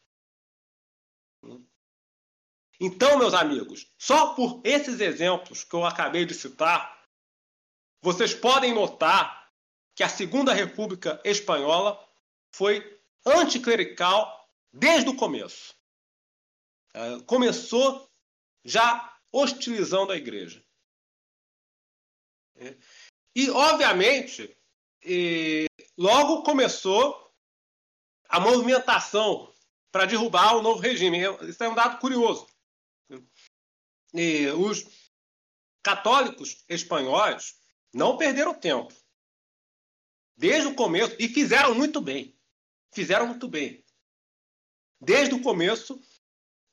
Então, 2.79 3.17
meus 3.17 3.33
amigos, 3.33 3.91
só 3.97 4.33
por 4.33 4.61
esses 4.63 4.99
exemplos 4.99 5.63
que 5.63 5.75
eu 5.75 5.85
acabei 5.85 6.25
de 6.25 6.33
citar, 6.33 6.97
vocês 8.01 8.33
podem 8.33 8.73
notar 8.73 9.51
que 9.95 10.03
a 10.03 10.09
Segunda 10.09 10.53
República 10.53 11.21
Espanhola 11.25 11.99
foi 12.51 13.01
anticlerical 13.25 14.49
desde 14.71 15.09
o 15.09 15.15
começo. 15.15 15.75
Começou 17.25 18.09
já 18.63 19.17
hostilizando 19.31 20.11
a 20.11 20.17
igreja. 20.17 20.65
E, 23.35 23.49
obviamente, 23.49 24.55
logo 25.97 26.43
começou 26.43 27.31
a 28.27 28.39
movimentação 28.39 29.53
para 29.91 30.05
derrubar 30.05 30.55
o 30.55 30.61
novo 30.61 30.79
regime. 30.79 31.19
Isso 31.47 31.63
é 31.63 31.69
um 31.69 31.75
dado 31.75 31.99
curioso. 31.99 32.47
E 34.13 34.47
os 34.49 34.85
católicos 35.81 36.63
espanhóis 36.67 37.59
não 37.93 38.17
perderam 38.17 38.53
tempo. 38.53 38.93
Desde 40.35 40.67
o 40.67 40.75
começo, 40.75 41.15
e 41.19 41.27
fizeram 41.27 41.73
muito 41.73 41.99
bem. 41.99 42.37
Fizeram 42.93 43.27
muito 43.27 43.47
bem. 43.47 43.83
Desde 45.01 45.35
o 45.35 45.41
começo, 45.41 46.01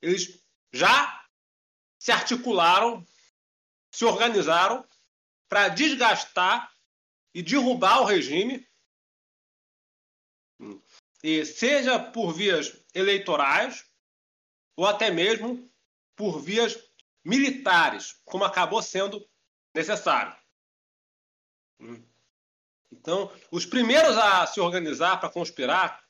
eles 0.01 0.43
já 0.71 1.25
se 1.99 2.11
articularam, 2.11 3.05
se 3.91 4.05
organizaram 4.05 4.87
para 5.49 5.69
desgastar 5.69 6.71
e 7.33 7.41
derrubar 7.41 8.01
o 8.01 8.05
regime, 8.05 8.67
e 11.23 11.45
seja 11.45 11.99
por 11.99 12.33
vias 12.33 12.83
eleitorais 12.93 13.85
ou 14.75 14.85
até 14.85 15.11
mesmo 15.11 15.71
por 16.15 16.39
vias 16.39 16.77
militares, 17.23 18.19
como 18.25 18.43
acabou 18.43 18.81
sendo 18.81 19.27
necessário. 19.73 20.35
Então, 22.91 23.31
os 23.51 23.65
primeiros 23.65 24.17
a 24.17 24.47
se 24.47 24.59
organizar 24.59 25.19
para 25.19 25.29
conspirar 25.29 26.03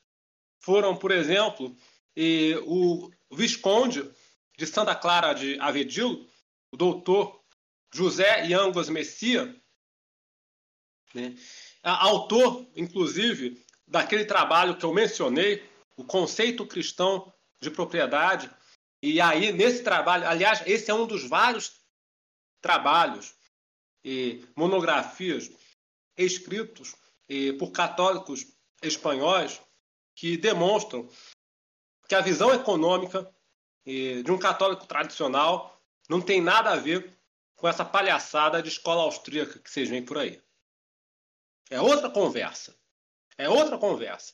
foram, 0.60 0.96
por 0.96 1.12
exemplo, 1.12 1.76
o 2.66 3.12
Visconde 3.32 4.10
de 4.58 4.66
Santa 4.66 4.96
Clara 4.96 5.34
de 5.34 5.60
Avedil, 5.60 6.30
o 6.72 6.78
doutor 6.78 7.37
José 7.98 8.46
Yangos 8.46 8.90
Messia, 8.90 9.60
né? 11.16 11.36
autor, 11.82 12.70
inclusive, 12.76 13.66
daquele 13.88 14.24
trabalho 14.24 14.78
que 14.78 14.86
eu 14.86 14.94
mencionei, 14.94 15.68
o 15.96 16.04
conceito 16.04 16.68
cristão 16.68 17.34
de 17.60 17.72
propriedade, 17.72 18.52
e 19.02 19.20
aí, 19.20 19.52
nesse 19.52 19.84
trabalho, 19.84 20.28
aliás, 20.28 20.62
esse 20.68 20.92
é 20.92 20.94
um 20.94 21.08
dos 21.08 21.28
vários 21.28 21.82
trabalhos 22.62 23.34
e 24.06 24.46
monografias 24.56 25.50
escritos 26.16 26.96
por 27.58 27.72
católicos 27.72 28.46
espanhóis 28.82 29.60
que 30.16 30.38
demonstram 30.38 31.10
que 32.08 32.14
a 32.14 32.22
visão 32.22 32.54
econômica 32.54 33.28
de 33.86 34.32
um 34.32 34.38
católico 34.38 34.86
tradicional 34.86 35.82
não 36.10 36.22
tem 36.22 36.42
nada 36.42 36.72
a 36.72 36.76
ver 36.76 37.17
com 37.58 37.68
essa 37.68 37.84
palhaçada 37.84 38.64
de 38.64 38.70
escola 38.70 39.02
austríaca 39.04 39.60
que 39.60 39.70
vocês 39.70 39.90
veem 39.90 40.06
por 40.06 40.18
aí. 40.18 40.42
É 41.70 41.82
outra 41.82 42.10
conversa. 42.10 42.74
É 43.38 43.50
outra 43.50 43.78
conversa. 43.78 44.34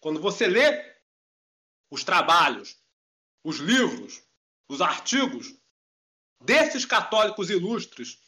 Quando 0.00 0.20
você 0.20 0.48
lê 0.48 0.96
os 1.90 2.02
trabalhos 2.02 2.76
os 3.46 3.58
livros, 3.58 4.24
os 4.68 4.80
artigos 4.80 5.54
desses 6.42 6.84
católicos 6.84 7.48
ilustres 7.48 8.18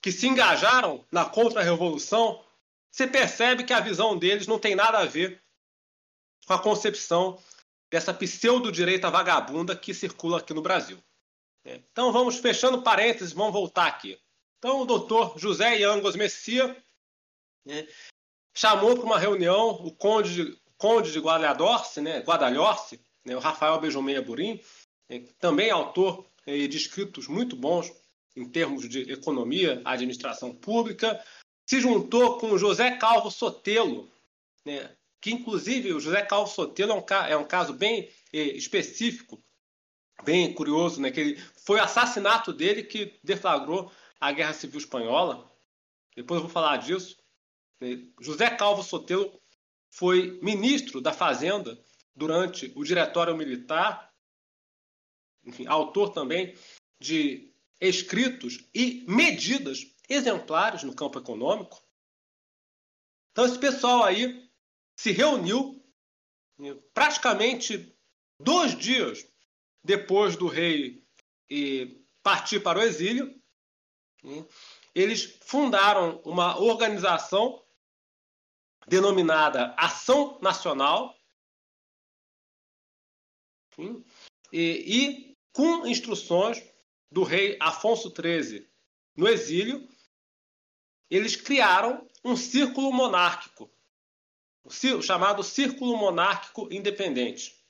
que 0.00 0.10
se 0.10 0.26
engajaram 0.26 1.06
na 1.12 1.26
contra-revolução, 1.26 2.42
você 2.90 3.06
percebe 3.06 3.64
que 3.64 3.74
a 3.74 3.80
visão 3.80 4.18
deles 4.18 4.46
não 4.46 4.58
tem 4.58 4.74
nada 4.74 5.00
a 5.00 5.04
ver 5.04 5.44
com 6.46 6.54
a 6.54 6.58
concepção 6.58 7.38
dessa 7.90 8.14
pseudo-direita 8.14 9.10
vagabunda 9.10 9.76
que 9.76 9.92
circula 9.92 10.38
aqui 10.38 10.54
no 10.54 10.62
Brasil. 10.62 10.98
Então 11.64 12.12
vamos 12.12 12.36
fechando 12.36 12.82
parênteses, 12.82 13.32
vamos 13.32 13.52
voltar 13.52 13.86
aqui. 13.86 14.18
Então 14.58 14.80
o 14.80 14.86
doutor 14.86 15.38
José 15.38 15.78
Yangos 15.78 16.16
Messia 16.16 16.76
né, 17.64 17.86
chamou 18.54 18.94
para 18.94 19.04
uma 19.04 19.18
reunião 19.18 19.70
o 19.70 19.90
conde 19.90 20.34
de, 20.34 20.58
conde 20.76 21.12
de 21.12 21.18
Guadalhorce, 21.18 22.00
né, 22.00 22.20
Guadalhorce, 22.20 23.00
né, 23.24 23.34
o 23.36 23.40
Rafael 23.40 23.80
Benjamin 23.80 24.20
Burim, 24.20 24.60
é, 25.08 25.20
também 25.38 25.70
autor 25.70 26.26
é, 26.46 26.66
de 26.66 26.76
escritos 26.76 27.26
muito 27.26 27.56
bons 27.56 27.92
em 28.36 28.48
termos 28.48 28.88
de 28.88 29.12
economia, 29.12 29.80
administração 29.84 30.54
pública, 30.54 31.22
se 31.66 31.80
juntou 31.80 32.38
com 32.38 32.58
José 32.58 32.96
Calvo 32.96 33.30
Sotelo, 33.30 34.10
né, 34.64 34.90
que 35.20 35.30
inclusive 35.30 35.92
o 35.92 36.00
José 36.00 36.22
Calvo 36.22 36.50
Sotelo 36.50 36.92
é 36.92 36.94
um, 36.94 37.04
é 37.28 37.36
um 37.36 37.44
caso 37.44 37.72
bem 37.72 38.10
é, 38.32 38.38
específico, 38.38 39.42
bem 40.22 40.52
curioso, 40.54 41.00
né, 41.00 41.10
que 41.10 41.20
ele, 41.20 41.36
foi 41.64 41.78
o 41.78 41.82
assassinato 41.82 42.52
dele 42.52 42.82
que 42.82 43.18
deflagrou 43.22 43.90
a 44.20 44.32
Guerra 44.32 44.52
Civil 44.52 44.78
Espanhola. 44.78 45.50
Depois 46.14 46.38
eu 46.38 46.44
vou 46.44 46.52
falar 46.52 46.76
disso. 46.76 47.16
Né. 47.80 48.06
José 48.20 48.50
Calvo 48.50 48.82
Sotelo 48.82 49.40
foi 49.90 50.38
ministro 50.42 51.00
da 51.00 51.12
Fazenda 51.12 51.78
durante 52.14 52.72
o 52.76 52.84
Diretório 52.84 53.36
Militar, 53.36 54.12
enfim, 55.44 55.66
autor 55.66 56.10
também 56.10 56.56
de 56.98 57.52
escritos 57.80 58.64
e 58.74 59.04
medidas 59.06 59.94
exemplares 60.08 60.82
no 60.82 60.94
campo 60.94 61.18
econômico. 61.18 61.82
Então, 63.32 63.44
esse 63.44 63.58
pessoal 63.58 64.04
aí 64.04 64.48
se 64.96 65.10
reuniu 65.10 65.84
praticamente 66.92 67.94
dois 68.40 68.78
dias 68.78 69.26
depois 69.84 70.34
do 70.34 70.48
rei 70.48 71.06
partir 72.22 72.60
para 72.60 72.78
o 72.78 72.82
exílio. 72.82 73.38
Eles 74.94 75.38
fundaram 75.42 76.20
uma 76.24 76.58
organização 76.58 77.62
denominada 78.86 79.74
Ação 79.76 80.38
Nacional 80.40 81.14
e, 84.52 85.36
com 85.52 85.86
instruções 85.86 86.62
do 87.10 87.22
rei 87.22 87.58
Afonso 87.60 88.08
XIII 88.10 88.66
no 89.16 89.28
exílio, 89.28 89.86
eles 91.10 91.36
criaram 91.36 92.08
um 92.24 92.36
círculo 92.36 92.92
monárquico, 92.92 93.70
chamado 95.02 95.42
Círculo 95.42 95.96
Monárquico 95.96 96.72
Independente. 96.72 97.63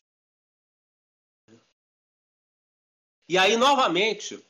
E 3.29 3.39
aí, 3.39 3.57
novamente, 3.57 4.43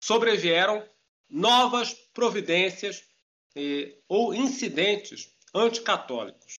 sobrevieram 0.00 0.88
novas 1.28 1.92
providências 2.12 3.04
eh, 3.54 3.98
ou 4.08 4.34
incidentes 4.34 5.34
anticatólicos. 5.54 6.54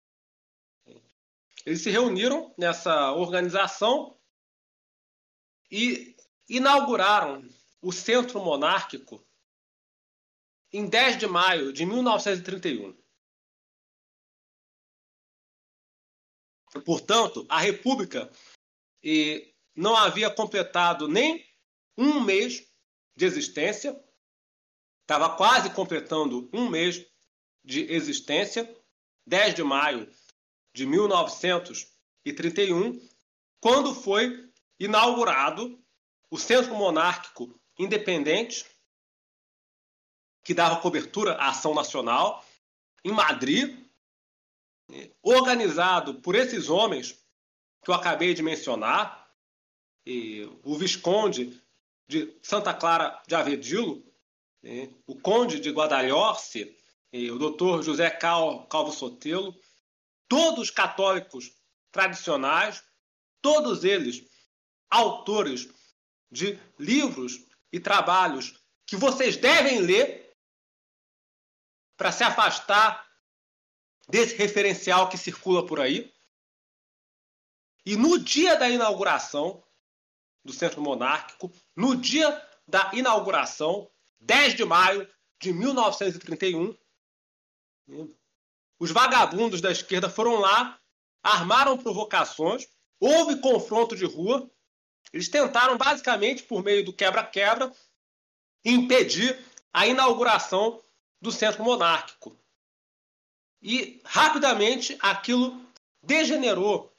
Eles 1.65 1.81
se 1.81 1.89
reuniram 1.89 2.53
nessa 2.57 3.13
organização 3.13 4.19
e 5.71 6.15
inauguraram 6.47 7.47
o 7.81 7.91
Centro 7.91 8.39
Monárquico 8.43 9.25
em 10.71 10.87
10 10.87 11.19
de 11.19 11.27
maio 11.27 11.71
de 11.71 11.85
1931. 11.85 12.95
Portanto, 16.83 17.45
a 17.49 17.59
República 17.59 18.31
não 19.75 19.95
havia 19.95 20.33
completado 20.33 21.07
nem 21.07 21.52
um 21.97 22.19
mês 22.19 22.67
de 23.15 23.25
existência, 23.25 23.99
estava 25.01 25.35
quase 25.35 25.71
completando 25.71 26.47
um 26.53 26.69
mês 26.69 27.03
de 27.63 27.91
existência, 27.91 28.71
10 29.25 29.55
de 29.55 29.63
maio 29.63 30.07
de 30.73 30.85
1931, 30.85 33.01
quando 33.59 33.95
foi 33.95 34.47
inaugurado 34.79 35.83
o 36.29 36.37
Centro 36.37 36.75
Monárquico 36.75 37.59
independente, 37.77 38.65
que 40.43 40.53
dava 40.53 40.81
cobertura 40.81 41.35
à 41.35 41.49
ação 41.49 41.73
nacional, 41.73 42.45
em 43.03 43.11
Madrid, 43.11 43.83
organizado 45.21 46.21
por 46.21 46.35
esses 46.35 46.69
homens 46.69 47.13
que 47.83 47.89
eu 47.89 47.93
acabei 47.93 48.33
de 48.33 48.43
mencionar, 48.43 49.23
o 50.63 50.77
Visconde 50.77 51.61
de 52.07 52.37
Santa 52.41 52.73
Clara 52.73 53.21
de 53.27 53.35
Avedilo, 53.35 54.03
o 55.05 55.19
Conde 55.19 55.59
de 55.59 55.71
Guadalhorce, 55.71 56.77
o 57.11 57.37
doutor 57.37 57.83
José 57.83 58.09
Calvo 58.09 58.91
Sotelo, 58.91 59.55
todos 60.27 60.71
católicos 60.71 61.51
tradicionais, 61.91 62.83
todos 63.41 63.83
eles 63.83 64.25
autores 64.89 65.69
de 66.31 66.59
livros 66.79 67.45
e 67.71 67.79
trabalhos 67.79 68.59
que 68.85 68.95
vocês 68.95 69.37
devem 69.37 69.79
ler 69.79 70.35
para 71.97 72.11
se 72.11 72.23
afastar 72.23 73.07
desse 74.07 74.35
referencial 74.35 75.09
que 75.09 75.17
circula 75.17 75.65
por 75.65 75.79
aí. 75.79 76.13
E 77.85 77.95
no 77.95 78.17
dia 78.17 78.55
da 78.55 78.69
inauguração 78.69 79.63
do 80.43 80.51
Centro 80.53 80.81
Monárquico, 80.81 81.51
no 81.75 81.95
dia 81.95 82.41
da 82.67 82.91
inauguração, 82.93 83.89
10 84.19 84.55
de 84.55 84.65
maio 84.65 85.07
de 85.41 85.53
1931, 85.53 86.75
os 88.79 88.91
vagabundos 88.91 89.61
da 89.61 89.71
esquerda 89.71 90.09
foram 90.09 90.35
lá, 90.39 90.79
armaram 91.21 91.77
provocações, 91.77 92.67
houve 92.99 93.39
confronto 93.39 93.95
de 93.95 94.05
rua. 94.05 94.49
Eles 95.11 95.29
tentaram, 95.29 95.77
basicamente, 95.77 96.43
por 96.43 96.63
meio 96.63 96.83
do 96.83 96.93
quebra-quebra, 96.93 97.71
impedir 98.63 99.39
a 99.71 99.85
inauguração 99.87 100.81
do 101.21 101.31
centro 101.31 101.63
monárquico. 101.63 102.37
E 103.61 104.01
rapidamente 104.03 104.97
aquilo 104.99 105.65
degenerou 106.01 106.92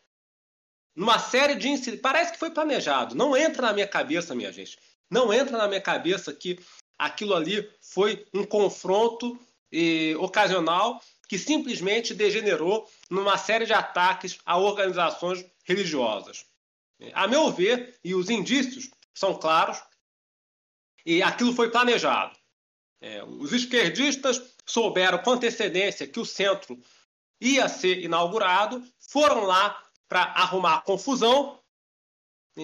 numa 0.94 1.18
série 1.18 1.54
de 1.54 1.68
incidentes. 1.68 2.00
Parece 2.00 2.32
que 2.32 2.38
foi 2.38 2.50
planejado. 2.50 3.14
Não 3.14 3.36
entra 3.36 3.62
na 3.62 3.72
minha 3.72 3.88
cabeça, 3.88 4.34
minha 4.34 4.52
gente. 4.52 4.78
Não 5.10 5.32
entra 5.32 5.56
na 5.56 5.68
minha 5.68 5.80
cabeça 5.80 6.32
que 6.32 6.58
aquilo 6.98 7.34
ali 7.34 7.68
foi 7.80 8.26
um 8.32 8.44
confronto 8.44 9.38
eh, 9.72 10.14
ocasional 10.18 11.00
que 11.28 11.38
simplesmente 11.38 12.14
degenerou 12.14 12.88
numa 13.10 13.36
série 13.38 13.66
de 13.66 13.72
ataques 13.72 14.38
a 14.44 14.58
organizações 14.58 15.44
religiosas. 15.64 16.46
A 17.12 17.26
meu 17.26 17.50
ver, 17.50 17.98
e 18.04 18.14
os 18.14 18.30
indícios 18.30 18.90
são 19.12 19.34
claros, 19.34 19.82
e 21.04 21.22
aquilo 21.22 21.54
foi 21.54 21.70
planejado. 21.70 22.36
É, 23.00 23.22
os 23.22 23.52
esquerdistas 23.52 24.40
souberam 24.64 25.18
com 25.18 25.32
antecedência 25.32 26.06
que 26.06 26.20
o 26.20 26.24
centro 26.24 26.80
ia 27.40 27.68
ser 27.68 27.98
inaugurado, 28.02 28.82
foram 29.10 29.44
lá 29.44 29.82
para 30.08 30.22
arrumar 30.22 30.82
confusão, 30.82 31.60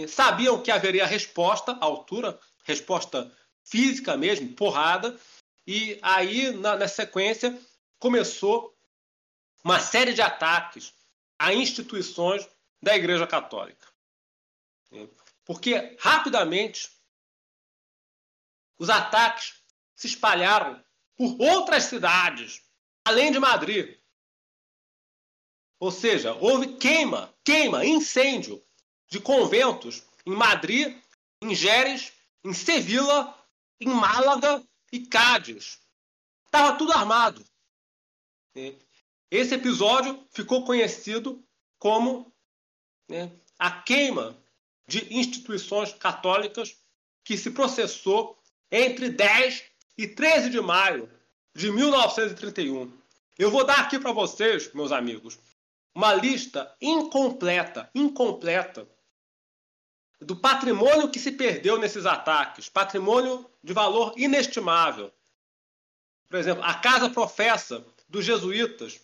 sabiam 0.08 0.62
que 0.62 0.70
haveria 0.70 1.06
resposta 1.06 1.72
à 1.72 1.84
altura, 1.84 2.38
resposta 2.64 3.30
física 3.64 4.16
mesmo, 4.16 4.54
porrada, 4.54 5.18
e 5.66 5.98
aí, 6.02 6.50
na, 6.52 6.76
na 6.76 6.88
sequência, 6.88 7.58
começou 7.98 8.76
uma 9.62 9.78
série 9.78 10.12
de 10.12 10.22
ataques 10.22 10.92
a 11.38 11.52
instituições 11.54 12.48
da 12.82 12.96
Igreja 12.96 13.26
Católica. 13.26 13.86
Porque 15.44 15.96
rapidamente 16.00 16.90
os 18.78 18.88
ataques 18.88 19.62
se 19.94 20.06
espalharam 20.06 20.82
por 21.16 21.36
outras 21.38 21.84
cidades, 21.84 22.62
além 23.04 23.30
de 23.30 23.38
Madrid. 23.38 23.99
Ou 25.80 25.90
seja, 25.90 26.34
houve 26.34 26.76
queima, 26.76 27.34
queima, 27.42 27.86
incêndio 27.86 28.62
de 29.08 29.18
conventos 29.18 30.02
em 30.26 30.32
Madrid, 30.32 30.94
em 31.40 31.54
Gérez, 31.54 32.12
em 32.44 32.52
Sevilla, 32.52 33.34
em 33.80 33.88
Málaga 33.88 34.62
e 34.92 35.00
Cádiz. 35.06 35.80
Estava 36.44 36.76
tudo 36.76 36.92
armado. 36.92 37.42
Esse 39.30 39.54
episódio 39.54 40.22
ficou 40.30 40.66
conhecido 40.66 41.42
como 41.78 42.30
né, 43.08 43.32
a 43.58 43.70
queima 43.70 44.36
de 44.86 45.14
instituições 45.14 45.94
católicas 45.94 46.76
que 47.24 47.38
se 47.38 47.52
processou 47.52 48.38
entre 48.70 49.08
10 49.08 49.64
e 49.96 50.06
13 50.08 50.50
de 50.50 50.60
maio 50.60 51.10
de 51.54 51.70
1931. 51.70 52.92
Eu 53.38 53.50
vou 53.50 53.64
dar 53.64 53.80
aqui 53.80 53.98
para 53.98 54.12
vocês, 54.12 54.72
meus 54.74 54.92
amigos, 54.92 55.38
uma 55.94 56.14
lista 56.14 56.74
incompleta, 56.80 57.90
incompleta 57.94 58.88
do 60.20 60.36
patrimônio 60.36 61.10
que 61.10 61.18
se 61.18 61.32
perdeu 61.32 61.78
nesses 61.78 62.06
ataques, 62.06 62.68
patrimônio 62.68 63.50
de 63.62 63.72
valor 63.72 64.14
inestimável. 64.16 65.12
Por 66.28 66.38
exemplo, 66.38 66.62
a 66.62 66.74
Casa 66.74 67.10
Professa 67.10 67.84
dos 68.08 68.24
Jesuítas, 68.24 69.00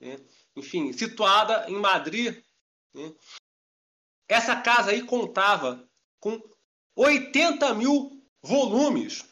né? 0.00 0.18
enfim, 0.56 0.92
situada 0.92 1.68
em 1.70 1.74
Madrid. 1.74 2.42
Né? 2.94 3.14
Essa 4.28 4.56
casa 4.56 4.90
aí 4.90 5.02
contava 5.02 5.88
com 6.18 6.42
80 6.96 7.74
mil 7.74 8.22
volumes 8.42 9.24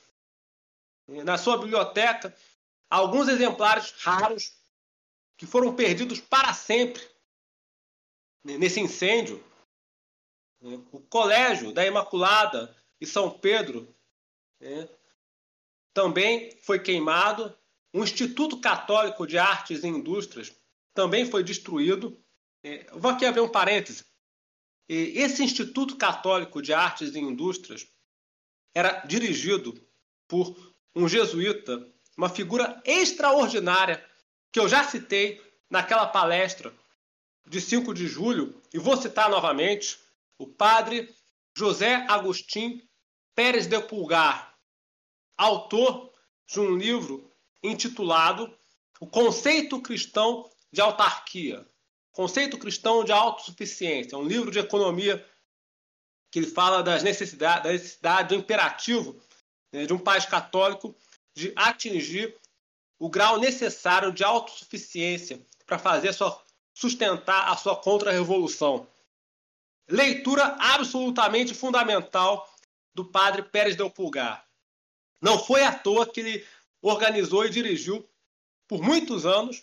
na 1.07 1.39
sua 1.39 1.59
biblioteca, 1.59 2.35
alguns 2.91 3.29
exemplares 3.29 3.93
raros 3.99 4.56
que 5.37 5.47
foram 5.47 5.75
perdidos 5.75 6.21
para 6.21 6.53
sempre 6.55 7.03
nesse 8.45 8.81
incêndio. 8.81 9.43
O 10.61 11.01
Colégio 11.01 11.73
da 11.73 11.87
Imaculada 11.87 12.75
e 13.01 13.07
São 13.07 13.31
Pedro 13.31 13.95
né, 14.61 14.89
também 15.93 16.57
foi 16.63 16.79
queimado. 16.79 17.57
O 17.93 18.03
Instituto 18.03 18.61
Católico 18.61 19.27
de 19.27 19.39
Artes 19.39 19.85
e 19.85 19.89
Indústrias 19.89 20.55
também 20.95 21.31
foi 21.31 21.45
destruído. 21.45 22.19
É, 22.63 22.87
vou 22.93 23.11
aqui 23.11 23.25
abrir 23.27 23.41
um 23.41 23.49
parêntese. 23.49 24.05
Esse 24.89 25.43
Instituto 25.43 25.97
Católico 25.97 26.63
de 26.63 26.73
Artes 26.73 27.15
e 27.15 27.19
Indústrias 27.19 27.87
era 28.75 29.01
dirigido 29.07 29.75
por 30.29 30.75
um 30.95 31.09
jesuíta, 31.09 31.87
uma 32.17 32.29
figura 32.29 32.81
extraordinária, 32.85 34.05
que 34.53 34.61
eu 34.61 34.69
já 34.69 34.85
citei 34.85 35.41
naquela 35.69 36.07
palestra 36.07 36.73
de 37.47 37.61
5 37.61 37.95
de 37.95 38.07
julho, 38.07 38.61
e 38.73 38.79
vou 38.79 38.97
citar 38.97 39.31
novamente, 39.31 39.99
o 40.39 40.47
padre 40.47 41.15
José 41.57 42.05
Agostinho 42.09 42.83
Pérez 43.35 43.67
de 43.67 43.81
Pulgar, 43.81 44.55
autor 45.37 46.13
de 46.47 46.61
um 46.61 46.77
livro 46.77 47.31
intitulado 47.63 48.53
O 49.01 49.07
Conceito 49.07 49.81
Cristão 49.81 50.51
de 50.73 50.81
Autarquia, 50.81 51.67
Conceito 52.13 52.59
Cristão 52.59 53.05
de 53.05 53.13
Autossuficiência, 53.13 54.17
um 54.17 54.27
livro 54.27 54.51
de 54.51 54.59
economia 54.59 55.25
que 56.31 56.39
ele 56.39 56.47
fala 56.47 56.83
das 56.83 57.03
necessidades, 57.03 57.63
da 57.63 57.73
necessidade 57.73 58.29
do 58.29 58.35
imperativo 58.35 59.21
né, 59.73 59.87
de 59.87 59.93
um 59.93 59.99
país 59.99 60.25
católico 60.25 60.97
de 61.35 61.53
atingir 61.55 62.35
o 62.99 63.09
grau 63.09 63.39
necessário 63.39 64.13
de 64.13 64.25
autossuficiência 64.25 65.45
para 65.67 65.79
fazer 65.79 66.13
sua, 66.13 66.43
sustentar 66.73 67.51
a 67.51 67.57
sua 67.57 67.77
contra-revolução. 67.77 68.87
Leitura 69.89 70.57
absolutamente 70.59 71.55
fundamental 71.55 72.49
do 72.95 73.05
padre 73.05 73.43
Pérez 73.43 73.77
Del 73.77 73.91
Pulgar. 73.91 74.47
Não 75.21 75.39
foi 75.39 75.63
à 75.63 75.73
toa 75.73 76.07
que 76.07 76.21
ele 76.21 76.47
organizou 76.81 77.45
e 77.45 77.51
dirigiu 77.51 78.09
por 78.67 78.83
muitos 78.83 79.27
anos 79.27 79.63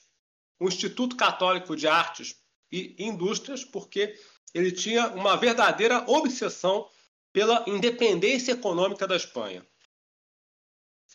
o 0.59 0.67
Instituto 0.67 1.15
Católico 1.15 1.75
de 1.75 1.87
Artes 1.87 2.35
e 2.71 2.95
Indústrias, 2.97 3.65
porque 3.65 4.17
ele 4.53 4.71
tinha 4.71 5.07
uma 5.07 5.35
verdadeira 5.35 6.03
obsessão 6.07 6.89
pela 7.31 7.65
independência 7.67 8.53
econômica 8.53 9.07
da 9.07 9.15
Espanha. 9.15 9.65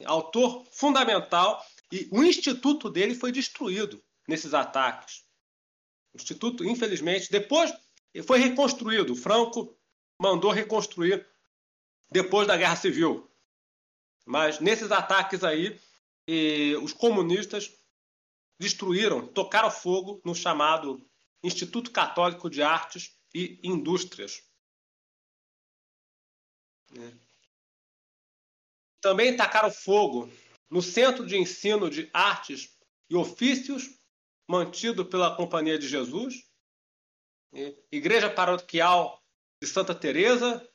Autor 0.05 0.65
fundamental 0.71 1.65
e 1.91 2.09
o 2.11 2.23
instituto 2.23 2.91
dele 2.91 3.15
foi 3.15 3.33
destruído 3.33 4.03
nesses 4.27 4.53
ataques. 4.55 5.25
O 6.13 6.17
instituto, 6.17 6.65
infelizmente, 6.65 7.31
depois 7.31 7.73
foi 8.27 8.39
reconstruído. 8.39 9.13
O 9.13 9.17
Franco 9.17 9.79
mandou 10.21 10.51
reconstruir 10.51 11.27
depois 12.11 12.47
da 12.47 12.57
Guerra 12.57 12.77
Civil. 12.77 13.31
Mas 14.27 14.61
nesses 14.61 14.91
ataques 14.91 15.43
aí, 15.43 15.81
os 16.83 16.93
comunistas 16.93 17.73
destruíram, 18.59 19.27
tocaram 19.27 19.71
fogo 19.71 20.21
no 20.25 20.35
chamado 20.35 21.03
Instituto 21.43 21.91
Católico 21.91 22.51
de 22.51 22.61
Artes 22.61 23.17
e 23.35 23.61
Indústrias. 23.63 24.43
É. 26.99 27.13
Também 29.01 29.37
tacaram 29.37 29.71
fogo 29.71 30.29
no 30.71 30.83
Centro 30.83 31.27
de 31.27 31.37
Ensino 31.37 31.89
de 31.89 32.11
Artes 32.13 32.77
e 33.11 33.17
Ofícios, 33.17 33.89
mantido 34.49 35.05
pela 35.05 35.35
Companhia 35.35 35.79
de 35.79 35.89
Jesus, 35.89 36.35
é. 37.55 37.75
Igreja 37.91 38.29
Paroquial 38.29 39.23
de 39.63 39.69
Santa 39.69 39.95
Teresa, 39.95 40.69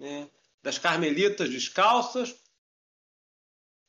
é. 0.00 0.28
das 0.62 0.78
Carmelitas 0.78 1.50
Descalças, 1.50 2.34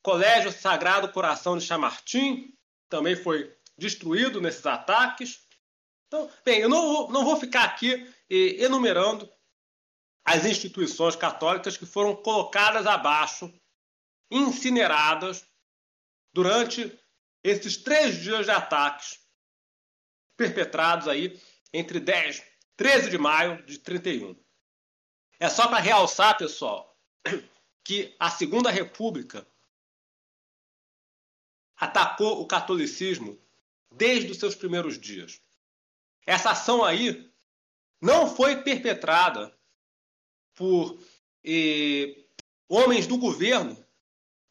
Colégio 0.02 0.50
Sagrado 0.52 1.12
Coração 1.12 1.56
de 1.56 1.64
Chamartim 1.64 2.52
também 2.88 3.16
foi 3.16 3.56
destruído 3.78 4.40
nesses 4.40 4.66
ataques. 4.66 5.46
Então, 6.08 6.28
bem, 6.44 6.60
eu 6.60 6.68
não, 6.68 7.08
não 7.08 7.24
vou 7.24 7.36
ficar 7.36 7.64
aqui 7.64 7.94
eh, 8.28 8.64
enumerando 8.64 9.30
as 10.24 10.44
instituições 10.44 11.16
católicas 11.16 11.76
que 11.76 11.86
foram 11.86 12.14
colocadas 12.16 12.86
abaixo, 12.86 13.52
incineradas, 14.32 15.46
durante 16.32 16.98
esses 17.44 17.76
três 17.76 18.20
dias 18.20 18.46
de 18.46 18.50
ataques 18.50 19.20
perpetrados 20.36 21.06
aí 21.06 21.40
entre 21.72 22.00
10, 22.00 22.42
13 22.76 23.10
de 23.10 23.18
maio 23.18 23.62
de 23.64 23.78
31. 23.78 24.36
É 25.38 25.48
só 25.48 25.68
para 25.68 25.78
realçar, 25.78 26.36
pessoal, 26.38 26.96
que 27.84 28.14
a 28.18 28.30
Segunda 28.30 28.70
República 28.70 29.46
atacou 31.76 32.40
o 32.40 32.46
catolicismo 32.46 33.38
desde 33.90 34.30
os 34.30 34.38
seus 34.38 34.54
primeiros 34.54 34.98
dias. 34.98 35.40
Essa 36.24 36.52
ação 36.52 36.84
aí 36.84 37.30
não 38.00 38.32
foi 38.34 38.62
perpetrada 38.62 39.56
por 40.54 40.98
eh, 41.44 42.24
homens 42.68 43.06
do 43.06 43.18
governo, 43.18 43.81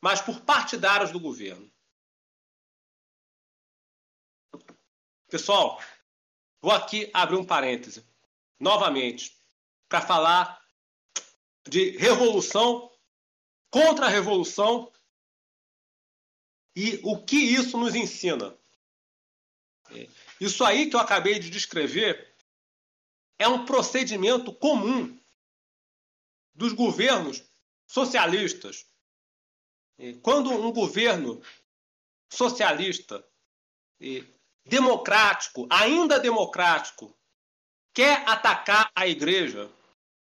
mas 0.01 0.19
por 0.19 0.41
partidários 0.41 1.11
do 1.11 1.19
governo. 1.19 1.71
Pessoal, 5.29 5.81
vou 6.59 6.71
aqui 6.71 7.09
abrir 7.13 7.37
um 7.37 7.45
parêntese 7.45 8.05
novamente 8.59 9.39
para 9.87 10.01
falar 10.01 10.61
de 11.67 11.91
revolução 11.97 12.91
contra 13.69 14.07
a 14.07 14.09
revolução 14.09 14.91
e 16.75 16.99
o 17.03 17.23
que 17.23 17.37
isso 17.37 17.77
nos 17.77 17.95
ensina? 17.95 18.57
Isso 20.39 20.63
aí 20.63 20.89
que 20.89 20.95
eu 20.95 20.99
acabei 20.99 21.37
de 21.37 21.49
descrever 21.49 22.33
é 23.37 23.47
um 23.47 23.65
procedimento 23.65 24.53
comum 24.53 25.19
dos 26.53 26.73
governos 26.73 27.43
socialistas. 27.87 28.85
Quando 30.21 30.51
um 30.51 30.71
governo 30.71 31.41
socialista, 32.31 33.25
democrático, 34.65 35.67
ainda 35.69 36.19
democrático, 36.19 37.15
quer 37.93 38.27
atacar 38.27 38.91
a 38.95 39.07
igreja, 39.07 39.69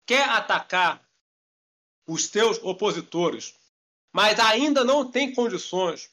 quer 0.06 0.28
atacar 0.28 1.05
os 2.06 2.26
seus 2.26 2.59
opositores, 2.62 3.55
mas 4.12 4.38
ainda 4.38 4.84
não 4.84 5.10
tem 5.10 5.34
condições 5.34 6.10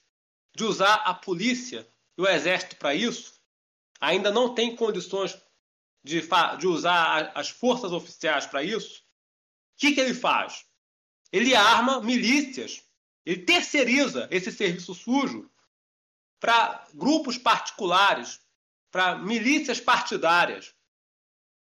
de 0.56 0.64
usar 0.64 0.96
a 0.96 1.14
polícia 1.14 1.88
e 2.18 2.22
o 2.22 2.28
exército 2.28 2.76
para 2.78 2.96
isso, 2.96 3.40
ainda 4.00 4.32
não 4.32 4.56
tem 4.56 4.76
condições 4.76 5.38
de, 6.04 6.22
de 6.58 6.68
usar 6.68 7.32
as 7.36 7.50
forças 7.50 7.92
oficiais 7.92 8.46
para 8.46 8.64
isso, 8.64 9.02
o 9.02 9.04
que, 9.78 9.94
que 9.94 10.02
ele 10.02 10.14
faz? 10.14 10.66
Ele 11.32 11.56
arma 11.56 12.02
milícias, 12.02 12.84
ele 13.26 13.44
terceiriza 13.44 14.28
esse 14.32 14.52
serviço 14.52 14.94
sujo 14.94 15.50
para 16.40 16.88
grupos 16.94 17.38
particulares, 17.38 18.42
para 18.90 19.16
milícias 19.18 19.80
partidárias, 19.80 20.74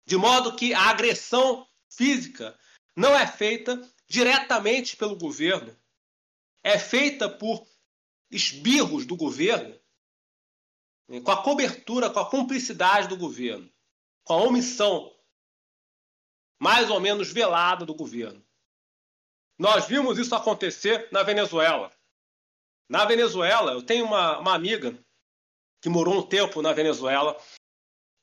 de 0.05 0.17
modo 0.17 0.55
que 0.55 0.73
a 0.73 0.89
agressão 0.89 1.67
física 1.89 2.57
não 2.95 3.15
é 3.17 3.27
feita 3.27 3.79
diretamente 4.07 4.97
pelo 4.97 5.15
governo, 5.15 5.75
é 6.63 6.79
feita 6.79 7.29
por 7.29 7.65
esbirros 8.29 9.05
do 9.05 9.15
governo, 9.15 9.79
né, 11.07 11.21
com 11.21 11.31
a 11.31 11.43
cobertura, 11.43 12.09
com 12.09 12.19
a 12.19 12.29
cumplicidade 12.29 13.07
do 13.07 13.17
governo, 13.17 13.71
com 14.23 14.33
a 14.33 14.43
omissão 14.43 15.15
mais 16.59 16.89
ou 16.89 16.99
menos 16.99 17.31
velada 17.31 17.85
do 17.85 17.93
governo. 17.93 18.44
Nós 19.57 19.87
vimos 19.87 20.17
isso 20.17 20.35
acontecer 20.35 21.07
na 21.11 21.23
Venezuela. 21.23 21.91
Na 22.89 23.05
Venezuela, 23.05 23.71
eu 23.71 23.81
tenho 23.81 24.05
uma, 24.05 24.39
uma 24.39 24.53
amiga 24.53 24.97
que 25.81 25.89
morou 25.89 26.19
um 26.19 26.27
tempo 26.27 26.61
na 26.61 26.73
Venezuela. 26.73 27.39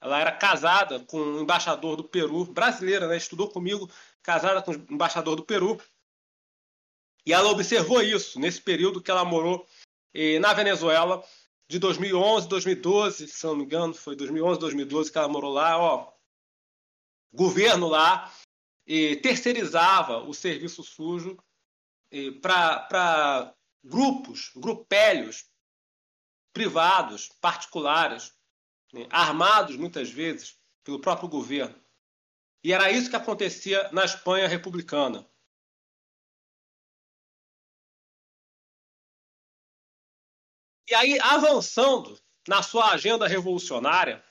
Ela 0.01 0.21
era 0.21 0.33
casada 0.33 1.01
com 1.01 1.19
um 1.19 1.41
embaixador 1.41 1.97
do 1.97 2.05
Peru, 2.05 2.45
brasileira, 2.45 3.07
né? 3.07 3.17
Estudou 3.17 3.49
comigo, 3.49 3.91
casada 4.23 4.63
com 4.63 4.73
um 4.73 4.87
embaixador 4.91 5.37
do 5.37 5.45
Peru. 5.45 5.81
E 7.25 7.33
ela 7.33 7.51
observou 7.51 8.03
isso 8.03 8.39
nesse 8.39 8.61
período 8.61 9.01
que 9.01 9.11
ela 9.11 9.25
morou 9.25 9.67
e 10.15 10.39
na 10.39 10.53
Venezuela 10.53 11.25
de 11.69 11.79
2011, 11.79 12.49
2012, 12.49 13.29
se 13.29 13.47
não 13.47 13.57
me 13.57 13.65
engano, 13.65 13.95
foi 13.95 14.15
2011, 14.15 14.61
2012 14.61 15.11
que 15.11 15.19
ela 15.19 15.29
morou 15.29 15.53
lá, 15.53 15.79
ó. 15.79 16.13
Governo 17.33 17.89
lá 17.89 18.31
e 18.87 19.17
terceirizava 19.17 20.19
o 20.19 20.35
serviço 20.35 20.83
sujo 20.83 21.37
para 22.41 23.55
grupos, 23.83 24.51
grupélios 24.55 25.51
privados, 26.53 27.29
particulares, 27.41 28.37
né, 28.93 29.07
armados 29.11 29.77
muitas 29.77 30.11
vezes 30.11 30.61
pelo 30.85 31.01
próprio 31.01 31.29
governo. 31.29 31.83
E 32.63 32.73
era 32.73 32.91
isso 32.91 33.11
que 33.11 33.17
acontecia 33.17 33.91
na 33.91 34.05
Espanha 34.05 34.47
republicana. 34.47 35.29
E 40.89 40.95
aí, 40.95 41.19
avançando 41.21 42.21
na 42.47 42.63
sua 42.63 42.93
agenda 42.93 43.27
revolucionária, 43.27 44.23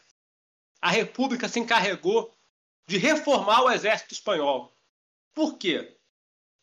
a 0.80 0.90
República 0.90 1.50
se 1.50 1.60
encarregou 1.60 2.32
de 2.88 2.98
reformar 2.98 3.64
o 3.64 3.72
exército 3.72 4.14
espanhol. 4.14 4.76
Por 5.34 5.58
quê? 5.58 5.98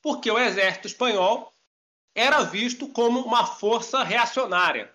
Porque 0.03 0.31
o 0.31 0.39
exército 0.39 0.87
espanhol 0.87 1.55
era 2.15 2.43
visto 2.43 2.89
como 2.89 3.21
uma 3.21 3.47
força 3.47 4.03
reacionária, 4.03 4.93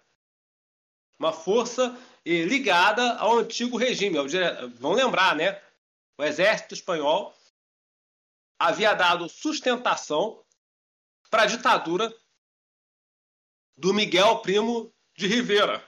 uma 1.17 1.31
força 1.31 1.97
eh, 2.25 2.43
ligada 2.43 3.17
ao 3.17 3.39
antigo 3.39 3.77
regime. 3.77 4.17
Vão 4.75 4.93
lembrar, 4.93 5.35
né? 5.35 5.61
O 6.17 6.23
exército 6.23 6.73
espanhol 6.73 7.33
havia 8.59 8.93
dado 8.93 9.27
sustentação 9.27 10.43
para 11.29 11.43
a 11.43 11.47
ditadura 11.47 12.13
do 13.75 13.93
Miguel 13.93 14.39
Primo 14.39 14.93
de 15.15 15.27
Rivera. 15.27 15.83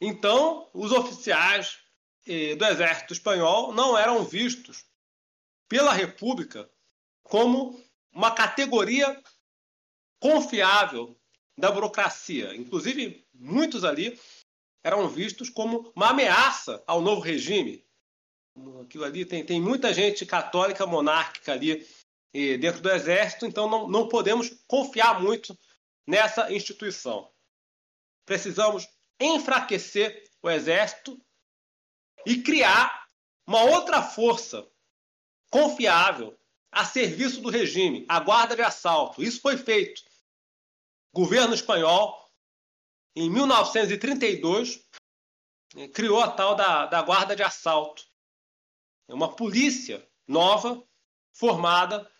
Então, 0.00 0.68
os 0.72 0.92
oficiais 0.92 1.78
do 2.58 2.64
exército 2.64 3.12
espanhol 3.12 3.72
não 3.72 3.96
eram 3.96 4.24
vistos 4.24 4.84
pela 5.68 5.92
República 5.92 6.68
como 7.22 7.80
uma 8.12 8.32
categoria 8.32 9.22
confiável 10.20 11.16
da 11.58 11.70
burocracia. 11.70 12.54
Inclusive, 12.54 13.26
muitos 13.34 13.84
ali 13.84 14.18
eram 14.84 15.08
vistos 15.08 15.50
como 15.50 15.92
uma 15.94 16.10
ameaça 16.10 16.82
ao 16.86 17.00
novo 17.00 17.20
regime. 17.20 17.84
Aquilo 18.82 19.04
ali 19.04 19.24
tem, 19.24 19.44
tem 19.44 19.60
muita 19.60 19.92
gente 19.92 20.24
católica 20.24 20.86
monárquica 20.86 21.52
ali 21.52 21.86
eh, 22.32 22.56
dentro 22.56 22.80
do 22.80 22.90
exército, 22.90 23.46
então 23.46 23.68
não, 23.68 23.88
não 23.88 24.08
podemos 24.08 24.50
confiar 24.66 25.20
muito 25.20 25.58
nessa 26.06 26.52
instituição. 26.52 27.30
Precisamos 28.24 28.88
enfraquecer 29.20 30.24
o 30.42 30.48
exército 30.48 31.20
e 32.26 32.42
criar 32.42 33.08
uma 33.46 33.62
outra 33.62 34.02
força 34.02 34.68
confiável 35.48 36.36
a 36.72 36.84
serviço 36.84 37.40
do 37.40 37.48
regime, 37.48 38.04
a 38.08 38.18
guarda 38.18 38.56
de 38.56 38.62
assalto. 38.62 39.22
Isso 39.22 39.40
foi 39.40 39.56
feito. 39.56 40.02
O 41.12 41.20
governo 41.20 41.54
espanhol, 41.54 42.28
em 43.14 43.30
1932, 43.30 44.84
eh, 45.76 45.88
criou 45.88 46.20
a 46.20 46.30
tal 46.30 46.56
da, 46.56 46.86
da 46.86 47.00
guarda 47.00 47.36
de 47.36 47.44
assalto. 47.44 48.04
É 49.08 49.14
uma 49.14 49.34
polícia 49.34 50.06
nova, 50.26 50.82
formada 51.32 52.10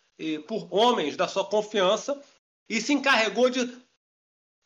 por 0.46 0.72
homens 0.72 1.16
da 1.16 1.28
sua 1.28 1.44
confiança, 1.44 2.24
e 2.68 2.80
se 2.80 2.92
encarregou 2.92 3.50
de 3.50 3.60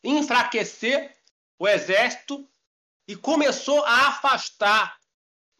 enfraquecer 0.04 1.16
o 1.58 1.66
exército 1.66 2.48
e 3.08 3.16
começou 3.16 3.84
a 3.84 4.08
afastar 4.08 4.99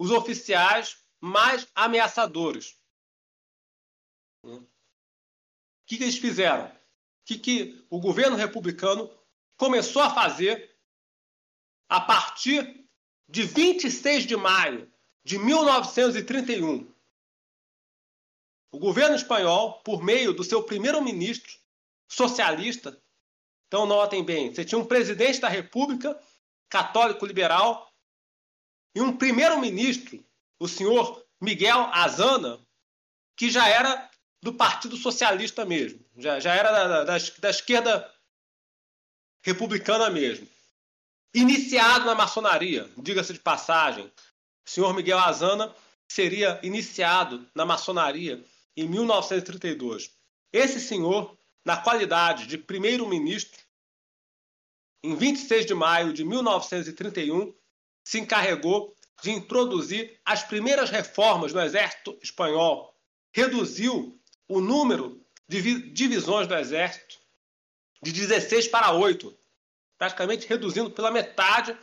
os 0.01 0.11
oficiais 0.11 0.99
mais 1.21 1.69
ameaçadores. 1.75 2.81
O 4.43 4.67
que, 5.87 5.99
que 5.99 6.05
eles 6.05 6.17
fizeram? 6.17 6.69
O 6.69 6.73
que, 7.27 7.39
que 7.39 7.87
o 7.91 8.01
governo 8.01 8.35
republicano 8.35 9.15
começou 9.59 10.01
a 10.01 10.09
fazer 10.09 10.75
a 11.87 12.01
partir 12.01 12.89
de 13.29 13.43
26 13.43 14.25
de 14.25 14.37
maio 14.37 14.91
de 15.23 15.39
1931? 15.39 16.91
O 18.73 18.79
governo 18.79 19.17
espanhol, 19.17 19.83
por 19.83 20.03
meio 20.03 20.33
do 20.33 20.43
seu 20.43 20.63
primeiro-ministro 20.63 21.53
socialista, 22.09 22.99
então 23.67 23.85
notem 23.85 24.25
bem, 24.25 24.55
você 24.55 24.65
tinha 24.65 24.79
um 24.79 24.87
presidente 24.87 25.41
da 25.41 25.49
República, 25.51 26.19
católico 26.71 27.27
liberal, 27.27 27.90
e 28.95 29.01
um 29.01 29.17
primeiro-ministro, 29.17 30.25
o 30.59 30.69
senhor 30.69 31.25
Miguel 31.41 31.89
Azana, 31.93 32.59
que 33.37 33.51
já 33.51 33.69
era 33.69 34.11
do 34.43 34.53
Partido 34.53 34.97
Socialista 34.97 35.65
mesmo, 35.65 36.05
já, 36.17 36.41
já 36.41 36.55
era 36.55 36.71
da, 36.73 37.05
da, 37.05 37.19
da 37.39 37.51
esquerda 37.51 38.13
republicana 39.43 40.11
mesmo. 40.11 40.49
Iniciado 41.35 42.05
na 42.07 42.15
maçonaria, 42.15 42.91
diga-se 42.99 43.33
de 43.33 43.39
passagem, 43.39 44.05
o 44.07 44.71
senhor 44.71 44.93
Miguel 44.95 45.19
Azana 45.19 45.75
seria 46.09 46.59
iniciado 46.63 47.47
na 47.55 47.65
maçonaria 47.65 48.45
em 48.77 48.89
1932. 48.89 50.11
Esse 50.53 50.81
senhor 50.81 51.39
na 51.65 51.77
qualidade 51.77 52.47
de 52.47 52.59
primeiro-ministro, 52.59 53.61
em 55.05 55.15
26 55.15 55.67
de 55.67 55.75
maio 55.75 56.13
de 56.13 56.25
1931, 56.25 57.55
se 58.05 58.19
encarregou 58.19 58.95
de 59.23 59.31
introduzir 59.31 60.19
as 60.25 60.43
primeiras 60.43 60.91
reformas 60.91 61.53
no 61.53 61.61
exército 61.61 62.19
espanhol, 62.23 62.95
reduziu 63.33 64.19
o 64.49 64.61
número 64.61 65.25
de 65.49 65.91
divisões 65.91 66.47
do 66.47 66.55
exército 66.55 67.19
de 68.03 68.13
16 68.13 68.69
para 68.69 68.93
8, 68.93 69.37
praticamente 69.99 70.47
reduzindo 70.47 70.91
pela 70.91 71.11
metade 71.11 71.77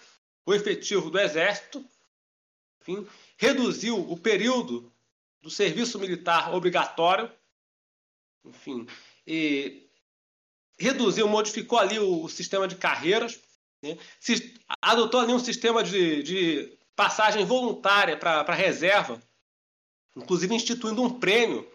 o 0.46 0.54
efetivo 0.54 1.12
do 1.12 1.20
exército, 1.20 1.86
enfim, 2.82 3.06
reduziu 3.38 4.00
o 4.00 4.18
período 4.18 4.92
do 5.42 5.50
serviço 5.50 6.00
militar 6.00 6.54
obrigatório, 6.54 7.32
enfim, 8.44 8.88
e 9.26 9.88
reduziu, 10.80 11.28
modificou 11.28 11.78
ali 11.78 12.00
o, 12.00 12.28
sistema 12.30 12.68
de 12.68 12.76
carreiras, 12.76 13.40
né? 13.96 13.98
adotou 14.82 15.20
ali 15.20 15.34
um 15.34 15.40
sistema 15.40 15.84
de, 15.84 16.24
de 16.24 16.78
passagem 16.96 17.46
voluntária 17.46 18.18
para 18.18 18.42
a 18.42 18.56
reserva, 18.56 19.22
inclusive 20.16 20.56
instituindo 20.56 21.04
um 21.04 21.20
prêmio 21.20 21.70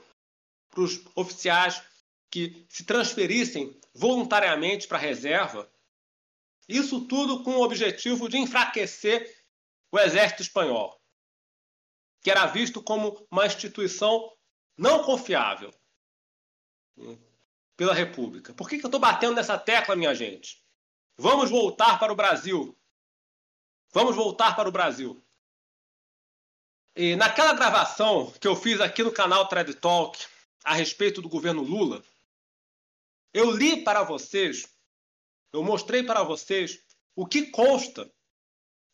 para 0.71 0.83
os 0.83 1.01
oficiais 1.15 1.83
que 2.31 2.67
se 2.69 2.85
transferissem 2.85 3.79
voluntariamente 3.95 4.89
para 4.89 4.99
a 4.99 5.01
reserva. 5.01 5.71
Isso 6.69 7.07
tudo 7.07 7.43
com 7.43 7.57
o 7.57 7.63
objetivo 7.63 8.29
de 8.29 8.39
enfraquecer 8.39 9.45
o 9.91 9.99
exército 9.99 10.43
espanhol, 10.43 10.99
que 12.23 12.31
era 12.31 12.47
visto 12.47 12.83
como 12.83 13.27
uma 13.31 13.47
instituição 13.47 14.33
não 14.77 15.05
confiável 15.05 15.73
pela 17.77 17.95
República. 17.95 18.55
Por 18.55 18.69
que, 18.69 18.79
que 18.79 18.85
eu 18.85 18.89
estou 18.89 19.01
batendo 19.01 19.35
nessa 19.35 19.59
tecla, 19.59 19.97
minha 19.97 20.15
gente? 20.15 20.63
Vamos 21.17 21.51
voltar 21.51 21.99
para 21.99 22.13
o 22.13 22.17
Brasil. 22.17 22.77
Vamos 23.93 24.17
voltar 24.17 24.57
para 24.57 24.69
o 24.69 24.73
Brasil. 24.73 25.23
E 26.97 27.17
naquela 27.17 27.55
gravação 27.55 28.31
que 28.33 28.47
eu 28.47 28.55
fiz 28.55 28.81
aqui 28.81 29.03
no 29.03 29.13
canal 29.13 29.49
Trad 29.49 29.73
Talk 29.75 30.27
a 30.65 30.75
respeito 30.75 31.23
do 31.23 31.29
governo 31.29 31.63
Lula, 31.63 32.03
eu 33.33 33.51
li 33.51 33.83
para 33.83 34.03
vocês, 34.03 34.69
eu 35.53 35.63
mostrei 35.63 36.03
para 36.03 36.23
vocês 36.23 36.81
o 37.17 37.27
que 37.27 37.47
consta 37.47 38.13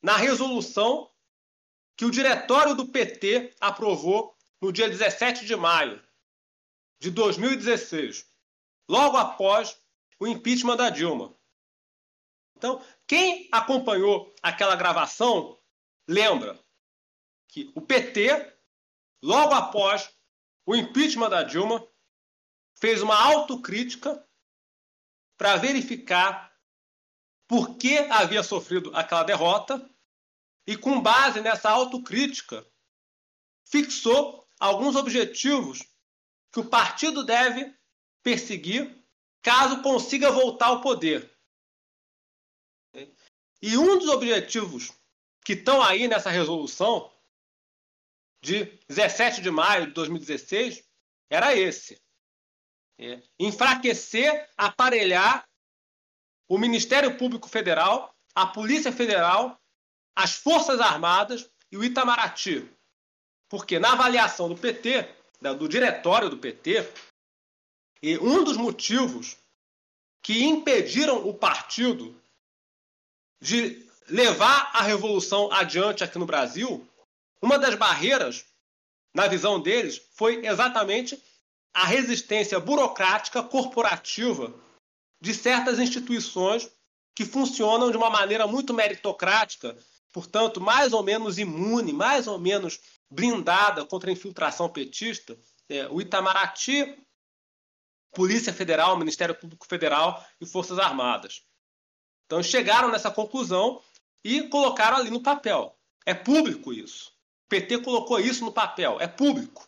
na 0.01 0.17
resolução 0.17 1.11
que 1.97 2.05
o 2.05 2.11
diretório 2.11 2.75
do 2.75 2.87
PT 2.87 3.55
aprovou 3.61 4.37
no 4.61 4.73
dia 4.73 4.89
17 4.89 5.45
de 5.45 5.57
maio 5.57 6.03
de 7.01 7.11
2016 7.11 8.27
logo 8.89 9.17
após 9.17 9.77
o 10.19 10.27
impeachment 10.27 10.77
da 10.77 10.91
Dilma. 10.91 11.38
Então, 12.59 12.85
quem 13.07 13.49
acompanhou 13.53 14.35
aquela 14.43 14.75
gravação 14.75 15.57
lembra 16.09 16.59
que 17.47 17.71
o 17.73 17.81
PT, 17.81 18.53
logo 19.23 19.55
após 19.55 20.13
o 20.67 20.75
impeachment 20.75 21.31
da 21.31 21.45
Dilma, 21.45 21.87
fez 22.75 23.01
uma 23.01 23.17
autocrítica 23.17 24.27
para 25.39 25.55
verificar 25.57 26.53
por 27.47 27.77
que 27.77 27.97
havia 28.11 28.43
sofrido 28.43 28.91
aquela 28.95 29.23
derrota 29.23 29.89
e, 30.67 30.77
com 30.77 31.01
base 31.01 31.41
nessa 31.41 31.71
autocrítica, 31.71 32.67
fixou 33.65 34.45
alguns 34.59 34.97
objetivos 34.97 35.79
que 36.53 36.59
o 36.59 36.69
partido 36.69 37.25
deve 37.25 37.73
perseguir 38.21 39.01
caso 39.41 39.81
consiga 39.81 40.33
voltar 40.33 40.67
ao 40.67 40.81
poder. 40.81 41.38
E 43.61 43.77
um 43.77 43.99
dos 43.99 44.09
objetivos 44.09 44.93
que 45.45 45.55
estão 45.55 45.83
aí 45.83 46.07
nessa 46.07 46.31
resolução 46.31 47.13
de 48.43 48.65
17 48.89 49.41
de 49.41 49.51
maio 49.51 49.87
de 49.87 49.93
2016 49.93 50.85
era 51.31 51.57
esse: 51.57 52.01
é, 52.99 53.23
enfraquecer, 53.39 54.49
aparelhar 54.57 55.49
o 56.49 56.59
Ministério 56.59 57.17
Público 57.17 57.49
Federal, 57.49 58.15
a 58.35 58.47
Polícia 58.47 58.93
Federal, 58.93 59.61
as 60.17 60.35
Forças 60.35 60.81
Armadas 60.81 61.51
e 61.71 61.77
o 61.77 61.85
Itamaraty. 61.85 62.69
Porque 63.49 63.79
na 63.79 63.93
avaliação 63.93 64.49
do 64.49 64.57
PT, 64.57 65.09
do 65.59 65.69
diretório 65.69 66.29
do 66.29 66.39
PT, 66.39 66.93
um 68.21 68.45
dos 68.45 68.57
motivos 68.57 69.37
que 70.23 70.45
impediram 70.45 71.27
o 71.27 71.35
partido 71.35 72.18
de 73.41 73.87
levar 74.09 74.71
a 74.73 74.83
revolução 74.83 75.51
adiante 75.53 76.03
aqui 76.03 76.19
no 76.19 76.27
Brasil, 76.27 76.87
uma 77.43 77.59
das 77.59 77.75
barreiras, 77.75 78.45
na 79.15 79.27
visão 79.27 79.61
deles, 79.61 80.01
foi 80.13 80.45
exatamente 80.47 81.23
a 81.75 81.85
resistência 81.85 82.59
burocrática 82.59 83.43
corporativa 83.43 84.53
de 85.21 85.35
certas 85.35 85.79
instituições 85.79 86.71
que 87.15 87.25
funcionam 87.25 87.91
de 87.91 87.97
uma 87.97 88.11
maneira 88.11 88.47
muito 88.47 88.73
meritocrática, 88.73 89.77
portanto, 90.13 90.61
mais 90.61 90.93
ou 90.93 91.03
menos 91.03 91.39
imune, 91.39 91.93
mais 91.93 92.27
ou 92.27 92.39
menos 92.39 92.81
blindada 93.11 93.85
contra 93.85 94.11
a 94.11 94.13
infiltração 94.13 94.69
petista. 94.69 95.39
É, 95.69 95.87
o 95.89 96.01
Itamaraty, 96.01 96.97
Polícia 98.13 98.53
Federal, 98.53 98.97
Ministério 98.97 99.35
Público 99.35 99.67
Federal 99.67 100.25
e 100.41 100.47
Forças 100.47 100.79
Armadas. 100.79 101.43
Então 102.29 102.43
chegaram 102.43 102.91
nessa 102.91 103.11
conclusão 103.11 103.83
e 104.23 104.43
colocaram 104.43 104.99
ali 104.99 105.09
no 105.09 105.23
papel. 105.23 105.75
É 106.05 106.13
público 106.13 106.75
isso. 106.75 107.11
O 107.47 107.49
PT 107.49 107.79
colocou 107.79 108.21
isso 108.21 108.45
no 108.45 108.53
papel. 108.53 108.99
É 109.01 109.09
público. 109.09 109.67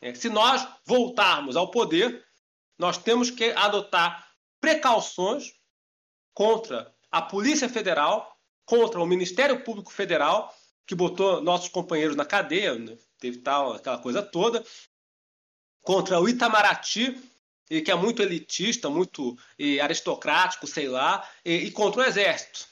É, 0.00 0.14
se 0.14 0.30
nós 0.30 0.66
voltarmos 0.86 1.54
ao 1.54 1.70
poder, 1.70 2.24
nós 2.78 2.96
temos 2.96 3.30
que 3.30 3.50
adotar 3.50 4.26
precauções 4.58 5.52
contra 6.32 6.90
a 7.10 7.20
Polícia 7.20 7.68
Federal, 7.68 8.38
contra 8.64 8.98
o 8.98 9.06
Ministério 9.06 9.62
Público 9.62 9.92
Federal, 9.92 10.50
que 10.86 10.94
botou 10.94 11.42
nossos 11.42 11.68
companheiros 11.68 12.16
na 12.16 12.24
cadeia, 12.24 12.74
né? 12.74 12.96
teve 13.18 13.38
tal, 13.38 13.74
aquela 13.74 13.98
coisa 13.98 14.22
toda, 14.22 14.64
contra 15.82 16.18
o 16.18 16.26
Itamaraty, 16.26 17.20
que 17.80 17.90
é 17.90 17.94
muito 17.94 18.20
elitista, 18.20 18.90
muito 18.90 19.38
aristocrático, 19.82 20.66
sei 20.66 20.88
lá, 20.88 21.28
e, 21.44 21.70
contra 21.70 22.02
o 22.02 22.04
Exército, 22.04 22.66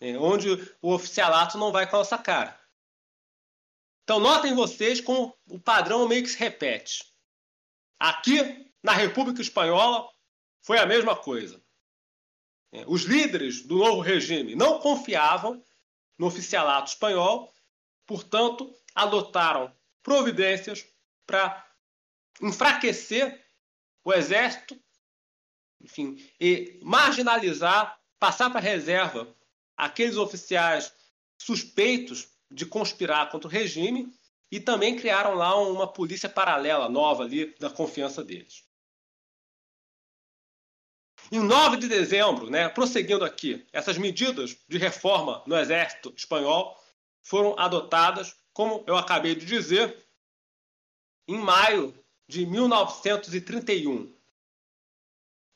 é, 0.00 0.16
onde 0.18 0.48
o 0.80 0.92
oficialato 0.92 1.58
não 1.58 1.70
vai 1.70 1.88
com 1.88 1.96
a 1.96 1.98
nossa 2.00 2.18
cara. 2.18 2.58
Então, 4.02 4.18
notem 4.18 4.54
vocês 4.54 5.00
como 5.00 5.36
o 5.48 5.60
padrão 5.60 6.08
meio 6.08 6.22
que 6.22 6.30
se 6.30 6.38
repete. 6.38 7.04
Aqui, 7.98 8.66
na 8.82 8.92
República 8.92 9.40
Espanhola, 9.40 10.08
foi 10.62 10.78
a 10.78 10.86
mesma 10.86 11.14
coisa. 11.14 11.62
É, 12.72 12.84
os 12.86 13.02
líderes 13.02 13.62
do 13.62 13.76
novo 13.76 14.00
regime 14.00 14.54
não 14.54 14.80
confiavam 14.80 15.62
no 16.18 16.26
oficialato 16.26 16.90
espanhol, 16.90 17.52
portanto, 18.06 18.74
adotaram 18.94 19.72
providências 20.02 20.86
para 21.26 21.66
enfraquecer 22.42 23.44
o 24.04 24.12
exército, 24.12 24.80
enfim, 25.80 26.16
e 26.38 26.78
marginalizar, 26.82 27.98
passar 28.18 28.50
para 28.50 28.60
reserva 28.60 29.34
aqueles 29.76 30.16
oficiais 30.16 30.92
suspeitos 31.38 32.28
de 32.50 32.66
conspirar 32.66 33.30
contra 33.30 33.48
o 33.48 33.50
regime 33.50 34.12
e 34.50 34.60
também 34.60 34.96
criaram 34.96 35.34
lá 35.34 35.56
uma 35.56 35.90
polícia 35.90 36.28
paralela 36.28 36.88
nova 36.88 37.24
ali 37.24 37.54
da 37.58 37.70
confiança 37.70 38.22
deles. 38.24 38.64
Em 41.30 41.38
9 41.38 41.76
de 41.76 41.88
dezembro, 41.88 42.50
né, 42.50 42.68
prosseguindo 42.68 43.24
aqui, 43.24 43.64
essas 43.72 43.96
medidas 43.96 44.56
de 44.68 44.78
reforma 44.78 45.44
no 45.46 45.56
exército 45.56 46.12
espanhol 46.16 46.76
foram 47.22 47.56
adotadas, 47.58 48.36
como 48.52 48.82
eu 48.86 48.96
acabei 48.96 49.36
de 49.36 49.46
dizer, 49.46 50.04
em 51.28 51.38
maio 51.38 51.94
de 52.30 52.46
1931. 52.46 54.14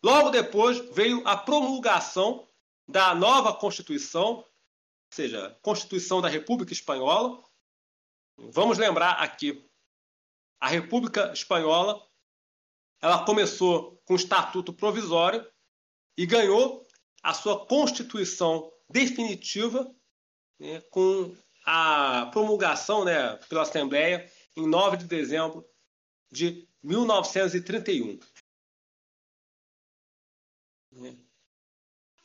Logo 0.02 0.30
depois 0.30 0.78
veio 0.92 1.26
a 1.26 1.36
promulgação 1.36 2.48
da 2.86 3.14
nova 3.14 3.54
Constituição, 3.54 4.38
ou 4.38 4.48
seja, 5.08 5.56
Constituição 5.62 6.20
da 6.20 6.28
República 6.28 6.72
Espanhola. 6.72 7.40
Vamos 8.36 8.76
lembrar 8.76 9.12
aqui, 9.12 9.64
a 10.60 10.66
República 10.66 11.32
Espanhola, 11.32 12.04
ela 13.00 13.24
começou 13.24 14.02
com 14.04 14.14
o 14.14 14.16
Estatuto 14.16 14.72
Provisório 14.72 15.46
e 16.18 16.26
ganhou 16.26 16.84
a 17.22 17.32
sua 17.32 17.64
constituição 17.66 18.72
definitiva 18.90 19.94
né, 20.58 20.80
com 20.90 21.36
a 21.64 22.26
promulgação 22.32 23.04
né, 23.04 23.36
pela 23.48 23.62
Assembleia 23.62 24.28
em 24.56 24.66
9 24.66 24.96
de 24.96 25.04
dezembro 25.04 25.64
de 26.34 26.68
1931. 26.82 28.18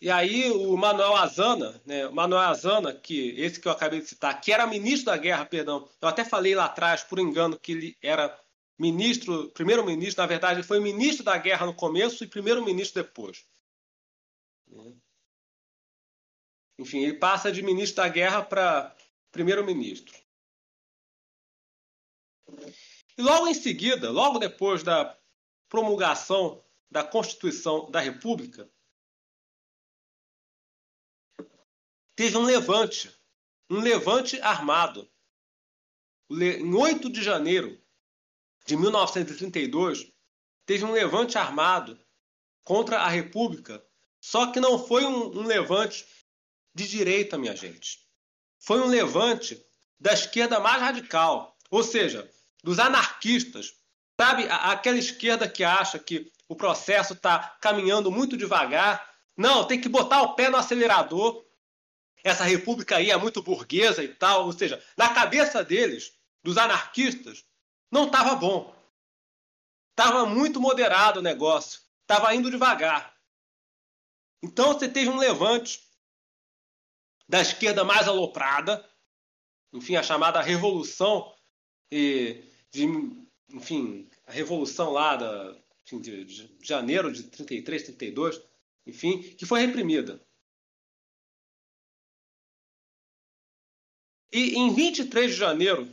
E 0.01 0.09
aí 0.09 0.49
o 0.51 0.75
Manuel 0.75 1.15
Azana, 1.15 1.79
né, 1.85 2.09
Manuel 2.09 2.41
Azana, 2.41 2.93
que 2.93 3.29
esse 3.39 3.59
que 3.59 3.67
eu 3.67 3.71
acabei 3.71 3.99
de 3.99 4.07
citar, 4.07 4.39
que 4.41 4.51
era 4.51 4.65
ministro 4.65 5.07
da 5.07 5.17
guerra, 5.17 5.45
perdão, 5.45 5.87
eu 6.01 6.07
até 6.07 6.25
falei 6.25 6.55
lá 6.55 6.65
atrás, 6.65 7.03
por 7.03 7.19
engano, 7.19 7.59
que 7.59 7.71
ele 7.71 7.97
era 8.01 8.35
ministro, 8.77 9.49
primeiro-ministro, 9.51 10.21
na 10.21 10.27
verdade, 10.27 10.59
ele 10.59 10.67
foi 10.67 10.79
ministro 10.79 11.23
da 11.23 11.37
guerra 11.37 11.65
no 11.65 11.75
começo 11.75 12.23
e 12.23 12.27
primeiro-ministro 12.27 13.03
depois. 13.03 13.45
Enfim, 16.79 16.99
ele 16.99 17.19
passa 17.19 17.51
de 17.51 17.61
ministro 17.61 17.97
da 17.97 18.07
guerra 18.07 18.41
para 18.41 18.95
primeiro-ministro. 19.31 20.17
E 23.19 23.21
logo 23.21 23.49
em 23.49 23.53
seguida, 23.53 24.09
logo 24.09 24.39
depois 24.39 24.81
da 24.81 25.19
promulgação 25.67 26.63
da 26.89 27.03
Constituição 27.03 27.91
da 27.91 27.99
República, 27.99 28.71
teve 32.15 32.37
um 32.37 32.43
levante, 32.43 33.13
um 33.69 33.81
levante 33.81 34.39
armado. 34.39 35.11
Em 36.31 36.73
8 36.73 37.09
de 37.09 37.21
janeiro 37.21 37.77
de 38.65 38.77
1932, 38.77 40.09
teve 40.65 40.85
um 40.85 40.93
levante 40.93 41.37
armado 41.37 41.99
contra 42.63 43.01
a 43.01 43.09
República 43.09 43.85
só 44.21 44.49
que 44.49 44.61
não 44.61 44.79
foi 44.79 45.03
um, 45.03 45.39
um 45.39 45.45
levante 45.45 46.07
de 46.73 46.87
direita, 46.87 47.37
minha 47.37 47.55
gente. 47.55 47.99
Foi 48.59 48.79
um 48.79 48.87
levante 48.87 49.61
da 49.99 50.13
esquerda 50.13 50.57
mais 50.61 50.81
radical, 50.81 51.57
ou 51.69 51.83
seja, 51.83 52.29
dos 52.63 52.79
anarquistas. 52.79 53.73
Sabe, 54.19 54.47
aquela 54.49 54.97
esquerda 54.97 55.47
que 55.47 55.63
acha 55.63 55.97
que 55.97 56.31
o 56.47 56.55
processo 56.55 57.13
está 57.13 57.57
caminhando 57.61 58.11
muito 58.11 58.35
devagar. 58.35 59.07
Não, 59.37 59.65
tem 59.65 59.79
que 59.79 59.87
botar 59.87 60.21
o 60.23 60.35
pé 60.35 60.49
no 60.49 60.57
acelerador. 60.57 61.45
Essa 62.23 62.43
república 62.43 62.97
aí 62.97 63.11
é 63.11 63.17
muito 63.17 63.41
burguesa 63.41 64.03
e 64.03 64.09
tal. 64.09 64.45
Ou 64.45 64.51
seja, 64.51 64.83
na 64.97 65.13
cabeça 65.13 65.63
deles, 65.63 66.13
dos 66.43 66.57
anarquistas, 66.57 67.45
não 67.91 68.07
estava 68.07 68.35
bom. 68.35 68.75
Estava 69.91 70.25
muito 70.25 70.59
moderado 70.59 71.19
o 71.19 71.23
negócio. 71.23 71.79
Estava 72.01 72.33
indo 72.35 72.51
devagar. 72.51 73.15
Então 74.41 74.73
você 74.73 74.89
teve 74.89 75.09
um 75.09 75.17
levante 75.17 75.79
da 77.27 77.41
esquerda 77.41 77.83
mais 77.83 78.07
aloprada, 78.07 78.83
enfim, 79.71 79.95
a 79.95 80.01
chamada 80.01 80.41
revolução 80.41 81.31
de, 82.71 82.85
enfim, 83.49 84.09
a 84.25 84.31
revolução 84.31 84.91
lá 84.91 85.15
da, 85.15 85.55
enfim, 85.83 85.99
de, 85.99 86.25
de 86.25 86.57
janeiro 86.61 87.11
de 87.11 87.23
33, 87.23 87.83
32, 87.83 88.41
enfim, 88.85 89.21
que 89.21 89.45
foi 89.45 89.61
reprimida. 89.61 90.21
E 94.31 94.55
em 94.55 94.73
23 94.73 95.31
de 95.31 95.37
janeiro 95.37 95.91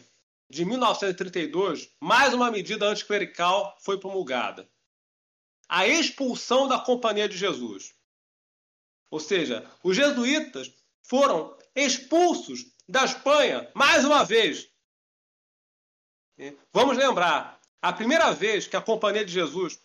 de 0.48 0.64
1932, 0.64 1.90
mais 2.00 2.34
uma 2.34 2.50
medida 2.50 2.86
anticlerical 2.86 3.76
foi 3.80 3.98
promulgada. 3.98 4.68
A 5.68 5.86
expulsão 5.86 6.68
da 6.68 6.78
Companhia 6.78 7.28
de 7.28 7.36
Jesus. 7.36 7.94
Ou 9.10 9.18
seja, 9.18 9.68
os 9.82 9.96
jesuítas 9.96 10.72
foram 11.02 11.56
expulsos 11.74 12.66
da 12.88 13.04
Espanha 13.04 13.70
mais 13.74 14.04
uma 14.04 14.24
vez. 14.24 14.68
Vamos 16.72 16.96
lembrar, 16.96 17.60
a 17.80 17.92
primeira 17.92 18.32
vez 18.32 18.66
que 18.66 18.76
a 18.76 18.82
Companhia 18.82 19.24
de 19.24 19.32
Jesus 19.32 19.80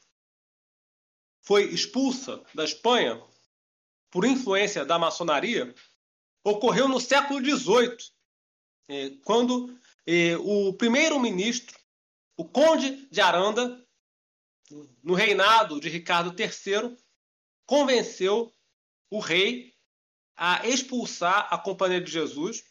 foi 1.42 1.66
expulsa 1.66 2.44
da 2.54 2.64
Espanha 2.64 3.22
por 4.10 4.26
influência 4.26 4.86
da 4.86 5.00
maçonaria 5.00 5.74
ocorreu 6.44 6.88
no 6.88 7.00
século 7.00 7.40
XVIII, 7.40 7.98
quando 9.24 9.80
o 10.44 10.74
primeiro-ministro, 10.74 11.80
o 12.36 12.44
conde 12.44 13.08
de 13.10 13.22
Aranda, 13.22 13.86
no 15.04 15.14
reinado 15.14 15.80
de 15.80 15.90
Ricardo 15.90 16.36
III, 16.38 16.98
convenceu 17.66 18.54
o 19.10 19.20
rei 19.20 19.74
a 20.36 20.68
expulsar 20.68 21.48
a 21.54 21.58
Companhia 21.58 22.02
de 22.02 22.12
Jesus, 22.12 22.64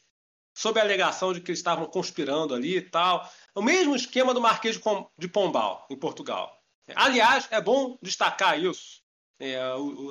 sob 0.55 0.79
a 0.79 0.83
alegação 0.83 1.33
de 1.33 1.41
que 1.41 1.51
eles 1.51 1.59
estavam 1.59 1.87
conspirando 1.87 2.55
ali 2.55 2.77
e 2.77 2.83
tal. 2.83 3.29
O 3.55 3.63
mesmo 3.63 3.97
esquema 3.97 4.35
do 4.35 4.41
Marquês 4.41 4.79
de 5.19 5.29
Pombal, 5.29 5.87
em 5.91 5.97
Portugal. 5.97 6.61
Aliás, 6.95 7.49
é 7.51 7.61
bom 7.61 7.99
destacar 8.03 8.59
isso. 8.59 9.03
É, 9.39 9.59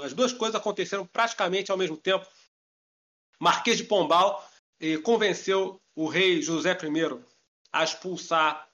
as 0.04 0.14
duas 0.14 0.32
coisas 0.34 0.56
aconteceram 0.56 1.06
praticamente 1.06 1.72
ao 1.72 1.78
mesmo 1.78 1.98
tempo. 1.98 2.26
Marquês 3.40 3.78
de 3.78 3.84
Pombal 3.84 4.44
eh, 4.80 4.98
convenceu 4.98 5.80
o 5.96 6.08
rei 6.08 6.42
José 6.42 6.72
I 6.72 6.78
a 7.72 7.84
expulsar 7.84 8.68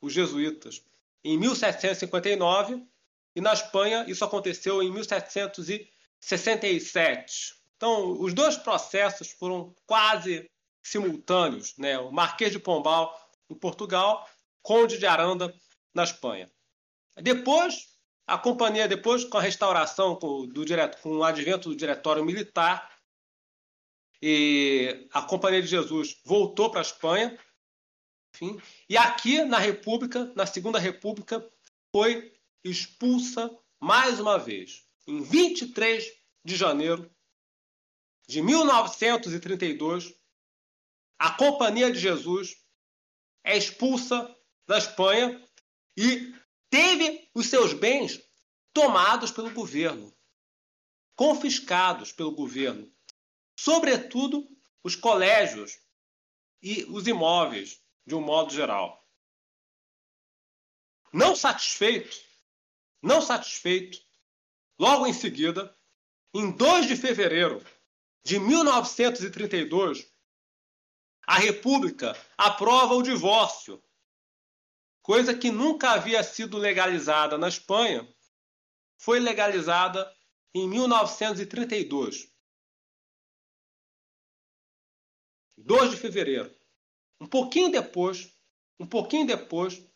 os 0.00 0.12
jesuítas 0.12 0.84
em 1.24 1.36
1759 1.36 2.86
e 3.34 3.40
na 3.40 3.52
Espanha 3.52 4.04
isso 4.08 4.24
aconteceu 4.24 4.80
em 4.82 4.92
1767. 4.92 7.56
Então, 7.76 8.20
os 8.20 8.32
dois 8.32 8.56
processos 8.56 9.30
foram 9.30 9.74
quase 9.86 10.48
simultâneos, 10.82 11.76
né? 11.76 11.98
O 11.98 12.10
Marquês 12.10 12.52
de 12.52 12.58
Pombal 12.58 13.14
em 13.50 13.54
Portugal, 13.54 14.28
Conde 14.62 14.98
de 14.98 15.06
Aranda 15.06 15.54
na 15.94 16.04
Espanha. 16.04 16.50
Depois, 17.16 17.88
a 18.26 18.36
companhia, 18.36 18.86
depois 18.86 19.24
com 19.24 19.38
a 19.38 19.42
restauração 19.42 20.16
com, 20.16 20.46
do 20.46 20.64
direto, 20.64 21.00
com 21.00 21.16
o 21.16 21.24
advento 21.24 21.68
do 21.70 21.76
diretório 21.76 22.24
militar, 22.24 22.98
e 24.20 25.08
a 25.12 25.22
Companhia 25.22 25.62
de 25.62 25.68
Jesus 25.68 26.20
voltou 26.24 26.70
para 26.70 26.80
a 26.80 26.82
Espanha. 26.82 27.38
Enfim, 28.34 28.60
e 28.88 28.96
aqui 28.96 29.42
na 29.44 29.58
República, 29.58 30.32
na 30.36 30.44
Segunda 30.44 30.78
República, 30.78 31.48
foi 31.94 32.32
expulsa 32.64 33.50
mais 33.80 34.20
uma 34.20 34.38
vez, 34.38 34.84
em 35.06 35.22
23 35.22 36.12
de 36.44 36.56
janeiro 36.56 37.10
de 38.28 38.42
1932, 38.42 40.14
a 41.18 41.32
Companhia 41.32 41.90
de 41.90 41.98
Jesus 41.98 42.56
é 43.44 43.56
expulsa 43.56 44.34
da 44.66 44.78
Espanha 44.78 45.44
e 45.96 46.32
teve 46.70 47.28
os 47.34 47.46
seus 47.46 47.72
bens 47.72 48.20
tomados 48.72 49.32
pelo 49.32 49.50
governo, 49.50 50.16
confiscados 51.16 52.12
pelo 52.12 52.32
governo, 52.32 52.92
sobretudo 53.58 54.46
os 54.84 54.94
colégios 54.94 55.78
e 56.62 56.84
os 56.84 57.06
imóveis, 57.06 57.82
de 58.06 58.14
um 58.14 58.20
modo 58.20 58.52
geral. 58.52 59.04
Não 61.12 61.34
satisfeito, 61.34 62.16
não 63.02 63.20
satisfeito, 63.20 63.98
logo 64.78 65.06
em 65.06 65.12
seguida, 65.12 65.76
em 66.34 66.52
2 66.52 66.86
de 66.86 66.96
fevereiro 66.96 67.64
de 68.24 68.38
1932, 68.38 70.06
a 71.28 71.36
República 71.36 72.16
aprova 72.38 72.94
o 72.94 73.02
divórcio, 73.02 73.84
coisa 75.02 75.36
que 75.36 75.50
nunca 75.50 75.90
havia 75.90 76.22
sido 76.22 76.56
legalizada 76.56 77.36
na 77.36 77.48
Espanha, 77.48 78.08
foi 78.96 79.20
legalizada 79.20 80.10
em 80.54 80.66
1932. 80.66 82.32
2 85.58 85.90
de 85.90 85.96
fevereiro. 85.98 86.50
Um 87.20 87.26
pouquinho 87.26 87.70
depois, 87.70 88.34
um 88.80 88.86
pouquinho 88.86 89.26
depois, 89.26 89.86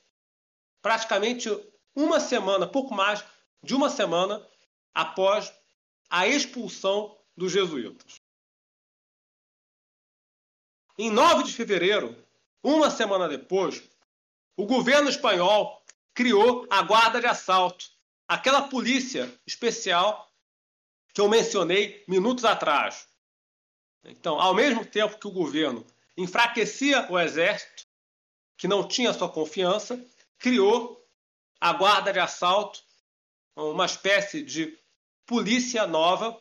praticamente 0.83 1.49
uma 1.97 2.21
semana, 2.21 2.71
pouco 2.71 2.95
mais 2.95 3.25
de 3.63 3.75
uma 3.75 3.89
semana 3.89 4.47
após 4.93 5.51
a 6.11 6.27
expulsão 6.27 7.19
dos 7.35 7.53
jesuítas. 7.53 8.22
Em 11.03 11.11
9 11.11 11.43
de 11.43 11.53
fevereiro, 11.53 12.17
uma 12.63 12.89
semana 12.89 13.29
depois, 13.29 13.83
o 14.57 14.65
governo 14.65 15.09
espanhol 15.09 15.85
criou 16.15 16.65
a 16.71 16.81
Guarda 16.81 17.21
de 17.21 17.27
Assalto, 17.27 17.87
aquela 18.29 18.69
polícia 18.69 19.29
especial 19.45 20.33
que 21.13 21.21
eu 21.21 21.29
mencionei 21.29 22.05
minutos 22.07 22.45
atrás. 22.45 23.09
Então, 24.05 24.41
ao 24.41 24.55
mesmo 24.55 24.87
tempo 24.87 25.19
que 25.19 25.27
o 25.27 25.33
governo 25.33 25.85
enfraquecia 26.17 27.11
o 27.11 27.19
exército, 27.19 27.85
que 28.57 28.69
não 28.69 28.87
tinha 28.87 29.13
sua 29.13 29.29
confiança, 29.29 30.01
criou 30.39 31.05
a 31.61 31.73
Guarda 31.73 32.13
de 32.13 32.21
Assalto, 32.21 32.81
uma 33.57 33.87
espécie 33.87 34.41
de 34.41 34.79
polícia 35.27 35.85
nova, 35.85 36.41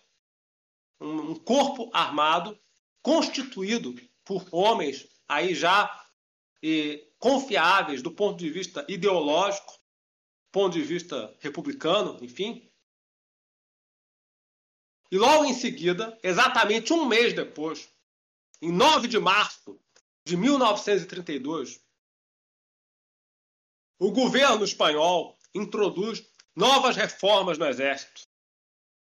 um 0.99 1.33
corpo 1.33 1.89
armado 1.91 2.55
constituído 3.01 3.95
por 4.23 4.47
homens 4.51 5.07
aí 5.27 5.53
já 5.53 5.89
e, 6.61 7.11
confiáveis 7.17 8.01
do 8.01 8.11
ponto 8.11 8.37
de 8.37 8.49
vista 8.49 8.85
ideológico, 8.87 9.79
ponto 10.51 10.73
de 10.73 10.81
vista 10.81 11.35
republicano, 11.39 12.17
enfim. 12.23 12.69
E 15.11 15.17
logo 15.17 15.45
em 15.45 15.53
seguida, 15.53 16.17
exatamente 16.23 16.93
um 16.93 17.05
mês 17.05 17.33
depois, 17.33 17.89
em 18.61 18.71
9 18.71 19.07
de 19.07 19.19
março 19.19 19.79
de 20.25 20.37
1932, 20.37 21.81
o 23.99 24.11
governo 24.11 24.63
espanhol 24.63 25.37
introduz 25.53 26.25
novas 26.55 26.95
reformas 26.95 27.57
no 27.57 27.65
exército. 27.65 28.27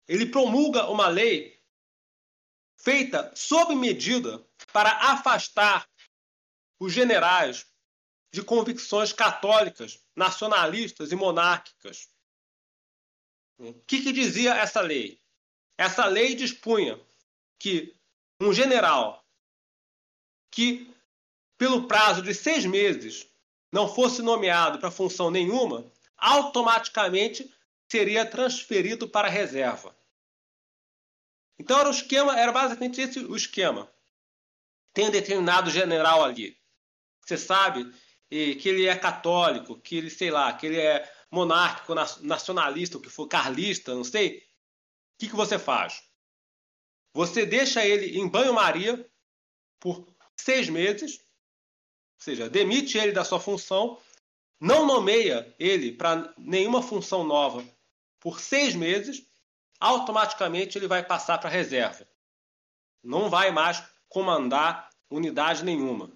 Ele 0.07 0.25
promulga 0.25 0.89
uma 0.89 1.07
lei 1.07 1.61
feita 2.77 3.31
sob 3.35 3.75
medida 3.75 4.43
para 4.71 4.91
afastar 5.11 5.88
os 6.79 6.93
generais 6.93 7.65
de 8.31 8.41
convicções 8.43 9.11
católicas, 9.11 9.99
nacionalistas 10.15 11.11
e 11.11 11.15
monárquicas. 11.15 12.09
O 13.59 13.73
que, 13.85 14.01
que 14.01 14.11
dizia 14.11 14.55
essa 14.55 14.81
lei? 14.81 15.19
Essa 15.77 16.05
lei 16.05 16.35
dispunha 16.35 16.99
que 17.59 17.95
um 18.39 18.53
general 18.53 19.23
que, 20.49 20.91
pelo 21.57 21.88
prazo 21.88 22.21
de 22.21 22.33
seis 22.33 22.65
meses, 22.65 23.27
não 23.71 23.93
fosse 23.93 24.21
nomeado 24.21 24.79
para 24.79 24.91
função 24.91 25.29
nenhuma, 25.29 25.89
automaticamente 26.17 27.53
seria 27.89 28.25
transferido 28.25 29.07
para 29.07 29.27
a 29.27 29.31
reserva. 29.31 29.95
Então 31.59 31.79
era 31.79 31.89
o 31.89 31.91
esquema, 31.91 32.39
era 32.39 32.51
basicamente 32.51 33.01
esse 33.01 33.19
o 33.19 33.35
esquema. 33.35 33.91
Tem 34.93 35.07
um 35.07 35.11
determinado 35.11 35.69
general 35.69 36.23
ali. 36.23 36.57
Você 37.26 37.38
sabe 37.38 37.91
que 38.30 38.69
ele 38.69 38.88
é 38.88 38.95
católico, 38.95 39.80
que 39.80 39.97
ele, 39.97 40.09
sei 40.09 40.31
lá, 40.31 40.51
que 40.53 40.65
ele 40.65 40.80
é 40.80 41.09
monárquico, 41.30 41.93
nacionalista, 42.22 42.97
o 42.97 43.01
que 43.01 43.09
for, 43.09 43.27
carlista, 43.27 43.93
não 43.93 44.03
sei. 44.03 44.38
O 44.38 44.41
que, 45.19 45.30
que 45.30 45.35
você 45.35 45.59
faz? 45.59 46.01
Você 47.13 47.45
deixa 47.45 47.85
ele 47.85 48.18
em 48.18 48.27
banho-maria 48.27 49.09
por 49.80 50.07
seis 50.35 50.69
meses, 50.69 51.19
ou 51.19 52.23
seja, 52.23 52.49
demite 52.49 52.97
ele 52.97 53.11
da 53.11 53.23
sua 53.23 53.39
função, 53.39 53.99
não 54.59 54.85
nomeia 54.85 55.53
ele 55.59 55.91
para 55.91 56.34
nenhuma 56.38 56.81
função 56.81 57.23
nova 57.23 57.65
por 58.19 58.39
seis 58.39 58.76
meses 58.76 59.26
automaticamente 59.80 60.77
ele 60.77 60.88
vai 60.88 61.03
passar 61.03 61.39
para 61.39 61.49
reserva. 61.49 62.07
Não 63.03 63.30
vai 63.30 63.49
mais 63.49 63.84
comandar 64.11 64.89
unidade 65.09 65.63
nenhuma. 65.63 66.11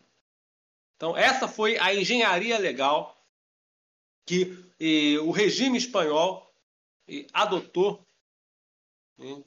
Então, 0.97 1.15
essa 1.17 1.47
foi 1.47 1.77
a 1.77 1.95
engenharia 1.95 2.57
legal 2.57 3.17
que 4.25 4.57
o 5.23 5.31
regime 5.31 5.77
espanhol 5.77 6.53
adotou 7.33 8.05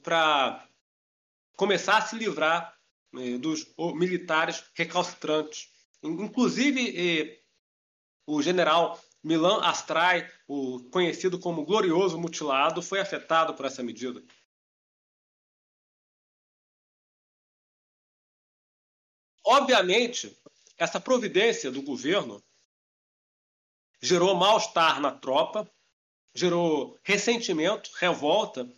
para 0.01 0.67
começar 1.55 1.97
a 1.97 2.01
se 2.01 2.15
livrar 2.15 2.75
dos 3.39 3.71
militares 3.95 4.63
recalcitrantes. 4.73 5.69
Inclusive, 6.01 7.39
o 8.25 8.41
general 8.41 8.99
Milan 9.23 9.61
Astray, 9.61 10.27
o 10.47 10.79
conhecido 10.91 11.39
como 11.39 11.65
glorioso 11.65 12.17
mutilado, 12.17 12.81
foi 12.81 12.99
afetado 12.99 13.53
por 13.53 13.65
essa 13.65 13.83
medida. 13.83 14.23
Obviamente, 19.45 20.37
essa 20.77 20.99
providência 20.99 21.71
do 21.71 21.81
governo 21.81 22.43
gerou 24.01 24.35
mal-estar 24.35 25.01
na 25.01 25.11
tropa, 25.11 25.69
gerou 26.33 26.97
ressentimento, 27.03 27.91
revolta 27.95 28.71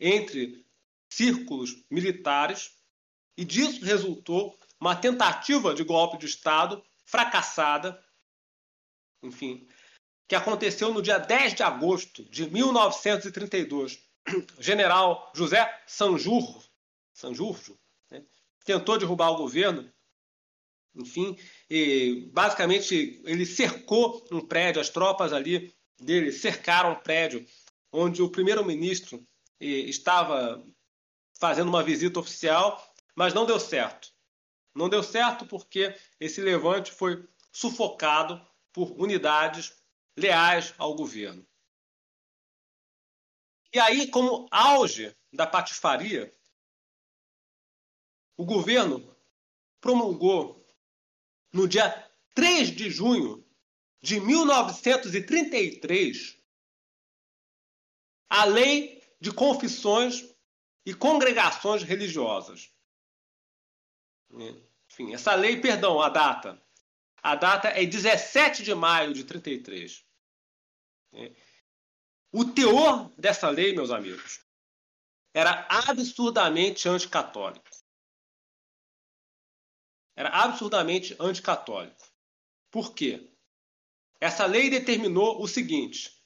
entre 0.00 0.64
círculos 1.08 1.84
militares, 1.90 2.72
e 3.36 3.44
disso 3.44 3.84
resultou 3.84 4.58
uma 4.80 4.96
tentativa 4.96 5.74
de 5.74 5.84
golpe 5.84 6.18
de 6.18 6.26
Estado 6.26 6.84
fracassada, 7.04 8.02
enfim, 9.22 9.68
que 10.26 10.34
aconteceu 10.34 10.92
no 10.92 11.02
dia 11.02 11.18
10 11.18 11.54
de 11.54 11.62
agosto 11.62 12.24
de 12.24 12.48
1932. 12.50 14.02
O 14.58 14.62
general 14.62 15.30
José 15.34 15.82
Sanjurjo, 15.86 16.62
Sanjurjo 17.12 17.78
né, 18.10 18.24
tentou 18.64 18.98
derrubar 18.98 19.30
o 19.30 19.36
governo, 19.36 19.92
enfim, 20.94 21.36
basicamente 22.32 23.20
ele 23.24 23.44
cercou 23.44 24.24
um 24.30 24.40
prédio, 24.40 24.80
as 24.80 24.88
tropas 24.88 25.32
ali 25.32 25.74
dele 25.98 26.30
cercaram 26.32 26.92
um 26.92 27.00
prédio 27.00 27.44
onde 27.92 28.22
o 28.22 28.30
primeiro-ministro 28.30 29.26
estava 29.60 30.64
fazendo 31.38 31.68
uma 31.68 31.82
visita 31.82 32.20
oficial, 32.20 32.94
mas 33.14 33.34
não 33.34 33.46
deu 33.46 33.58
certo. 33.58 34.12
Não 34.74 34.88
deu 34.88 35.02
certo 35.02 35.46
porque 35.46 35.96
esse 36.18 36.40
levante 36.40 36.90
foi 36.90 37.28
sufocado 37.52 38.44
por 38.72 38.90
unidades 39.00 39.72
leais 40.16 40.74
ao 40.78 40.94
governo. 40.96 41.46
E 43.72 43.78
aí, 43.78 44.08
como 44.08 44.46
auge 44.50 45.16
da 45.32 45.46
patifaria, 45.46 46.32
o 48.36 48.44
governo 48.44 49.16
promulgou 49.80 50.63
no 51.54 51.66
dia 51.68 52.10
3 52.34 52.72
de 52.72 52.90
junho 52.90 53.46
de 54.02 54.20
1933 54.20 56.36
a 58.28 58.44
Lei 58.44 59.00
de 59.20 59.32
Confissões 59.32 60.24
e 60.84 60.92
Congregações 60.92 61.84
Religiosas. 61.84 62.74
Enfim, 64.30 65.14
essa 65.14 65.36
lei, 65.36 65.60
perdão, 65.60 66.02
a 66.02 66.08
data. 66.08 66.60
A 67.22 67.36
data 67.36 67.68
é 67.68 67.86
17 67.86 68.64
de 68.64 68.74
maio 68.74 69.14
de 69.14 69.22
33. 69.24 70.04
O 72.32 72.44
teor 72.44 73.12
dessa 73.16 73.48
lei, 73.48 73.72
meus 73.72 73.92
amigos, 73.92 74.44
era 75.32 75.64
absurdamente 75.70 76.88
anticatólico. 76.88 77.73
Era 80.16 80.28
absurdamente 80.30 81.16
anticatólico. 81.18 82.06
Por 82.70 82.94
quê? 82.94 83.30
Essa 84.20 84.46
lei 84.46 84.70
determinou 84.70 85.42
o 85.42 85.48
seguinte: 85.48 86.16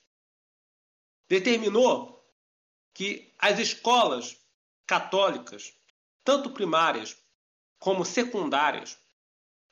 determinou 1.29 2.19
que 2.93 3.35
as 3.39 3.59
escolas 3.59 4.37
católicas, 4.87 5.75
tanto 6.25 6.51
primárias 6.51 7.17
como 7.79 8.05
secundárias, 8.05 8.99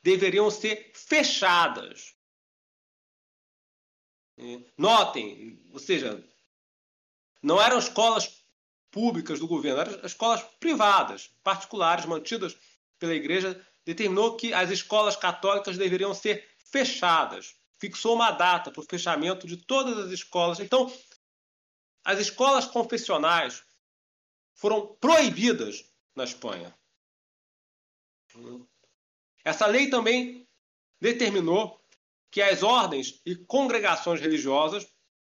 deveriam 0.02 0.51
ser 0.51 0.93
fechadas. 0.94 2.14
Notem, 4.76 5.60
ou 5.72 5.78
seja, 5.78 6.22
não 7.43 7.60
eram 7.60 7.78
escolas 7.78 8.44
públicas 8.90 9.40
do 9.40 9.48
governo, 9.48 9.80
eram 9.80 10.06
escolas 10.06 10.43
privadas, 10.60 11.28
particulares, 11.43 12.06
mantidas 12.06 12.56
pela 12.98 13.14
igreja, 13.14 13.66
determinou 13.87 14.37
que 14.37 14.53
as 14.53 14.69
escolas 14.71 15.15
católicas 15.15 15.79
deveriam 15.79 16.13
ser 16.13 16.47
fechadas. 16.59 17.55
Fixou 17.79 18.17
uma 18.17 18.33
data 18.33 18.71
para 18.71 18.81
o 18.81 18.87
fechamento 18.87 19.47
de 19.47 19.57
todas 19.57 19.97
as 19.97 20.11
escolas. 20.11 20.59
Então, 20.59 20.93
as 22.05 22.19
escolas 22.19 22.67
confessionais 22.67 23.63
foram 24.55 24.97
proibidas 24.97 25.85
na 26.17 26.25
Espanha. 26.25 26.77
Essa 29.45 29.67
lei 29.67 29.89
também 29.89 30.47
determinou 31.01 31.81
que 32.31 32.43
as 32.43 32.63
ordens 32.63 33.21
e 33.25 33.37
congregações 33.37 34.21
religiosas 34.21 34.87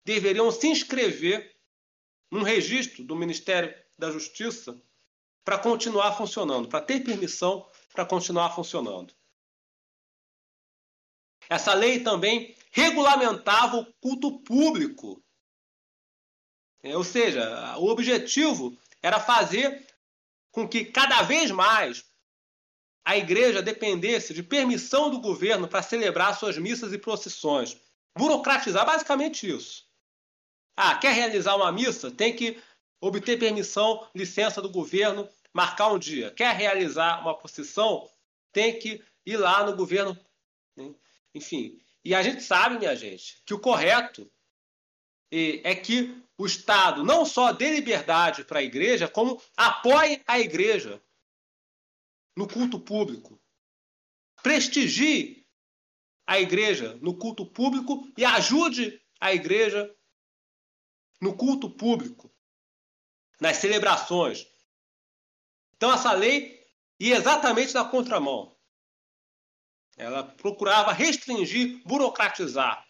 deveriam 0.05 0.51
se 0.51 0.69
inscrever 0.69 1.57
num 2.31 2.43
registro 2.43 3.03
do 3.03 3.17
Ministério 3.17 3.75
da 3.99 4.11
Justiça 4.11 4.81
para 5.45 5.59
continuar 5.59 6.13
funcionando, 6.13 6.69
para 6.69 6.85
ter 6.85 7.01
permissão 7.01 7.69
para 7.93 8.07
continuar 8.07 8.55
funcionando. 8.55 9.15
Essa 11.49 11.75
lei 11.75 12.01
também 12.01 12.57
regulamentava 12.71 13.77
o 13.77 13.93
culto 13.95 14.41
público. 14.41 15.23
É, 16.83 16.97
ou 16.97 17.05
seja, 17.05 17.77
o 17.79 17.89
objetivo 17.89 18.77
era 19.03 19.21
fazer 19.21 19.87
com 20.51 20.69
que 20.69 20.85
cada 20.85 21.23
vez 21.23 21.51
mais 21.51 22.05
a 23.05 23.17
igreja 23.17 23.61
dependesse 23.61 24.33
de 24.33 24.43
permissão 24.43 25.11
do 25.11 25.21
governo 25.21 25.69
para 25.69 25.83
celebrar 25.83 26.39
suas 26.39 26.57
missas 26.57 26.93
e 26.93 26.99
procissões. 26.99 27.77
Burocratizar 28.17 28.87
basicamente 28.87 29.49
isso. 29.49 29.87
Ah, 30.77 30.97
quer 30.97 31.13
realizar 31.13 31.57
uma 31.57 31.73
missa? 31.73 32.11
Tem 32.11 32.35
que 32.35 32.63
obter 33.01 33.39
permissão, 33.39 34.09
licença 34.15 34.63
do 34.63 34.71
governo, 34.71 35.29
marcar 35.53 35.93
um 35.93 35.99
dia. 35.99 36.31
Quer 36.31 36.55
realizar 36.57 37.21
uma 37.21 37.37
procissão? 37.37 38.09
Tem 38.53 38.79
que 38.79 39.05
ir 39.25 39.37
lá 39.37 39.65
no 39.65 39.77
governo. 39.77 40.19
Né? 40.77 40.95
Enfim. 41.35 41.79
E 42.05 42.15
a 42.15 42.23
gente 42.23 42.43
sabe, 42.43 42.79
minha 42.79 42.97
gente, 42.97 43.43
que 43.45 43.55
o 43.55 43.61
correto 43.61 44.31
é 45.31 45.75
que 45.75 46.23
o 46.37 46.45
Estado 46.45 47.05
não 47.05 47.25
só 47.25 47.53
dê 47.53 47.71
liberdade 47.71 48.45
para 48.45 48.59
a 48.59 48.63
igreja, 48.63 49.09
como 49.09 49.41
apoie 49.57 50.23
a 50.27 50.39
igreja 50.39 51.03
no 52.37 52.49
culto 52.49 52.81
público. 52.81 53.41
Prestigie 54.43 55.47
a 56.27 56.41
igreja 56.41 56.99
no 57.01 57.17
culto 57.17 57.47
público 57.47 58.11
e 58.17 58.25
ajude 58.25 59.01
a 59.21 59.33
igreja 59.33 59.95
no 61.21 61.37
culto 61.37 61.71
público, 61.71 62.31
nas 63.41 63.59
celebrações. 63.59 64.47
Então, 65.83 65.93
essa 65.93 66.13
lei 66.13 66.65
ia 67.01 67.17
exatamente 67.17 67.75
na 67.75 67.85
contramão. 67.85 68.57
Ela 69.97 70.23
procurava 70.23 70.93
restringir, 70.93 71.83
burocratizar 71.85 72.87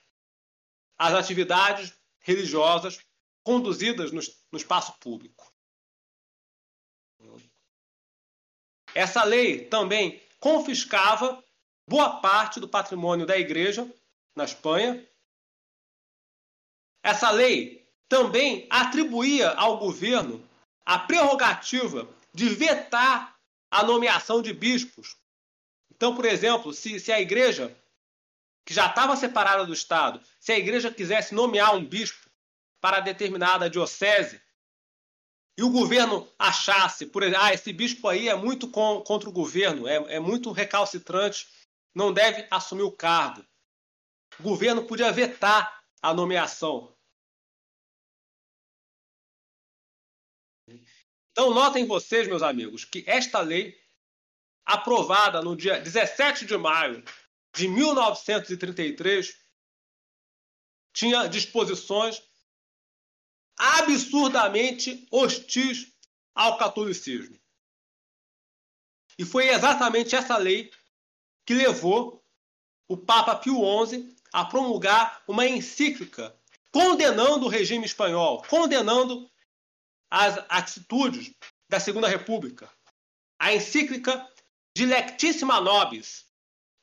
as 0.99 1.15
atividades 1.15 1.99
religiosas 2.21 3.03
conduzidas 3.43 4.13
no, 4.13 4.21
no 4.53 4.59
espaço 4.59 4.93
público. 4.99 5.51
Essa 8.95 9.25
lei 9.25 9.65
também 9.71 10.23
confiscava 10.39 11.43
boa 11.89 12.21
parte 12.21 12.61
do 12.61 12.69
patrimônio 12.69 13.25
da 13.25 13.39
igreja 13.39 13.91
na 14.37 14.45
Espanha. 14.45 15.03
Essa 17.03 17.31
lei 17.31 17.91
também 18.07 18.67
atribuía 18.69 19.53
ao 19.53 19.79
governo 19.79 20.47
a 20.85 20.99
prerrogativa 20.99 22.07
de 22.35 22.49
vetar 22.49 23.37
a 23.71 23.83
nomeação 23.83 24.43
de 24.43 24.53
bispos. 24.53 25.17
Então, 25.91 26.15
por 26.15 26.25
exemplo, 26.25 26.73
se, 26.73 26.99
se 26.99 27.13
a 27.13 27.21
igreja, 27.21 27.77
que 28.65 28.75
já 28.75 28.87
estava 28.87 29.17
separada 29.17 29.65
do 29.65 29.73
Estado, 29.73 30.21
se 30.41 30.53
a 30.53 30.59
igreja 30.59 30.91
quisesse 30.91 31.35
nomear 31.35 31.75
um 31.75 31.85
bispo 31.85 32.31
para 32.81 33.01
determinada 33.01 33.71
diocese, 33.71 34.41
e 35.57 35.63
o 35.63 35.71
governo 35.71 36.29
achasse, 36.39 37.07
por 37.07 37.23
exemplo, 37.23 37.43
ah, 37.43 37.53
esse 37.53 37.73
bispo 37.73 38.09
aí 38.09 38.29
é 38.29 38.35
muito 38.35 38.69
com, 38.69 39.03
contra 39.03 39.29
o 39.29 39.33
governo, 39.33 39.87
é, 39.87 40.15
é 40.15 40.21
muito 40.21 40.51
recalcitrante, 40.51 41.47
não 41.95 42.13
deve 42.13 42.47
assumir 42.51 42.83
o 42.83 42.93
cargo. 42.93 43.45
O 44.41 44.43
governo 44.43 44.85
podia 44.85 45.13
vetar 45.13 45.83
a 46.01 46.15
nomeação. 46.15 46.93
Então, 51.33 51.53
notem 51.53 51.87
vocês, 51.87 52.29
meus 52.29 52.43
amigos, 52.43 52.85
que 52.85 53.03
esta 53.07 53.41
lei, 53.41 53.81
aprovada 54.65 55.43
no 55.43 55.57
dia 55.57 55.81
17 55.81 56.45
de 56.45 56.57
maio 56.57 57.03
de 57.55 57.67
1933, 57.69 59.35
tinha 60.93 61.27
disposições 61.27 62.23
absurdamente 63.59 65.07
hostis 65.11 65.93
ao 66.35 66.59
catolicismo. 66.59 67.39
E 69.19 69.25
foi 69.25 69.49
exatamente 69.49 70.15
essa 70.15 70.37
lei 70.37 70.71
que 71.47 71.55
levou 71.55 72.23
o 72.89 72.97
Papa 72.97 73.37
Pio 73.37 73.87
XI 73.87 74.15
a 74.33 74.45
promulgar 74.45 75.23
uma 75.27 75.47
encíclica 75.47 76.37
condenando 76.71 77.47
o 77.47 77.49
regime 77.49 77.85
espanhol, 77.85 78.43
condenando 78.49 79.31
as 80.13 80.37
atitudes 80.51 81.35
da 81.71 81.81
Segunda 81.81 82.07
República. 82.07 82.71
A 83.39 83.55
encíclica 83.55 84.29
Dilectissima 84.77 85.59
Nobis, 85.59 86.27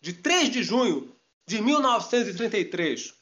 de 0.02 0.14
3 0.14 0.50
de 0.50 0.64
junho 0.64 1.16
de 1.48 1.62
1933, 1.62 3.18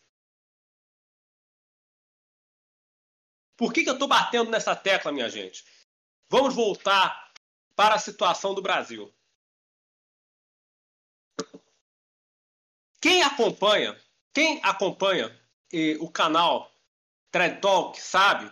Por 3.57 3.73
que, 3.73 3.83
que 3.83 3.89
eu 3.89 3.95
estou 3.95 4.07
batendo 4.07 4.51
nessa 4.51 4.75
tecla, 4.75 5.11
minha 5.11 5.27
gente? 5.27 5.65
Vamos 6.29 6.53
voltar 6.53 7.33
para 7.75 7.95
a 7.95 7.99
situação 7.99 8.53
do 8.53 8.61
Brasil. 8.61 9.11
quem 13.01 13.23
acompanha, 13.23 13.99
quem 14.33 14.59
acompanha 14.63 15.35
o 15.99 16.09
canal 16.09 16.71
Thread 17.31 17.61
Talk 17.61 17.99
sabe 17.99 18.51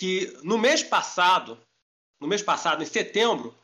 que 0.00 0.34
no 0.42 0.56
mês 0.56 0.82
passado, 0.82 1.62
no 2.18 2.26
mês 2.26 2.42
passado, 2.42 2.82
em 2.82 2.86
setembro, 2.86 3.54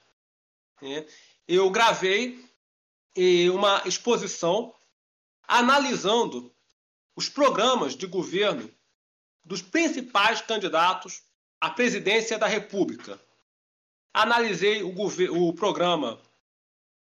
né, 0.83 1.07
eu 1.49 1.71
gravei 1.71 2.45
uma 3.55 3.81
exposição 3.87 4.75
analisando 5.49 6.55
os 7.17 7.31
programas 7.31 7.97
de 7.97 8.07
governo 8.07 8.71
dos 9.43 9.63
principais 9.63 10.43
candidatos 10.43 11.23
à 11.59 11.71
presidência 11.71 12.39
da 12.39 12.47
República. 12.47 13.19
Analisei 14.13 14.83
o, 14.83 14.95
o 14.95 15.55
programa 15.55 16.21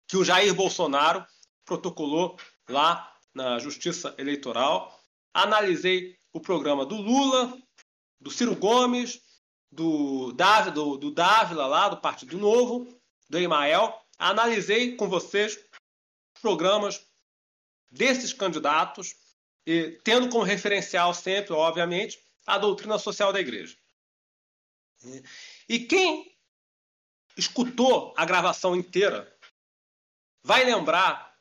que 0.08 0.16
o 0.16 0.24
Jair 0.24 0.52
Bolsonaro 0.56 1.24
protocolou 1.64 2.36
lá 2.68 3.16
na 3.32 3.60
Justiça 3.60 4.12
Eleitoral. 4.18 5.00
Analisei 5.32 6.18
o 6.32 6.40
programa 6.40 6.84
do 6.84 6.96
Lula, 6.96 7.56
do 8.20 8.30
Ciro 8.30 8.54
Gomes, 8.54 9.20
do, 9.70 10.32
Davi, 10.32 10.70
do, 10.70 10.96
do 10.96 11.10
Dávila 11.10 11.66
lá, 11.66 11.88
do 11.88 11.96
Partido 11.96 12.36
Novo, 12.38 12.86
do 13.28 13.38
Emael. 13.38 13.98
Analisei 14.18 14.96
com 14.96 15.08
vocês 15.08 15.58
programas 16.40 17.04
desses 17.90 18.32
candidatos, 18.32 19.14
e, 19.66 19.98
tendo 20.04 20.28
como 20.28 20.44
referencial 20.44 21.12
sempre, 21.12 21.52
obviamente, 21.52 22.18
a 22.46 22.58
doutrina 22.58 22.98
social 22.98 23.32
da 23.32 23.40
igreja. 23.40 23.76
E 25.68 25.78
quem 25.80 26.36
escutou 27.36 28.12
a 28.16 28.24
gravação 28.24 28.76
inteira 28.76 29.34
vai 30.42 30.64
lembrar 30.64 31.34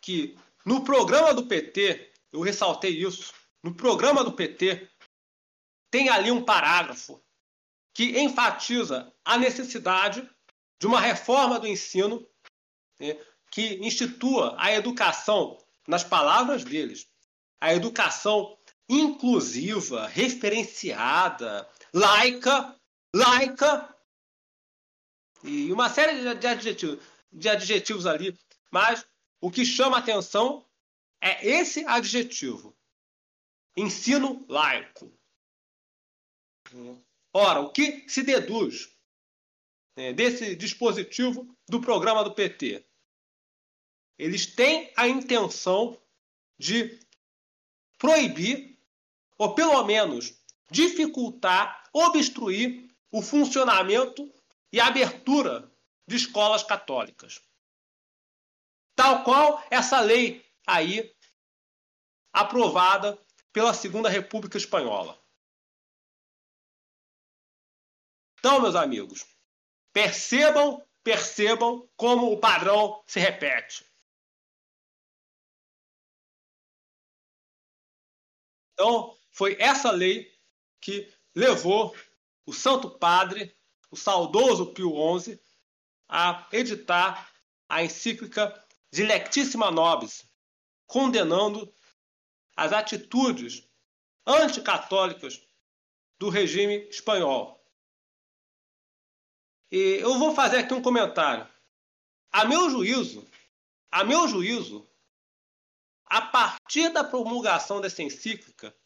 que 0.00 0.36
no 0.64 0.84
programa 0.84 1.32
do 1.32 1.46
PT, 1.46 2.12
eu 2.32 2.40
ressaltei 2.40 2.90
isso, 2.90 3.32
no 3.62 3.74
programa 3.74 4.22
do 4.22 4.32
PT 4.32 4.88
tem 5.90 6.08
ali 6.08 6.30
um 6.30 6.44
parágrafo 6.44 7.22
que 7.94 8.18
enfatiza 8.18 9.12
a 9.24 9.38
necessidade 9.38 10.28
de 10.78 10.86
uma 10.86 11.00
reforma 11.00 11.58
do 11.58 11.66
ensino 11.66 12.26
né, 13.00 13.18
que 13.50 13.76
institua 13.76 14.54
a 14.58 14.72
educação, 14.72 15.58
nas 15.88 16.04
palavras 16.04 16.64
deles, 16.64 17.08
a 17.60 17.72
educação 17.72 18.58
inclusiva, 18.88 20.06
referenciada, 20.06 21.68
laica, 21.92 22.76
laica, 23.14 23.96
e 25.42 25.72
uma 25.72 25.88
série 25.88 26.34
de 26.34 26.46
adjetivos, 26.46 26.98
de 27.32 27.48
adjetivos 27.48 28.06
ali, 28.06 28.38
mas 28.70 29.06
o 29.40 29.50
que 29.50 29.64
chama 29.64 29.98
atenção 29.98 30.66
é 31.20 31.46
esse 31.46 31.84
adjetivo: 31.86 32.76
ensino 33.76 34.44
laico. 34.48 35.12
Ora, 37.32 37.60
o 37.60 37.70
que 37.70 38.08
se 38.08 38.22
deduz 38.22 38.88
né, 39.96 40.12
desse 40.12 40.56
dispositivo 40.56 41.54
do 41.68 41.80
programa 41.80 42.24
do 42.24 42.34
PT? 42.34 42.84
Eles 44.18 44.46
têm 44.46 44.92
a 44.96 45.06
intenção 45.06 46.00
de 46.58 46.98
proibir, 47.98 48.78
ou 49.36 49.54
pelo 49.54 49.84
menos 49.84 50.34
dificultar, 50.70 51.88
obstruir 51.92 52.90
o 53.10 53.20
funcionamento 53.22 54.32
e 54.72 54.80
abertura 54.80 55.70
de 56.06 56.16
escolas 56.16 56.62
católicas. 56.62 57.42
Tal 58.94 59.24
qual 59.24 59.62
essa 59.70 60.00
lei 60.00 60.44
aí 60.66 61.14
aprovada 62.32 63.18
pela 63.52 63.72
Segunda 63.72 64.08
República 64.08 64.58
Espanhola. 64.58 65.18
Então, 68.46 68.60
meus 68.60 68.76
amigos, 68.76 69.26
percebam, 69.92 70.80
percebam 71.02 71.90
como 71.96 72.30
o 72.30 72.38
padrão 72.38 73.02
se 73.04 73.18
repete. 73.18 73.84
Então, 78.72 79.18
foi 79.32 79.60
essa 79.60 79.90
lei 79.90 80.32
que 80.80 81.12
levou 81.34 81.92
o 82.46 82.52
Santo 82.52 82.88
Padre, 82.88 83.52
o 83.90 83.96
saudoso 83.96 84.72
Pio 84.72 84.94
XI, 85.18 85.42
a 86.08 86.48
editar 86.52 87.28
a 87.68 87.82
encíclica 87.82 88.64
Dilectissima 88.92 89.72
Nobis, 89.72 90.24
condenando 90.86 91.74
as 92.54 92.72
atitudes 92.72 93.68
anticatólicas 94.24 95.44
do 96.16 96.28
regime 96.28 96.88
espanhol. 96.88 97.56
Eu 99.70 100.18
vou 100.18 100.34
fazer 100.34 100.58
aqui 100.58 100.72
um 100.72 100.82
comentário. 100.82 101.48
A 102.30 102.44
meu 102.44 102.70
juízo, 102.70 103.28
a 103.90 104.04
meu 104.04 104.28
juízo, 104.28 104.88
a 106.04 106.22
partir 106.22 106.90
da 106.90 107.02
promulgação 107.02 107.80
dessa 107.80 108.02
encíclica, 108.02 108.76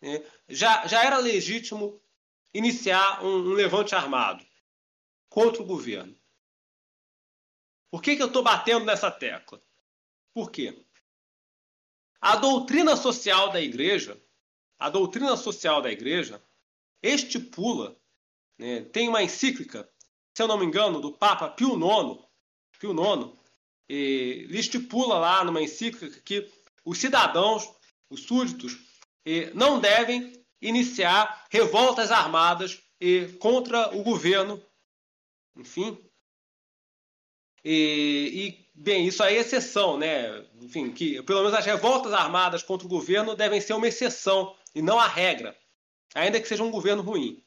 né, 0.00 0.24
já, 0.48 0.86
já 0.86 1.04
era 1.04 1.18
legítimo 1.18 2.02
iniciar 2.52 3.24
um, 3.24 3.36
um 3.36 3.52
levante 3.52 3.94
armado 3.94 4.44
contra 5.28 5.62
o 5.62 5.66
governo. 5.66 6.18
Por 7.90 8.02
que, 8.02 8.16
que 8.16 8.22
eu 8.22 8.28
estou 8.28 8.42
batendo 8.42 8.84
nessa 8.84 9.10
tecla? 9.10 9.62
Por 10.32 10.50
quê? 10.50 10.84
A 12.20 12.36
doutrina 12.36 12.96
social 12.96 13.50
da 13.50 13.60
igreja, 13.60 14.20
a 14.78 14.90
doutrina 14.90 15.36
social 15.36 15.82
da 15.82 15.90
igreja 15.90 16.42
estipula, 17.02 17.99
né, 18.60 18.82
tem 18.92 19.08
uma 19.08 19.22
encíclica, 19.22 19.88
se 20.36 20.42
eu 20.42 20.46
não 20.46 20.58
me 20.58 20.66
engano, 20.66 21.00
do 21.00 21.16
Papa 21.16 21.48
Pio 21.48 21.76
IX, 21.76 22.22
Pio 22.78 22.92
IX, 22.92 23.32
ele 23.88 24.58
estipula 24.58 25.18
lá 25.18 25.42
numa 25.42 25.62
encíclica 25.62 26.20
que 26.20 26.46
os 26.84 26.98
cidadãos, 26.98 27.68
os 28.10 28.24
súditos, 28.24 28.78
não 29.54 29.80
devem 29.80 30.32
iniciar 30.60 31.46
revoltas 31.50 32.10
armadas 32.10 32.78
contra 33.38 33.96
o 33.96 34.02
governo, 34.02 34.62
enfim. 35.56 35.98
E, 37.64 38.30
e, 38.34 38.70
bem, 38.74 39.06
isso 39.06 39.22
aí 39.22 39.36
é 39.36 39.40
exceção, 39.40 39.96
né? 39.96 40.46
Enfim, 40.60 40.92
que 40.92 41.22
pelo 41.22 41.40
menos 41.40 41.54
as 41.54 41.64
revoltas 41.64 42.12
armadas 42.12 42.62
contra 42.62 42.86
o 42.86 42.90
governo 42.90 43.34
devem 43.34 43.60
ser 43.60 43.72
uma 43.72 43.88
exceção 43.88 44.54
e 44.74 44.82
não 44.82 45.00
a 45.00 45.08
regra, 45.08 45.56
ainda 46.14 46.40
que 46.40 46.46
seja 46.46 46.62
um 46.62 46.70
governo 46.70 47.02
ruim. 47.02 47.42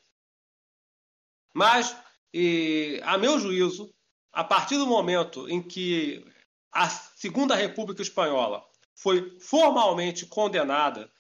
Mas, 1.53 1.95
e, 2.33 2.99
a 3.03 3.17
meu 3.17 3.39
juízo, 3.39 3.93
a 4.31 4.43
partir 4.43 4.77
do 4.77 4.87
momento 4.87 5.47
em 5.47 5.61
que 5.61 6.25
a 6.71 6.89
Segunda 6.89 7.55
República 7.55 8.01
Espanhola 8.01 8.65
foi 8.95 9.39
formalmente 9.39 10.25
condenada 10.25 11.11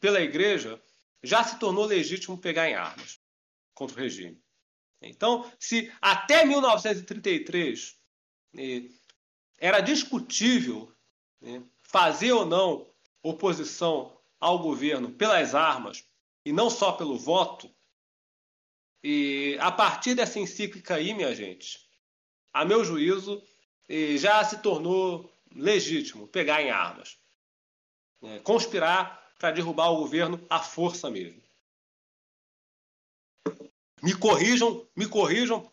pela 0.00 0.20
Igreja, 0.20 0.82
já 1.22 1.44
se 1.44 1.58
tornou 1.58 1.84
legítimo 1.84 2.38
pegar 2.38 2.68
em 2.68 2.74
armas 2.74 3.20
contra 3.74 3.96
o 3.96 4.00
regime. 4.00 4.42
Então, 5.02 5.50
se 5.58 5.92
até 6.00 6.44
1933 6.46 7.96
eh, 8.56 8.82
era 9.58 9.80
discutível 9.80 10.90
né, 11.40 11.62
fazer 11.82 12.32
ou 12.32 12.46
não 12.46 12.90
oposição 13.22 14.18
ao 14.40 14.58
governo 14.58 15.10
pelas 15.12 15.54
armas 15.54 16.04
e 16.44 16.52
não 16.52 16.70
só 16.70 16.92
pelo 16.92 17.18
voto, 17.18 17.74
e 19.06 19.58
a 19.60 19.70
partir 19.70 20.14
dessa 20.14 20.38
encíclica 20.38 20.94
aí, 20.94 21.12
minha 21.12 21.34
gente, 21.34 21.78
a 22.54 22.64
meu 22.64 22.82
juízo, 22.82 23.46
já 24.16 24.42
se 24.42 24.62
tornou 24.62 25.30
legítimo 25.54 26.26
pegar 26.26 26.62
em 26.62 26.70
armas, 26.70 27.18
né? 28.22 28.38
conspirar 28.38 29.22
para 29.38 29.50
derrubar 29.50 29.90
o 29.90 29.98
governo 29.98 30.42
à 30.48 30.58
força 30.58 31.10
mesmo. 31.10 31.42
Me 34.02 34.16
corrijam, 34.16 34.88
me 34.96 35.06
corrijam 35.06 35.70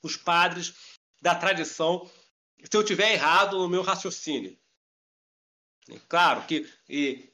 os 0.00 0.16
padres 0.16 1.00
da 1.20 1.34
tradição 1.34 2.08
se 2.62 2.76
eu 2.76 2.84
tiver 2.84 3.14
errado 3.14 3.58
no 3.58 3.68
meu 3.68 3.82
raciocínio. 3.82 4.56
É 5.88 5.98
claro 6.08 6.46
que 6.46 6.72
e, 6.88 7.28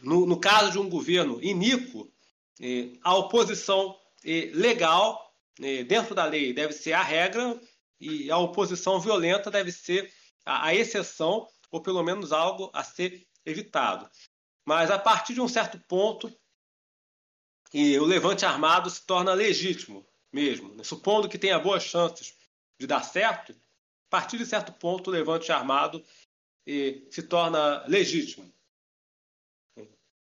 no, 0.00 0.24
no, 0.24 0.38
caso 0.38 0.70
de 0.70 0.78
um 0.78 0.88
governo 0.88 1.42
iníquo, 1.42 2.12
e, 2.60 2.96
a 3.02 3.16
oposição 3.16 4.00
legal 4.52 5.32
dentro 5.86 6.14
da 6.14 6.24
lei 6.24 6.52
deve 6.52 6.72
ser 6.72 6.92
a 6.92 7.02
regra 7.02 7.60
e 8.00 8.30
a 8.30 8.38
oposição 8.38 9.00
violenta 9.00 9.50
deve 9.50 9.70
ser 9.70 10.12
a, 10.44 10.74
exceção, 10.74 11.48
ou 11.70 11.80
pelo 11.80 12.02
menos 12.02 12.32
algo 12.32 12.70
a 12.72 12.84
ser 12.84 13.26
evitado. 13.44 14.08
Mas 14.64 14.90
a 14.90 14.98
partir 14.98 15.34
de 15.34 15.40
um 15.40 15.48
certo 15.48 15.78
ponto, 15.86 16.34
o 17.72 18.04
levante 18.04 18.44
armado 18.44 18.90
se 18.90 19.04
torna 19.04 19.32
legítimo 19.32 20.06
mesmo, 20.32 20.74
né? 20.74 20.84
supondo 20.84 21.28
que 21.28 21.38
tenha 21.38 21.58
boas 21.58 21.82
chances 21.82 22.36
de 22.78 22.86
dar 22.86 23.02
certo, 23.02 23.52
a 23.52 24.10
partir 24.10 24.38
de 24.38 24.46
certo 24.46 24.72
ponto, 24.72 25.08
o 25.08 25.12
levante 25.12 25.50
armado 25.50 26.04
se 26.66 27.22
torna 27.22 27.84
legítimo. 27.86 28.52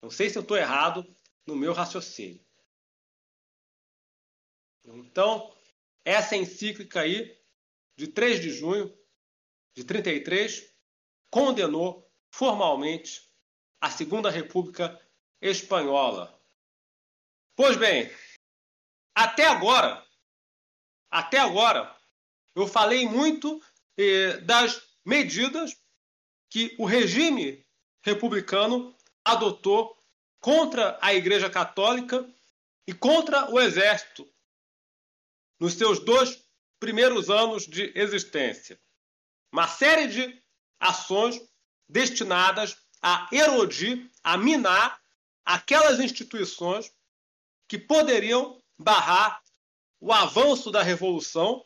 Não 0.01 0.09
sei 0.09 0.29
se 0.29 0.37
eu 0.37 0.41
estou 0.41 0.57
errado 0.57 1.05
no 1.45 1.55
meu 1.55 1.73
raciocínio. 1.73 2.43
Então, 4.93 5.53
essa 6.03 6.35
encíclica 6.35 7.01
aí, 7.01 7.37
de 7.97 8.07
3 8.07 8.39
de 8.39 8.49
junho 8.49 8.97
de 9.75 9.83
33, 9.83 10.73
condenou 11.29 12.09
formalmente 12.31 13.29
a 13.81 13.89
Segunda 13.89 14.29
República 14.29 14.99
Espanhola. 15.41 16.37
Pois 17.55 17.77
bem, 17.77 18.09
até 19.15 19.45
agora, 19.45 20.05
até 21.11 21.37
agora, 21.37 21.95
eu 22.55 22.67
falei 22.67 23.07
muito 23.07 23.61
eh, 23.97 24.37
das 24.41 24.81
medidas 25.05 25.77
que 26.49 26.75
o 26.79 26.85
regime 26.85 27.65
republicano 28.01 28.95
adotou 29.23 29.97
contra 30.39 30.97
a 31.01 31.13
Igreja 31.13 31.49
Católica 31.49 32.27
e 32.87 32.93
contra 32.93 33.51
o 33.51 33.59
Exército 33.59 34.27
nos 35.59 35.73
seus 35.73 35.99
dois 35.99 36.41
primeiros 36.79 37.29
anos 37.29 37.67
de 37.67 37.91
existência. 37.95 38.79
Uma 39.51 39.67
série 39.67 40.07
de 40.07 40.41
ações 40.79 41.41
destinadas 41.87 42.77
a 43.01 43.27
erodir, 43.31 44.09
a 44.23 44.37
minar 44.37 44.99
aquelas 45.43 45.99
instituições 45.99 46.91
que 47.67 47.77
poderiam 47.77 48.61
barrar 48.77 49.41
o 49.99 50.13
avanço 50.13 50.71
da 50.71 50.81
revolução 50.81 51.65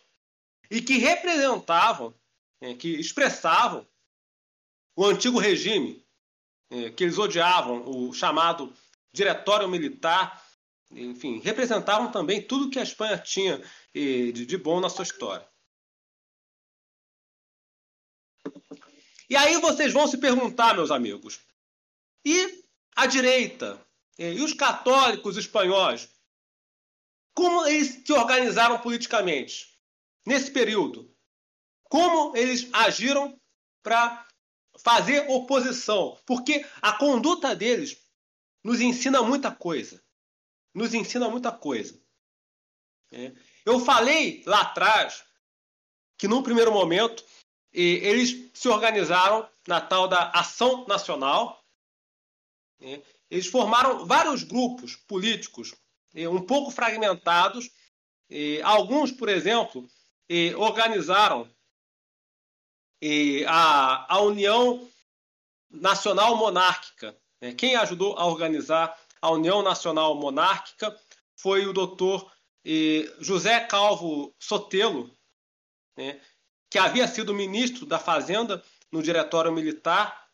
e 0.70 0.82
que 0.82 0.98
representavam, 0.98 2.14
é, 2.62 2.74
que 2.74 2.90
expressavam 2.90 3.88
o 4.96 5.06
antigo 5.06 5.38
regime, 5.38 6.04
é, 6.70 6.90
que 6.90 7.04
eles 7.04 7.18
odiavam, 7.18 7.84
o 7.88 8.14
chamado 8.14 8.74
Diretório 9.12 9.68
Militar, 9.68 10.44
enfim, 10.96 11.40
representavam 11.40 12.12
também 12.12 12.42
tudo 12.42 12.70
que 12.70 12.80
a 12.80 12.84
Espanha 12.84 13.18
tinha 13.18 13.62
de 13.94 14.58
bom 14.58 14.80
na 14.80 14.90
sua 14.90 15.04
história. 15.04 15.48
E 19.30 19.36
aí 19.36 19.60
vocês 19.60 19.92
vão 19.92 20.08
se 20.08 20.18
perguntar, 20.18 20.76
meus 20.76 20.92
amigos, 20.92 21.40
e 22.26 22.64
a 22.96 23.08
direita? 23.08 23.84
E 24.18 24.42
os 24.42 24.54
católicos 24.54 25.38
espanhóis? 25.38 26.10
Como 27.34 27.66
eles 27.66 28.04
se 28.06 28.14
organizaram 28.14 28.80
politicamente 28.80 29.76
nesse 30.24 30.52
período? 30.52 31.12
Como 31.86 32.36
eles 32.38 32.70
agiram 32.72 33.40
para 33.82 34.28
fazer 34.78 35.28
oposição? 35.30 36.20
Porque 36.28 36.64
a 36.82 36.94
conduta 36.94 37.56
deles 37.56 37.98
nos 38.64 38.82
ensina 38.82 39.24
muita 39.24 39.52
coisa. 39.52 40.03
Nos 40.74 40.94
ensina 40.94 41.30
muita 41.30 41.52
coisa. 41.52 42.02
É. 43.12 43.32
Eu 43.66 43.80
falei 43.80 44.44
lá 44.46 44.62
atrás 44.62 45.24
que, 46.18 46.28
num 46.28 46.42
primeiro 46.42 46.72
momento, 46.72 47.24
eles 47.72 48.52
se 48.54 48.68
organizaram 48.68 49.50
na 49.68 49.82
tal 49.82 50.08
da 50.08 50.30
Ação 50.30 50.86
Nacional. 50.88 51.64
Eles 53.30 53.48
formaram 53.48 54.06
vários 54.06 54.44
grupos 54.44 54.96
políticos, 54.96 55.74
um 56.16 56.42
pouco 56.46 56.72
fragmentados. 56.72 57.70
Alguns, 58.64 59.12
por 59.12 59.30
exemplo, 59.30 59.88
organizaram 60.58 61.50
a, 63.48 64.16
a 64.16 64.22
União 64.22 64.88
Nacional 65.70 66.36
Monárquica. 66.36 67.18
Quem 67.58 67.76
ajudou 67.76 68.18
a 68.18 68.26
organizar 68.26 68.98
a 69.24 69.32
União 69.32 69.64
Nacional 69.64 70.14
Monárquica 70.16 70.94
foi 71.38 71.66
o 71.66 71.72
doutor 71.72 72.30
José 73.22 73.62
Calvo 73.62 74.36
Sotelo, 74.38 75.18
né, 75.98 76.20
que 76.70 76.78
havia 76.78 77.08
sido 77.08 77.34
ministro 77.34 77.86
da 77.86 77.98
Fazenda 77.98 78.62
no 78.92 79.02
Diretório 79.02 79.54
Militar, 79.54 80.28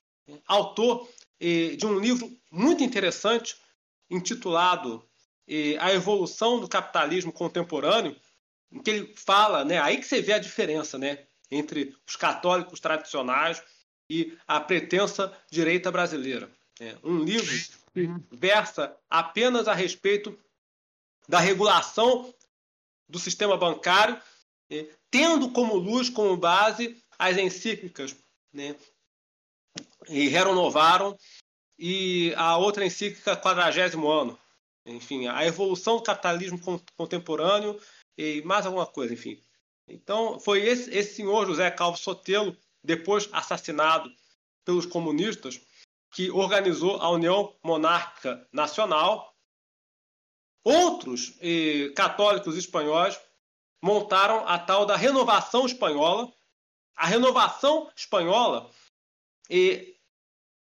autor 0.48 1.08
de 1.40 1.85
um 1.85 2.00
livro 2.00 2.35
muito 2.51 2.84
interessante 2.84 3.56
intitulado 4.09 5.08
A 5.80 5.93
Evolução 5.93 6.59
do 6.59 6.68
Capitalismo 6.68 7.32
Contemporâneo, 7.32 8.16
em 8.72 8.82
que 8.82 8.90
ele 8.90 9.14
fala, 9.16 9.64
né, 9.64 9.80
aí 9.80 9.98
que 9.98 10.06
você 10.08 10.19
vê 10.19 10.34
a 10.34 10.40
diferença 10.40 10.98
né, 10.98 11.27
entre 11.51 11.95
os 12.08 12.16
católicos 12.16 12.80
tradicionais 12.80 13.61
e 14.09 14.35
a 14.48 14.59
pretensa 14.59 15.32
direita 15.51 15.92
brasileira. 15.92 16.51
É 16.82 16.95
um 17.03 17.19
livro 17.19 17.53
que 17.93 18.08
versa 18.32 18.95
apenas 19.09 19.68
a 19.68 19.74
respeito 19.74 20.38
da 21.27 21.40
regulação 21.40 22.34
do 23.08 23.19
sistema 23.19 23.58
bancário 23.58 24.19
tendo 25.09 25.51
como 25.51 25.76
luz, 25.76 26.09
como 26.09 26.38
base, 26.38 26.95
as 27.18 27.38
encíclicas, 27.38 28.16
né? 28.53 28.76
E 30.08 30.27
renovaram 30.27 31.18
e 31.77 32.34
a 32.35 32.58
outra 32.58 32.85
encíclica, 32.85 33.35
quadragésimo 33.35 34.09
ano. 34.09 34.40
Enfim, 34.85 35.27
a 35.27 35.45
evolução 35.45 35.98
do 35.98 36.03
capitalismo 36.03 36.59
contemporâneo 36.95 37.80
e 38.18 38.42
mais 38.43 38.66
alguma 38.66 38.85
coisa, 38.85 39.14
enfim. 39.14 39.42
Então, 39.88 40.40
foi 40.40 40.61
esse, 40.66 40.90
esse 40.95 41.16
senhor 41.16 41.45
José 41.45 41.69
Calvo 41.72 41.98
Sotelo, 41.98 42.56
depois 42.84 43.30
assassinado 43.32 44.11
pelos 44.64 44.85
comunistas, 44.85 45.59
que 46.11 46.31
organizou 46.31 47.01
a 47.01 47.09
União 47.09 47.55
Monárquica 47.63 48.47
Nacional. 48.51 49.35
Outros 50.63 51.38
eh, 51.41 51.91
católicos 51.95 52.57
espanhóis 52.57 53.19
montaram 53.81 54.47
a 54.47 54.59
tal 54.59 54.85
da 54.85 54.95
renovação 54.95 55.65
espanhola. 55.65 56.31
A 56.95 57.05
renovação 57.05 57.89
espanhola 57.95 58.69
e 59.49 59.95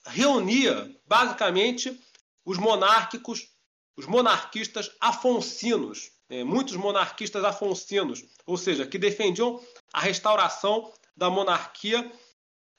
reunia 0.06 0.94
basicamente 1.06 2.00
os 2.44 2.58
monárquicos, 2.58 3.50
os 3.98 4.06
monarquistas 4.06 4.92
afonsinos, 5.00 6.12
né, 6.30 6.44
muitos 6.44 6.76
monarquistas 6.76 7.44
afonsinos, 7.44 8.24
ou 8.46 8.58
seja, 8.58 8.86
que 8.86 9.00
defendiam 9.00 9.60
a 9.94 10.02
restauração 10.02 10.94
da 11.16 11.30
monarquia 11.30 12.12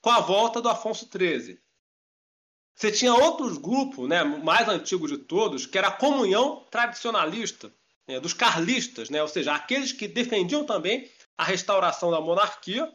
com 0.00 0.10
a 0.10 0.20
volta 0.20 0.60
do 0.60 0.68
Afonso 0.68 1.08
XIII. 1.10 1.58
Você 2.76 2.92
tinha 2.92 3.14
outros 3.14 3.56
grupos, 3.56 4.06
né, 4.06 4.22
mais 4.22 4.68
antigo 4.68 5.08
de 5.08 5.16
todos, 5.16 5.64
que 5.64 5.78
era 5.78 5.88
a 5.88 5.96
Comunhão 5.96 6.66
Tradicionalista, 6.70 7.74
né, 8.06 8.20
dos 8.20 8.34
carlistas, 8.34 9.08
né, 9.08 9.22
ou 9.22 9.28
seja, 9.28 9.54
aqueles 9.54 9.92
que 9.92 10.06
defendiam 10.06 10.66
também 10.66 11.10
a 11.38 11.44
restauração 11.44 12.10
da 12.10 12.20
monarquia, 12.20 12.92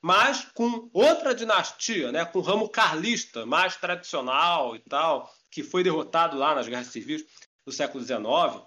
mas 0.00 0.44
com 0.54 0.88
outra 0.92 1.34
dinastia, 1.34 2.12
né, 2.12 2.24
com 2.24 2.38
o 2.38 2.42
ramo 2.42 2.68
carlista, 2.68 3.44
mais 3.44 3.76
tradicional 3.76 4.76
e 4.76 4.78
tal, 4.78 5.28
que 5.50 5.64
foi 5.64 5.82
derrotado 5.82 6.36
lá 6.36 6.54
nas 6.54 6.68
guerras 6.68 6.86
civis 6.88 7.24
do 7.66 7.72
século 7.72 8.04
XIX. 8.04 8.64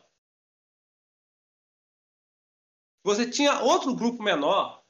Você 3.04 3.30
tinha 3.30 3.62
outro 3.62 3.96
grupo 3.96 4.22
menor, 4.22 4.84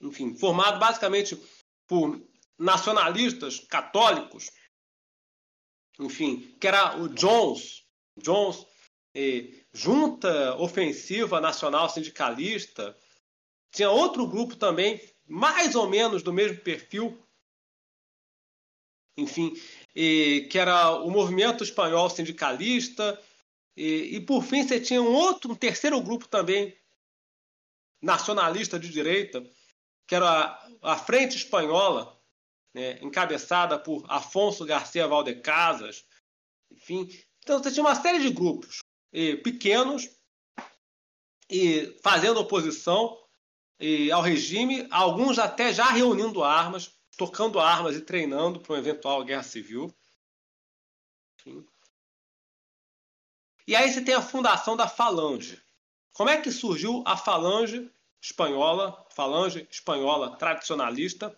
enfim, 0.00 0.34
formado 0.34 0.78
basicamente 0.78 1.36
por 1.86 2.25
nacionalistas 2.58 3.60
católicos, 3.60 4.50
enfim, 5.98 6.56
que 6.60 6.66
era 6.66 6.96
o 6.98 7.08
Jones, 7.08 7.84
Jones, 8.16 8.66
eh, 9.14 9.64
Junta 9.72 10.56
Ofensiva 10.56 11.40
Nacional 11.40 11.88
Sindicalista. 11.88 12.96
Tinha 13.70 13.90
outro 13.90 14.26
grupo 14.26 14.56
também, 14.56 15.00
mais 15.26 15.74
ou 15.74 15.88
menos 15.88 16.22
do 16.22 16.32
mesmo 16.32 16.60
perfil, 16.60 17.18
enfim, 19.16 19.52
eh, 19.94 20.46
que 20.50 20.58
era 20.58 20.92
o 20.92 21.10
Movimento 21.10 21.64
Espanhol 21.64 22.10
Sindicalista. 22.10 23.20
E, 23.76 24.16
e, 24.16 24.20
por 24.20 24.42
fim 24.42 24.66
você 24.66 24.80
tinha 24.80 25.02
um 25.02 25.12
outro, 25.12 25.52
um 25.52 25.54
terceiro 25.54 26.00
grupo 26.00 26.26
também 26.28 26.74
nacionalista 28.00 28.78
de 28.78 28.88
direita, 28.90 29.44
que 30.06 30.14
era 30.14 30.28
a, 30.30 30.92
a 30.92 30.96
Frente 30.96 31.36
Espanhola, 31.36 32.15
né, 32.76 32.98
encabeçada 33.00 33.78
por 33.78 34.04
Afonso 34.06 34.66
Garcia 34.66 35.08
Valdecasas, 35.08 36.04
enfim. 36.70 37.08
Então 37.38 37.58
você 37.58 37.72
tinha 37.72 37.82
uma 37.82 37.94
série 37.94 38.18
de 38.18 38.28
grupos 38.28 38.80
pequenos 39.42 40.10
e 41.48 41.98
fazendo 42.02 42.38
oposição 42.38 43.18
e, 43.80 44.12
ao 44.12 44.20
regime, 44.20 44.86
alguns 44.90 45.38
até 45.38 45.72
já 45.72 45.86
reunindo 45.86 46.44
armas, 46.44 46.94
tocando 47.16 47.58
armas 47.58 47.96
e 47.96 48.02
treinando 48.02 48.60
para 48.60 48.74
uma 48.74 48.78
eventual 48.78 49.24
guerra 49.24 49.42
civil. 49.42 49.90
Enfim. 51.40 51.66
E 53.66 53.74
aí 53.74 53.90
você 53.90 54.04
tem 54.04 54.14
a 54.14 54.20
fundação 54.20 54.76
da 54.76 54.86
Falange. 54.86 55.62
Como 56.12 56.28
é 56.28 56.38
que 56.38 56.52
surgiu 56.52 57.02
a 57.06 57.16
Falange 57.16 57.90
espanhola, 58.20 59.06
falange 59.10 59.66
espanhola 59.70 60.36
tradicionalista, 60.36 61.34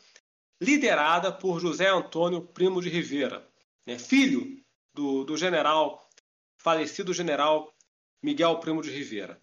liderada 0.61 1.33
por 1.33 1.61
José 1.61 1.89
Antônio 1.89 2.43
Primo 2.43 2.81
de 2.83 2.89
Rivera, 2.89 3.49
né, 3.87 3.99
filho 3.99 4.63
do, 4.93 5.25
do 5.25 5.37
general, 5.37 6.09
falecido 6.57 7.15
general 7.15 7.73
Miguel 8.23 8.59
Primo 8.59 8.83
de 8.83 8.91
Rivera. 8.91 9.41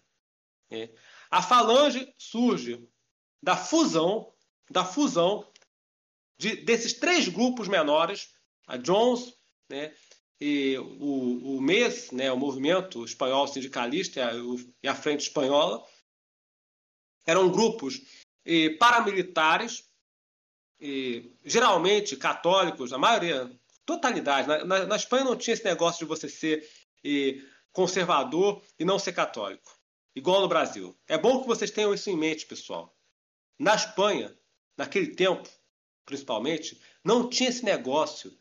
Né. 0.70 0.90
A 1.30 1.42
falange 1.42 2.12
surge 2.18 2.86
da 3.42 3.56
fusão, 3.56 4.32
da 4.70 4.84
fusão 4.84 5.50
de, 6.38 6.56
desses 6.56 6.92
três 6.92 7.28
grupos 7.28 7.68
menores, 7.68 8.34
a 8.66 8.76
Jones, 8.76 9.34
né, 9.70 9.94
e 10.38 10.76
o, 10.78 11.56
o 11.56 11.60
MES, 11.62 12.10
né, 12.10 12.30
o 12.30 12.36
Movimento 12.36 13.04
Espanhol 13.04 13.48
Sindicalista 13.48 14.20
e 14.20 14.22
a, 14.22 14.32
e 14.82 14.88
a 14.88 14.94
Frente 14.94 15.22
Espanhola, 15.22 15.82
eram 17.26 17.50
grupos 17.50 18.02
e, 18.44 18.70
paramilitares, 18.70 19.84
e, 20.80 21.32
geralmente 21.44 22.16
católicos, 22.16 22.92
a 22.92 22.98
maioria, 22.98 23.50
totalidade. 23.84 24.48
Na, 24.48 24.64
na, 24.64 24.86
na, 24.86 24.96
Espanha 24.96 25.24
não 25.24 25.36
tinha 25.36 25.54
esse 25.54 25.64
negócio 25.64 26.00
de 26.00 26.04
você 26.04 26.28
ser 26.28 26.68
e, 27.02 27.42
conservador 27.72 28.62
e 28.78 28.84
não 28.84 28.98
ser 28.98 29.12
católico, 29.12 29.70
igual 30.14 30.40
no 30.40 30.48
Brasil. 30.48 30.96
É 31.06 31.16
bom 31.16 31.40
que 31.40 31.46
vocês 31.46 31.70
tenham 31.70 31.94
isso 31.94 32.10
em 32.10 32.16
mente, 32.16 32.46
pessoal. 32.46 32.94
Na 33.58 33.74
Espanha, 33.74 34.36
naquele 34.76 35.14
tempo, 35.14 35.48
principalmente, 36.04 36.80
não 37.04 37.28
tinha 37.28 37.48
esse 37.48 37.64
negócio 37.64 38.36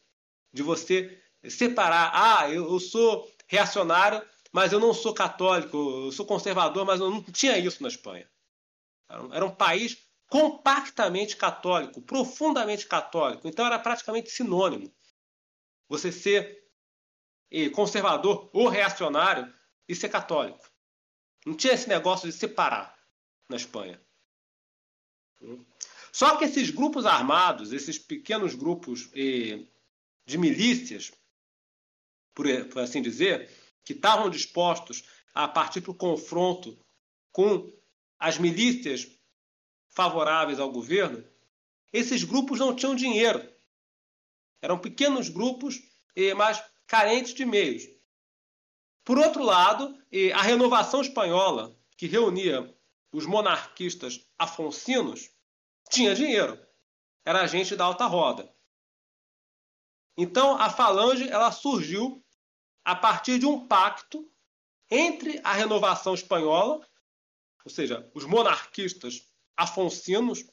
de 0.54 0.64
você 0.64 1.22
separar. 1.50 2.12
Ah, 2.14 2.50
eu, 2.50 2.72
eu 2.72 2.80
sou 2.80 3.30
reacionário, 3.48 4.26
mas 4.52 4.72
eu 4.72 4.80
não 4.80 4.94
sou 4.94 5.14
católico. 5.14 5.78
Eu 6.06 6.12
sou 6.12 6.26
conservador, 6.26 6.86
mas 6.86 7.00
eu 7.00 7.10
não 7.10 7.22
tinha 7.22 7.58
isso 7.58 7.82
na 7.82 7.90
Espanha. 7.90 8.30
Era 9.32 9.46
um 9.46 9.54
país 9.54 9.98
compactamente 10.28 11.38
católico, 11.38 12.02
profundamente 12.02 12.88
católico. 12.88 13.48
Então 13.48 13.66
era 13.66 13.80
praticamente 13.80 14.30
sinônimo 14.30 14.94
você 15.88 16.12
ser 16.12 16.66
eh, 17.52 17.70
conservador 17.70 18.50
ou 18.54 18.68
reacionário 18.68 19.54
e 19.88 19.96
ser 19.96 20.10
católico. 20.10 20.68
Não 21.46 21.56
tinha 21.56 21.74
esse 21.74 21.88
negócio 21.88 22.28
de 22.30 22.36
separar 22.36 22.98
na 23.48 23.56
Espanha. 23.56 24.02
Só 26.12 26.38
que 26.38 26.46
esses 26.46 26.72
grupos 26.72 27.06
armados, 27.06 27.72
esses 27.72 28.00
pequenos 28.00 28.56
grupos 28.56 29.10
eh, 29.14 29.66
de 30.26 30.38
milícias, 30.38 31.12
por, 32.34 32.46
por 32.70 32.82
assim 32.82 33.02
dizer, 33.02 33.50
que 33.84 33.94
estavam 33.94 34.30
dispostos 34.30 35.04
a 35.34 35.48
partir 35.48 35.82
para 35.82 35.92
o 35.92 35.96
confronto 35.96 36.80
com 37.32 37.72
as 38.18 38.40
milícias 38.40 39.08
favoráveis 39.96 40.60
ao 40.60 40.70
governo, 40.72 41.26
esses 41.92 42.24
grupos 42.24 42.60
não 42.60 42.76
tinham 42.76 42.94
dinheiro. 42.94 43.50
Eram 44.62 44.78
pequenos 44.78 45.30
grupos, 45.30 45.82
mas 46.36 46.62
carentes 46.86 47.34
de 47.34 47.46
meios. 47.46 47.84
Por 49.06 49.18
outro 49.18 49.42
lado, 49.42 49.98
a 50.34 50.42
renovação 50.42 51.02
espanhola, 51.02 51.76
que 51.98 52.08
reunia 52.08 52.76
os 53.12 53.26
monarquistas 53.26 54.28
afonsinos, 54.38 55.32
tinha 55.90 56.14
dinheiro. 56.14 56.60
Era 57.24 57.48
gente 57.48 57.76
da 57.76 57.86
alta 57.86 58.06
roda. 58.06 58.54
Então, 60.18 60.58
a 60.58 60.70
falange 60.70 61.30
ela 61.30 61.52
surgiu 61.52 62.24
a 62.84 62.96
partir 62.96 63.40
de 63.40 63.46
um 63.46 63.66
pacto 63.68 64.30
entre 64.92 65.40
a 65.44 65.54
renovação 65.54 66.14
espanhola, 66.14 66.86
ou 67.64 67.72
seja, 67.72 68.10
os 68.14 68.26
monarquistas 68.26 69.28
afonsinos, 69.58 70.44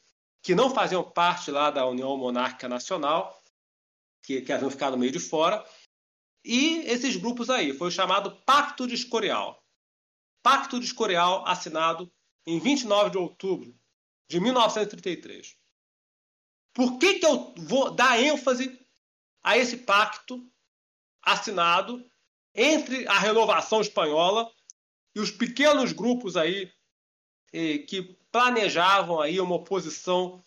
que 0.43 0.55
não 0.55 0.75
faziam 0.75 1.09
parte 1.09 1.51
lá 1.51 1.71
da 1.71 1.87
União 1.87 2.17
Monárquica 2.17 2.69
Nacional, 2.69 3.41
que, 4.23 4.41
que 4.43 4.53
haviam 4.53 4.71
ficado 4.71 4.99
meio 4.99 5.13
de 5.13 5.21
fora, 5.21 5.65
e 6.45 6.79
esses 6.87 7.17
grupos 7.17 7.49
aí, 7.49 7.73
foi 7.73 7.89
o 7.89 7.93
chamado 7.93 8.37
Pacto 8.45 8.87
de 8.87 8.95
Escorial. 8.95 9.63
Pacto 10.43 10.81
de 10.81 10.87
Escorial 10.87 11.47
assinado 11.47 12.13
em 12.45 12.59
29 12.59 13.11
de 13.11 13.19
outubro 13.19 13.79
de 14.29 14.41
1933. 14.41 15.57
Por 16.75 16.99
que, 16.99 17.21
que 17.21 17.27
eu 17.27 17.55
vou 17.59 17.91
dar 17.91 18.21
ênfase 18.21 18.81
a 19.43 19.57
esse 19.57 19.79
pacto 19.79 20.45
assinado 21.23 22.05
entre 22.55 23.07
a 23.07 23.19
renovação 23.19 23.81
espanhola 23.81 24.51
e 25.15 25.21
os 25.21 25.31
pequenos 25.31 25.93
grupos 25.93 26.37
aí 26.37 26.73
eh, 27.53 27.79
que 27.79 28.19
planejavam 28.33 29.21
aí 29.21 29.39
uma 29.39 29.57
oposição, 29.57 30.45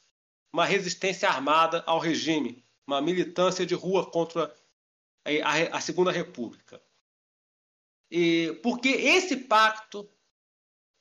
uma 0.51 0.65
resistência 0.65 1.30
armada 1.30 1.83
ao 1.85 1.99
regime, 1.99 2.65
uma 2.88 2.99
militância 2.99 3.65
de 3.65 3.75
rua 3.75 4.09
contra 4.09 4.53
a, 5.23 5.77
a 5.77 5.80
Segunda 5.80 6.11
República. 6.11 6.81
E, 8.11 8.59
porque 8.64 8.89
esse 8.89 9.38
pacto 9.38 10.09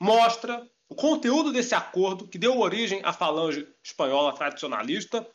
mostra 0.01 0.71
o 0.89 0.95
conteúdo 0.95 1.51
desse 1.51 1.75
acordo, 1.75 2.29
que 2.29 2.39
deu 2.39 2.59
origem 2.59 3.01
à 3.05 3.13
falange 3.13 3.67
espanhola 3.83 4.35
tradicionalista, 4.35 5.27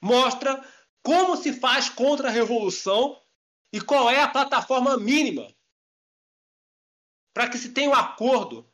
mostra 0.00 0.64
como 1.02 1.36
se 1.36 1.52
faz 1.52 1.88
contra 1.88 2.28
a 2.28 2.32
revolução 2.32 3.20
e 3.72 3.80
qual 3.80 4.08
é 4.08 4.20
a 4.20 4.28
plataforma 4.28 4.96
mínima 4.96 5.52
para 7.32 7.48
que 7.48 7.58
se 7.58 7.70
tenha 7.70 7.90
um 7.90 7.94
acordo 7.94 8.70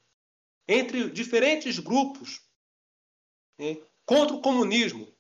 entre 0.69 1.11
diferentes 1.11 1.79
grupos 1.79 2.41
contra 4.05 4.35
o 4.35 4.41
comunismo. 4.41 5.13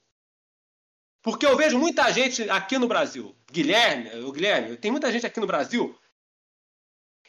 Porque 1.22 1.46
eu 1.46 1.56
vejo 1.56 1.78
muita 1.78 2.12
gente 2.12 2.48
aqui 2.50 2.78
no 2.78 2.86
Brasil, 2.86 3.36
Guilherme, 3.50 4.10
o 4.20 4.32
Guilherme, 4.32 4.76
tem 4.76 4.90
muita 4.90 5.10
gente 5.10 5.26
aqui 5.26 5.40
no 5.40 5.46
Brasil 5.46 5.98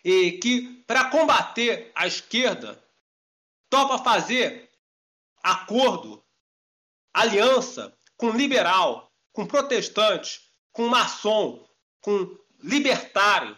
e 0.03 0.33
que 0.33 0.83
para 0.85 1.09
combater 1.09 1.91
a 1.95 2.05
esquerda 2.05 2.81
topa 3.69 3.97
fazer 4.03 4.69
acordo, 5.41 6.23
aliança 7.13 7.97
com 8.15 8.29
liberal, 8.31 9.11
com 9.33 9.45
protestante, 9.45 10.41
com 10.71 10.87
maçom, 10.87 11.67
com 12.01 12.37
libertário, 12.59 13.57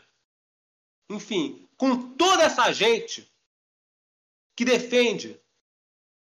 enfim, 1.10 1.70
com 1.78 2.16
toda 2.16 2.44
essa 2.44 2.72
gente 2.72 3.30
que 4.60 4.66
defende 4.66 5.40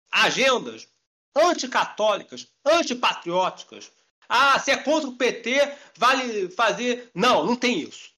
agendas 0.10 0.88
anticatólicas, 1.36 2.48
antipatrióticas. 2.64 3.92
Ah, 4.30 4.58
se 4.58 4.72
é 4.72 4.82
contra 4.82 5.10
o 5.10 5.18
PT, 5.18 5.78
vale 5.98 6.50
fazer. 6.52 7.12
Não, 7.14 7.46
não 7.46 7.58
tem 7.58 7.82
isso. 7.82 8.16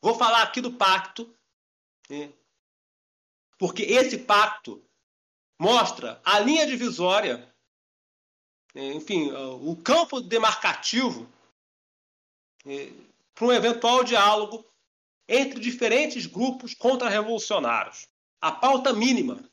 Vou 0.00 0.14
falar 0.14 0.44
aqui 0.44 0.60
do 0.60 0.74
pacto 0.74 1.28
né? 2.08 2.32
Porque 3.58 3.82
esse 3.82 4.18
pacto 4.18 4.80
mostra 5.58 6.20
a 6.24 6.38
linha 6.38 6.64
divisória, 6.64 7.52
né, 8.72 8.92
enfim, 8.92 9.32
o 9.32 9.74
campo 9.82 10.20
demarcativo 10.20 11.28
né, 12.64 12.92
para 13.34 13.46
um 13.46 13.52
eventual 13.52 14.04
diálogo 14.04 14.64
entre 15.26 15.58
diferentes 15.58 16.24
grupos 16.24 16.72
contra-revolucionários. 16.72 18.11
A 18.42 18.52
pauta 18.52 18.92
mínima. 18.92 19.50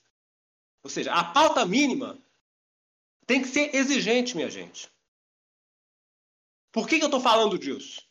Ou 0.84 0.90
seja, 0.90 1.14
a 1.14 1.24
pauta 1.24 1.66
mínima 1.66 2.22
tem 3.26 3.42
que 3.42 3.48
ser 3.48 3.74
exigente, 3.74 4.35
minha 4.35 4.50
gente. 4.50 4.92
Por 6.72 6.88
que, 6.88 6.98
que 6.98 7.03
eu 7.03 7.08
estou 7.08 7.22
falando 7.22 7.58
disso? 7.58 8.06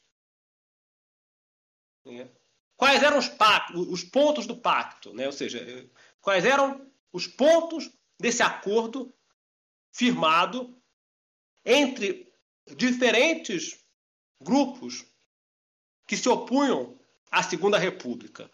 É. 2.06 2.28
Quais 2.76 3.02
eram 3.02 3.18
os, 3.18 3.28
pactos, 3.28 3.88
os 3.88 4.04
pontos 4.04 4.46
do 4.46 4.56
pacto? 4.56 5.12
Né? 5.12 5.26
Ou 5.26 5.32
seja, 5.32 5.60
quais 6.20 6.44
eram 6.44 6.90
os 7.12 7.26
pontos 7.26 7.90
desse 8.18 8.42
acordo 8.42 9.12
firmado 9.92 10.80
entre 11.64 12.32
diferentes 12.76 13.84
grupos 14.40 15.04
que 16.06 16.16
se 16.16 16.28
opunham 16.28 16.98
à 17.30 17.42
Segunda 17.42 17.78
República. 17.78 18.50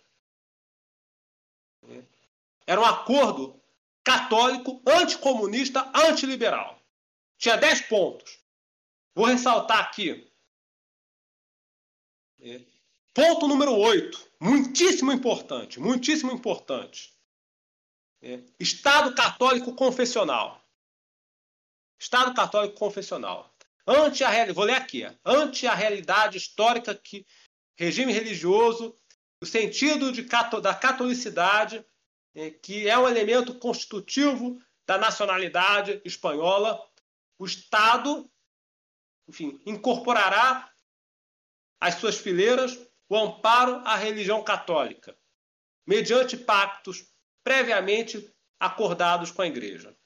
Era 2.66 2.80
um 2.80 2.84
acordo 2.84 3.62
católico, 4.02 4.82
anticomunista, 4.86 5.90
antiliberal. 5.94 6.80
Tinha 7.38 7.56
dez 7.56 7.80
pontos. 7.80 8.38
Vou 9.14 9.26
ressaltar 9.26 9.80
aqui. 9.80 10.30
Ponto 13.14 13.46
número 13.46 13.74
8, 13.76 14.32
muitíssimo 14.40 15.12
importante, 15.12 15.78
muitíssimo 15.78 16.32
importante. 16.32 17.14
É, 18.20 18.42
Estado 18.58 19.14
católico 19.14 19.74
confessional. 19.74 20.62
Estado 21.98 22.34
católico 22.34 22.74
confessional. 22.74 23.54
Ante 23.86 24.24
a 24.24 24.52
vou 24.52 24.64
ler 24.64 24.76
aqui, 24.76 25.04
ante 25.24 25.66
a 25.66 25.74
realidade 25.74 26.38
histórica 26.38 26.94
que 26.94 27.26
regime 27.78 28.12
religioso, 28.12 28.98
o 29.40 29.46
sentido 29.46 30.10
de, 30.10 30.22
da 30.60 30.74
catolicidade 30.74 31.76
é, 31.76 31.84
que 32.62 32.88
é 32.88 32.98
um 32.98 33.08
elemento 33.08 33.58
constitutivo 33.58 34.60
da 34.86 34.98
nacionalidade 34.98 36.00
espanhola, 36.04 36.80
o 37.38 37.46
Estado, 37.46 38.30
enfim, 39.28 39.60
incorporará 39.64 40.70
às 41.80 41.94
suas 41.94 42.18
fileiras 42.18 42.78
o 43.08 43.16
amparo 43.16 43.76
à 43.86 43.96
religião 43.96 44.42
católica, 44.42 45.16
mediante 45.86 46.36
pactos 46.36 47.06
previamente 47.42 48.34
acordados 48.58 49.30
com 49.30 49.42
a 49.42 49.46
Igreja. 49.46 49.96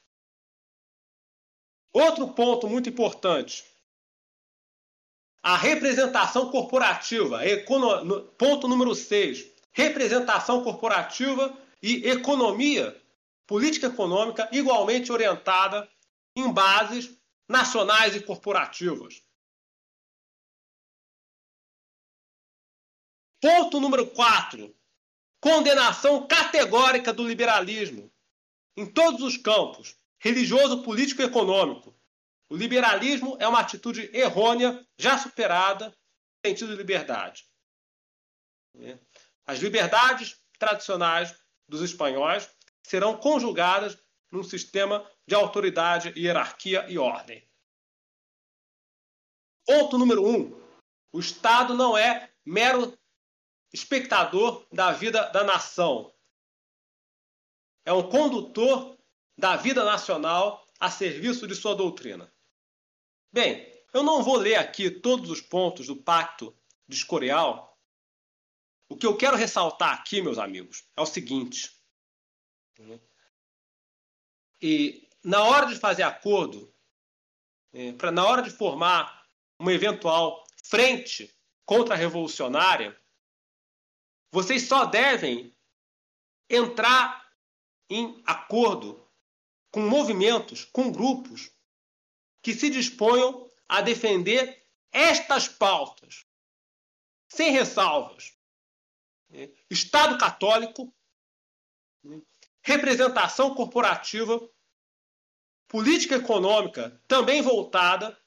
Outro 1.92 2.28
ponto 2.34 2.68
muito 2.68 2.88
importante: 2.88 3.64
a 5.42 5.56
representação 5.56 6.50
corporativa. 6.50 7.40
Ponto 8.36 8.68
número 8.68 8.94
6. 8.94 9.46
Representação 9.72 10.62
corporativa 10.62 11.56
e 11.82 12.08
economia, 12.08 13.00
política 13.46 13.86
econômica 13.86 14.48
igualmente 14.52 15.10
orientada 15.12 15.88
em 16.36 16.52
bases 16.52 17.16
nacionais 17.48 18.14
e 18.14 18.20
corporativas. 18.20 19.22
Ponto 23.40 23.80
número 23.80 24.06
4. 24.08 24.74
Condenação 25.40 26.26
categórica 26.26 27.12
do 27.12 27.26
liberalismo 27.26 28.12
em 28.76 28.84
todos 28.86 29.22
os 29.22 29.36
campos, 29.36 29.96
religioso, 30.18 30.82
político 30.82 31.22
e 31.22 31.24
econômico. 31.24 31.96
O 32.48 32.56
liberalismo 32.56 33.36
é 33.40 33.46
uma 33.46 33.60
atitude 33.60 34.10
errônea, 34.12 34.86
já 34.96 35.18
superada, 35.18 35.88
no 35.90 36.50
sentido 36.50 36.70
de 36.70 36.76
liberdade. 36.76 37.46
As 39.46 39.58
liberdades 39.58 40.40
tradicionais 40.58 41.34
dos 41.68 41.82
espanhóis 41.82 42.48
serão 42.82 43.16
conjugadas 43.16 43.98
num 44.30 44.42
sistema 44.42 45.08
de 45.26 45.34
autoridade, 45.34 46.12
hierarquia 46.16 46.86
e 46.88 46.98
ordem. 46.98 47.46
Ponto 49.66 49.98
número 49.98 50.26
um: 50.26 50.58
o 51.12 51.20
Estado 51.20 51.74
não 51.74 51.96
é 51.96 52.32
mero 52.44 52.98
espectador 53.72 54.66
da 54.72 54.92
vida 54.92 55.28
da 55.30 55.44
nação. 55.44 56.14
É 57.84 57.92
um 57.92 58.08
condutor 58.08 58.98
da 59.36 59.56
vida 59.56 59.84
nacional 59.84 60.66
a 60.80 60.90
serviço 60.90 61.46
de 61.46 61.54
sua 61.54 61.74
doutrina. 61.74 62.32
Bem, 63.32 63.66
eu 63.92 64.02
não 64.02 64.22
vou 64.22 64.36
ler 64.36 64.56
aqui 64.56 64.90
todos 64.90 65.30
os 65.30 65.40
pontos 65.40 65.86
do 65.86 65.96
Pacto 65.96 66.56
de 66.86 66.96
Escorial. 66.96 67.67
O 68.88 68.96
que 68.96 69.06
eu 69.06 69.16
quero 69.16 69.36
ressaltar 69.36 69.92
aqui, 69.92 70.22
meus 70.22 70.38
amigos, 70.38 70.88
é 70.96 71.00
o 71.00 71.06
seguinte. 71.06 71.70
E 74.60 75.08
na 75.22 75.42
hora 75.44 75.66
de 75.66 75.76
fazer 75.76 76.02
acordo, 76.02 76.74
é, 77.72 77.92
pra, 77.92 78.10
na 78.10 78.24
hora 78.26 78.42
de 78.42 78.50
formar 78.50 79.28
uma 79.58 79.72
eventual 79.72 80.44
frente 80.64 81.34
contra-revolucionária, 81.66 82.98
vocês 84.32 84.62
só 84.62 84.84
devem 84.86 85.54
entrar 86.48 87.30
em 87.90 88.22
acordo 88.26 89.06
com 89.70 89.80
movimentos, 89.80 90.64
com 90.64 90.90
grupos 90.90 91.50
que 92.42 92.54
se 92.54 92.70
disponham 92.70 93.50
a 93.68 93.82
defender 93.82 94.66
estas 94.90 95.46
pautas, 95.46 96.26
sem 97.28 97.52
ressalvas. 97.52 98.37
Estado 99.70 100.16
católico, 100.18 100.92
representação 102.62 103.54
corporativa, 103.54 104.40
política 105.66 106.16
econômica 106.16 107.02
também 107.06 107.42
voltada 107.42 108.18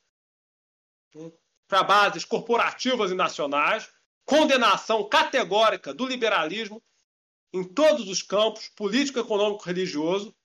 para 1.67 1.83
bases 1.83 2.23
corporativas 2.23 3.11
e 3.11 3.15
nacionais, 3.15 3.91
condenação 4.25 5.07
categórica 5.09 5.93
do 5.93 6.05
liberalismo 6.05 6.81
em 7.51 7.63
todos 7.63 8.07
os 8.07 8.21
campos, 8.21 8.69
político, 8.69 9.19
econômico, 9.19 9.63
religioso, 9.63 10.35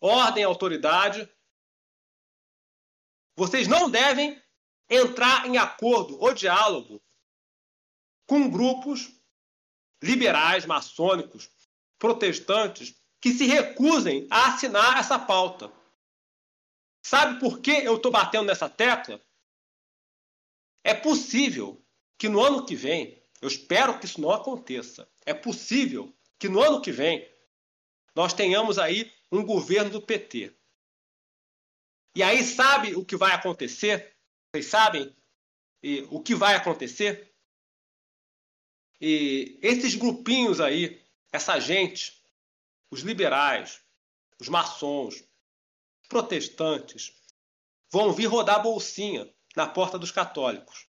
ordem 0.00 0.42
e 0.42 0.46
autoridade. 0.46 1.28
Vocês 3.34 3.66
não 3.66 3.90
devem 3.90 4.40
entrar 4.88 5.46
em 5.46 5.58
acordo 5.58 6.18
ou 6.20 6.32
diálogo 6.32 7.02
com 8.26 8.50
grupos 8.50 9.10
liberais, 10.02 10.66
maçônicos, 10.66 11.50
protestantes 11.98 12.94
que 13.20 13.32
se 13.32 13.46
recusem 13.46 14.26
a 14.30 14.54
assinar 14.54 14.98
essa 14.98 15.18
pauta. 15.18 15.72
Sabe 17.04 17.40
por 17.40 17.60
que 17.60 17.70
eu 17.70 17.96
estou 17.96 18.10
batendo 18.10 18.46
nessa 18.46 18.68
tecla? 18.68 19.20
É 20.84 20.94
possível 20.94 21.84
que 22.18 22.28
no 22.28 22.40
ano 22.40 22.64
que 22.64 22.74
vem, 22.74 23.22
eu 23.40 23.48
espero 23.48 23.98
que 23.98 24.06
isso 24.06 24.20
não 24.20 24.30
aconteça, 24.30 25.08
é 25.24 25.34
possível 25.34 26.14
que 26.38 26.48
no 26.48 26.60
ano 26.60 26.80
que 26.80 26.92
vem 26.92 27.28
nós 28.14 28.32
tenhamos 28.32 28.78
aí 28.78 29.12
um 29.30 29.44
governo 29.44 29.90
do 29.90 30.02
PT. 30.02 30.54
E 32.14 32.22
aí 32.22 32.42
sabe 32.42 32.94
o 32.94 33.04
que 33.04 33.16
vai 33.16 33.32
acontecer? 33.32 34.16
Vocês 34.50 34.66
sabem 34.66 35.14
e, 35.82 36.06
o 36.10 36.22
que 36.22 36.34
vai 36.34 36.54
acontecer? 36.54 37.35
E 39.00 39.58
esses 39.62 39.94
grupinhos 39.94 40.60
aí, 40.60 41.02
essa 41.32 41.58
gente, 41.58 42.22
os 42.90 43.00
liberais, 43.00 43.80
os 44.40 44.48
maçons, 44.48 45.22
protestantes, 46.08 47.12
vão 47.90 48.12
vir 48.12 48.26
rodar 48.26 48.62
bolsinha 48.62 49.30
na 49.54 49.66
porta 49.66 49.98
dos 49.98 50.10
católicos. 50.10 50.86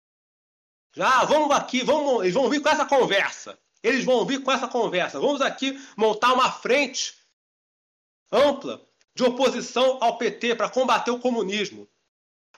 Já, 0.94 1.24
vamos 1.24 1.54
aqui, 1.54 1.82
vamos, 1.82 2.22
eles 2.22 2.34
vão 2.34 2.48
vir 2.50 2.60
com 2.60 2.68
essa 2.68 2.84
conversa. 2.84 3.58
Eles 3.82 4.04
vão 4.04 4.24
vir 4.24 4.42
com 4.42 4.52
essa 4.52 4.68
conversa. 4.68 5.18
Vamos 5.18 5.40
aqui 5.40 5.78
montar 5.96 6.32
uma 6.32 6.50
frente 6.50 7.14
ampla 8.30 8.86
de 9.14 9.24
oposição 9.24 9.98
ao 10.00 10.16
PT 10.18 10.54
para 10.54 10.68
combater 10.68 11.10
o 11.10 11.18
comunismo. 11.18 11.88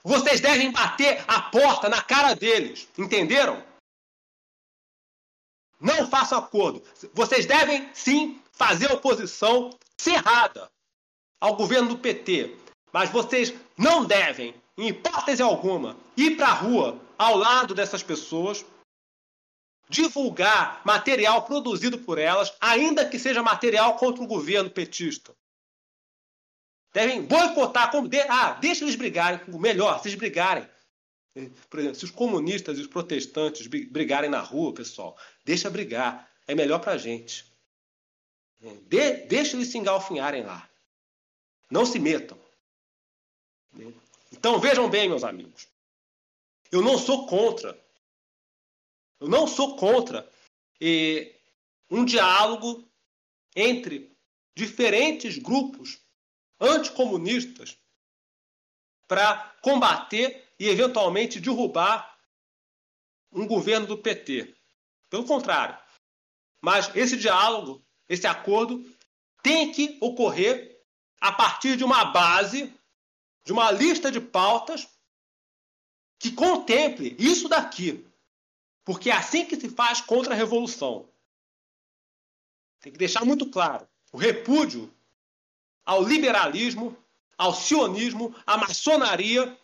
Vocês 0.03 0.39
devem 0.39 0.71
bater 0.71 1.23
a 1.27 1.41
porta 1.41 1.89
na 1.89 2.01
cara 2.01 2.35
deles, 2.35 2.87
entenderam? 2.97 3.63
Não 5.79 6.07
façam 6.07 6.39
acordo. 6.39 6.83
Vocês 7.13 7.45
devem 7.45 7.89
sim 7.93 8.41
fazer 8.51 8.91
oposição 8.91 9.69
cerrada 9.97 10.69
ao 11.39 11.55
governo 11.55 11.89
do 11.89 11.97
PT, 11.97 12.55
mas 12.91 13.09
vocês 13.09 13.53
não 13.77 14.05
devem 14.05 14.55
em 14.77 14.89
hipótese 14.89 15.41
alguma, 15.41 15.97
ir 16.17 16.35
para 16.35 16.47
a 16.47 16.53
rua 16.53 16.99
ao 17.17 17.37
lado 17.37 17.73
dessas 17.73 18.03
pessoas, 18.03 18.65
divulgar 19.87 20.81
material 20.83 21.43
produzido 21.43 21.97
por 21.99 22.17
elas, 22.17 22.53
ainda 22.59 23.07
que 23.07 23.19
seja 23.19 23.41
material 23.41 23.95
contra 23.95 24.23
o 24.23 24.27
governo 24.27 24.69
petista. 24.69 25.33
Devem 26.93 27.21
boicotar, 27.21 27.91
como 27.91 28.07
de, 28.07 28.19
ah, 28.21 28.53
deixa 28.53 28.83
eles 28.83 28.95
brigarem, 28.95 29.39
melhor, 29.59 30.01
se 30.01 30.07
eles 30.07 30.17
brigarem. 30.17 30.67
Por 31.69 31.79
exemplo, 31.79 31.97
se 31.97 32.05
os 32.05 32.11
comunistas 32.11 32.77
e 32.77 32.81
os 32.81 32.87
protestantes 32.87 33.67
brigarem 33.67 34.29
na 34.29 34.39
rua, 34.39 34.73
pessoal, 34.73 35.17
deixa 35.45 35.69
brigar, 35.69 36.29
é 36.47 36.53
melhor 36.53 36.79
para 36.79 36.93
a 36.93 36.97
gente. 36.97 37.45
De, 38.87 39.25
deixa 39.27 39.55
eles 39.55 39.69
se 39.69 39.77
engalfinharem 39.77 40.43
lá. 40.43 40.67
Não 41.69 41.85
se 41.85 41.99
metam. 41.99 42.37
Então 44.31 44.59
vejam 44.59 44.89
bem, 44.89 45.07
meus 45.07 45.23
amigos. 45.23 45.67
Eu 46.71 46.81
não 46.81 46.97
sou 46.97 47.27
contra. 47.27 47.79
Eu 49.19 49.27
não 49.27 49.47
sou 49.47 49.77
contra 49.77 50.29
um 51.89 52.03
diálogo 52.03 52.83
entre 53.55 54.11
diferentes 54.55 55.37
grupos 55.37 55.99
anticomunistas 56.59 57.77
para 59.07 59.55
combater 59.61 60.45
e 60.59 60.67
eventualmente 60.67 61.39
derrubar 61.39 62.17
um 63.31 63.45
governo 63.45 63.85
do 63.87 63.97
PT. 63.97 64.55
Pelo 65.15 65.25
contrário. 65.25 65.77
Mas 66.61 66.93
esse 66.93 67.15
diálogo, 67.15 67.81
esse 68.09 68.27
acordo, 68.27 68.83
tem 69.41 69.71
que 69.71 69.97
ocorrer 70.01 70.83
a 71.21 71.31
partir 71.31 71.77
de 71.77 71.85
uma 71.85 72.03
base 72.03 72.77
de 73.45 73.53
uma 73.53 73.71
lista 73.71 74.11
de 74.11 74.19
pautas 74.19 74.85
que 76.19 76.33
contemple 76.33 77.15
isso 77.17 77.47
daqui. 77.47 78.05
Porque 78.83 79.09
é 79.09 79.13
assim 79.13 79.45
que 79.45 79.57
se 79.57 79.69
faz 79.69 80.01
contra 80.01 80.33
a 80.33 80.37
revolução. 80.37 81.09
Tem 82.81 82.91
que 82.91 82.99
deixar 82.99 83.23
muito 83.23 83.49
claro 83.49 83.87
o 84.11 84.17
repúdio 84.17 84.93
ao 85.85 86.03
liberalismo, 86.03 86.93
ao 87.37 87.53
sionismo, 87.53 88.35
à 88.45 88.57
maçonaria, 88.57 89.57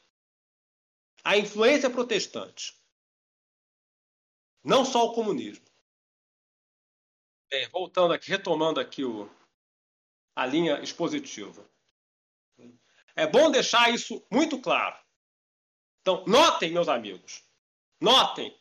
à 1.26 1.38
influência 1.38 1.90
protestante. 1.90 2.81
Não 4.64 4.86
só 4.86 5.06
o 5.06 5.14
comunismo. 5.14 5.66
Bem, 7.50 7.68
voltando 7.70 8.14
aqui, 8.14 8.30
retomando 8.30 8.80
aqui 8.80 9.04
o, 9.04 9.30
a 10.36 10.46
linha 10.46 10.82
expositiva. 10.82 11.70
É 13.16 13.28
bom 13.28 13.52
deixar 13.52 13.94
isso 13.94 14.26
muito 14.32 14.60
claro. 14.62 14.98
Então, 16.02 16.24
notem, 16.26 16.72
meus 16.72 16.88
amigos, 16.88 17.44
notem, 18.00 18.58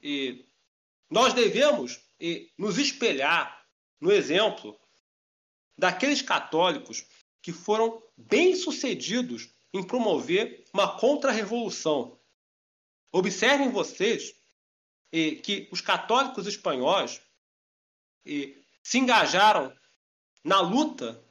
e 0.00 0.46
nós 1.08 1.34
devemos 1.34 2.00
e, 2.20 2.52
nos 2.56 2.78
espelhar 2.78 3.66
no 4.00 4.12
exemplo 4.12 4.78
daqueles 5.76 6.22
católicos 6.22 7.04
que 7.42 7.52
foram 7.52 8.02
bem-sucedidos 8.16 9.48
em 9.72 9.82
promover 9.82 10.64
uma 10.72 10.98
contra-revolução. 10.98 12.20
Observem 13.12 13.70
vocês 13.70 14.34
que 15.10 15.68
os 15.72 15.80
católicos 15.80 16.46
espanhóis 16.46 17.20
se 18.82 18.98
engajaram 18.98 19.74
na 20.44 20.60
luta, 20.60 21.22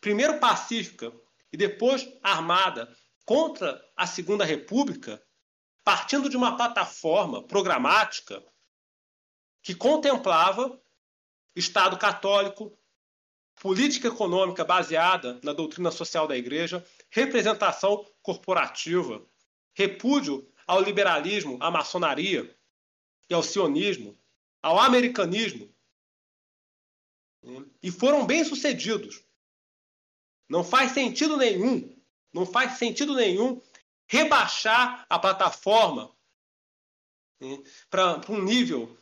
primeiro 0.00 0.38
pacífica 0.38 1.12
e 1.52 1.56
depois 1.56 2.06
armada, 2.22 2.94
contra 3.24 3.82
a 3.96 4.06
Segunda 4.06 4.44
República, 4.44 5.22
partindo 5.82 6.28
de 6.28 6.36
uma 6.36 6.56
plataforma 6.56 7.42
programática 7.42 8.42
que 9.62 9.74
contemplava 9.74 10.80
Estado 11.56 11.98
católico, 11.98 12.78
política 13.60 14.08
econômica 14.08 14.64
baseada 14.64 15.40
na 15.42 15.52
doutrina 15.52 15.90
social 15.90 16.28
da 16.28 16.36
Igreja, 16.36 16.86
representação 17.10 18.06
corporativa, 18.22 19.26
repúdio 19.74 20.48
ao 20.66 20.80
liberalismo, 20.80 21.58
à 21.60 21.70
maçonaria 21.70 22.56
e 23.28 23.34
ao 23.34 23.42
sionismo, 23.42 24.18
ao 24.62 24.78
americanismo. 24.78 25.72
E 27.82 27.90
foram 27.90 28.26
bem-sucedidos. 28.26 29.22
Não 30.48 30.64
faz 30.64 30.92
sentido 30.92 31.36
nenhum, 31.36 31.96
não 32.32 32.46
faz 32.46 32.78
sentido 32.78 33.14
nenhum 33.14 33.60
rebaixar 34.06 35.06
a 35.08 35.18
plataforma 35.18 36.16
né, 37.40 37.62
para 37.90 38.20
um 38.30 38.42
nível 38.42 38.96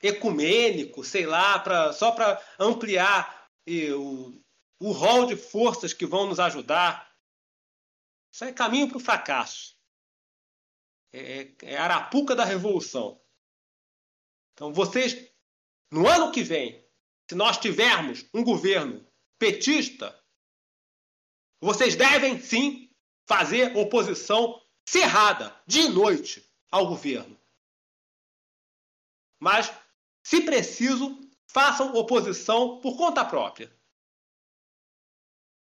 ecumênico, 0.00 1.04
sei 1.04 1.26
lá, 1.26 1.58
pra, 1.58 1.92
só 1.92 2.12
para 2.12 2.40
ampliar 2.58 3.50
e, 3.66 3.90
o, 3.92 4.40
o 4.78 4.92
rol 4.92 5.26
de 5.26 5.36
forças 5.36 5.92
que 5.92 6.06
vão 6.06 6.26
nos 6.26 6.38
ajudar. 6.38 7.12
Isso 8.32 8.44
é 8.44 8.52
caminho 8.52 8.88
para 8.88 8.96
o 8.96 9.00
fracasso. 9.00 9.76
É, 11.12 11.40
é, 11.40 11.54
é 11.62 11.76
arapuca 11.76 12.36
da 12.36 12.44
revolução. 12.44 13.20
Então, 14.60 14.74
vocês, 14.74 15.16
no 15.90 16.06
ano 16.06 16.30
que 16.30 16.42
vem, 16.42 16.86
se 17.26 17.34
nós 17.34 17.56
tivermos 17.56 18.26
um 18.34 18.44
governo 18.44 19.02
petista, 19.38 20.22
vocês 21.62 21.96
devem 21.96 22.38
sim 22.38 22.94
fazer 23.26 23.74
oposição 23.74 24.60
cerrada, 24.86 25.58
de 25.66 25.88
noite, 25.88 26.46
ao 26.70 26.86
governo. 26.88 27.40
Mas, 29.38 29.72
se 30.22 30.42
preciso, 30.42 31.18
façam 31.46 31.94
oposição 31.94 32.82
por 32.82 32.98
conta 32.98 33.24
própria. 33.24 33.74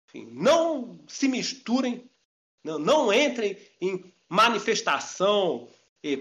Enfim, 0.07 0.25
não 0.33 1.03
se 1.07 1.27
misturem, 1.27 2.07
não, 2.63 2.77
não 2.77 3.11
entrem 3.11 3.57
em 3.81 4.13
manifestação, 4.29 5.67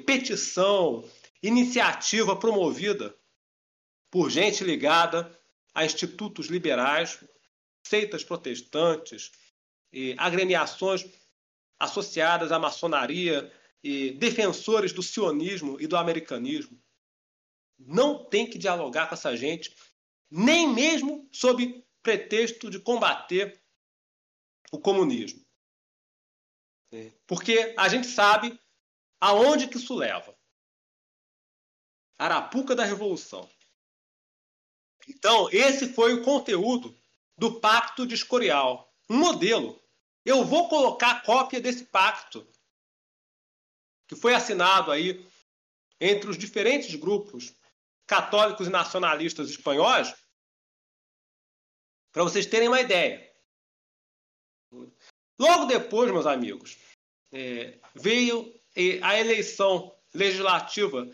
petição, 0.07 1.07
iniciativa 1.43 2.37
promovida 2.37 3.17
por 4.11 4.31
gente 4.31 4.63
ligada 4.63 5.39
a 5.75 5.85
institutos 5.85 6.47
liberais, 6.47 7.23
seitas 7.87 8.23
protestantes, 8.23 9.33
e 9.93 10.15
agremiações 10.17 11.05
associadas 11.79 12.51
à 12.53 12.59
maçonaria 12.59 13.53
e 13.83 14.13
defensores 14.13 14.93
do 14.93 15.03
sionismo 15.03 15.81
e 15.81 15.87
do 15.87 15.97
americanismo. 15.97 16.81
Não 17.79 18.25
tem 18.25 18.49
que 18.49 18.59
dialogar 18.59 19.09
com 19.09 19.15
essa 19.15 19.37
gente, 19.37 19.75
nem 20.31 20.69
mesmo 20.69 21.29
sob 21.33 21.85
pretexto 22.03 22.71
de 22.71 22.79
combater 22.79 23.61
o 24.71 24.79
comunismo. 24.79 25.45
É, 26.93 27.13
porque 27.27 27.75
a 27.77 27.89
gente 27.89 28.07
sabe 28.07 28.59
aonde 29.21 29.67
que 29.67 29.77
isso 29.77 29.95
leva. 29.95 30.37
Arapuca 32.25 32.75
da 32.75 32.85
Revolução. 32.85 33.49
Então, 35.09 35.49
esse 35.51 35.93
foi 35.93 36.15
o 36.15 36.23
conteúdo 36.23 36.97
do 37.37 37.61
Pacto 37.61 38.07
de 38.07 38.15
Escorial, 38.15 38.93
um 39.11 39.19
modelo 39.19 39.83
eu 40.25 40.45
vou 40.45 40.69
colocar 40.69 41.23
cópia 41.23 41.61
desse 41.61 41.85
pacto 41.85 42.47
que 44.07 44.15
foi 44.15 44.35
assinado 44.35 44.93
aí 44.93 45.27
entre 46.01 46.31
os 46.31 46.39
diferentes 46.39 46.95
grupos 46.95 47.55
católicos 48.07 48.67
e 48.67 48.71
nacionalistas 48.71 49.49
espanhóis, 49.49 50.15
para 52.13 52.23
vocês 52.23 52.47
terem 52.47 52.69
uma 52.69 52.81
ideia. 52.81 53.33
Logo 55.39 55.65
depois, 55.65 56.11
meus 56.11 56.27
amigos, 56.27 56.79
é, 57.33 57.81
veio 57.95 58.53
a 59.03 59.19
eleição 59.19 59.97
legislativa 60.13 61.09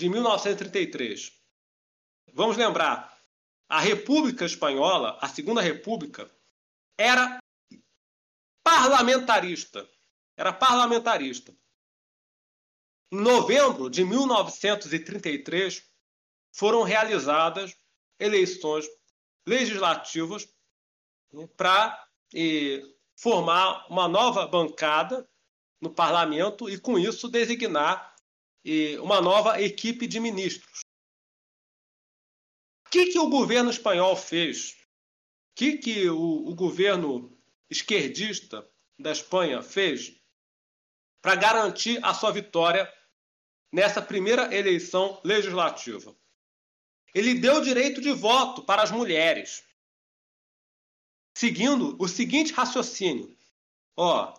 de 0.00 0.08
1933. 0.08 1.30
Vamos 2.32 2.56
lembrar, 2.56 3.14
a 3.68 3.80
República 3.80 4.46
Espanhola, 4.46 5.18
a 5.20 5.28
Segunda 5.28 5.60
República, 5.60 6.30
era 6.98 7.38
parlamentarista. 8.64 9.86
Era 10.36 10.54
parlamentarista. 10.54 11.54
Em 13.12 13.20
novembro 13.20 13.90
de 13.90 14.02
1933, 14.02 15.84
foram 16.52 16.82
realizadas 16.82 17.76
eleições 18.18 18.86
legislativas 19.46 20.48
para 21.58 22.08
formar 23.16 23.86
uma 23.90 24.08
nova 24.08 24.46
bancada 24.46 25.28
no 25.78 25.92
parlamento 25.92 26.70
e, 26.70 26.78
com 26.78 26.98
isso, 26.98 27.28
designar 27.28 28.09
uma 29.00 29.20
nova 29.20 29.60
equipe 29.60 30.06
de 30.06 30.20
ministros. 30.20 30.80
O 32.86 32.90
que, 32.90 33.06
que 33.06 33.18
o 33.18 33.28
governo 33.28 33.70
espanhol 33.70 34.16
fez? 34.16 34.72
O 34.72 35.54
que, 35.54 35.78
que 35.78 36.08
o, 36.08 36.48
o 36.48 36.54
governo 36.54 37.36
esquerdista 37.68 38.68
da 38.98 39.12
Espanha 39.12 39.62
fez 39.62 40.20
para 41.22 41.36
garantir 41.36 42.04
a 42.04 42.12
sua 42.12 42.32
vitória 42.32 42.92
nessa 43.72 44.02
primeira 44.02 44.54
eleição 44.54 45.20
legislativa? 45.24 46.14
Ele 47.14 47.34
deu 47.34 47.60
direito 47.60 48.00
de 48.00 48.12
voto 48.12 48.62
para 48.62 48.82
as 48.82 48.90
mulheres, 48.90 49.64
seguindo 51.36 51.96
o 52.00 52.08
seguinte 52.08 52.52
raciocínio: 52.52 53.36
ó, 53.96 54.34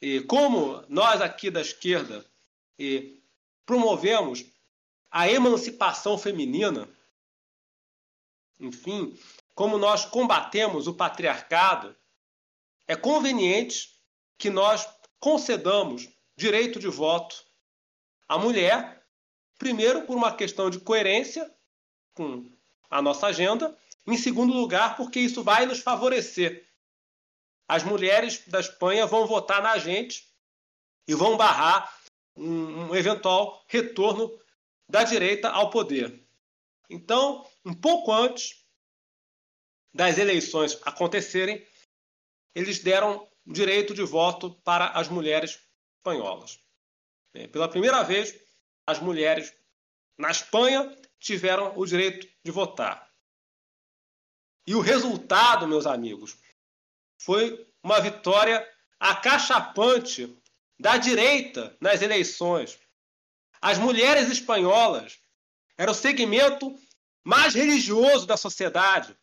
e 0.00 0.20
como 0.22 0.84
nós 0.88 1.20
aqui 1.20 1.50
da 1.50 1.60
esquerda 1.60 2.24
e 2.78 3.19
promovemos 3.70 4.44
a 5.08 5.30
emancipação 5.30 6.18
feminina, 6.18 6.88
enfim, 8.58 9.16
como 9.54 9.78
nós 9.78 10.04
combatemos 10.04 10.88
o 10.88 10.94
patriarcado, 10.94 11.94
é 12.88 12.96
conveniente 12.96 13.96
que 14.36 14.50
nós 14.50 14.88
concedamos 15.20 16.08
direito 16.36 16.80
de 16.80 16.88
voto 16.88 17.44
à 18.28 18.36
mulher, 18.36 19.06
primeiro 19.56 20.02
por 20.02 20.16
uma 20.16 20.34
questão 20.34 20.68
de 20.68 20.80
coerência 20.80 21.48
com 22.12 22.50
a 22.90 23.00
nossa 23.00 23.28
agenda, 23.28 23.78
em 24.04 24.16
segundo 24.16 24.52
lugar, 24.52 24.96
porque 24.96 25.20
isso 25.20 25.44
vai 25.44 25.64
nos 25.64 25.78
favorecer. 25.78 26.68
As 27.68 27.84
mulheres 27.84 28.42
da 28.48 28.58
Espanha 28.58 29.06
vão 29.06 29.28
votar 29.28 29.62
na 29.62 29.78
gente 29.78 30.28
e 31.06 31.14
vão 31.14 31.36
barrar 31.36 31.99
um, 32.40 32.88
um 32.88 32.94
eventual 32.94 33.64
retorno 33.68 34.38
da 34.88 35.04
direita 35.04 35.50
ao 35.50 35.70
poder. 35.70 36.26
Então, 36.88 37.46
um 37.64 37.74
pouco 37.74 38.12
antes 38.12 38.64
das 39.92 40.18
eleições 40.18 40.80
acontecerem, 40.84 41.64
eles 42.54 42.80
deram 42.80 43.28
direito 43.46 43.94
de 43.94 44.02
voto 44.02 44.54
para 44.62 44.88
as 44.88 45.08
mulheres 45.08 45.60
espanholas. 45.98 46.58
Pela 47.52 47.68
primeira 47.68 48.02
vez, 48.02 48.34
as 48.86 48.98
mulheres 48.98 49.54
na 50.18 50.30
Espanha 50.30 50.96
tiveram 51.18 51.78
o 51.78 51.86
direito 51.86 52.26
de 52.42 52.50
votar. 52.50 53.08
E 54.66 54.74
o 54.74 54.80
resultado, 54.80 55.68
meus 55.68 55.86
amigos, 55.86 56.36
foi 57.18 57.66
uma 57.82 58.00
vitória 58.00 58.66
acachapante 58.98 60.39
da 60.80 60.96
direita 60.96 61.76
nas 61.78 62.00
eleições. 62.00 62.78
As 63.60 63.76
mulheres 63.76 64.30
espanholas 64.30 65.20
eram 65.76 65.92
o 65.92 65.94
segmento 65.96 66.74
mais 67.22 67.54
religioso 67.54 68.26
da 68.26 68.36
sociedade. 68.36 69.16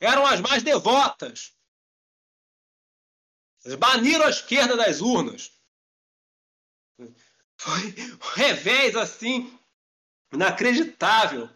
Eram 0.00 0.24
as 0.24 0.40
mais 0.40 0.62
devotas. 0.62 1.52
Baniram 3.78 4.26
a 4.26 4.30
esquerda 4.30 4.76
das 4.76 5.00
urnas. 5.00 5.50
Foi 7.56 7.82
um 8.22 8.34
revés 8.34 8.94
assim, 8.94 9.58
inacreditável 10.32 11.50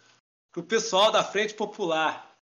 para 0.51 0.61
o 0.61 0.67
pessoal 0.67 1.13
da 1.13 1.23
Frente 1.23 1.55
Popular. 1.55 2.37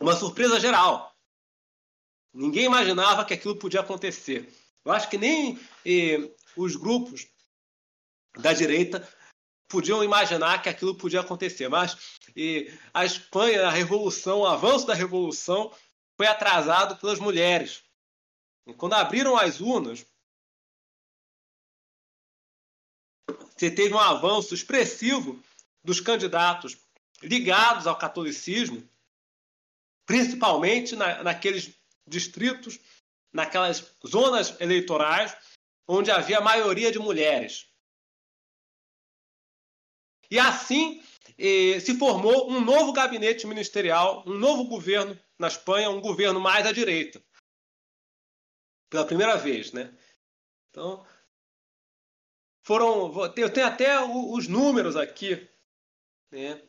Uma 0.00 0.14
surpresa 0.14 0.60
geral. 0.60 1.15
Ninguém 2.36 2.66
imaginava 2.66 3.24
que 3.24 3.32
aquilo 3.32 3.56
podia 3.56 3.80
acontecer. 3.80 4.52
Eu 4.84 4.92
acho 4.92 5.08
que 5.08 5.16
nem 5.16 5.58
eh, 5.86 6.30
os 6.54 6.76
grupos 6.76 7.26
da 8.36 8.52
direita 8.52 9.08
podiam 9.66 10.04
imaginar 10.04 10.62
que 10.62 10.68
aquilo 10.68 10.94
podia 10.94 11.20
acontecer. 11.20 11.66
Mas 11.70 12.20
eh, 12.36 12.70
a 12.92 13.06
Espanha, 13.06 13.66
a 13.66 13.70
revolução, 13.70 14.40
o 14.40 14.46
avanço 14.46 14.86
da 14.86 14.92
revolução 14.92 15.74
foi 16.14 16.26
atrasado 16.26 17.00
pelas 17.00 17.18
mulheres. 17.18 17.82
E 18.66 18.74
quando 18.74 18.92
abriram 18.92 19.34
as 19.34 19.58
urnas, 19.58 20.04
você 23.56 23.70
teve 23.70 23.94
um 23.94 23.98
avanço 23.98 24.52
expressivo 24.52 25.42
dos 25.82 26.00
candidatos 26.00 26.76
ligados 27.22 27.86
ao 27.86 27.96
catolicismo, 27.96 28.86
principalmente 30.04 30.94
na, 30.94 31.22
naqueles 31.22 31.74
distritos, 32.06 32.78
naquelas 33.32 33.96
zonas 34.06 34.58
eleitorais 34.60 35.36
onde 35.88 36.10
havia 36.10 36.40
maioria 36.40 36.90
de 36.90 36.98
mulheres. 36.98 37.70
E 40.30 40.38
assim 40.38 41.02
eh, 41.38 41.78
se 41.80 41.98
formou 41.98 42.50
um 42.50 42.60
novo 42.60 42.92
gabinete 42.92 43.46
ministerial, 43.46 44.24
um 44.26 44.34
novo 44.34 44.64
governo 44.64 45.18
na 45.38 45.48
Espanha, 45.48 45.90
um 45.90 46.00
governo 46.00 46.40
mais 46.40 46.66
à 46.66 46.72
direita. 46.72 47.22
Pela 48.88 49.06
primeira 49.06 49.36
vez, 49.36 49.72
né? 49.72 49.96
Então, 50.70 51.06
foram. 52.62 53.12
Eu 53.36 53.52
tenho 53.52 53.66
até 53.66 54.00
os 54.00 54.48
números 54.48 54.96
aqui. 54.96 55.48
Né? 56.30 56.62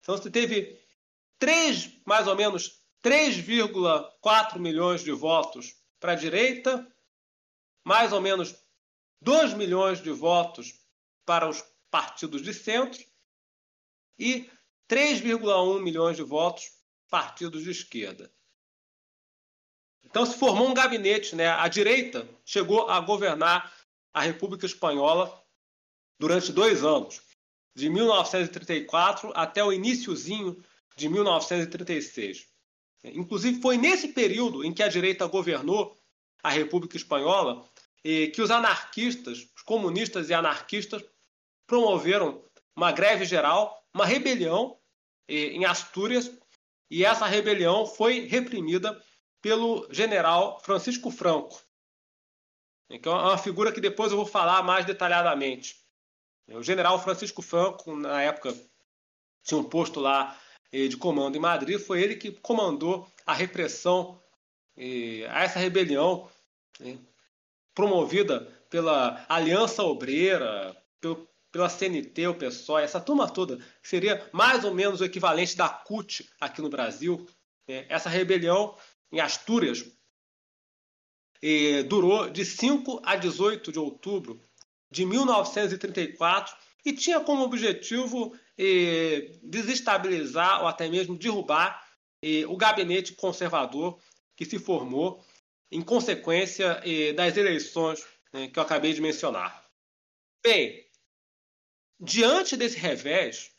Então, 0.00 0.16
você 0.16 0.30
teve 0.30 0.80
três, 1.38 2.00
mais 2.04 2.26
ou 2.26 2.36
menos 2.36 2.79
3,4 3.02 4.58
milhões 4.58 5.02
de 5.02 5.12
votos 5.12 5.74
para 5.98 6.12
a 6.12 6.16
direita, 6.16 6.86
mais 7.84 8.12
ou 8.12 8.20
menos 8.20 8.54
2 9.20 9.54
milhões 9.54 10.02
de 10.02 10.10
votos 10.10 10.80
para 11.24 11.48
os 11.48 11.64
partidos 11.90 12.42
de 12.42 12.54
centro 12.54 13.02
e 14.18 14.50
3,1 14.88 15.82
milhões 15.82 16.16
de 16.16 16.22
votos 16.22 16.70
partidos 17.08 17.64
de 17.64 17.70
esquerda. 17.70 18.32
Então 20.02 20.26
se 20.26 20.36
formou 20.36 20.68
um 20.68 20.74
gabinete, 20.74 21.36
né? 21.36 21.48
A 21.48 21.68
direita 21.68 22.28
chegou 22.44 22.88
a 22.88 23.00
governar 23.00 23.72
a 24.12 24.22
República 24.22 24.66
Espanhola 24.66 25.40
durante 26.18 26.52
dois 26.52 26.84
anos, 26.84 27.22
de 27.74 27.88
1934 27.88 29.32
até 29.34 29.62
o 29.62 29.72
iníciozinho 29.72 30.62
de 30.96 31.08
1936. 31.08 32.49
Inclusive 33.04 33.60
foi 33.60 33.76
nesse 33.76 34.08
período 34.08 34.64
em 34.64 34.72
que 34.72 34.82
a 34.82 34.88
direita 34.88 35.26
governou 35.26 35.96
a 36.42 36.50
República 36.50 36.96
Espanhola 36.96 37.68
que 38.02 38.40
os 38.40 38.50
anarquistas, 38.50 39.46
os 39.54 39.62
comunistas 39.62 40.30
e 40.30 40.34
anarquistas 40.34 41.04
promoveram 41.66 42.42
uma 42.74 42.92
greve 42.92 43.24
geral, 43.24 43.86
uma 43.94 44.06
rebelião 44.06 44.78
em 45.28 45.64
Astúrias, 45.64 46.30
e 46.90 47.04
essa 47.04 47.26
rebelião 47.26 47.86
foi 47.86 48.26
reprimida 48.26 49.00
pelo 49.40 49.86
general 49.90 50.60
Francisco 50.60 51.10
Franco. 51.10 51.62
Então 52.90 53.12
é 53.12 53.22
uma 53.22 53.38
figura 53.38 53.70
que 53.70 53.80
depois 53.80 54.10
eu 54.10 54.16
vou 54.16 54.26
falar 54.26 54.62
mais 54.62 54.84
detalhadamente. 54.84 55.80
O 56.48 56.62
general 56.62 57.00
Francisco 57.00 57.40
Franco, 57.40 57.94
na 57.94 58.20
época, 58.22 58.52
tinha 59.44 59.60
um 59.60 59.64
posto 59.64 60.00
lá 60.00 60.36
eh, 60.36 60.49
de 60.72 60.96
comando 60.96 61.36
em 61.36 61.40
Madrid, 61.40 61.78
foi 61.78 62.02
ele 62.02 62.14
que 62.14 62.30
comandou 62.30 63.10
a 63.26 63.34
repressão 63.34 64.20
eh, 64.76 65.26
a 65.28 65.42
essa 65.42 65.58
rebelião 65.58 66.28
né, 66.78 66.98
promovida 67.74 68.40
pela 68.68 69.24
Aliança 69.28 69.82
Obreira, 69.82 70.76
pela 71.50 71.68
CNT, 71.68 72.28
o 72.28 72.34
PSOL, 72.34 72.78
essa 72.78 73.00
turma 73.00 73.28
toda, 73.28 73.56
que 73.56 73.88
seria 73.88 74.28
mais 74.32 74.64
ou 74.64 74.72
menos 74.72 75.00
o 75.00 75.04
equivalente 75.04 75.56
da 75.56 75.68
CUT 75.68 76.30
aqui 76.40 76.62
no 76.62 76.70
Brasil. 76.70 77.26
Né? 77.66 77.86
Essa 77.88 78.08
rebelião 78.08 78.76
em 79.10 79.18
Astúrias 79.18 79.84
durou 81.88 82.30
de 82.30 82.44
5 82.44 83.00
a 83.04 83.16
18 83.16 83.72
de 83.72 83.78
outubro 83.78 84.40
de 84.90 85.04
1934 85.04 86.54
e 86.84 86.92
tinha 86.92 87.20
como 87.20 87.44
objetivo 87.44 88.36
desestabilizar 89.42 90.60
ou 90.60 90.68
até 90.68 90.88
mesmo 90.88 91.16
derrubar 91.16 91.86
o 92.48 92.56
gabinete 92.56 93.14
conservador 93.14 93.98
que 94.36 94.44
se 94.44 94.58
formou 94.58 95.24
em 95.70 95.80
consequência 95.80 96.82
das 97.14 97.36
eleições 97.36 98.04
né, 98.32 98.48
que 98.48 98.58
eu 98.58 98.62
acabei 98.62 98.92
de 98.92 99.00
mencionar. 99.00 99.64
Bem, 100.42 100.86
diante 101.98 102.56
desse 102.56 102.76
revés, 102.76 103.50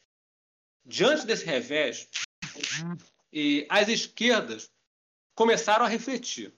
diante 0.85 1.25
desse 1.25 1.45
revés, 1.45 2.07
as 3.69 3.87
esquerdas 3.87 4.69
começaram 5.33 5.85
a 5.85 5.89
refletir. 5.89 6.53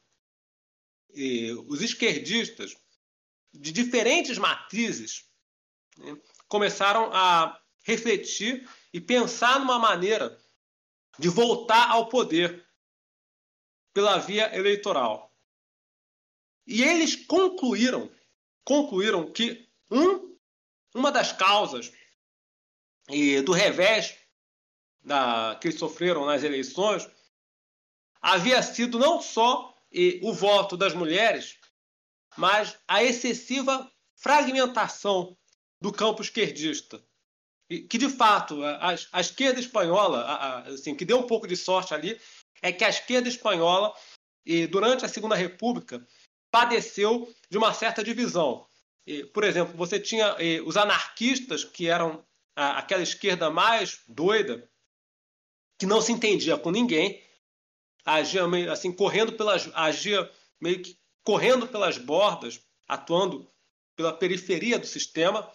os 1.68 1.82
esquerdistas 1.82 2.76
de 3.54 3.72
diferentes 3.72 4.38
matrizes 4.38 5.30
né, 5.98 6.18
começaram 6.48 7.12
a 7.14 7.63
refletir 7.84 8.68
e 8.92 9.00
pensar 9.00 9.60
numa 9.60 9.78
maneira 9.78 10.40
de 11.20 11.30
voltar 11.30 11.90
ao 11.90 12.10
poder 12.10 12.66
pela 13.94 14.18
via 14.18 14.56
eleitoral. 14.56 15.32
E 16.66 16.82
eles 16.82 17.16
concluíram, 17.16 18.10
concluíram 18.64 19.32
que 19.32 19.70
um, 19.92 20.36
uma 20.96 21.12
das 21.12 21.32
causas 21.32 21.92
e, 23.10 23.42
do 23.42 23.52
revés 23.52 24.18
da, 25.02 25.58
que 25.60 25.68
eles 25.68 25.80
sofreram 25.80 26.26
nas 26.26 26.44
eleições 26.44 27.08
havia 28.22 28.64
sido 28.64 28.98
não 28.98 29.22
só 29.22 29.78
e, 29.92 30.20
o 30.24 30.34
voto 30.34 30.78
das 30.78 30.94
mulheres, 30.94 31.60
mas 32.38 32.78
a 32.88 33.04
excessiva 33.04 33.92
fragmentação 34.16 35.38
do 35.82 35.92
campo 35.92 36.22
esquerdista. 36.22 37.06
Que, 37.82 37.98
de 37.98 38.10
fato, 38.10 38.64
a, 38.64 38.96
a 39.12 39.22
esquerda 39.22 39.60
espanhola, 39.60 40.22
a, 40.22 40.60
assim, 40.70 40.96
que 40.96 41.06
deu 41.06 41.20
um 41.20 41.28
pouco 41.28 41.48
de 41.48 41.56
sorte 41.56 41.94
ali, 41.94 42.20
é 42.62 42.72
que 42.72 42.84
a 42.84 42.90
esquerda 42.90 43.28
espanhola, 43.28 43.94
e, 44.46 44.68
durante 44.68 45.06
a 45.06 45.10
Segunda 45.10 45.36
República, 45.36 46.06
padeceu 46.52 47.34
de 47.50 47.58
uma 47.58 47.74
certa 47.74 48.04
divisão. 48.04 48.66
E, 49.06 49.26
por 49.26 49.44
exemplo, 49.44 49.76
você 49.76 50.00
tinha 50.00 50.36
e, 50.40 50.62
os 50.62 50.78
anarquistas, 50.78 51.64
que 51.64 51.88
eram 51.88 52.26
a, 52.56 52.80
aquela 52.80 53.04
esquerda 53.04 53.50
mais 53.50 54.02
doida, 54.08 54.70
que 55.80 55.86
não 55.86 56.02
se 56.02 56.12
entendia 56.12 56.58
com 56.58 56.72
ninguém, 56.72 57.22
agia 58.06 58.48
meio 58.48 58.72
assim, 58.72 58.92
correndo 58.92 59.34
pelas, 59.34 59.70
agia 59.74 60.30
meio 60.62 60.82
que 60.82 60.98
correndo 61.24 61.68
pelas 61.68 61.98
bordas, 61.98 62.62
atuando 62.88 63.50
pela 63.96 64.14
periferia 64.14 64.78
do 64.78 64.86
sistema. 64.86 65.50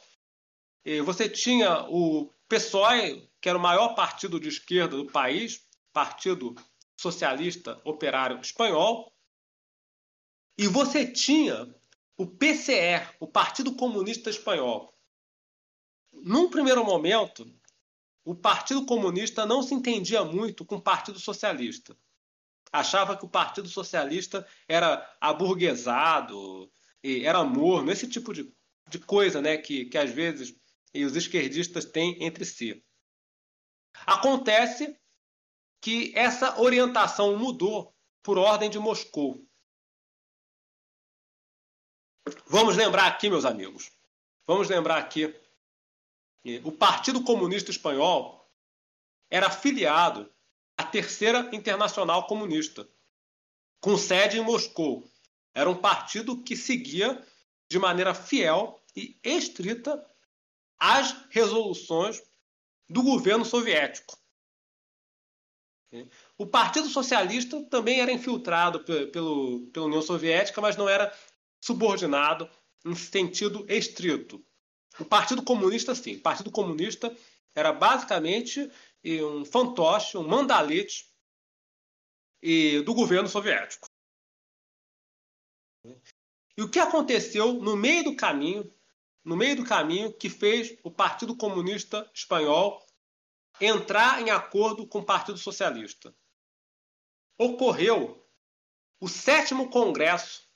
Você 1.05 1.28
tinha 1.28 1.86
o 1.89 2.33
PSOE, 2.49 3.28
que 3.41 3.49
era 3.49 3.58
o 3.58 3.60
maior 3.60 3.94
partido 3.94 4.41
de 4.41 4.49
esquerda 4.49 4.97
do 4.97 5.07
país, 5.07 5.67
Partido 5.92 6.55
Socialista 6.97 7.81
Operário 7.84 8.41
Espanhol, 8.41 9.12
e 10.57 10.67
você 10.67 11.07
tinha 11.07 11.73
o 12.17 12.26
PCE, 12.26 13.07
o 13.20 13.26
Partido 13.26 13.76
Comunista 13.76 14.31
Espanhol. 14.31 14.92
Num 16.12 16.50
primeiro 16.50 16.84
momento, 16.84 17.49
o 18.25 18.34
Partido 18.34 18.84
Comunista 18.84 19.47
não 19.47 19.62
se 19.62 19.75
entendia 19.75 20.25
muito 20.25 20.65
com 20.65 20.76
o 20.76 20.83
Partido 20.83 21.20
Socialista. 21.20 21.97
Achava 22.73 23.17
que 23.17 23.25
o 23.25 23.28
Partido 23.28 23.68
Socialista 23.68 24.47
era 24.67 25.17
aburguesado, 25.20 26.70
era 27.02 27.44
morno, 27.44 27.92
esse 27.92 28.08
tipo 28.08 28.34
de, 28.34 28.52
de 28.89 28.99
coisa 28.99 29.41
né, 29.41 29.57
que, 29.57 29.84
que 29.84 29.97
às 29.97 30.10
vezes 30.10 30.57
os 30.94 31.17
esquerdistas 31.17 31.84
têm 31.84 32.23
entre 32.23 32.44
si. 32.44 32.84
Acontece 34.07 34.99
que 35.81 36.12
essa 36.15 36.60
orientação 36.60 37.36
mudou 37.36 37.94
por 38.23 38.39
ordem 38.39 38.70
de 38.70 38.78
Moscou. 38.78 39.47
Vamos 42.47 42.76
lembrar 42.76 43.07
aqui, 43.07 43.28
meus 43.31 43.44
amigos, 43.44 43.91
vamos 44.47 44.68
lembrar 44.68 44.99
aqui 44.99 45.34
o 46.65 46.73
Partido 46.73 47.23
Comunista 47.23 47.70
Espanhol 47.70 48.49
era 49.31 49.49
afiliado 49.49 50.33
à 50.76 50.84
Terceira 50.84 51.50
Internacional 51.52 52.26
Comunista, 52.26 52.89
com 53.81 53.97
sede 53.99 54.39
em 54.39 54.42
Moscou. 54.42 55.10
Era 55.52 55.68
um 55.68 55.76
partido 55.76 56.42
que 56.42 56.57
seguia 56.57 57.23
de 57.68 57.78
maneira 57.78 58.15
fiel 58.15 58.83
e 58.97 59.18
estrita 59.23 60.02
as 60.78 61.12
resoluções 61.31 62.23
do 62.89 63.02
governo 63.02 63.44
soviético. 63.44 64.16
O 66.36 66.47
Partido 66.47 66.89
Socialista 66.89 67.62
também 67.65 68.00
era 68.00 68.12
infiltrado 68.12 68.84
pelo, 68.84 69.66
pela 69.68 69.86
União 69.86 70.02
Soviética, 70.02 70.60
mas 70.60 70.76
não 70.76 70.89
era 70.89 71.12
subordinado 71.60 72.48
em 72.84 72.94
sentido 72.94 73.65
estrito. 73.68 74.44
O 75.00 75.05
Partido 75.05 75.42
Comunista, 75.42 75.94
sim. 75.94 76.16
O 76.16 76.20
Partido 76.20 76.50
Comunista 76.50 77.15
era 77.55 77.73
basicamente 77.73 78.70
um 79.05 79.44
fantoche, 79.44 80.18
um 80.18 80.26
mandalete 80.26 81.08
do 82.84 82.94
governo 82.94 83.28
soviético. 83.28 83.89
E 86.57 86.62
o 86.62 86.68
que 86.68 86.78
aconteceu 86.78 87.55
no 87.55 87.76
meio 87.76 88.05
do 88.05 88.16
caminho, 88.16 88.70
no 89.28 89.36
meio 89.36 89.57
do 89.57 89.65
caminho 89.65 90.10
que 90.10 90.31
fez 90.31 90.78
o 90.82 90.90
Partido 90.90 91.36
Comunista 91.36 92.10
Espanhol 92.15 92.82
entrar 93.60 94.23
em 94.23 94.31
acordo 94.31 94.86
com 94.86 95.00
o 95.00 95.05
Partido 95.05 95.36
Socialista? 95.36 96.16
Ocorreu 97.36 98.26
o 98.98 99.07
sétimo 99.07 99.68
congresso 99.68 100.48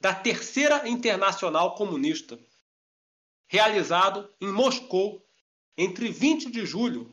da 0.00 0.14
Terceira 0.14 0.88
Internacional 0.88 1.74
Comunista, 1.74 2.38
realizado 3.48 4.32
em 4.40 4.46
Moscou 4.46 5.20
entre 5.76 6.08
20 6.08 6.52
de 6.52 6.64
julho 6.64 7.12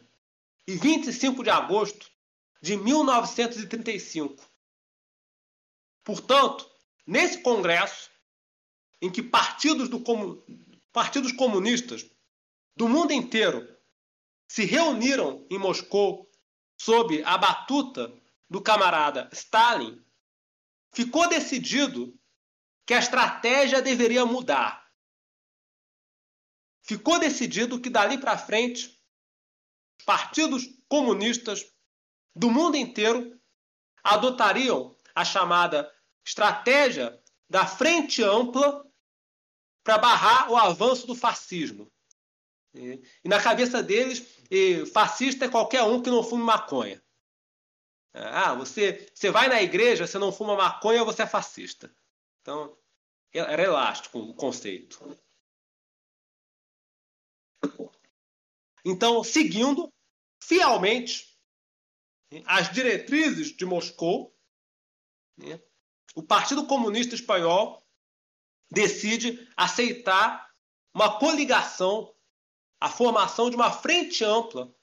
e 0.67 0.75
25 0.75 1.43
de 1.43 1.49
agosto 1.49 2.11
de 2.61 2.77
1935. 2.77 4.47
Portanto, 6.03 6.69
nesse 7.07 7.41
congresso, 7.41 8.11
em 9.01 9.11
que 9.11 9.23
partidos, 9.23 9.89
do, 9.89 9.99
partidos 10.91 11.31
comunistas 11.31 12.09
do 12.75 12.87
mundo 12.87 13.13
inteiro 13.13 13.67
se 14.47 14.65
reuniram 14.65 15.45
em 15.49 15.57
Moscou 15.57 16.29
sob 16.77 17.23
a 17.23 17.37
batuta 17.37 18.13
do 18.49 18.61
camarada 18.61 19.29
Stalin, 19.31 20.03
ficou 20.91 21.29
decidido 21.29 22.19
que 22.85 22.93
a 22.93 22.99
estratégia 22.99 23.81
deveria 23.81 24.25
mudar. 24.25 24.85
Ficou 26.81 27.19
decidido 27.19 27.79
que 27.79 27.89
dali 27.89 28.17
para 28.17 28.37
frente 28.37 28.99
partidos 30.05 30.67
comunistas 30.89 31.65
do 32.35 32.49
mundo 32.49 32.75
inteiro 32.75 33.39
adotariam 34.03 34.97
a 35.13 35.23
chamada 35.23 35.89
estratégia 36.25 37.17
da 37.49 37.65
frente 37.65 38.23
ampla 38.23 38.90
para 39.83 39.97
barrar 39.97 40.51
o 40.51 40.57
avanço 40.57 41.07
do 41.07 41.15
fascismo. 41.15 41.91
E, 42.73 43.01
e 43.23 43.29
na 43.29 43.41
cabeça 43.41 43.81
deles, 43.83 44.39
e, 44.49 44.85
fascista 44.85 45.45
é 45.45 45.49
qualquer 45.49 45.83
um 45.83 46.01
que 46.01 46.09
não 46.09 46.23
fume 46.23 46.43
maconha. 46.43 47.01
Ah, 48.13 48.53
você, 48.53 49.09
você 49.13 49.31
vai 49.31 49.47
na 49.47 49.61
igreja, 49.61 50.05
você 50.05 50.17
não 50.17 50.31
fuma 50.31 50.55
maconha, 50.55 51.03
você 51.03 51.23
é 51.23 51.27
fascista. 51.27 51.93
Então, 52.41 52.77
era 53.33 53.63
elástico 53.63 54.19
o 54.19 54.33
conceito. 54.33 54.99
Então, 58.83 59.23
seguindo 59.23 59.91
fielmente 60.43 61.37
as 62.45 62.71
diretrizes 62.71 63.55
de 63.55 63.65
Moscou, 63.65 64.35
né, 65.37 65.61
o 66.15 66.23
Partido 66.23 66.65
Comunista 66.65 67.15
Espanhol 67.15 67.80
decide 68.71 69.47
aceitar 69.57 70.49
uma 70.93 71.19
coligação, 71.19 72.13
a 72.79 72.89
formação 72.89 73.49
de 73.49 73.55
uma 73.55 73.71
frente 73.71 74.23
ampla 74.23 74.73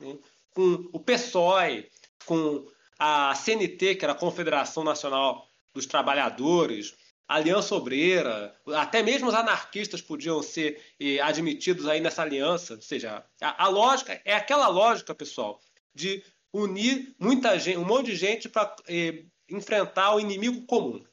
né, 0.00 0.18
com 0.50 0.88
o 0.92 1.00
PSOE, 1.00 1.88
com 2.26 2.66
a 2.98 3.34
CNT, 3.34 3.94
que 3.94 4.04
era 4.04 4.12
a 4.12 4.18
Confederação 4.18 4.84
Nacional 4.84 5.46
dos 5.72 5.86
Trabalhadores, 5.86 6.94
Aliança 7.26 7.76
Obreira, 7.76 8.54
até 8.74 9.04
mesmo 9.04 9.28
os 9.28 9.34
anarquistas 9.34 10.02
podiam 10.02 10.42
ser 10.42 10.82
eh, 10.98 11.20
admitidos 11.20 11.86
aí 11.86 12.00
nessa 12.00 12.22
aliança. 12.22 12.74
Ou 12.74 12.82
seja, 12.82 13.24
a, 13.40 13.64
a, 13.64 13.68
lógica 13.68 14.20
é 14.24 14.34
aquela 14.34 14.66
lógica, 14.66 15.14
pessoal, 15.14 15.60
de 15.94 16.24
unir 16.52 17.14
muita 17.20 17.56
gente, 17.56 17.78
um 17.78 17.84
monte 17.84 18.06
de 18.06 18.16
gente 18.16 18.48
para 18.48 18.74
eh, 18.88 19.24
enfrentar 19.48 20.16
o 20.16 20.20
inimigo 20.20 20.66
comum. 20.66 21.04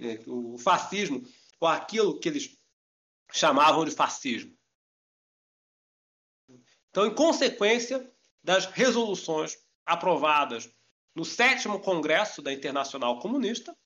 Eh, 0.00 0.18
o 0.26 0.56
fascismo, 0.58 1.22
ou 1.60 1.68
aquilo 1.68 2.18
que 2.18 2.28
eles 2.28 2.58
chamavam 3.32 3.84
de 3.84 3.90
fascismo. 3.90 4.56
Então, 6.88 7.06
em 7.06 7.14
consequência 7.14 8.10
das 8.42 8.66
resoluções 8.66 9.56
aprovadas 9.84 10.68
no 11.14 11.24
sétimo 11.24 11.80
Congresso 11.80 12.40
da 12.40 12.52
Internacional 12.52 13.18
Comunista, 13.20 13.76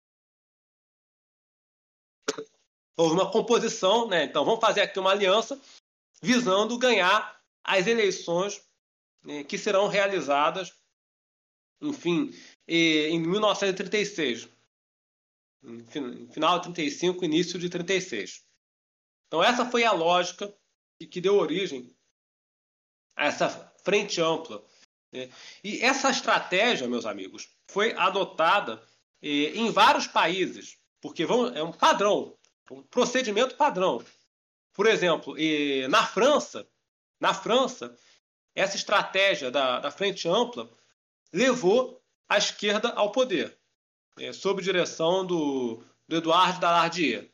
houve 2.96 3.14
uma 3.14 3.30
composição, 3.30 4.08
né? 4.08 4.24
Então 4.24 4.44
vamos 4.44 4.60
fazer 4.60 4.82
aqui 4.82 4.98
uma 4.98 5.10
aliança 5.10 5.60
visando 6.22 6.78
ganhar 6.78 7.42
as 7.64 7.86
eleições 7.86 8.62
né, 9.24 9.42
que 9.42 9.58
serão 9.58 9.88
realizadas, 9.88 10.72
enfim, 11.80 12.30
em 12.68 13.18
1936. 13.18 14.53
Final 16.32 16.58
de 16.58 16.64
35, 16.64 17.24
início 17.24 17.58
de 17.58 17.68
36. 17.68 18.44
Então 19.26 19.42
essa 19.42 19.64
foi 19.64 19.84
a 19.84 19.92
lógica 19.92 20.54
que 21.10 21.20
deu 21.20 21.36
origem 21.36 21.94
a 23.16 23.26
essa 23.26 23.48
frente 23.84 24.20
ampla. 24.20 24.64
Né? 25.12 25.30
E 25.62 25.80
essa 25.80 26.10
estratégia, 26.10 26.88
meus 26.88 27.06
amigos, 27.06 27.48
foi 27.68 27.92
adotada 27.94 28.82
eh, 29.22 29.52
em 29.54 29.70
vários 29.70 30.06
países, 30.06 30.78
porque 31.00 31.22
é 31.22 31.62
um 31.62 31.72
padrão 31.72 32.36
um 32.70 32.82
procedimento 32.82 33.56
padrão. 33.56 34.04
Por 34.72 34.86
exemplo, 34.86 35.34
na 35.88 36.04
França, 36.04 36.66
na 37.20 37.34
França, 37.34 37.96
essa 38.54 38.76
estratégia 38.76 39.50
da 39.50 39.90
frente 39.90 40.28
ampla 40.28 40.70
levou 41.32 42.02
a 42.28 42.38
esquerda 42.38 42.90
ao 42.90 43.12
poder, 43.12 43.58
é, 44.18 44.32
sob 44.32 44.62
direção 44.62 45.26
do, 45.26 45.82
do 46.08 46.16
Eduardo 46.16 46.60
Dallardier. 46.60 47.30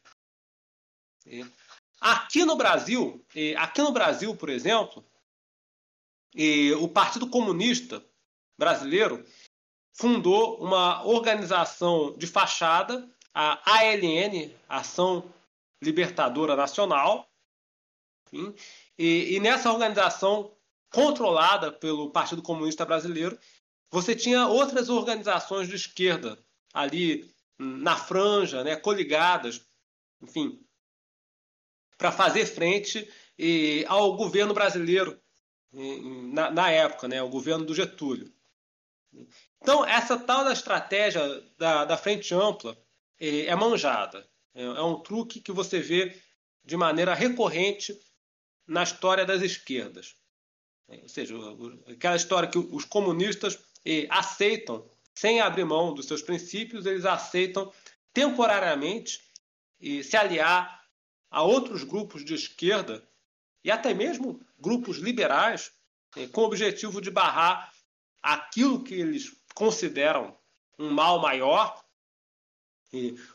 Aqui 2.00 2.44
no 2.44 2.57
Brasil, 2.57 3.25
aqui 3.59 3.83
no 3.83 3.92
Brasil, 3.92 4.34
por 4.34 4.49
exemplo, 4.49 5.05
o 6.81 6.89
Partido 6.89 7.28
Comunista 7.28 8.02
Brasileiro 8.59 9.25
fundou 9.92 10.59
uma 10.62 11.05
organização 11.05 12.17
de 12.17 12.26
fachada 12.26 13.09
a 13.34 13.60
ALN, 13.78 14.52
Ação 14.68 15.33
Libertadora 15.83 16.57
Nacional, 16.57 17.28
e, 18.99 19.34
e 19.34 19.41
nessa 19.41 19.73
organização 19.73 20.55
controlada 20.92 21.73
pelo 21.73 22.10
Partido 22.10 22.42
Comunista 22.42 22.84
Brasileiro, 22.84 23.39
você 23.91 24.15
tinha 24.15 24.47
outras 24.47 24.89
organizações 24.89 25.68
de 25.68 25.76
esquerda 25.76 26.39
ali 26.73 27.31
na 27.58 27.97
franja, 27.97 28.65
né, 28.65 28.76
coligadas, 28.76 29.66
enfim, 30.23 30.65
para 31.99 32.10
fazer 32.10 32.47
frente 32.47 33.08
e, 33.39 33.84
ao 33.89 34.16
governo 34.16 34.55
brasileiro 34.55 35.20
na, 35.73 36.50
na, 36.50 36.70
época, 36.70 37.07
né, 37.07 37.23
o 37.23 37.28
governo 37.28 37.65
do 37.65 37.74
Getúlio. 37.74 38.32
Então, 39.60 39.84
essa 39.84 40.18
tal 40.18 40.44
da 40.44 40.52
estratégia 40.52 41.23
da, 41.58 41.84
da 41.84 41.97
frente 41.97 42.34
ampla 42.34 42.76
é, 43.18 43.47
é 43.47 43.55
manjada. 43.55 44.28
É, 44.55 44.62
é 44.62 44.82
um 44.82 45.00
truque 45.00 45.40
que 45.40 45.52
você 45.52 45.81
vê 45.81 46.16
de 46.65 46.76
maneira 46.76 47.15
recorrente 47.15 47.99
na 48.66 48.82
história 48.82 49.24
das 49.24 49.42
esquerdas. 49.42 50.16
É, 50.89 51.02
ou 51.02 51.08
seja, 51.08 51.34
aquela 51.86 52.16
história 52.16 52.49
que 52.49 52.58
os 52.58 52.84
comunistas 52.84 53.58
aceitam, 54.08 54.90
sem 55.14 55.40
abrir 55.40 55.64
mão 55.64 55.94
dos 55.94 56.06
seus 56.06 56.22
princípios, 56.22 56.86
eles 56.86 57.05
aceitam 57.05 57.72
temporariamente 58.12 59.20
se 60.02 60.16
aliar 60.16 60.84
a 61.30 61.42
outros 61.42 61.84
grupos 61.84 62.24
de 62.24 62.34
esquerda 62.34 63.06
e 63.62 63.70
até 63.70 63.94
mesmo 63.94 64.40
grupos 64.58 64.98
liberais 64.98 65.72
com 66.32 66.42
o 66.42 66.44
objetivo 66.47 67.00
de 67.00 67.10
barrar 67.10 67.72
aquilo 68.22 68.82
que 68.82 68.94
eles 68.94 69.32
consideram 69.55 70.36
um 70.78 70.90
mal 70.90 71.20
maior 71.20 71.82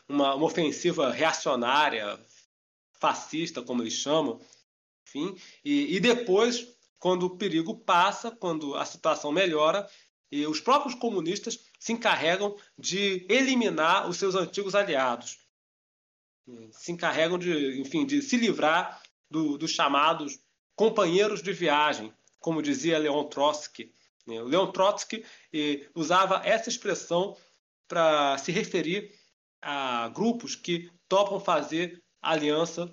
uma, 0.08 0.34
uma 0.34 0.46
ofensiva 0.46 1.10
reacionária, 1.10 2.18
fascista, 2.92 3.62
como 3.62 3.82
eles 3.82 3.94
chamam, 3.94 4.40
enfim, 5.06 5.36
e, 5.64 5.96
e 5.96 6.00
depois, 6.00 6.66
quando 6.98 7.24
o 7.24 7.36
perigo 7.36 7.74
passa, 7.74 8.30
quando 8.30 8.74
a 8.74 8.84
situação 8.84 9.32
melhora, 9.32 9.88
e 10.30 10.46
os 10.46 10.60
próprios 10.60 10.94
comunistas 10.94 11.58
se 11.78 11.92
encarregam 11.92 12.56
de 12.78 13.26
eliminar 13.28 14.08
os 14.08 14.16
seus 14.16 14.34
antigos 14.34 14.74
aliados. 14.74 15.38
Se 16.72 16.92
encarregam 16.92 17.38
de, 17.38 17.80
enfim, 17.80 18.06
de 18.06 18.22
se 18.22 18.36
livrar 18.36 19.02
do, 19.30 19.58
dos 19.58 19.70
chamados 19.70 20.38
companheiros 20.74 21.42
de 21.42 21.52
viagem, 21.52 22.12
como 22.38 22.62
dizia 22.62 22.98
Leon 22.98 23.24
Trotsky. 23.24 23.92
O 24.26 24.44
Leon 24.44 24.70
Trotsky 24.72 25.24
usava 25.94 26.42
essa 26.44 26.68
expressão 26.68 27.36
para 27.88 28.36
se 28.38 28.52
referir 28.52 29.12
a 29.62 30.08
grupos 30.08 30.54
que 30.54 30.90
topam 31.08 31.40
fazer 31.40 32.02
aliança 32.20 32.92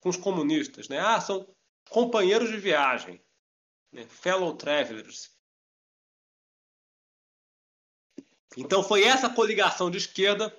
com 0.00 0.08
os 0.08 0.16
comunistas. 0.16 0.88
Né? 0.88 0.98
Ah, 0.98 1.20
são 1.20 1.48
companheiros 1.88 2.50
de 2.50 2.56
viagem, 2.58 3.20
né? 3.92 4.06
fellow 4.06 4.54
travelers. 4.54 5.30
Então 8.56 8.82
foi 8.82 9.04
essa 9.04 9.30
coligação 9.30 9.90
de 9.90 9.98
esquerda 9.98 10.56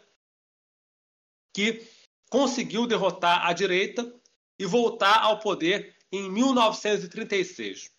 que 1.53 1.87
conseguiu 2.29 2.87
derrotar 2.87 3.45
a 3.45 3.53
direita 3.53 4.11
e 4.57 4.65
voltar 4.65 5.21
ao 5.21 5.39
poder 5.39 5.95
em 6.11 6.31
1936. 6.31 7.91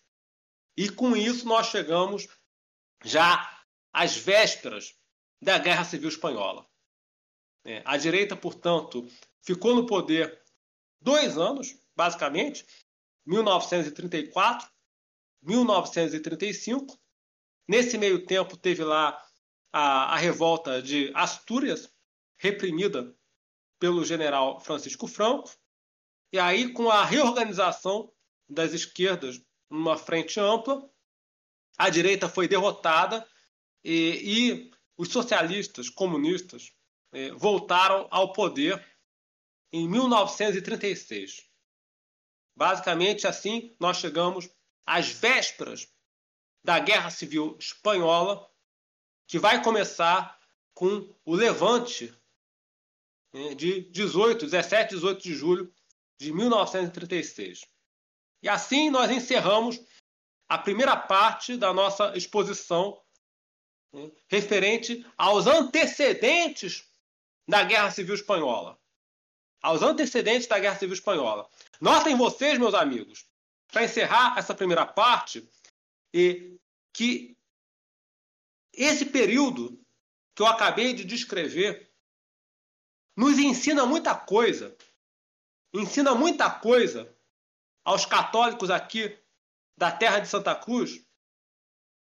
E 0.77 0.89
com 0.89 1.15
isso 1.15 1.47
nós 1.47 1.67
chegamos 1.67 2.27
já 3.03 3.63
às 3.93 4.17
vésperas 4.17 4.93
da 5.41 5.57
Guerra 5.57 5.85
Civil 5.85 6.09
Espanhola. 6.09 6.67
É, 7.63 7.81
a 7.85 7.97
direita, 7.97 8.35
portanto, 8.35 9.07
ficou 9.41 9.73
no 9.73 9.85
poder 9.85 10.41
dois 10.99 11.37
anos, 11.37 11.75
basicamente, 11.95 12.65
1934, 13.25 14.69
1935. 15.41 16.99
Nesse 17.67 17.97
meio 17.97 18.25
tempo 18.25 18.57
teve 18.57 18.83
lá 18.83 19.24
a, 19.77 20.13
a 20.13 20.15
revolta 20.15 20.81
de 20.81 21.11
Astúrias, 21.13 21.93
reprimida 22.37 23.13
pelo 23.77 24.05
general 24.05 24.61
Francisco 24.61 25.05
Franco. 25.05 25.53
E 26.31 26.39
aí, 26.39 26.71
com 26.71 26.89
a 26.89 27.03
reorganização 27.03 28.09
das 28.47 28.71
esquerdas 28.71 29.41
numa 29.69 29.97
frente 29.97 30.39
ampla, 30.39 30.89
a 31.77 31.89
direita 31.89 32.29
foi 32.29 32.47
derrotada 32.47 33.27
e, 33.83 34.21
e 34.23 34.71
os 34.95 35.09
socialistas 35.09 35.89
comunistas 35.89 36.71
eh, 37.11 37.31
voltaram 37.33 38.07
ao 38.09 38.31
poder 38.31 38.81
em 39.73 39.89
1936. 39.89 41.49
Basicamente, 42.55 43.27
assim, 43.27 43.75
nós 43.77 43.97
chegamos 43.97 44.49
às 44.85 45.09
vésperas 45.09 45.93
da 46.63 46.79
Guerra 46.79 47.09
Civil 47.09 47.57
Espanhola 47.59 48.49
que 49.27 49.39
vai 49.39 49.63
começar 49.63 50.39
com 50.73 51.13
o 51.25 51.35
levante 51.35 52.13
né, 53.33 53.55
de 53.55 53.81
18, 53.89 54.45
17, 54.45 54.95
18 54.95 55.23
de 55.23 55.33
julho 55.33 55.73
de 56.19 56.31
1936. 56.31 57.65
E 58.41 58.49
assim 58.49 58.89
nós 58.89 59.09
encerramos 59.11 59.79
a 60.47 60.57
primeira 60.57 60.95
parte 60.95 61.57
da 61.57 61.73
nossa 61.73 62.15
exposição 62.15 63.01
né, 63.93 64.11
referente 64.27 65.05
aos 65.17 65.47
antecedentes 65.47 66.87
da 67.47 67.63
Guerra 67.63 67.91
Civil 67.91 68.15
Espanhola. 68.15 68.79
Aos 69.61 69.81
antecedentes 69.81 70.47
da 70.47 70.59
Guerra 70.59 70.77
Civil 70.77 70.93
Espanhola. 70.93 71.49
Notem 71.81 72.15
vocês, 72.15 72.59
meus 72.59 72.75
amigos, 72.75 73.25
para 73.71 73.83
encerrar 73.83 74.37
essa 74.37 74.53
primeira 74.53 74.85
parte, 74.85 75.49
e 76.13 76.57
que 76.93 77.35
esse 78.77 79.05
período 79.05 79.81
que 80.35 80.41
eu 80.41 80.47
acabei 80.47 80.93
de 80.93 81.05
descrever 81.05 81.91
nos 83.15 83.37
ensina 83.37 83.85
muita 83.85 84.15
coisa. 84.15 84.75
Ensina 85.73 86.13
muita 86.13 86.49
coisa 86.49 87.15
aos 87.83 88.05
católicos 88.05 88.69
aqui 88.69 89.17
da 89.77 89.91
terra 89.91 90.19
de 90.19 90.27
Santa 90.27 90.55
Cruz 90.55 91.05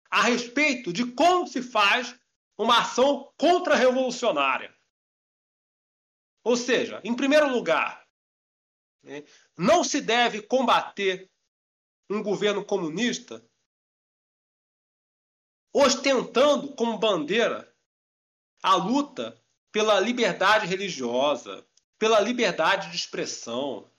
a 0.09 0.23
respeito 0.23 0.91
de 0.91 1.09
como 1.13 1.47
se 1.47 1.61
faz 1.61 2.13
uma 2.57 2.81
ação 2.81 3.33
contra-revolucionária. 3.37 4.75
Ou 6.43 6.57
seja, 6.57 6.99
em 7.03 7.15
primeiro 7.15 7.47
lugar, 7.47 8.05
né, 9.03 9.23
não 9.57 9.83
se 9.83 10.01
deve 10.01 10.41
combater 10.41 11.31
um 12.09 12.21
governo 12.21 12.65
comunista 12.65 13.43
ostentando 15.73 16.73
como 16.75 16.97
bandeira 16.97 17.71
a 18.61 18.75
luta 18.75 19.41
pela 19.71 19.99
liberdade 19.99 20.67
religiosa, 20.67 21.65
pela 21.97 22.19
liberdade 22.19 22.89
de 22.89 22.95
expressão, 22.95 23.89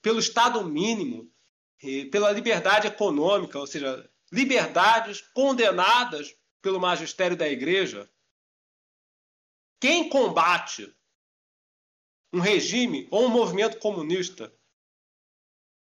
pelo 0.00 0.18
Estado 0.18 0.64
mínimo, 0.64 1.30
pela 2.10 2.30
liberdade 2.32 2.86
econômica, 2.86 3.58
ou 3.58 3.66
seja, 3.66 4.08
liberdades 4.32 5.20
condenadas 5.20 6.34
pelo 6.60 6.80
magistério 6.80 7.36
da 7.36 7.48
Igreja. 7.48 8.10
Quem 9.80 10.08
combate 10.08 10.94
um 12.32 12.40
regime 12.40 13.08
ou 13.10 13.26
um 13.26 13.30
movimento 13.30 13.78
comunista 13.78 14.52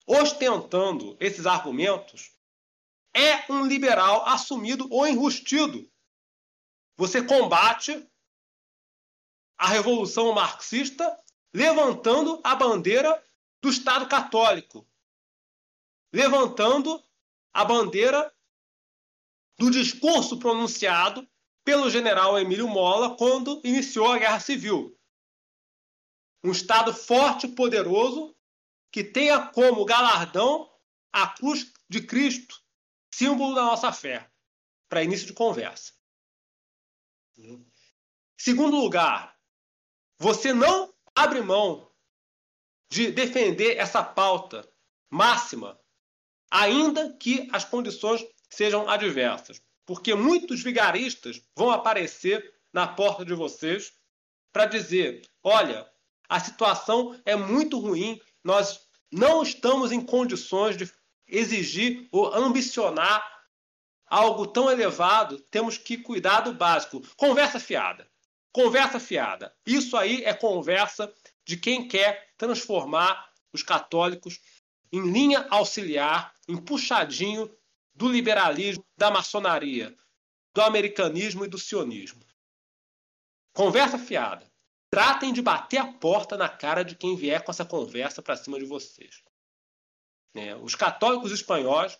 ostentando 0.07 1.17
esses 1.19 1.47
argumentos 1.47 2.36
é 3.17 3.51
um 3.51 3.67
liberal 3.67 4.27
assumido 4.29 4.87
ou 4.91 5.07
enrustido. 5.07 5.91
Você 6.99 7.25
combate 7.25 8.07
a 9.57 9.69
revolução 9.69 10.35
marxista 10.35 11.19
levantando 11.53 12.39
a 12.45 12.55
bandeira 12.55 13.25
do 13.63 13.71
Estado 13.71 14.07
católico, 14.07 14.87
levantando 16.13 17.03
a 17.55 17.65
bandeira 17.65 18.31
do 19.59 19.71
discurso 19.71 20.39
pronunciado 20.39 21.27
pelo 21.65 21.89
general 21.89 22.39
Emílio 22.39 22.69
Mola 22.69 23.17
quando 23.17 23.63
iniciou 23.65 24.13
a 24.13 24.19
Guerra 24.19 24.41
Civil. 24.41 24.95
Um 26.45 26.53
Estado 26.53 26.93
forte 26.93 27.47
e 27.47 27.55
poderoso 27.55 28.37
que 28.93 29.03
tenha 29.03 29.47
como 29.47 29.87
galardão 29.87 30.71
a 31.11 31.27
cruz 31.29 31.73
de 31.89 32.07
Cristo, 32.07 32.63
símbolo 33.17 33.55
da 33.55 33.63
nossa 33.63 33.91
fé, 33.93 34.31
para 34.91 35.03
início 35.03 35.27
de 35.27 35.33
conversa. 35.33 35.95
Segundo 38.37 38.77
lugar, 38.77 39.35
você 40.19 40.53
não 40.53 40.93
abre 41.15 41.41
mão 41.41 41.91
de 42.91 43.11
defender 43.11 43.79
essa 43.79 44.05
pauta 44.05 44.71
máxima, 45.11 45.81
ainda 46.51 47.17
que 47.17 47.49
as 47.53 47.65
condições 47.65 48.23
sejam 48.51 48.87
adversas. 48.87 49.63
Porque 49.87 50.15
muitos 50.15 50.63
vigaristas 50.63 51.41
vão 51.57 51.71
aparecer 51.71 52.55
na 52.71 52.87
porta 52.87 53.25
de 53.25 53.33
vocês 53.33 53.95
para 54.53 54.67
dizer: 54.67 55.23
olha, 55.43 55.91
a 56.29 56.39
situação 56.39 57.19
é 57.25 57.35
muito 57.35 57.79
ruim, 57.79 58.21
nós 58.45 58.87
não 59.11 59.43
estamos 59.43 59.91
em 59.91 60.05
condições 60.05 60.77
de 60.77 60.93
exigir 61.29 62.09
ou 62.13 62.33
ambicionar 62.35 63.25
algo 64.07 64.47
tão 64.47 64.71
elevado, 64.71 65.41
temos 65.51 65.77
que 65.77 65.99
cuidar 65.99 66.41
do 66.41 66.53
básico. 66.53 67.03
Conversa 67.17 67.59
fiada. 67.59 68.09
Conversa 68.53 69.01
fiada. 69.01 69.55
Isso 69.67 69.97
aí 69.97 70.25
é 70.25 70.33
conversa 70.33 71.13
de 71.45 71.57
quem 71.57 71.89
quer 71.89 72.33
transformar 72.39 73.31
os 73.53 73.63
católicos 73.63 74.41
em 74.93 75.11
linha 75.11 75.47
auxiliar, 75.51 76.33
em 76.49 76.57
puxadinho 76.57 77.51
do 77.95 78.09
liberalismo, 78.09 78.85
da 78.97 79.11
maçonaria, 79.11 79.97
do 80.55 80.63
americanismo 80.63 81.45
e 81.45 81.49
do 81.49 81.59
sionismo. 81.59 82.25
Conversa 83.53 83.99
fiada. 83.99 84.51
Tratem 84.91 85.33
de 85.33 85.43
bater 85.43 85.79
a 85.79 85.93
porta 85.93 86.37
na 86.37 86.49
cara 86.49 86.85
de 86.85 86.95
quem 86.95 87.17
vier 87.17 87.43
com 87.43 87.51
essa 87.51 87.65
conversa 87.65 88.23
para 88.23 88.37
cima 88.37 88.59
de 88.59 88.65
vocês. 88.65 89.23
Né? 90.37 90.55
Os 90.55 90.75
católicos 90.75 91.33
espanhóis, 91.33 91.99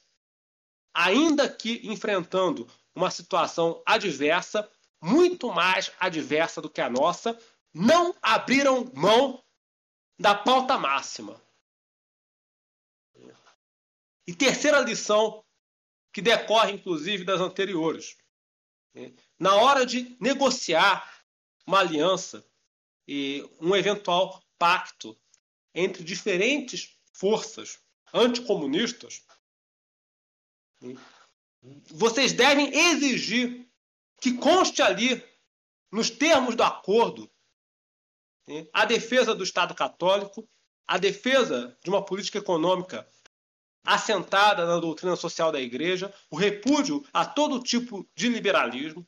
ainda 0.93 1.49
que 1.49 1.81
enfrentando 1.89 2.71
uma 2.95 3.11
situação 3.11 3.83
adversa, 3.87 4.71
muito 5.03 5.51
mais 5.51 5.91
adversa 5.99 6.61
do 6.61 6.69
que 6.69 6.83
a 6.83 6.91
nossa, 6.91 7.39
não 7.73 8.15
abriram 8.21 8.93
mão 8.95 9.43
da 10.21 10.35
pauta 10.35 10.77
máxima. 10.77 11.43
E 14.27 14.35
terceira 14.35 14.81
lição, 14.81 15.43
que 16.13 16.21
decorre 16.21 16.73
inclusive 16.73 17.25
das 17.25 17.41
anteriores. 17.41 18.19
Na 19.39 19.55
hora 19.55 19.87
de 19.87 20.15
negociar 20.21 21.25
uma 21.67 21.79
aliança 21.79 22.47
e 23.09 23.49
um 23.63 23.75
eventual 23.75 24.43
pacto 24.59 25.19
entre 25.75 26.05
diferentes 26.05 26.99
forças 27.15 27.86
anticomunistas, 28.17 29.25
vocês 31.91 32.33
devem 32.33 32.75
exigir 32.75 33.69
que 34.21 34.35
conste 34.35 34.83
ali, 34.83 35.23
nos 35.91 36.11
termos 36.11 36.55
do 36.55 36.63
acordo, 36.63 37.31
a 38.73 38.85
defesa 38.85 39.35
do 39.35 39.45
Estado 39.45 39.75
Católico, 39.75 40.49
a 40.87 40.99
defesa 40.99 41.77
de 41.83 41.91
uma 41.91 42.05
política 42.05 42.39
econômica 42.39 43.09
assentada 43.85 44.67
na 44.67 44.79
doutrina 44.79 45.17
social 45.17 45.53
da 45.53 45.61
Igreja, 45.61 46.13
o 46.31 46.37
repúdio 46.37 47.05
a 47.13 47.25
todo 47.25 47.63
tipo 47.63 48.09
de 48.15 48.29
liberalismo. 48.29 49.07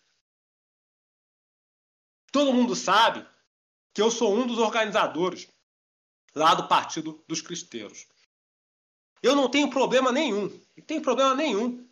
Todo 2.31 2.53
mundo 2.53 2.77
sabe 2.77 3.27
que 3.93 4.03
eu 4.03 4.11
sou 4.11 4.35
um 4.35 4.47
dos 4.47 4.59
organizadores 4.59 5.49
lá 6.35 6.55
do 6.55 6.69
Partido 6.69 7.25
dos 7.27 7.41
Cristeiros. 7.41 8.07
Eu 9.23 9.35
não 9.35 9.51
tenho 9.51 9.71
problema 9.71 10.13
nenhum, 10.13 10.49
não 10.77 10.85
tenho 10.85 11.03
problema 11.03 11.35
nenhum 11.35 11.87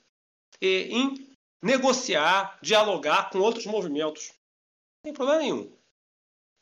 em 0.61 1.27
negociar, 1.63 2.59
dialogar 2.63 3.31
com 3.31 3.39
outros 3.39 3.67
movimentos. 3.67 4.29
Não 4.29 5.03
tem 5.05 5.13
problema 5.13 5.43
nenhum. 5.43 5.77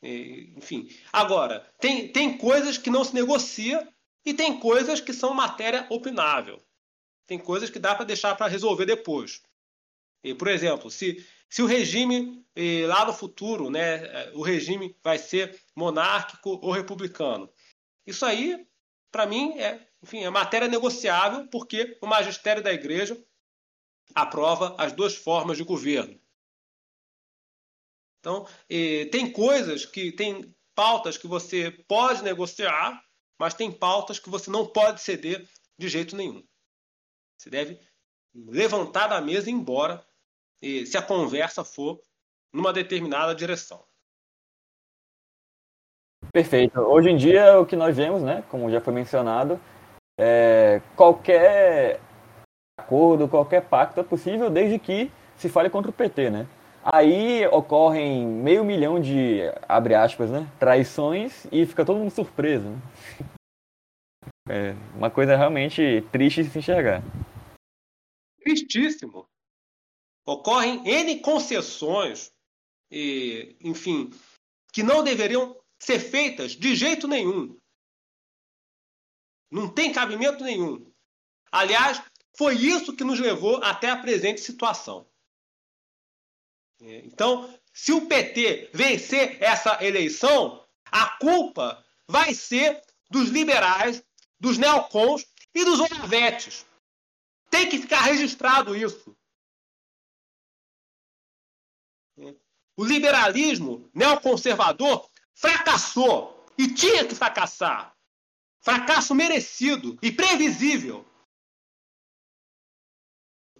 Enfim, 0.01 0.89
agora, 1.11 1.67
tem, 1.79 2.11
tem 2.11 2.37
coisas 2.37 2.77
que 2.77 2.89
não 2.89 3.03
se 3.03 3.13
negocia 3.13 3.87
e 4.25 4.33
tem 4.33 4.59
coisas 4.59 4.99
que 5.01 5.13
são 5.13 5.33
matéria 5.33 5.87
opinável. 5.89 6.61
Tem 7.25 7.39
coisas 7.39 7.69
que 7.69 7.79
dá 7.79 7.95
para 7.95 8.05
deixar 8.05 8.35
para 8.35 8.47
resolver 8.47 8.85
depois. 8.85 9.41
Por 10.37 10.47
exemplo, 10.47 10.91
se, 10.91 11.25
se 11.49 11.61
o 11.61 11.67
regime 11.67 12.45
lá 12.87 13.05
no 13.05 13.13
futuro, 13.13 13.69
né, 13.69 14.31
o 14.33 14.41
regime 14.41 14.95
vai 15.03 15.17
ser 15.17 15.59
monárquico 15.75 16.59
ou 16.61 16.71
republicano, 16.71 17.49
isso 18.05 18.25
aí, 18.25 18.67
para 19.11 19.25
mim, 19.25 19.57
é, 19.59 19.87
enfim, 20.01 20.23
é 20.23 20.29
matéria 20.29 20.67
negociável, 20.67 21.47
porque 21.49 21.97
o 22.01 22.07
magistério 22.07 22.61
da 22.63 22.73
igreja 22.73 23.17
aprova 24.13 24.75
as 24.77 24.93
duas 24.93 25.15
formas 25.15 25.57
de 25.57 25.63
governo. 25.63 26.19
Então, 28.19 28.47
tem 29.11 29.31
coisas 29.31 29.85
que 29.85 30.11
tem 30.11 30.55
pautas 30.73 31.17
que 31.17 31.27
você 31.27 31.71
pode 31.87 32.23
negociar, 32.23 33.03
mas 33.37 33.53
tem 33.53 33.71
pautas 33.71 34.19
que 34.19 34.29
você 34.29 34.49
não 34.49 34.65
pode 34.65 35.01
ceder 35.01 35.47
de 35.77 35.87
jeito 35.87 36.15
nenhum. 36.15 36.43
Você 37.37 37.49
deve 37.49 37.79
levantar 38.33 39.07
da 39.07 39.21
mesa 39.21 39.49
e 39.49 39.53
ir 39.53 39.55
embora 39.55 40.05
se 40.61 40.97
a 40.97 41.01
conversa 41.01 41.63
for 41.63 42.01
numa 42.51 42.73
determinada 42.73 43.35
direção. 43.35 43.85
Perfeito. 46.35 46.81
Hoje 46.81 47.09
em 47.09 47.15
dia, 47.15 47.57
o 47.61 47.65
que 47.65 47.77
nós 47.77 47.95
vemos, 47.95 48.21
né, 48.21 48.43
como 48.49 48.69
já 48.69 48.81
foi 48.81 48.93
mencionado, 48.93 49.57
é 50.19 50.81
qualquer 50.93 52.01
acordo, 52.77 53.29
qualquer 53.29 53.61
pacto 53.61 54.01
é 54.01 54.03
possível 54.03 54.49
desde 54.49 54.77
que 54.77 55.09
se 55.37 55.47
fale 55.47 55.69
contra 55.69 55.91
o 55.91 55.93
PT, 55.93 56.29
né? 56.29 56.45
Aí 56.83 57.47
ocorrem 57.47 58.27
meio 58.27 58.65
milhão 58.65 58.99
de, 58.99 59.43
abre 59.65 59.95
aspas, 59.95 60.29
né, 60.29 60.45
traições 60.59 61.47
e 61.53 61.65
fica 61.65 61.85
todo 61.85 61.99
mundo 61.99 62.11
surpreso. 62.11 62.67
Né? 62.69 62.81
É 64.47 64.75
uma 64.95 65.09
coisa 65.09 65.35
realmente 65.35 66.05
triste 66.11 66.43
de 66.43 66.49
se 66.51 66.59
enxergar. 66.59 67.01
Tristíssimo. 68.43 69.25
Ocorrem 70.27 70.85
N 70.85 71.19
concessões, 71.21 72.31
e, 72.91 73.55
enfim, 73.59 74.11
que 74.71 74.83
não 74.83 75.03
deveriam 75.03 75.57
ser 75.85 75.99
feitas 75.99 76.53
de 76.53 76.75
jeito 76.75 77.07
nenhum. 77.07 77.57
Não 79.51 79.71
tem 79.71 79.93
cabimento 79.93 80.43
nenhum. 80.43 80.91
Aliás, 81.51 82.01
foi 82.37 82.55
isso 82.55 82.95
que 82.95 83.03
nos 83.03 83.19
levou 83.19 83.63
até 83.63 83.89
a 83.89 83.97
presente 83.97 84.41
situação. 84.41 85.07
Então, 86.79 87.57
se 87.73 87.93
o 87.93 88.07
PT 88.07 88.71
vencer 88.73 89.41
essa 89.41 89.83
eleição, 89.83 90.65
a 90.91 91.17
culpa 91.17 91.83
vai 92.07 92.33
ser 92.33 92.81
dos 93.09 93.29
liberais, 93.29 94.03
dos 94.39 94.57
neocons 94.57 95.25
e 95.53 95.63
dos 95.63 95.79
olavetes. 95.79 96.65
Tem 97.49 97.69
que 97.69 97.79
ficar 97.79 98.01
registrado 98.01 98.75
isso. 98.75 99.15
O 102.77 102.83
liberalismo 102.83 103.89
neoconservador 103.93 105.09
fracassou 105.35 106.45
e 106.57 106.73
tinha 106.73 107.05
que 107.05 107.13
fracassar. 107.13 107.95
Fracasso 108.61 109.13
merecido 109.13 109.97
e 110.01 110.11
previsível. 110.11 111.05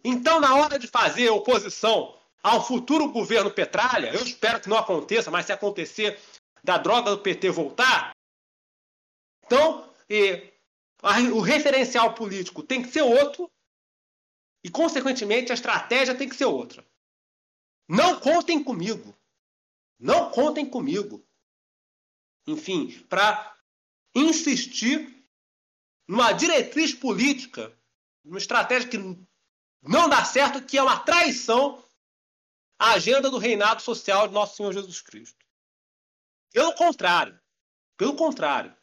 Então, 0.04 0.40
na 0.40 0.56
hora 0.56 0.80
de 0.80 0.88
fazer 0.88 1.30
oposição 1.30 2.18
ao 2.42 2.66
futuro 2.66 3.12
governo 3.12 3.52
Petralha, 3.52 4.14
eu 4.14 4.24
espero 4.24 4.62
que 4.62 4.70
não 4.70 4.78
aconteça, 4.78 5.30
mas 5.30 5.46
se 5.46 5.52
acontecer 5.52 6.20
da 6.64 6.78
droga 6.78 7.12
do 7.12 7.20
PT 7.20 7.50
voltar, 7.52 8.16
então 9.46 9.92
e, 10.10 10.52
a, 11.02 11.20
o 11.34 11.42
referencial 11.42 12.14
político 12.14 12.64
tem 12.64 12.82
que 12.82 12.90
ser 12.90 13.02
outro 13.02 13.52
e, 14.64 14.70
consequentemente, 14.70 15.52
a 15.52 15.56
estratégia 15.56 16.16
tem 16.16 16.28
que 16.28 16.36
ser 16.36 16.46
outra. 16.46 16.86
Não 17.88 18.20
contem 18.20 18.64
comigo. 18.64 19.16
Não 20.00 20.32
contem 20.32 20.68
comigo. 20.68 21.24
Enfim, 22.48 23.00
para 23.10 23.58
insistir 24.14 25.26
numa 26.08 26.32
diretriz 26.32 26.94
política, 26.94 27.78
numa 28.24 28.38
estratégia 28.38 28.90
que 28.90 28.98
não 29.82 30.10
dá 30.10 30.24
certo, 30.24 30.64
que 30.64 30.78
é 30.78 30.84
uma 30.84 31.00
traição 31.00 31.84
à 32.80 32.94
agenda 32.94 33.30
do 33.30 33.38
reinado 33.38 33.82
social 33.82 34.28
de 34.28 34.34
nosso 34.34 34.58
Senhor 34.58 34.74
Jesus 34.74 35.02
Cristo. 35.02 35.46
Pelo 36.52 36.74
contrário, 36.74 37.40
pelo 37.98 38.16
contrário, 38.16 38.76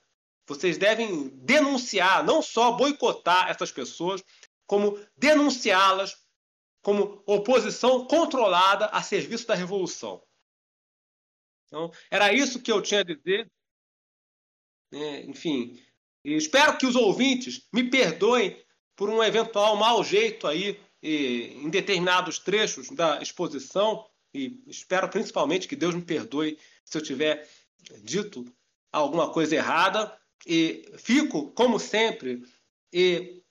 vocês 0.47 0.77
devem 0.77 1.29
denunciar, 1.29 2.25
não 2.25 2.43
só 2.43 2.73
boicotar 2.73 3.49
essas 3.49 3.71
pessoas, 3.71 4.23
como 4.67 4.99
denunciá-las 5.17 6.17
como 6.83 7.23
oposição 7.27 8.07
controlada 8.07 8.87
a 8.87 9.03
serviço 9.03 9.47
da 9.47 9.55
revolução. 9.55 10.23
Então, 11.73 11.91
era 12.11 12.35
isso 12.35 12.61
que 12.61 12.71
eu 12.71 12.83
tinha 12.83 13.01
a 13.01 13.03
dizer. 13.03 13.51
É, 14.93 15.23
enfim, 15.23 15.83
espero 16.23 16.77
que 16.77 16.85
os 16.85 16.95
ouvintes 16.95 17.67
me 17.73 17.89
perdoem 17.89 18.63
por 18.95 19.09
um 19.09 19.25
eventual 19.25 19.75
mau 19.75 20.05
jeito 20.05 20.47
aí 20.47 20.79
em 21.03 21.71
determinados 21.71 22.39
trechos 22.39 22.91
da 22.91 23.23
exposição, 23.23 24.07
e 24.35 24.63
espero 24.67 25.09
principalmente 25.09 25.67
que 25.67 25.75
Deus 25.75 25.95
me 25.95 26.03
perdoe 26.03 26.59
se 26.85 26.99
eu 26.99 27.03
tiver 27.03 27.49
dito 28.03 28.45
alguma 28.93 29.33
coisa 29.33 29.57
errada, 29.57 30.15
e 30.47 30.85
fico, 30.99 31.53
como 31.53 31.81
sempre, 31.81 32.43
e 32.93 33.43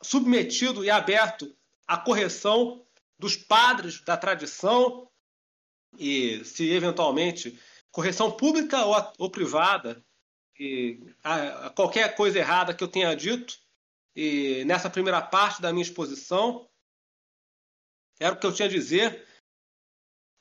submetido 0.00 0.84
e 0.84 0.90
aberto 0.90 1.52
à 1.88 1.98
correção 1.98 2.86
dos 3.18 3.36
padres 3.36 4.00
da 4.02 4.16
tradição, 4.16 5.10
e 5.96 6.44
se 6.44 6.70
eventualmente 6.70 7.58
correção 7.90 8.30
pública 8.30 8.84
ou, 8.84 9.12
ou 9.18 9.30
privada, 9.30 10.02
e 10.58 11.00
a, 11.22 11.66
a 11.66 11.70
qualquer 11.70 12.14
coisa 12.14 12.38
errada 12.38 12.74
que 12.74 12.82
eu 12.82 12.88
tenha 12.88 13.14
dito, 13.14 13.56
e 14.14 14.64
nessa 14.64 14.90
primeira 14.90 15.22
parte 15.22 15.62
da 15.62 15.72
minha 15.72 15.82
exposição, 15.82 16.68
era 18.18 18.34
o 18.34 18.38
que 18.38 18.46
eu 18.46 18.52
tinha 18.52 18.66
a 18.66 18.70
dizer. 18.70 19.24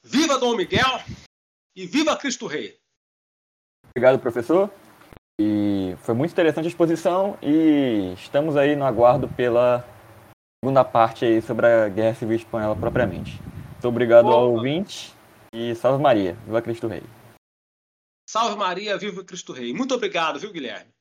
Viva 0.04 0.40
Dom 0.40 0.56
Miguel 0.56 1.02
e 1.76 1.86
viva 1.86 2.18
Cristo 2.18 2.48
Rei! 2.48 2.80
Obrigado, 3.90 4.20
professor. 4.20 4.72
E 5.40 5.96
foi 6.02 6.16
muito 6.16 6.32
interessante 6.32 6.66
a 6.66 6.70
exposição 6.70 7.38
e 7.42 8.14
estamos 8.14 8.56
aí 8.58 8.76
no 8.76 8.86
aguardo 8.86 9.28
pela 9.28 9.86
segunda 10.64 10.84
parte 10.84 11.26
aí 11.26 11.42
sobre 11.42 11.68
a 11.68 11.88
Guerra 11.90 12.16
Civil 12.16 12.38
Espanhola 12.38 12.76
propriamente. 12.76 13.40
Muito 13.74 13.88
obrigado 13.88 14.26
Opa. 14.26 14.36
ao 14.36 14.52
ouvinte 14.54 15.17
e 15.54 15.76
salve 15.76 16.02
Maria, 16.02 16.34
viva 16.46 16.62
Cristo 16.62 16.88
Rei. 16.88 17.04
Salve 18.30 18.58
Maria, 18.58 18.98
viva 18.98 19.24
Cristo 19.24 19.54
Rei. 19.54 19.74
Muito 19.74 19.96
obrigado, 19.96 20.40
viu, 20.40 20.52
Guilherme? 20.52 20.92